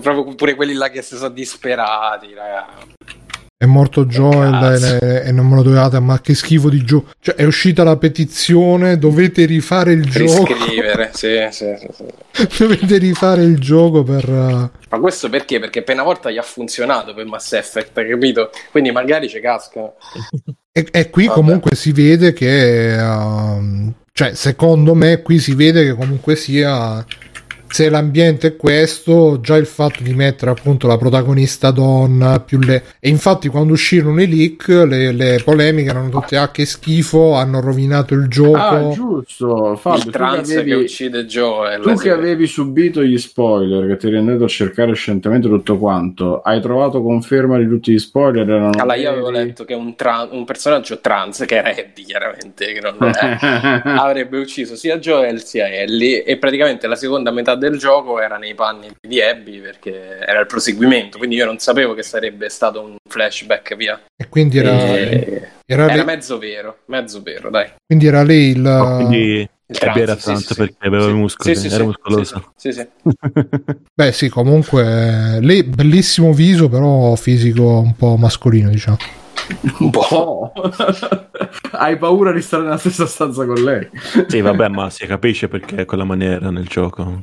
[0.00, 2.90] proprio pure quelli là che si sono disperati, ragazzi.
[3.62, 4.98] È morto Joel Cazzo.
[5.04, 7.12] e, e non me lo dovevate, ma che schifo di gioco.
[7.20, 10.52] Cioè, è uscita la petizione, dovete rifare il gioco.
[10.52, 12.58] Riscrivere, sì, sì, sì, sì.
[12.58, 14.28] dovete rifare il gioco per...
[14.28, 15.60] uh, Ma questo perché?
[15.60, 18.50] Perché per una volta gli ha funzionato per Mass Effect, capito?
[18.72, 19.94] Quindi magari ci cascano.
[20.72, 21.38] E, e qui Vabbè.
[21.38, 22.96] comunque si vede che...
[22.98, 27.06] um, cioè, secondo me qui si vede che comunque sia...
[27.72, 32.82] se l'ambiente è questo, già il fatto di mettere appunto la protagonista donna più le...
[33.00, 37.60] E infatti quando uscirono i leak, le, le polemiche erano tutte ah che schifo, hanno
[37.60, 38.56] rovinato il gioco.
[38.58, 41.80] Ah, giusto, Fabio, il tu trans che avevi- che uccide Joel.
[41.80, 46.42] Tu che avevi subito gli spoiler, che ti eri andato a cercare scientemente tutto quanto,
[46.42, 48.46] hai trovato conferma di tutti gli spoiler?
[48.46, 52.66] Erano Allora, io avevo letto che un, tra- un personaggio trans, che era Eddie chiaramente,
[52.66, 57.78] che non è, avrebbe ucciso sia Joel sia Ellie e praticamente la seconda metà del
[57.78, 62.02] gioco era nei panni di Abby perché era il proseguimento, quindi io non sapevo che
[62.02, 64.00] sarebbe stato un flashback via.
[64.16, 67.70] E quindi era, E- era era lei, mezzo vero, mezzo vero, dai.
[67.86, 68.94] quindi era lei il...
[68.96, 70.54] Quindi Il Abby era sì, trans sì, sì.
[70.54, 71.10] perché aveva Sì.
[71.10, 72.52] i muscoli, Sì, sì, era sì, muscolosa.
[72.56, 72.88] Sì, sì, sì.
[73.94, 78.98] Beh sì, comunque lei bellissimo viso, però fisico un po' mascolino, diciamo.
[79.78, 80.52] Un po'.
[81.72, 83.88] Hai paura di stare nella stessa stanza con lei?
[84.28, 87.18] Sì, vabbè, ma si capisce perché è quella maniera nel gioco.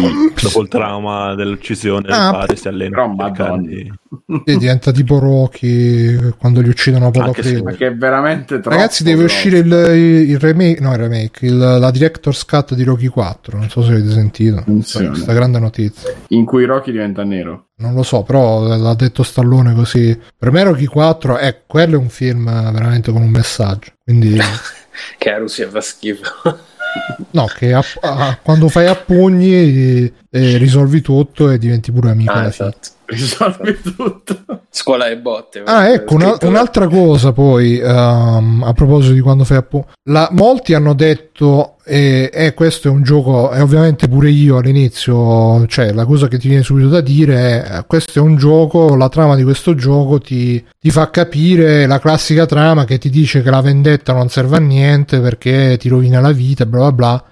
[0.00, 3.92] Dopo il trauma dell'uccisione del Ah, padre si allena cercare di-
[4.44, 7.10] Sì, diventa tipo Rocky quando li uccidono
[7.42, 7.70] se- prima.
[7.70, 8.70] Perché è veramente troppo.
[8.76, 9.34] Ragazzi, deve grosso.
[9.34, 9.72] uscire il,
[10.30, 13.58] il remake, no, il remake, il- la director's cut di Rocky 4.
[13.58, 15.08] Non so se avete sentito Attenzione.
[15.08, 16.12] questa grande notizia.
[16.28, 17.66] In cui Rocky diventa nero.
[17.76, 20.16] Non lo so, però l'ha detto Stallone così.
[20.38, 23.90] Per me Rocky 4 è quello è un film veramente con un messaggio.
[24.04, 24.38] Quindi,
[25.18, 26.22] Che la Russia fa schifo.
[27.30, 32.32] No, che a- a- quando fai a pugni eh, risolvi tutto e diventi pure amico.
[32.32, 32.88] Ah, esatto.
[33.06, 34.36] Risolvi tutto.
[34.70, 35.62] Scuola e botte.
[35.64, 40.74] Ah, ecco, una- un'altra cosa poi, ehm, a proposito di quando fai appunto, la, molti
[40.74, 46.04] hanno detto, eh, eh, questo è un gioco, e ovviamente pure io all'inizio, cioè la
[46.06, 49.36] cosa che ti viene subito da dire è, eh, questo è un gioco, la trama
[49.36, 53.60] di questo gioco ti, ti fa capire la classica trama che ti dice che la
[53.60, 57.24] vendetta non serve a niente perché ti rovina la vita, bla bla bla.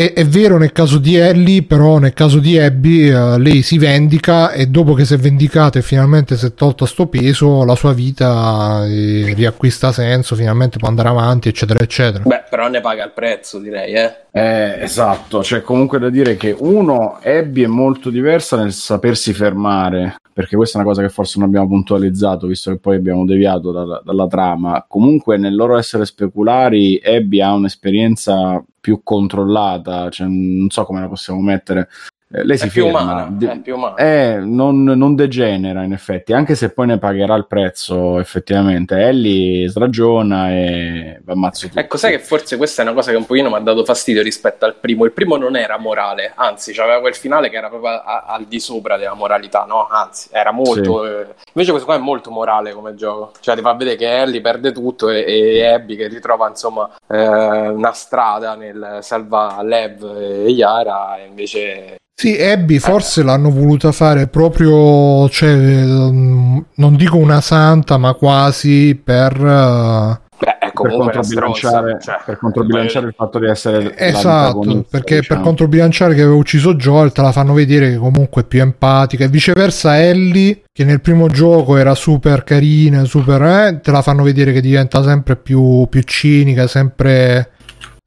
[0.00, 3.76] È, è vero nel caso di Ellie, però nel caso di Abby eh, lei si
[3.76, 7.74] vendica e dopo che si è vendicata e finalmente si è tolta sto peso, la
[7.74, 12.24] sua vita eh, riacquista senso, finalmente può andare avanti, eccetera, eccetera.
[12.24, 14.14] Beh, però ne paga il prezzo, direi, eh.
[14.32, 20.16] Eh, esatto, c'è comunque da dire che uno, Abby è molto diversa nel sapersi fermare,
[20.32, 23.70] perché questa è una cosa che forse non abbiamo puntualizzato, visto che poi abbiamo deviato
[23.70, 24.82] dalla, dalla trama.
[24.88, 31.08] Comunque nel loro essere speculari, Abby ha un'esperienza più controllata, cioè, non so come la
[31.08, 31.88] possiamo mettere.
[32.32, 33.96] Eh, lei È si più ferma, umana, de- è più umana.
[33.96, 38.96] eh, non, non degenera in effetti, anche se poi ne pagherà il prezzo effettivamente.
[38.96, 41.78] Ellie sragiona e va ammazzo tutti.
[41.80, 44.22] Ecco, sai che forse questa è una cosa che un pochino mi ha dato fastidio
[44.22, 45.04] rispetto al primo.
[45.04, 48.60] Il primo non era morale, anzi, aveva quel finale che era proprio a- al di
[48.60, 49.88] sopra della moralità, no?
[49.88, 51.04] Anzi, era molto.
[51.04, 53.32] eh, Invece questo qua è molto morale come gioco.
[53.40, 57.26] Cioè, ti fa vedere che Ellie perde tutto e, e Abby che ritrova, insomma, eh,
[57.68, 61.94] una strada nel salva Lev e Yara, e invece.
[62.20, 68.94] Sì, Abby forse l'hanno voluta fare proprio, cioè, ehm, non dico una santa, ma quasi
[69.02, 69.32] per...
[69.32, 75.20] eh, Beh, è per controbilanciare, cioè, per controbilanciare il fatto di essere Esatto, perché per
[75.20, 75.40] diciamo.
[75.44, 79.28] controbilanciare che aveva ucciso Joel te la fanno vedere che comunque è più empatica e
[79.28, 84.52] viceversa Ellie che nel primo gioco era super carina, super eh, te la fanno vedere
[84.52, 87.52] che diventa sempre più, più cinica, sempre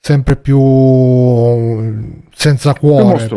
[0.05, 0.59] sempre più
[2.35, 3.29] senza cuore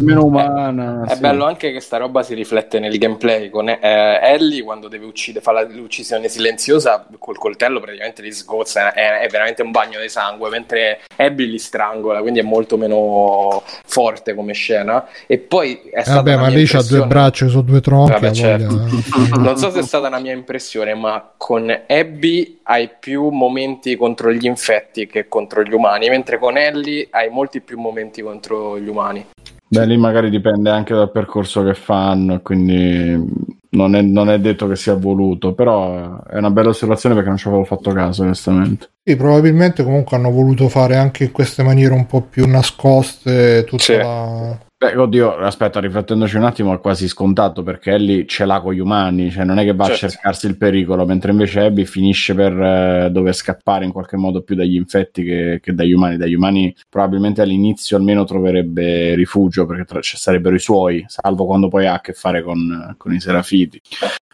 [0.00, 1.04] meno umana.
[1.06, 1.20] È sì.
[1.20, 5.44] bello anche che sta roba si riflette nel gameplay con eh, Ellie quando deve uccidere,
[5.44, 10.48] fa l'uccisione silenziosa col coltello praticamente li sgozza, è, è veramente un bagno di sangue,
[10.50, 15.06] mentre Abby li strangola, quindi è molto meno forte come scena.
[15.28, 18.12] E poi è Eh, stata vabbè ma mia lei ha due braccia sono due tronchi
[18.12, 18.88] Vabbè, certo.
[19.38, 24.32] Non so se è stata una mia impressione, ma con Abby hai più momenti contro
[24.32, 28.88] gli infetti che contro gli umani, mentre con Ellie hai molti più momenti contro gli
[28.88, 29.26] umani.
[29.68, 34.66] Beh, lì magari dipende anche dal percorso che fanno, quindi non è, non è detto
[34.68, 38.90] che sia voluto, però è una bella osservazione perché non ci avevo fatto caso, onestamente.
[39.02, 43.82] Sì, probabilmente comunque hanno voluto fare anche in queste maniere un po' più nascoste tutta
[43.82, 43.96] Sì.
[43.96, 44.58] la...
[44.82, 48.78] Beh, oddio, aspetta, riflettendoci un attimo, è quasi scontato perché Ellie ce l'ha con gli
[48.78, 50.06] umani, cioè non è che va Certo.
[50.06, 54.40] a cercarsi il pericolo, mentre invece Abby finisce per eh, dover scappare in qualche modo
[54.40, 56.16] più dagli infetti che, che dagli umani.
[56.16, 61.68] Dagli umani probabilmente all'inizio almeno troverebbe rifugio perché tra- ci sarebbero i suoi, salvo quando
[61.68, 63.20] poi ha a che fare con, con i
[63.60, 63.80] serafiti.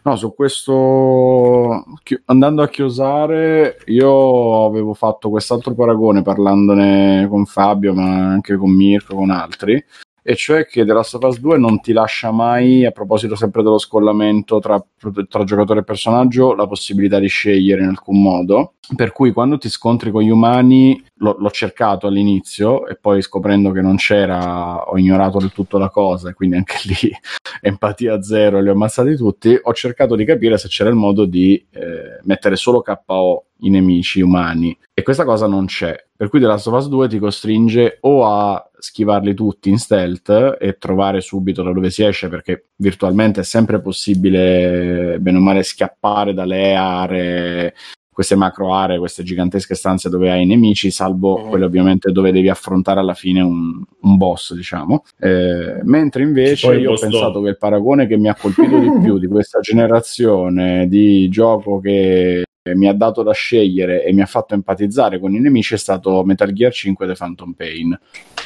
[0.03, 1.85] No, su questo
[2.27, 9.17] andando a chiosare, io avevo fatto quest'altro paragone parlandone con Fabio, ma anche con Mirko,
[9.17, 9.85] con altri.
[10.29, 13.63] E cioè che The Last of Us 2 non ti lascia mai, a proposito sempre
[13.63, 14.85] dello scollamento tra,
[15.29, 18.73] tra giocatore e personaggio, la possibilità di scegliere in alcun modo.
[18.97, 23.71] Per cui quando ti scontri con gli umani, l'ho, l'ho cercato all'inizio e poi scoprendo
[23.71, 27.13] che non c'era, ho ignorato del tutto la cosa, quindi anche lì
[27.63, 29.57] empatia zero, li ho ammazzati tutti.
[29.63, 34.21] Ho cercato di capire se c'era il modo di eh, mettere solo KO i nemici
[34.21, 36.06] umani e questa cosa non c'è.
[36.17, 40.57] Per cui The Last of Us 2 ti costringe o a schivarli tutti in stealth
[40.59, 45.63] e trovare subito da dove si esce perché virtualmente è sempre possibile bene o male
[45.63, 47.75] scappare dalle aree
[48.17, 51.49] queste macro aree, queste gigantesche stanze dove hai i nemici, salvo Mhm.
[51.51, 55.03] quelle ovviamente dove devi affrontare alla fine un, un boss, diciamo.
[55.21, 59.19] Eh, mentre invece io ho pensato che il paragone che mi ha colpito di più
[59.19, 64.55] di questa generazione di gioco che mi ha dato da scegliere e mi ha fatto
[64.55, 67.99] empatizzare con i nemici è stato Metal Gear 5 The Phantom Pain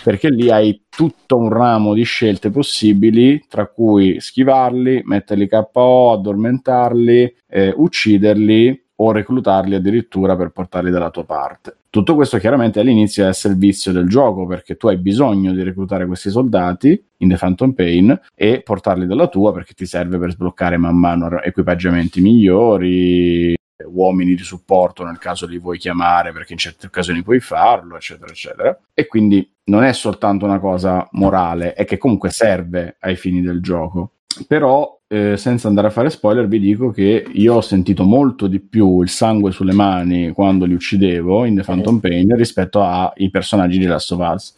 [0.02, 7.36] perché lì hai tutto un ramo di scelte possibili tra cui schivarli, metterli KO, addormentarli,
[7.48, 11.76] eh, ucciderli o reclutarli addirittura per portarli dalla tua parte.
[11.90, 16.06] Tutto questo chiaramente all'inizio è il servizio del gioco perché tu hai bisogno di reclutare
[16.06, 20.76] questi soldati in The Phantom Pain e portarli dalla tua perché ti serve per sbloccare
[20.76, 26.86] man mano equipaggiamenti migliori, uomini di supporto nel caso li vuoi chiamare perché in certe
[26.86, 28.78] occasioni puoi farlo, eccetera, eccetera.
[28.94, 33.60] E quindi non è soltanto una cosa morale, è che comunque serve ai fini del
[33.60, 34.12] gioco.
[34.46, 38.60] Però, eh, senza andare a fare spoiler, vi dico che io ho sentito molto di
[38.60, 43.78] più il sangue sulle mani quando li uccidevo in The Phantom Pain rispetto ai personaggi
[43.78, 44.54] di Last of Us.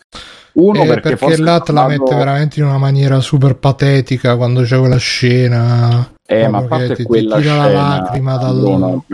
[0.53, 4.79] Uno Eh, perché, perché, la vado- mette veramente in una maniera super patetica quando c'è
[4.79, 6.13] quella scena.
[6.41, 9.05] Eh, ma a parte ti- ti quella la scena, lacrima dal- Bruno,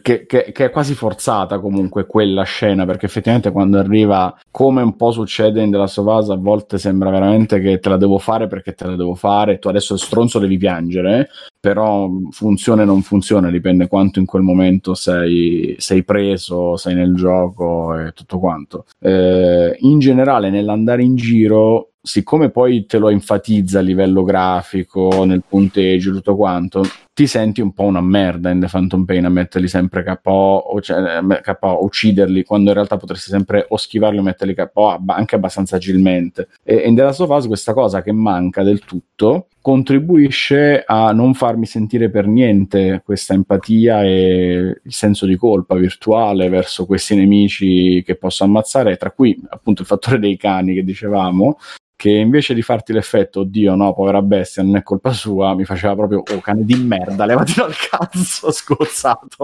[0.00, 4.96] che, che- che è quasi forzata comunque quella scena, perché effettivamente quando arriva, come un
[4.96, 8.72] po' succede in of Us, a volte sembra veramente che te la devo fare perché
[8.72, 11.28] te la devo fare, tu adesso stronzo devi piangere,
[11.60, 17.14] però funziona e non funziona, dipende quanto in quel momento sei, sei preso, sei nel
[17.14, 18.86] gioco e tutto quanto.
[19.00, 25.42] Eh, in generale, nell'andare in giro, siccome poi te lo enfatizza a livello grafico, nel
[25.48, 26.82] punteggio, tutto quanto,
[27.14, 30.80] ti senti un po' una merda in The Phantom Pain a metterli sempre KO o,
[30.80, 35.36] cioè, eh, KO, ucciderli quando in realtà potresti sempre o schivarli o metterli KO anche
[35.36, 36.48] abbastanza agilmente.
[36.64, 41.34] E in The Last of Us questa cosa che manca del tutto contribuisce a non
[41.34, 48.02] farmi sentire per niente questa empatia e il senso di colpa virtuale verso questi nemici
[48.04, 51.58] che posso ammazzare, tra cui appunto il fattore dei cani che dicevamo,
[51.96, 55.94] che invece di farti l'effetto, oddio no, povera bestia, non è colpa sua, mi faceva
[55.94, 58.50] proprio, oh cane di merda, levati dal cazzo.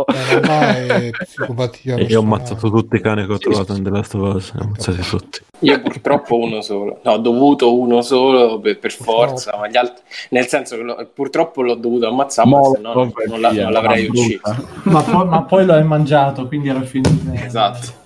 [0.10, 1.96] Eh, psicopatia.
[1.96, 4.52] E io ho ammazzato tutti i cani che ho trovato in The Last of Us.
[4.54, 5.40] ho ammazzati tutti.
[5.60, 10.02] Io purtroppo uno solo, no, ho dovuto uno solo per, per forza, ma gli altri,
[10.30, 13.72] nel senso che lo- purtroppo l'ho dovuto ammazzare, ma se no non, non la- non
[13.72, 14.40] l'avrei ucciso.
[14.84, 17.10] Ma poi, ma poi lo hai mangiato, quindi alla fine...
[17.44, 17.98] Esatto.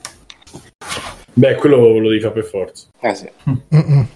[1.37, 2.87] Beh, quello lo fare per forza.
[3.07, 3.29] Eh sì.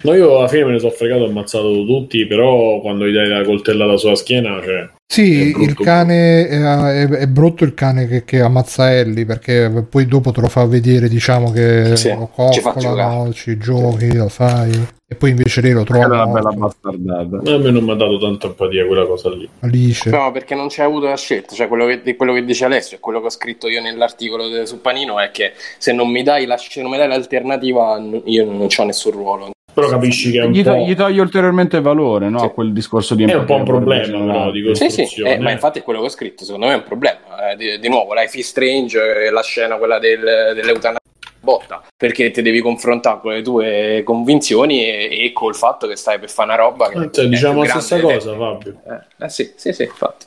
[0.01, 3.27] No, io alla fine me ne sono fregato ho ammazzato tutti, però quando gli dai
[3.27, 4.89] la coltellata sulla schiena, cioè...
[5.11, 10.05] Sì, il cane è, è- è brutto il cane che, che ammazza Ellie perché poi
[10.07, 13.15] dopo te lo fa vedere, diciamo che Sì, lo ci fa coccola, giocare.
[13.15, 13.33] no?
[13.33, 17.37] ci giochi, lo fai e poi invece lei lo trova è una bella bastardata.
[17.55, 19.49] A me non mi ha dato tanta empatia quella cosa lì.
[19.61, 20.07] Alice.
[20.11, 22.99] No, perché non c'è avuto la scelta, cioè quello che, quello che dice Alessio e
[22.99, 26.45] quello che ho scritto io nell'articolo de- su Panino è che se non mi dai,
[26.45, 29.51] la, se non mi dai l'alternativa io non ho nessun ruolo.
[29.71, 30.83] Però capisci che è un Gli, to- po'...
[30.85, 32.39] gli toglie ulteriormente valore no?
[32.39, 32.45] Sì.
[32.45, 35.35] a quel discorso di È un po' un problema, però, di Sì, sì, costruzione.
[35.35, 37.51] eh, ma infatti è quello che ho scritto, secondo me è un problema.
[37.51, 40.19] Eh, di, di nuovo, Life is Strange, eh, la scena quella del,
[40.55, 40.97] dell'eutanasia
[41.39, 46.19] botta, perché ti devi confrontare con le tue convinzioni e, e col fatto che stai
[46.19, 48.81] per fare una roba che Eh, cioè, diciamo la stessa cosa, Fabio.
[48.85, 50.25] Eh, eh, sì, sì, sì, infatti.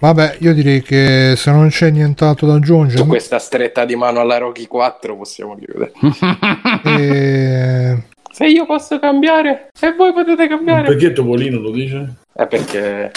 [0.00, 4.20] Vabbè, io direi che se non c'è nient'altro da Su aggiungere, questa stretta di mano
[4.20, 5.92] alla Rocky 4 possiamo chiudere.
[6.84, 10.86] eh, Se io posso cambiare e voi potete cambiare.
[10.86, 12.14] Perché Topolino lo dice?
[12.32, 13.10] È perché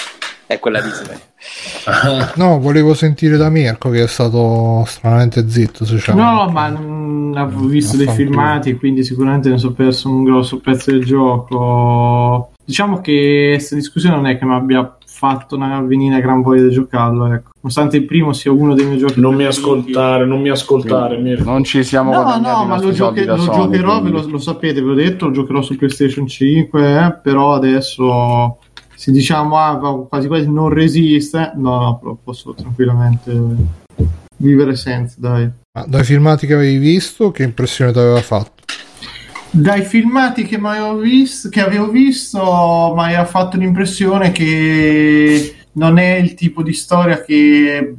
[0.45, 1.18] è quella Disney.
[2.36, 5.86] no, volevo sentire da Mirko che è stato stranamente zitto.
[6.14, 10.60] No, anche- ma non avevo visto dei filmati, quindi sicuramente ne sono perso un grosso
[10.60, 12.52] pezzo del gioco.
[12.66, 16.64] Diciamo che questa discussione non è che mi abbia fatto una, venire una gran voglia
[16.64, 17.52] di giocarlo, ecco.
[17.61, 21.18] Nonostante il primo sia uno dei miei giochi Non mi ascoltare, non mi ascoltare.
[21.18, 21.50] Mirko.
[21.50, 24.38] non ci siamo No, guadagnati no, ma lo, gioche- lo Sony, giocherò, ve lo, lo
[24.38, 28.58] sapete, ve l'ho detto, lo giocherò su PlayStation 5, eh, però adesso
[28.95, 33.32] se diciamo ah, quasi quasi non resiste, no, no, però posso tranquillamente
[34.38, 35.50] vivere senza, dai.
[35.77, 38.52] Ma dai filmati che avevi visto, che impressione ti aveva fatto?
[39.56, 40.59] Dai filmati che,
[40.99, 47.22] visto, che avevo visto, mi ha fatto l'impressione che non è il tipo di storia
[47.22, 47.95] che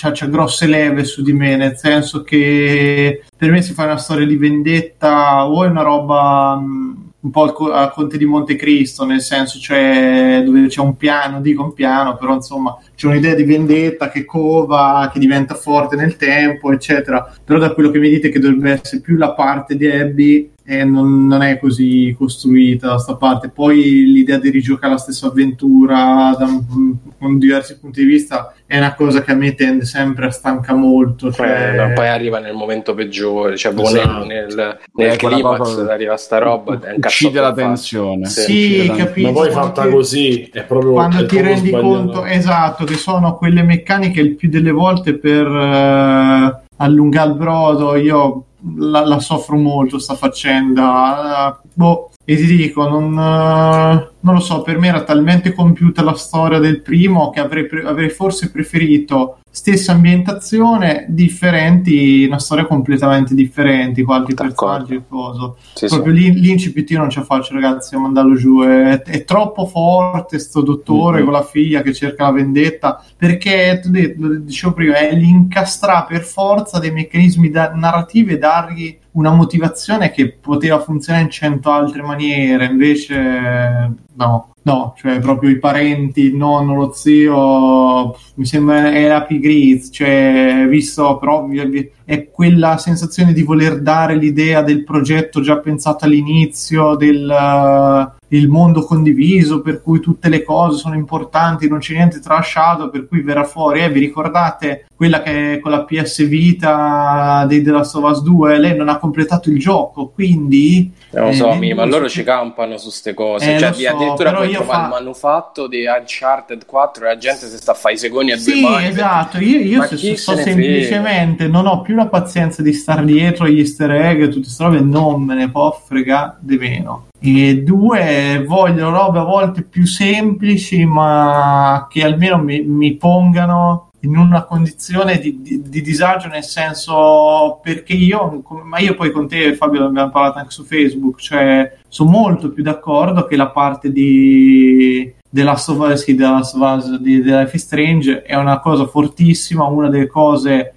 [0.00, 4.24] ha grosse leve su di me, nel senso che per me si fa una storia
[4.24, 9.04] di vendetta o è una roba mh, un po' al co- a Conte di Montecristo,
[9.04, 13.42] nel senso cioè dove c'è un piano, dico un piano, però insomma c'è un'idea di
[13.42, 17.34] vendetta che cova, che diventa forte nel tempo, eccetera.
[17.44, 20.84] Però da quello che mi dite che dovrebbe essere più la parte di Abby e
[20.84, 23.48] non, non è così costruita sta parte.
[23.48, 28.76] Poi l'idea di rigiocare la stessa avventura da un- con diversi punti di vista è
[28.78, 31.32] una cosa che a me tende sempre a stanca molto.
[31.32, 31.72] Cioè...
[31.72, 34.24] Eh, no, poi arriva nel momento peggiore, cioè proprio Esatto.
[34.26, 36.72] nel, nel, nel Eh, climax cosa- arriva sta roba.
[36.74, 38.26] un Uccide la tensione.
[38.26, 38.40] Sì.
[38.42, 39.26] Sì, la- capisco.
[39.32, 41.88] Ma poi fatta così è proprio quando è ti proprio rendi sbagliato.
[41.88, 47.96] conto esatto che sono quelle meccaniche il più delle volte per eh, allungare il brodo
[47.96, 48.44] io
[48.76, 51.60] la, la soffro molto sta faccenda.
[51.72, 56.14] Boh e ti dico non, eh, non lo so per me era talmente compiuta la
[56.14, 64.02] storia del primo che avrei, avrei forse preferito stessa ambientazione differenti una storia completamente differenti
[64.04, 64.84] qualche D'accordo.
[64.84, 65.94] personaggio e coso Sì, sì.
[65.94, 69.66] proprio l'in- l'incipit io non ce la faccio ragazzi a mandarlo giù è, è troppo
[69.66, 71.24] forte sto dottore Mhm.
[71.24, 73.80] con la figlia che cerca la vendetta perché
[74.16, 80.10] lo dicevo prima è l'incastrare per forza dei meccanismi da- narrativi e dargli una motivazione
[80.10, 86.36] che poteva funzionare in cento altre maniere invece no no cioè proprio i parenti il
[86.36, 93.42] nonno lo zio mi sembra è la pigriz cioè visto vi- è quella sensazione di
[93.42, 100.00] voler dare l'idea del progetto già pensato all'inizio del eh, il mondo condiviso per cui
[100.00, 103.82] tutte le cose sono importanti non c'è niente trasciato per cui verrà fuori.
[103.82, 108.22] Eh, vi ricordate quella che è con la PS Vita di The Last of Us
[108.22, 111.86] 2 lei non ha completato il gioco quindi Non lo eh, so, vendi mi, ma
[111.86, 113.54] loro ci campano su ste cose.
[113.54, 117.08] Eh, cioè, lo di- so, addirittura io trovare fa- il manufatto di Uncharted 4 e
[117.08, 118.86] la gente si sta a fare i secondi a due Sì, mani.
[118.88, 119.38] esatto.
[119.38, 123.46] Io, io Ma se- se ne semplicemente non ho più la pazienza di star dietro
[123.46, 127.06] agli easter egg e tutte queste robe, non me ne può fregare di meno.
[127.18, 134.16] E due, voglio robe a volte più semplici, ma che almeno mi, mi pongano in
[134.16, 139.54] una condizione di, di- di disagio, nel senso perché io, ma io poi con te,
[139.54, 145.12] Fabio, abbiamo parlato anche su Facebook, cioè sono molto più d'accordo che la parte di
[145.28, 148.34] The Last of Us, sì, The Last of Us di The Life is Strange è
[148.36, 150.74] una cosa fortissima, una delle cose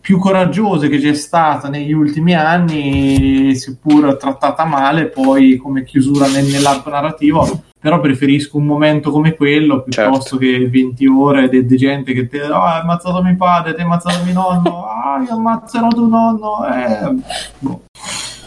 [0.00, 6.46] più coraggiose che c'è stata negli ultimi anni, seppur trattata male poi come chiusura nel-
[6.46, 7.62] nell'arco narrativo.
[7.78, 12.38] Però preferisco un momento come quello piuttosto che 20 ore di di gente che ti
[12.38, 16.66] hai ammazzato mio padre, ti hai ammazzato mio nonno, ah, io ammazzerò tuo nonno.
[16.66, 17.14] Eh,
[17.58, 17.82] boh.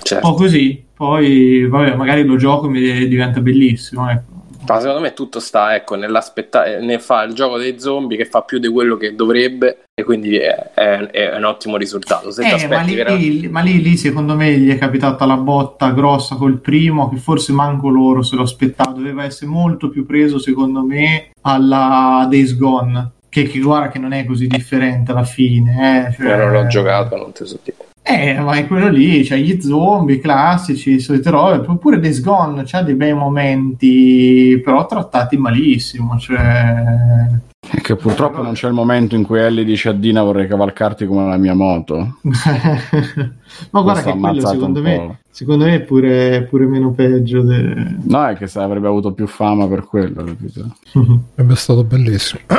[0.02, 0.26] Certo.
[0.28, 4.10] Un po' così, poi vabbè, magari lo gioco e mi diventa bellissimo.
[4.10, 4.37] Ecco.
[4.68, 8.42] Ma secondo me tutto sta ecco, nell'aspettare, ne fa il gioco dei zombie che fa
[8.42, 12.30] più di quello che dovrebbe e quindi è, è- è un ottimo risultato.
[12.30, 15.92] Eh, ma, lì, veramente- lì- ma lì, lì, secondo me gli è capitata la botta
[15.92, 20.38] grossa col primo che forse manco loro se lo aspettavano doveva essere molto più preso
[20.40, 26.08] secondo me alla Days Gone che, che guarda che non è così differente alla fine
[26.10, 27.78] eh, cioè- Io non l'ho giocato, non ti so dire.
[28.10, 32.82] Eh, ma è quello lì, c'è gli zombie classici, solite robe, pure Days Gone c'ha
[32.82, 37.46] dei bei momenti, però trattati malissimo, cioè...
[37.82, 41.28] Che purtroppo non c'è il momento in cui Ellie dice a Dina vorrei cavalcarti come
[41.28, 42.18] la mia moto.
[42.24, 47.44] ma guarda Questo che quello secondo me, secondo me è pure, pure meno peggio.
[47.44, 50.76] de- No, è che se avrebbe avuto più fama per quello, capito?
[51.36, 52.42] Sarebbe stato bellissimo.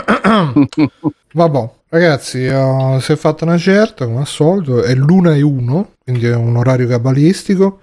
[1.35, 5.91] Vabbè, ragazzi, eh, si è fatta una certa, come al solito, è l'una e uno,
[6.05, 7.81] quindi è un orario cabalistico.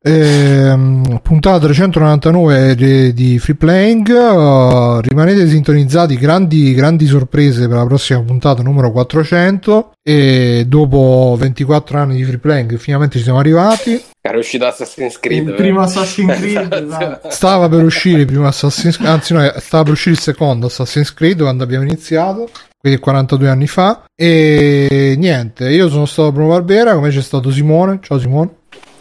[0.00, 4.08] Ehm, puntata 399 di, di Free Playing.
[4.08, 9.92] eh, rimanete sintonizzati, grandi, grandi sorprese per la prossima puntata numero 400.
[10.02, 14.00] E dopo 24 anni di Free Playing, finalmente ci siamo arrivati.
[14.20, 15.48] Era uscito Assassin's Creed.
[15.48, 15.84] Il primo eh.
[15.84, 17.30] Assassin's Creed, esatto.
[17.30, 21.12] Stava per uscire il primo Assassin's Creed, anzi, no, stava per uscire il secondo Assassin's
[21.12, 24.04] Creed quando abbiamo iniziato, quindi 42 anni fa.
[24.14, 27.98] E niente, io sono stato Bruno Barbera, come c'è stato Simone.
[28.00, 28.57] Ciao Simone.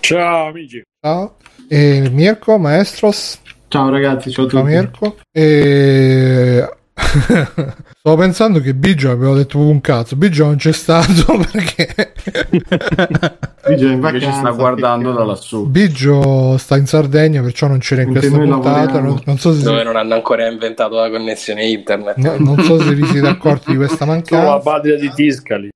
[0.07, 0.81] Ciao amici.
[1.01, 1.35] Ciao.
[1.67, 3.39] E Mirko, Maestros.
[3.67, 4.73] Ciao ragazzi, ciao a Ciao tutti.
[4.73, 5.17] Mirko.
[5.33, 6.65] E...
[7.99, 10.15] Stavo pensando che Biggio abbiamo detto un cazzo.
[10.15, 12.13] Biggio non c'è stato perché
[13.67, 15.65] Biggio in Perché ci vacanza, sta guardando che- da lassù.
[15.67, 19.01] Biggio sta in Sardegna, perciò non c'era in Mentre questa puntata.
[19.01, 22.15] Non, non so se Dove non hanno ancora inventato la connessione internet.
[22.15, 24.57] no, non so se vi siete accorti di questa Sono la mancanza.
[24.59, 25.69] patria di Tiscali.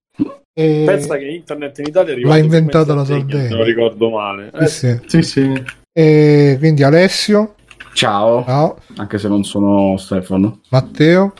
[0.54, 0.84] E...
[0.86, 3.48] Pensa che internet in Italia è arrivato L'ha inventata la Sardegna.
[3.48, 4.52] Se non ricordo male.
[4.54, 5.00] Eh, Sì, sì.
[5.08, 5.64] Sì, sì.
[5.94, 7.56] E quindi Alessio,
[7.94, 10.62] Ciao, ciao, anche se non sono Stefano.
[10.70, 11.34] Matteo,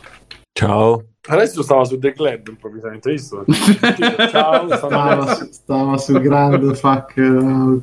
[0.54, 1.06] Ciao.
[1.24, 3.46] Adesso stava su The Club improvvisamente, visto?
[4.32, 5.46] Ciao, Stava, Alessio.
[5.46, 7.82] su- stava su Grand Fuck.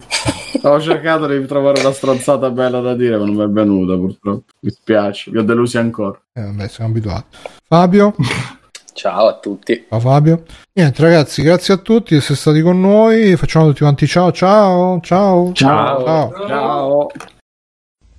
[0.64, 4.44] Ho cercato di trovare una stronzata bella da dire, ma non mi è venuta purtroppo.
[4.60, 6.20] Mi spiace, vi ho delusi ancora.
[6.34, 7.36] eh, vabbè, siamo abituati.
[7.66, 8.14] Fabio,
[8.98, 9.86] Ciao a tutti.
[9.88, 10.42] ciao Fabio.
[10.72, 13.36] Niente ragazzi, grazie a tutti di essere stati con noi.
[13.36, 15.52] Facciamo tutti quanti ciao, ciao, ciao.
[15.52, 16.04] Ciao.
[16.04, 16.46] ciao.
[16.48, 17.06] Ciao.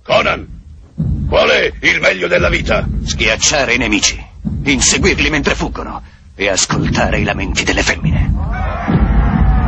[0.02, 0.48] Conan,
[1.28, 2.88] qual è il meglio della vita?
[3.04, 4.26] Schiacciare i nemici,
[4.64, 6.02] inseguirli mentre fuggono
[6.34, 8.34] e ascoltare i lamenti delle femmine.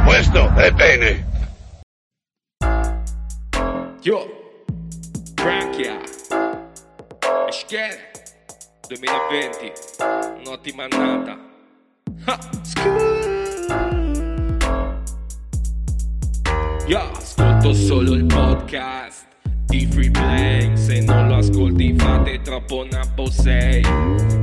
[0.06, 1.28] Questo è bene.
[4.02, 4.26] Yo,
[5.34, 6.00] Branchia,
[7.50, 8.11] Eschere,
[8.92, 9.72] 2020,
[10.44, 11.38] un'ottima annata.
[12.26, 12.40] Ha,
[17.16, 19.28] ascolto solo il podcast
[19.68, 23.82] di Free Play, se non lo ascolti fate troppo nabbo sei.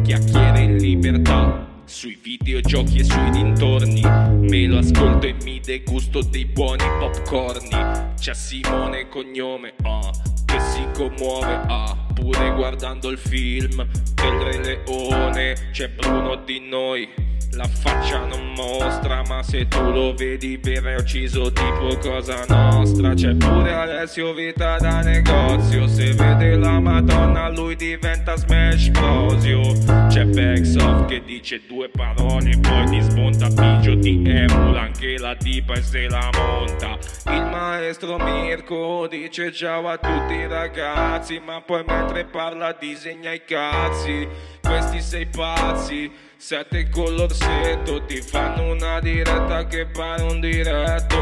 [0.02, 1.66] Chiacchiere in libertà.
[1.88, 4.02] Sui videogiochi e sui dintorni.
[4.02, 8.14] Me lo ascolto e mi degusto dei buoni popcorni.
[8.14, 10.10] C'è Simone cognome ah,
[10.44, 15.70] Che si commuove ah, Pure guardando il film del Re Leone.
[15.72, 17.08] C'è Bruno di noi
[17.52, 23.14] la faccia non mostra, ma se tu lo vedi verrai ucciso tipo cosa nostra.
[23.14, 29.60] C'è pure Alessio Vita da negozio, se vede la Madonna lui diventa smash prosio.
[30.08, 35.74] C'è Backsoft che dice due parole, poi ti smonta Pigio, ti emula anche la tipa
[35.74, 36.98] e se la monta.
[37.32, 44.56] Il maestro Mirko dice ciao a tutti ragazzi, ma poi mentre parla disegna i cazzi.
[44.68, 51.16] Questi sei pazzi, sette con l'orsetto, ti fanno una diretta che pare un diretto.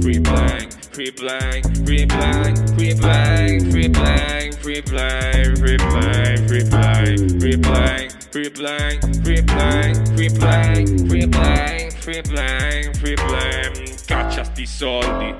[0.00, 6.64] Free blank, free blank, free blank, free blank, free blank, free blank, free blank, free
[6.64, 14.04] blank, free blank, free blank, free blank, free blank, free blank, free blank, free blank.
[14.06, 15.34] Caccia sti soldi,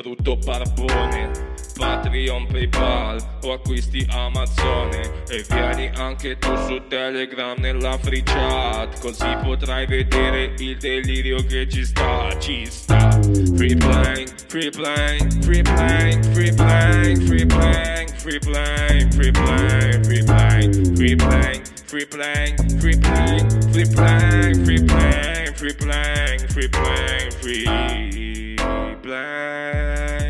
[0.00, 1.48] brutto barbone.
[1.76, 9.34] Patreon, Paypal o acquisti Amazone e vieni anche tu su Telegram nella free chat così
[9.42, 13.18] potrai vedere il delirio che ci sta, ci sta.
[13.56, 20.22] Free blank, free blank, free blank, free blank, free blank, free blank, free blank, free
[20.22, 27.32] blank, free blank, free blank, free blank, free blank, free blank, free blank, free blank,
[27.40, 28.49] free
[29.02, 30.29] blank.